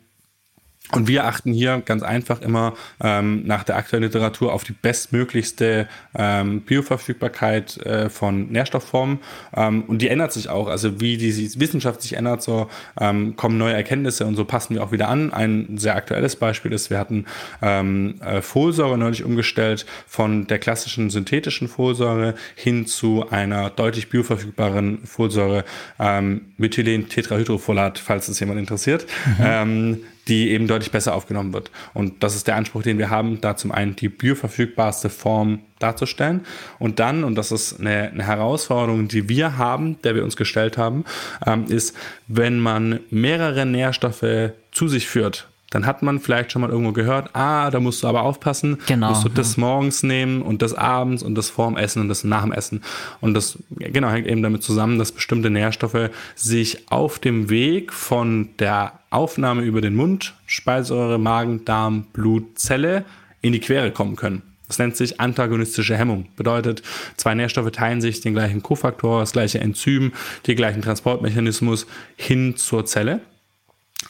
und 0.92 1.06
wir 1.06 1.26
achten 1.26 1.52
hier 1.52 1.82
ganz 1.84 2.02
einfach 2.02 2.40
immer 2.40 2.74
ähm, 3.00 3.46
nach 3.46 3.62
der 3.62 3.76
aktuellen 3.76 4.04
Literatur 4.04 4.54
auf 4.54 4.64
die 4.64 4.72
bestmöglichste 4.72 5.86
ähm, 6.14 6.62
Bioverfügbarkeit 6.62 7.76
äh, 7.84 8.08
von 8.08 8.50
Nährstoffformen. 8.50 9.18
Ähm, 9.54 9.84
und 9.84 10.00
die 10.00 10.08
ändert 10.08 10.32
sich 10.32 10.48
auch. 10.48 10.66
Also 10.66 11.00
wie 11.00 11.18
die 11.18 11.60
Wissenschaft 11.60 12.00
sich 12.00 12.14
ändert, 12.14 12.42
so 12.42 12.68
ähm, 12.98 13.36
kommen 13.36 13.58
neue 13.58 13.74
Erkenntnisse 13.74 14.24
und 14.24 14.36
so 14.36 14.46
passen 14.46 14.74
wir 14.74 14.82
auch 14.82 14.90
wieder 14.90 15.08
an. 15.08 15.30
Ein 15.32 15.76
sehr 15.76 15.94
aktuelles 15.94 16.36
Beispiel 16.36 16.72
ist, 16.72 16.88
wir 16.88 16.98
hatten 16.98 17.26
ähm, 17.60 18.14
äh, 18.22 18.40
Folsäure 18.40 18.96
neulich 18.96 19.24
umgestellt 19.24 19.84
von 20.06 20.46
der 20.46 20.58
klassischen 20.58 21.10
synthetischen 21.10 21.68
Folsäure 21.68 22.34
hin 22.54 22.86
zu 22.86 23.28
einer 23.28 23.68
deutlich 23.68 24.08
bioverfügbaren 24.08 25.04
Folsäure 25.04 25.64
ähm, 25.98 26.52
Methylen-Tetrahydrofolat, 26.56 27.98
falls 27.98 28.28
es 28.28 28.40
jemand 28.40 28.58
interessiert. 28.58 29.06
Mhm. 29.38 29.98
Die 30.28 30.50
eben 30.50 30.66
deutlich 30.66 30.90
besser 30.90 31.14
aufgenommen 31.14 31.52
wird. 31.52 31.70
Und 31.94 32.22
das 32.22 32.36
ist 32.36 32.46
der 32.46 32.56
Anspruch, 32.56 32.82
den 32.82 32.98
wir 32.98 33.10
haben, 33.10 33.40
da 33.40 33.56
zum 33.56 33.72
einen 33.72 33.96
die 33.96 34.08
bioverfügbarste 34.08 35.08
Form 35.08 35.60
darzustellen 35.78 36.44
und 36.78 36.98
dann, 36.98 37.24
und 37.24 37.36
das 37.36 37.52
ist 37.52 37.80
eine, 37.80 38.10
eine 38.10 38.26
Herausforderung, 38.26 39.08
die 39.08 39.28
wir 39.28 39.58
haben, 39.58 40.00
der 40.02 40.14
wir 40.14 40.24
uns 40.24 40.36
gestellt 40.36 40.76
haben, 40.76 41.04
ähm, 41.46 41.66
ist, 41.68 41.96
wenn 42.26 42.58
man 42.58 43.00
mehrere 43.10 43.64
Nährstoffe 43.64 44.52
zu 44.72 44.88
sich 44.88 45.08
führt, 45.08 45.48
dann 45.70 45.84
hat 45.84 46.02
man 46.02 46.18
vielleicht 46.18 46.50
schon 46.50 46.62
mal 46.62 46.70
irgendwo 46.70 46.92
gehört, 46.92 47.30
ah, 47.34 47.70
da 47.70 47.80
musst 47.80 48.02
du 48.02 48.06
aber 48.06 48.22
aufpassen, 48.22 48.78
genau, 48.86 49.10
musst 49.10 49.24
du 49.24 49.28
das 49.28 49.56
ja. 49.56 49.60
morgens 49.60 50.02
nehmen 50.02 50.40
und 50.42 50.62
das 50.62 50.74
abends 50.74 51.22
und 51.22 51.34
das 51.34 51.50
vorm 51.50 51.76
Essen 51.76 52.00
und 52.00 52.08
das 52.08 52.24
nach 52.24 52.42
dem 52.42 52.52
Essen. 52.52 52.82
Und 53.20 53.34
das 53.34 53.58
genau 53.76 54.08
hängt 54.08 54.26
eben 54.26 54.42
damit 54.42 54.62
zusammen, 54.62 54.98
dass 54.98 55.12
bestimmte 55.12 55.50
Nährstoffe 55.50 56.10
sich 56.34 56.90
auf 56.90 57.18
dem 57.18 57.50
Weg 57.50 57.92
von 57.92 58.48
der 58.58 58.92
Aufnahme 59.10 59.62
über 59.62 59.80
den 59.80 59.94
Mund, 59.94 60.34
Speiseröhre, 60.46 61.18
Magen, 61.18 61.64
Darm, 61.64 62.06
Blut, 62.12 62.58
Zelle 62.58 63.04
in 63.42 63.52
die 63.52 63.60
Quere 63.60 63.90
kommen 63.90 64.16
können. 64.16 64.42
Das 64.68 64.78
nennt 64.78 64.96
sich 64.96 65.18
antagonistische 65.18 65.96
Hemmung. 65.96 66.26
Bedeutet, 66.36 66.82
zwei 67.16 67.34
Nährstoffe 67.34 67.70
teilen 67.70 68.02
sich 68.02 68.20
den 68.20 68.34
gleichen 68.34 68.62
Kofaktor, 68.62 69.20
das 69.20 69.32
gleiche 69.32 69.60
Enzym, 69.60 70.12
den 70.46 70.56
gleichen 70.56 70.82
Transportmechanismus 70.82 71.86
hin 72.16 72.56
zur 72.56 72.84
Zelle. 72.84 73.20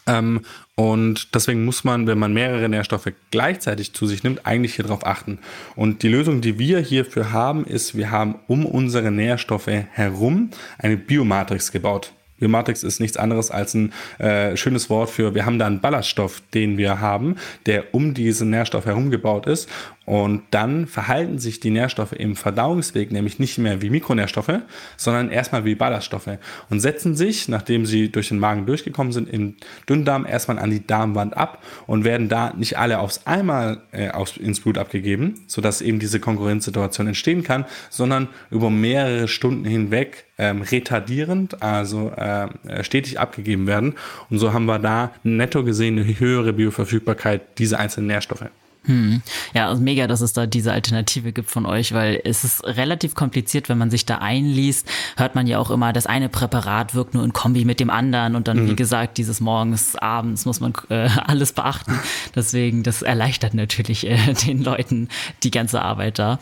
Ähm, 0.07 0.43
und 0.75 1.35
deswegen 1.35 1.65
muss 1.65 1.85
man, 1.85 2.07
wenn 2.07 2.19
man 2.19 2.33
mehrere 2.33 2.69
Nährstoffe 2.69 3.11
gleichzeitig 3.31 3.95
zu 3.95 4.07
sich 4.07 4.23
nimmt, 4.23 4.47
eigentlich 4.47 4.75
hier 4.75 4.85
drauf 4.85 5.05
achten. 5.07 5.39
Und 5.77 6.03
die 6.03 6.09
Lösung, 6.09 6.41
die 6.41 6.59
wir 6.59 6.81
hierfür 6.81 7.33
haben, 7.33 7.65
ist, 7.65 7.97
wir 7.97 8.11
haben 8.11 8.37
um 8.47 8.65
unsere 8.65 9.11
Nährstoffe 9.11 9.67
herum 9.67 10.51
eine 10.79 10.97
Biomatrix 10.97 11.73
gebaut. 11.73 12.13
Biomatrix 12.39 12.85
ist 12.85 13.01
nichts 13.01 13.17
anderes 13.17 13.51
als 13.51 13.75
ein 13.75 13.93
äh, 14.19 14.57
schönes 14.57 14.89
Wort 14.91 15.11
für, 15.11 15.35
wir 15.35 15.45
haben 15.45 15.59
da 15.59 15.67
einen 15.67 15.81
Ballaststoff, 15.81 16.43
den 16.55 16.79
wir 16.79 17.01
haben, 17.01 17.37
der 17.67 17.95
um 17.95 18.15
diesen 18.15 18.51
Nährstoff 18.51 18.87
herum 18.87 19.11
gebaut 19.11 19.47
ist. 19.47 19.69
Und 20.09 20.45
dann 20.53 20.87
verhalten 20.87 21.39
sich 21.39 21.61
die 21.61 21.69
Nährstoffe 21.69 22.15
im 22.15 22.35
Verdauungsweg 22.35 23.13
nämlich 23.13 23.39
nicht 23.39 23.59
mehr 23.59 23.83
wie 23.83 23.91
Mikronährstoffe, 23.91 24.61
sondern 24.97 25.31
erstmal 25.31 25.67
wie 25.67 25.75
Ballaststoffe 25.75 26.39
und 26.71 26.81
setzen 26.81 27.15
sich, 27.15 27.47
nachdem 27.47 27.85
sie 27.85 28.11
durch 28.11 28.29
den 28.29 28.39
Magen 28.39 28.65
durchgekommen 28.65 29.13
sind, 29.13 29.29
im 29.29 29.57
Dünndarm 29.87 30.25
erstmal 30.25 30.61
an 30.61 30.71
die 30.71 30.87
Darmwand 30.87 31.37
ab 31.37 31.63
und 31.87 32.05
werden 32.05 32.31
da 32.31 32.55
nicht 32.57 32.79
alle 32.79 33.01
aufs 33.01 33.27
einmal 33.27 33.83
äh, 33.93 34.09
aufs, 34.09 34.39
ins 34.39 34.61
Blut 34.61 34.79
abgegeben, 34.79 35.45
sodass 35.47 35.83
eben 35.83 35.99
diese 35.99 36.21
Konkurrenzsituation 36.21 37.09
entstehen 37.09 37.43
kann, 37.43 37.67
sondern 37.91 38.29
über 38.51 38.71
mehrere 38.71 39.29
Stunden 39.29 39.67
hinweg 39.67 40.25
ähm, 40.39 40.63
retardierend, 40.63 41.63
also 41.63 42.13
äh, 42.13 42.49
stetig 42.83 43.21
abgegeben 43.21 43.67
werden. 43.67 43.95
Und 44.31 44.39
so 44.39 44.55
haben 44.55 44.65
wir 44.65 44.79
da 44.79 45.13
netto 45.23 45.65
gesehen 45.65 45.99
eine 45.99 46.19
höhere 46.19 46.55
Bioverfügbarkeit 46.55 47.59
dieser 47.59 47.79
einzelnen 47.79 48.07
Nährstoffe. 48.07 48.47
Hm. 48.89 49.23
Ja, 49.53 49.69
also 49.69 49.83
mega, 49.83 50.07
dass 50.07 50.23
es 50.23 50.33
da 50.33 50.47
diese 50.47 50.73
Alternative 50.73 51.33
gibt 51.33 51.51
von 51.51 51.67
euch, 51.67 51.93
weil 51.93 52.23
es 52.25 52.43
ist 52.43 52.65
relativ 52.65 53.15
kompliziert, 53.15 53.69
wenn 53.69 53.77
man 53.77 53.91
sich 53.91 54.07
da 54.07 54.17
einliest, 54.17 54.89
hört 55.19 55.35
man 55.35 55.47
ja 55.47 55.59
auch 55.59 55.71
immer, 55.71 55.93
das 55.93 56.07
eine 56.07 56.31
Präparat 56.31 56.95
wirkt 56.95 57.13
nur 57.13 57.23
in 57.23 57.35
Kombi 57.35 57.67
mit 57.67 57.81
dem 57.81 57.91
anderen 57.91 58.35
und 58.35 58.49
dann, 58.49 58.65
mhm. 58.65 58.71
wie 58.71 58.77
gesagt, 58.77 59.19
dieses 59.19 59.41
morgens, 59.41 59.95
abends 59.97 60.47
muss 60.47 60.61
man 60.61 60.73
äh, 60.89 61.11
alles 61.27 61.53
beachten. 61.53 62.01
Deswegen, 62.35 62.83
das 62.83 63.03
erleichtert 63.03 63.53
natürlich 63.53 64.07
äh, 64.07 64.33
den 64.47 64.65
Leuten 64.65 65.09
die 65.43 65.51
ganze 65.51 65.83
Arbeit 65.83 66.19
da. 66.19 66.39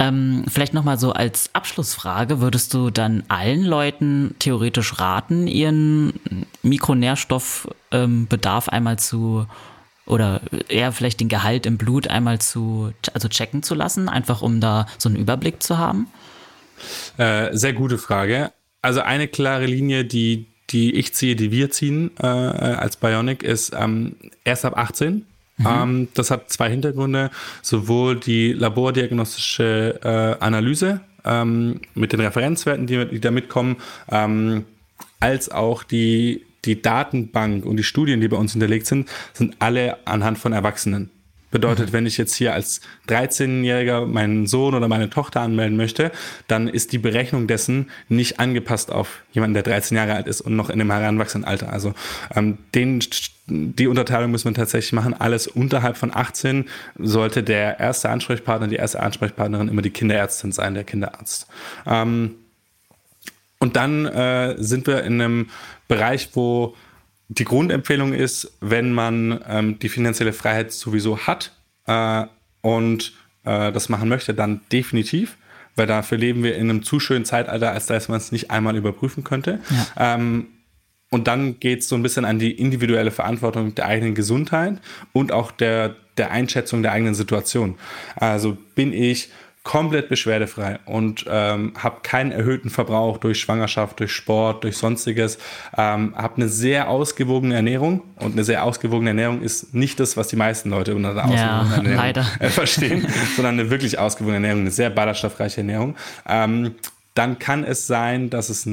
Ähm, 0.00 0.44
vielleicht 0.48 0.74
nochmal 0.74 0.98
so 0.98 1.12
als 1.12 1.54
Abschlussfrage, 1.54 2.40
würdest 2.40 2.74
du 2.74 2.90
dann 2.90 3.22
allen 3.28 3.62
Leuten 3.62 4.34
theoretisch 4.40 4.98
raten, 4.98 5.46
ihren 5.46 6.14
Mikronährstoffbedarf 6.62 8.66
ähm, 8.66 8.74
einmal 8.74 8.98
zu 8.98 9.46
oder 10.06 10.40
eher 10.68 10.92
vielleicht 10.92 11.20
den 11.20 11.28
Gehalt 11.28 11.66
im 11.66 11.78
Blut 11.78 12.08
einmal 12.08 12.38
zu, 12.40 12.92
also 13.12 13.28
checken 13.28 13.62
zu 13.62 13.74
lassen, 13.74 14.08
einfach 14.08 14.40
um 14.40 14.60
da 14.60 14.86
so 14.98 15.08
einen 15.08 15.16
Überblick 15.16 15.62
zu 15.62 15.78
haben? 15.78 16.06
Äh, 17.18 17.56
sehr 17.56 17.72
gute 17.72 17.98
Frage. 17.98 18.52
Also 18.82 19.00
eine 19.00 19.28
klare 19.28 19.66
Linie, 19.66 20.04
die, 20.04 20.46
die 20.70 20.94
ich 20.94 21.12
ziehe, 21.14 21.34
die 21.34 21.50
wir 21.50 21.70
ziehen 21.70 22.12
äh, 22.18 22.26
als 22.26 22.96
Bionic, 22.96 23.42
ist 23.42 23.74
ähm, 23.76 24.16
erst 24.44 24.64
ab 24.64 24.76
18. 24.76 25.26
Mhm. 25.58 25.66
Ähm, 25.66 26.08
das 26.14 26.30
hat 26.30 26.50
zwei 26.50 26.70
Hintergründe. 26.70 27.30
Sowohl 27.62 28.16
die 28.16 28.52
labordiagnostische 28.52 29.98
äh, 30.04 30.42
Analyse 30.44 31.00
ähm, 31.24 31.80
mit 31.94 32.12
den 32.12 32.20
Referenzwerten, 32.20 32.86
die, 32.86 33.06
die 33.06 33.20
da 33.20 33.30
mitkommen, 33.30 33.76
ähm, 34.10 34.64
als 35.18 35.50
auch 35.50 35.82
die 35.82 36.45
die 36.66 36.82
Datenbank 36.82 37.64
und 37.64 37.76
die 37.76 37.84
Studien, 37.84 38.20
die 38.20 38.28
bei 38.28 38.36
uns 38.36 38.52
hinterlegt 38.52 38.86
sind, 38.86 39.08
sind 39.32 39.56
alle 39.60 40.06
anhand 40.06 40.38
von 40.38 40.52
Erwachsenen. 40.52 41.10
Bedeutet, 41.52 41.88
mhm. 41.88 41.92
wenn 41.92 42.06
ich 42.06 42.18
jetzt 42.18 42.34
hier 42.34 42.54
als 42.54 42.80
13-Jähriger 43.08 44.04
meinen 44.04 44.46
Sohn 44.46 44.74
oder 44.74 44.88
meine 44.88 45.08
Tochter 45.08 45.40
anmelden 45.40 45.76
möchte, 45.76 46.10
dann 46.48 46.68
ist 46.68 46.92
die 46.92 46.98
Berechnung 46.98 47.46
dessen 47.46 47.90
nicht 48.08 48.40
angepasst 48.40 48.90
auf 48.90 49.22
jemanden, 49.32 49.54
der 49.54 49.62
13 49.62 49.96
Jahre 49.96 50.14
alt 50.14 50.26
ist 50.26 50.40
und 50.40 50.56
noch 50.56 50.70
in 50.70 50.80
einem 50.80 50.90
heranwachsenden 50.90 51.48
Alter. 51.48 51.72
Also 51.72 51.94
ähm, 52.34 52.58
den, 52.74 53.00
die 53.46 53.86
Unterteilung 53.86 54.32
müssen 54.32 54.50
wir 54.50 54.54
tatsächlich 54.54 54.92
machen. 54.92 55.14
Alles 55.14 55.46
unterhalb 55.46 55.96
von 55.96 56.14
18 56.14 56.64
sollte 56.98 57.44
der 57.44 57.78
erste 57.78 58.10
Ansprechpartner, 58.10 58.66
die 58.66 58.76
erste 58.76 59.00
Ansprechpartnerin 59.00 59.68
immer 59.68 59.82
die 59.82 59.90
Kinderärztin 59.90 60.50
sein, 60.50 60.74
der 60.74 60.84
Kinderarzt. 60.84 61.46
Ähm, 61.86 62.34
und 63.66 63.74
dann 63.74 64.06
äh, 64.06 64.54
sind 64.58 64.86
wir 64.86 65.02
in 65.02 65.20
einem 65.20 65.50
Bereich, 65.88 66.28
wo 66.34 66.76
die 67.26 67.44
Grundempfehlung 67.44 68.12
ist, 68.12 68.56
wenn 68.60 68.92
man 68.92 69.40
ähm, 69.48 69.80
die 69.80 69.88
finanzielle 69.88 70.32
Freiheit 70.32 70.70
sowieso 70.70 71.18
hat 71.18 71.50
äh, 71.86 72.26
und 72.60 73.12
äh, 73.42 73.72
das 73.72 73.88
machen 73.88 74.08
möchte, 74.08 74.34
dann 74.34 74.60
definitiv, 74.70 75.36
weil 75.74 75.88
dafür 75.88 76.16
leben 76.16 76.44
wir 76.44 76.54
in 76.54 76.70
einem 76.70 76.84
zu 76.84 77.00
schönen 77.00 77.24
Zeitalter, 77.24 77.72
als 77.72 77.86
dass 77.86 78.08
man 78.08 78.18
es 78.18 78.30
nicht 78.30 78.52
einmal 78.52 78.76
überprüfen 78.76 79.24
könnte. 79.24 79.58
Ja. 79.96 80.14
Ähm, 80.14 80.46
und 81.10 81.26
dann 81.26 81.58
geht 81.58 81.80
es 81.80 81.88
so 81.88 81.96
ein 81.96 82.04
bisschen 82.04 82.24
an 82.24 82.38
die 82.38 82.52
individuelle 82.52 83.10
Verantwortung 83.10 83.74
der 83.74 83.86
eigenen 83.86 84.14
Gesundheit 84.14 84.78
und 85.12 85.32
auch 85.32 85.50
der, 85.50 85.96
der 86.18 86.30
Einschätzung 86.30 86.84
der 86.84 86.92
eigenen 86.92 87.16
Situation. 87.16 87.74
Also 88.14 88.56
bin 88.76 88.92
ich 88.92 89.28
komplett 89.66 90.08
beschwerdefrei 90.08 90.78
und 90.84 91.24
ähm, 91.28 91.72
habe 91.76 91.96
keinen 92.04 92.30
erhöhten 92.30 92.70
Verbrauch 92.70 93.18
durch 93.18 93.40
Schwangerschaft, 93.40 93.98
durch 93.98 94.12
Sport, 94.12 94.62
durch 94.62 94.76
sonstiges. 94.76 95.38
Ähm, 95.76 96.14
habe 96.16 96.36
eine 96.36 96.48
sehr 96.48 96.88
ausgewogene 96.88 97.56
Ernährung 97.56 98.02
und 98.20 98.34
eine 98.34 98.44
sehr 98.44 98.62
ausgewogene 98.62 99.10
Ernährung 99.10 99.42
ist 99.42 99.74
nicht 99.74 99.98
das, 99.98 100.16
was 100.16 100.28
die 100.28 100.36
meisten 100.36 100.70
Leute 100.70 100.94
unter 100.94 101.14
der 101.14 101.24
ausgewogenen 101.24 101.92
ja, 101.96 102.04
Ernährung. 102.04 102.26
Äh, 102.38 102.48
verstehen, 102.48 103.08
sondern 103.34 103.58
eine 103.58 103.68
wirklich 103.68 103.98
ausgewogene 103.98 104.36
Ernährung, 104.36 104.60
eine 104.60 104.70
sehr 104.70 104.88
ballaststoffreiche 104.88 105.62
Ernährung. 105.62 105.96
Ähm, 106.28 106.76
dann 107.14 107.40
kann 107.40 107.64
es 107.64 107.88
sein, 107.88 108.30
dass 108.30 108.50
es, 108.50 108.68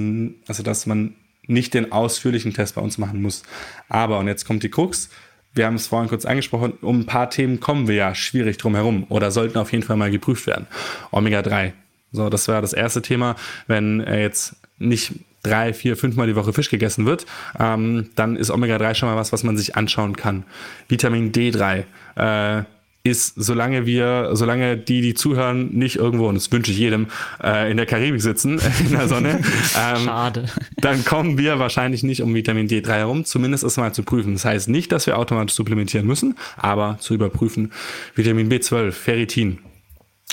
also 0.47 0.61
dass 0.61 0.85
man 0.85 1.15
nicht 1.47 1.73
den 1.73 1.91
ausführlichen 1.91 2.53
Test 2.53 2.75
bei 2.75 2.81
uns 2.81 2.99
machen 2.99 3.19
muss. 3.19 3.41
Aber 3.89 4.19
und 4.19 4.27
jetzt 4.27 4.45
kommt 4.45 4.61
die 4.61 4.69
Krux 4.69 5.09
wir 5.53 5.65
haben 5.65 5.75
es 5.75 5.87
vorhin 5.87 6.09
kurz 6.09 6.25
angesprochen, 6.25 6.73
um 6.81 7.01
ein 7.01 7.05
paar 7.05 7.29
Themen 7.29 7.59
kommen 7.59 7.87
wir 7.87 7.95
ja 7.95 8.15
schwierig 8.15 8.57
drum 8.57 8.75
herum 8.75 9.05
oder 9.09 9.31
sollten 9.31 9.57
auf 9.57 9.71
jeden 9.71 9.83
Fall 9.83 9.97
mal 9.97 10.11
geprüft 10.11 10.47
werden. 10.47 10.67
Omega-3. 11.11 11.73
So, 12.11 12.29
das 12.29 12.47
wäre 12.47 12.61
das 12.61 12.73
erste 12.73 13.01
Thema. 13.01 13.35
Wenn 13.67 13.99
äh, 14.01 14.21
jetzt 14.21 14.55
nicht 14.77 15.13
drei, 15.43 15.73
vier, 15.73 15.97
fünfmal 15.97 16.27
die 16.27 16.35
Woche 16.35 16.53
Fisch 16.53 16.69
gegessen 16.69 17.05
wird, 17.05 17.25
ähm, 17.59 18.09
dann 18.15 18.35
ist 18.35 18.49
Omega-3 18.49 18.95
schon 18.95 19.09
mal 19.09 19.15
was, 19.15 19.33
was 19.33 19.43
man 19.43 19.57
sich 19.57 19.75
anschauen 19.75 20.15
kann. 20.15 20.43
Vitamin 20.87 21.31
D3. 21.31 21.83
Äh, 22.15 22.63
ist, 23.05 23.33
solange 23.35 23.85
wir, 23.85 24.29
solange 24.31 24.77
die, 24.77 25.01
die 25.01 25.13
zuhören, 25.13 25.71
nicht 25.73 25.97
irgendwo, 25.97 26.29
und 26.29 26.35
das 26.35 26.49
wünsche 26.53 26.71
ich 26.71 26.77
jedem, 26.77 27.07
äh, 27.43 27.69
in 27.69 27.75
der 27.75 27.85
Karibik 27.85 28.21
sitzen, 28.21 28.61
in 28.79 28.91
der 28.91 29.09
Sonne, 29.09 29.41
ähm, 29.77 30.05
Schade. 30.05 30.45
dann 30.77 31.03
kommen 31.03 31.37
wir 31.37 31.59
wahrscheinlich 31.59 32.03
nicht 32.03 32.21
um 32.21 32.33
Vitamin 32.33 32.69
D3 32.69 32.87
herum, 32.87 33.25
zumindest 33.25 33.65
ist 33.65 33.75
mal 33.75 33.93
zu 33.93 34.03
prüfen. 34.03 34.33
Das 34.33 34.45
heißt 34.45 34.69
nicht, 34.69 34.93
dass 34.93 35.05
wir 35.05 35.17
automatisch 35.17 35.53
supplementieren 35.53 36.07
müssen, 36.07 36.37
aber 36.55 36.97
zu 36.99 37.13
überprüfen. 37.13 37.73
Vitamin 38.15 38.49
B12, 38.49 38.91
Ferritin, 38.93 39.59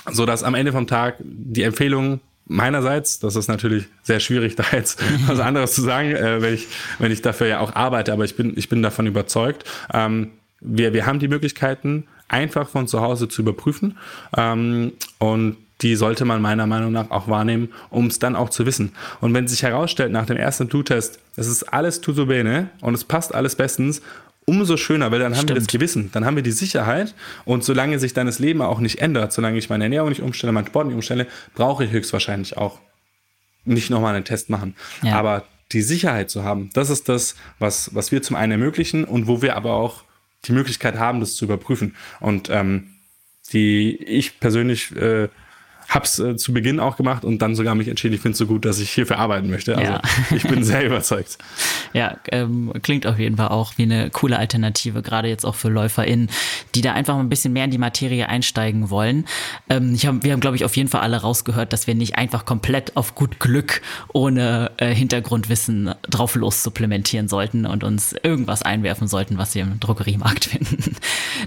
so 0.09 0.25
dass 0.25 0.45
am 0.45 0.55
Ende 0.55 0.71
vom 0.71 0.87
Tag 0.87 1.17
die 1.19 1.65
Empfehlung 1.65 2.21
meinerseits, 2.47 3.19
das 3.19 3.35
ist 3.35 3.49
natürlich 3.49 3.87
sehr 4.05 4.21
schwierig, 4.21 4.55
da 4.57 4.65
jetzt 4.71 5.03
was 5.27 5.41
anderes 5.41 5.75
zu 5.75 5.83
sagen, 5.83 6.13
äh, 6.13 6.41
wenn, 6.41 6.55
ich, 6.55 6.69
wenn 7.01 7.11
ich 7.11 7.21
dafür 7.21 7.49
ja 7.49 7.59
auch 7.59 7.75
arbeite, 7.75 8.13
aber 8.13 8.25
ich 8.25 8.37
bin, 8.37 8.53
ich 8.57 8.69
bin 8.69 8.81
davon 8.81 9.09
überzeugt. 9.09 9.65
Ähm, 9.93 10.31
wir, 10.61 10.93
wir 10.93 11.07
haben 11.07 11.19
die 11.19 11.29
Möglichkeiten, 11.29 12.07
einfach 12.31 12.69
von 12.69 12.87
zu 12.89 13.01
Hause 13.01 13.29
zu 13.29 13.43
überprüfen. 13.43 13.99
Ähm, 14.37 14.93
und 15.19 15.57
die 15.83 15.97
sollte 15.97 16.25
man 16.25 16.43
meiner 16.43 16.67
Meinung 16.67 16.93
nach 16.93 17.11
auch 17.11 17.29
wahrnehmen, 17.29 17.71
um 17.91 18.07
es 18.07 18.19
dann 18.19 18.37
auch 18.37 18.51
zu 18.51 18.67
wissen. 18.67 18.93
Und 19.21 19.33
wenn 19.35 19.49
sich 19.49 19.63
herausstellt 19.63 20.13
nach 20.13 20.27
dem 20.27 20.37
ersten 20.37 20.69
Bluttest, 20.69 21.19
es 21.37 21.47
ist 21.47 21.65
alles 21.73 22.01
tutto 22.01 22.27
bene 22.27 22.71
und 22.81 22.95
es 22.95 23.05
passt 23.05 23.35
alles 23.35 23.57
bestens, 23.57 24.03
umso 24.45 24.77
schöner, 24.77 25.11
weil 25.11 25.21
dann 25.21 25.33
haben 25.33 25.43
Stimmt. 25.43 25.51
wir 25.51 25.57
das 25.57 25.67
Gewissen, 25.69 26.11
dann 26.13 26.25
haben 26.25 26.37
wir 26.37 26.43
die 26.43 26.51
Sicherheit 26.51 27.15
und 27.45 27.63
solange 27.63 27.99
sich 27.99 28.15
dann 28.15 28.27
das 28.27 28.39
Leben 28.39 28.63
auch 28.63 28.81
nicht 28.81 29.01
ändert, 29.01 29.33
solange 29.33 29.59
ich 29.59 29.71
meine 29.71 29.85
Ernährung 29.85 30.09
nicht 30.09 30.23
umstelle, 30.23 30.53
meinen 30.53 30.67
Sport 30.67 30.87
nicht 30.87 30.97
umstelle, 30.97 31.27
brauche 31.55 31.85
ich 31.85 31.91
höchstwahrscheinlich 31.91 32.57
auch 32.57 32.81
nicht 33.65 33.91
nochmal 33.91 34.15
einen 34.15 34.25
Test 34.25 34.51
machen. 34.51 34.75
Ja. 35.03 35.17
Aber 35.17 35.45
die 35.73 35.83
Sicherheit 35.83 36.31
zu 36.31 36.43
haben, 36.43 36.71
das 36.73 36.91
ist 36.91 37.09
das, 37.09 37.37
was, 37.59 37.95
was 37.95 38.11
wir 38.11 38.23
zum 38.23 38.37
einen 38.37 38.53
ermöglichen 38.53 39.05
und 39.05 39.29
wo 39.29 39.41
wir 39.41 39.57
aber 39.57 39.75
auch 39.75 40.03
die 40.45 40.53
Möglichkeit 40.53 40.99
haben, 40.99 41.21
das 41.21 41.35
zu 41.35 41.45
überprüfen. 41.45 41.97
Und 42.21 42.49
ähm, 42.51 42.95
die 43.53 43.97
ich 43.97 44.41
persönlich 44.41 44.95
äh, 44.97 45.29
hab's 45.91 46.21
äh, 46.21 46.37
zu 46.37 46.55
Beginn 46.55 46.79
auch 46.79 46.97
gemacht 46.97 47.25
und 47.25 47.43
dann 47.43 47.57
sogar 47.57 47.75
mich 47.75 47.89
entschieden, 47.89 48.15
ich 48.15 48.21
finde 48.21 48.33
es 48.33 48.39
so 48.39 48.47
gut, 48.47 48.65
dass 48.65 48.79
ich 48.79 48.91
hierfür 48.91 49.19
arbeiten 49.19 49.51
möchte. 49.51 49.77
Also 49.77 49.93
ja. 49.93 50.01
ich 50.31 50.45
bin 50.45 50.63
sehr 50.63 50.87
überzeugt. 50.87 51.37
Ja, 51.93 52.17
ähm, 52.31 52.73
klingt 52.83 53.07
auf 53.09 53.19
jeden 53.19 53.37
Fall 53.37 53.49
auch 53.49 53.73
wie 53.77 53.83
eine 53.83 54.09
coole 54.11 54.39
Alternative, 54.39 55.03
gerade 55.03 55.29
jetzt 55.29 55.45
auch 55.45 55.57
für 55.57 55.69
LäuferInnen, 55.69 56.31
die 56.77 56.81
da 56.81 56.93
einfach 56.93 57.15
mal 57.15 57.21
ein 57.21 57.29
bisschen 57.29 57.53
mehr 57.53 57.65
in 57.65 57.73
die 57.73 57.79
Materie 57.79 58.29
einsteigen 58.29 58.89
wollen. 58.89 59.25
Ähm, 59.69 59.93
ich 59.95 60.07
hab, 60.07 60.23
wir 60.23 60.33
haben, 60.33 60.41
glaube 60.41 60.57
ich, 60.57 60.65
auf 60.65 60.77
jeden 60.77 60.89
Fall 60.89 61.01
alle 61.01 61.17
rausgehört, 61.17 61.73
dass 61.73 61.89
wir 61.89 61.97
nicht 61.97 62.17
einfach 62.17 62.45
komplett 62.45 62.97
auf 62.97 63.17
gut 63.17 63.41
Glück 63.41 63.83
ohne 64.13 64.71
äh, 64.77 64.95
Hintergrundwissen 64.95 65.93
drauf 66.09 66.37
los 66.37 66.63
supplementieren 66.63 67.27
sollten 67.27 67.67
und 67.67 67.83
uns 67.83 68.15
irgendwas 68.23 68.63
einwerfen 68.63 69.09
sollten, 69.09 69.39
was 69.39 69.57
wir 69.57 69.63
im 69.63 69.81
Drogeriemarkt 69.81 70.45
finden. 70.47 70.95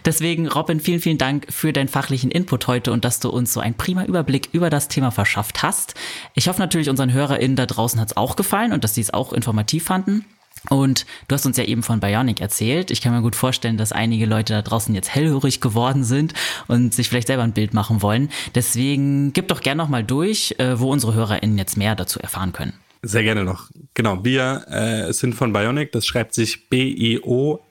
Deswegen, 0.04 0.50
Robin, 0.50 0.82
vielen, 0.82 1.00
vielen 1.00 1.18
Dank 1.18 1.48
für 1.50 1.72
deinen 1.72 1.88
fachlichen 1.88 2.30
Input 2.30 2.68
heute 2.68 2.92
und 2.92 3.06
dass 3.06 3.22
du 3.22 3.30
uns 3.30 3.54
so 3.54 3.62
ein 3.62 3.76
prima 3.76 4.04
Überblick 4.04 4.33
Überblick 4.34 4.50
über 4.52 4.70
das 4.70 4.88
Thema 4.88 5.12
verschafft 5.12 5.62
hast. 5.64 5.94
Ich 6.34 6.48
hoffe 6.48 6.60
natürlich, 6.60 6.90
unseren 6.90 7.14
HörerInnen 7.14 7.56
da 7.56 7.68
draußen 7.68 8.00
hat 8.00 8.10
es 8.10 8.18
auch 8.18 8.36
gefallen 8.36 8.74
und 8.74 8.84
dass 8.84 8.96
sie 8.96 9.02
es 9.02 9.14
auch 9.14 9.32
informativ 9.32 9.86
fanden. 9.86 10.26
Und 10.70 11.06
du 11.28 11.36
hast 11.36 11.46
uns 11.46 11.58
ja 11.58 11.66
eben 11.66 11.84
von 11.84 12.00
Bionic 12.00 12.40
erzählt. 12.40 12.90
Ich 12.90 13.02
kann 13.02 13.14
mir 13.14 13.22
gut 13.22 13.36
vorstellen, 13.36 13.78
dass 13.78 13.92
einige 13.92 14.26
Leute 14.26 14.54
da 14.54 14.62
draußen 14.62 14.96
jetzt 14.96 15.14
hellhörig 15.14 15.60
geworden 15.60 16.06
sind 16.06 16.34
und 16.68 16.94
sich 16.94 17.10
vielleicht 17.10 17.28
selber 17.28 17.44
ein 17.44 17.52
Bild 17.52 17.74
machen 17.74 18.02
wollen. 18.02 18.30
Deswegen 18.56 19.34
gib 19.34 19.50
doch 19.50 19.60
gerne 19.62 19.84
nochmal 19.84 20.06
durch, 20.06 20.56
äh, 20.60 20.80
wo 20.80 20.90
unsere 20.92 21.14
HörerInnen 21.14 21.58
jetzt 21.58 21.78
mehr 21.78 21.96
dazu 21.96 22.20
erfahren 22.20 22.54
können. 22.54 22.74
Sehr 23.02 23.24
gerne 23.24 23.44
noch. 23.44 23.70
Genau, 23.94 24.24
wir 24.24 24.66
äh, 24.70 25.12
sind 25.12 25.36
von 25.36 25.52
Bionic. 25.52 25.92
Das 25.92 26.06
schreibt 26.06 26.34
sich 26.34 26.70
B-I-O-N-I-Q 26.70 27.62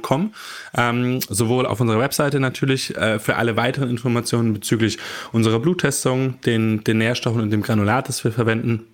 Com, 0.00 0.32
ähm, 0.74 1.20
sowohl 1.20 1.66
auf 1.66 1.78
unserer 1.78 2.00
Webseite 2.00 2.40
natürlich 2.40 2.96
äh, 2.96 3.18
für 3.18 3.36
alle 3.36 3.56
weiteren 3.56 3.90
Informationen 3.90 4.54
bezüglich 4.54 4.98
unserer 5.32 5.58
Bluttestung, 5.58 6.40
den, 6.46 6.82
den 6.84 6.98
Nährstoffen 6.98 7.42
und 7.42 7.50
dem 7.50 7.60
Granulat, 7.60 8.08
das 8.08 8.24
wir 8.24 8.32
verwenden, 8.32 8.86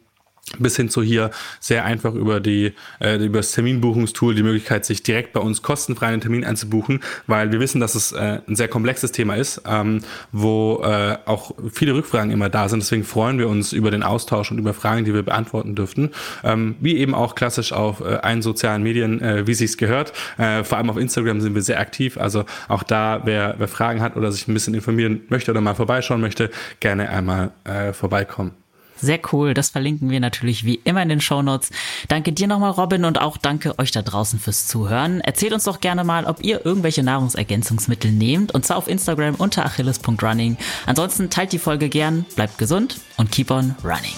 bis 0.58 0.76
hin 0.76 0.88
zu 0.88 1.02
hier 1.02 1.30
sehr 1.60 1.84
einfach 1.84 2.14
über 2.14 2.40
die 2.40 2.72
äh, 3.00 3.24
über 3.24 3.38
das 3.38 3.52
Terminbuchungstool 3.52 4.34
die 4.34 4.42
Möglichkeit, 4.42 4.84
sich 4.84 5.02
direkt 5.02 5.32
bei 5.32 5.40
uns 5.40 5.62
kostenfrei 5.62 6.06
einen 6.06 6.20
Termin 6.20 6.44
einzubuchen, 6.44 7.00
weil 7.26 7.52
wir 7.52 7.60
wissen, 7.60 7.80
dass 7.80 7.94
es 7.94 8.12
äh, 8.12 8.40
ein 8.46 8.56
sehr 8.56 8.68
komplexes 8.68 9.12
Thema 9.12 9.36
ist, 9.36 9.62
ähm, 9.66 10.02
wo 10.32 10.82
äh, 10.84 11.16
auch 11.26 11.52
viele 11.72 11.94
Rückfragen 11.94 12.30
immer 12.32 12.48
da 12.48 12.68
sind. 12.68 12.82
Deswegen 12.82 13.04
freuen 13.04 13.38
wir 13.38 13.48
uns 13.48 13.72
über 13.72 13.90
den 13.90 14.02
Austausch 14.02 14.50
und 14.50 14.58
über 14.58 14.74
Fragen, 14.74 15.04
die 15.04 15.14
wir 15.14 15.22
beantworten 15.22 15.74
dürften, 15.74 16.10
ähm, 16.42 16.76
wie 16.80 16.96
eben 16.96 17.14
auch 17.14 17.34
klassisch 17.34 17.72
auf 17.72 18.00
äh, 18.00 18.14
allen 18.16 18.42
sozialen 18.42 18.82
Medien, 18.82 19.20
äh, 19.20 19.46
wie 19.46 19.54
sich's 19.54 19.76
gehört. 19.76 20.12
Äh, 20.36 20.64
vor 20.64 20.78
allem 20.78 20.90
auf 20.90 20.96
Instagram 20.96 21.40
sind 21.40 21.54
wir 21.54 21.62
sehr 21.62 21.78
aktiv, 21.78 22.18
also 22.18 22.44
auch 22.68 22.82
da, 22.82 23.22
wer, 23.24 23.54
wer 23.58 23.68
Fragen 23.68 24.00
hat 24.00 24.16
oder 24.16 24.32
sich 24.32 24.48
ein 24.48 24.54
bisschen 24.54 24.74
informieren 24.74 25.22
möchte 25.28 25.50
oder 25.50 25.60
mal 25.60 25.74
vorbeischauen 25.74 26.20
möchte, 26.20 26.50
gerne 26.80 27.08
einmal 27.08 27.52
äh, 27.64 27.92
vorbeikommen. 27.92 28.59
Sehr 29.00 29.20
cool. 29.32 29.54
Das 29.54 29.70
verlinken 29.70 30.10
wir 30.10 30.20
natürlich 30.20 30.64
wie 30.64 30.80
immer 30.84 31.02
in 31.02 31.08
den 31.08 31.20
Show 31.20 31.42
Notes. 31.42 31.70
Danke 32.08 32.32
dir 32.32 32.46
nochmal, 32.46 32.72
Robin, 32.72 33.04
und 33.04 33.20
auch 33.20 33.36
danke 33.36 33.78
euch 33.78 33.90
da 33.90 34.02
draußen 34.02 34.38
fürs 34.38 34.66
Zuhören. 34.66 35.20
Erzählt 35.20 35.52
uns 35.52 35.64
doch 35.64 35.80
gerne 35.80 36.04
mal, 36.04 36.24
ob 36.24 36.42
ihr 36.42 36.64
irgendwelche 36.64 37.02
Nahrungsergänzungsmittel 37.02 38.12
nehmt, 38.12 38.52
und 38.52 38.64
zwar 38.64 38.76
auf 38.76 38.88
Instagram 38.88 39.34
unter 39.36 39.64
achilles.running. 39.64 40.56
Ansonsten 40.86 41.30
teilt 41.30 41.52
die 41.52 41.58
Folge 41.58 41.88
gern, 41.88 42.24
bleibt 42.36 42.58
gesund 42.58 43.00
und 43.16 43.32
keep 43.32 43.50
on 43.50 43.74
running. 43.84 44.16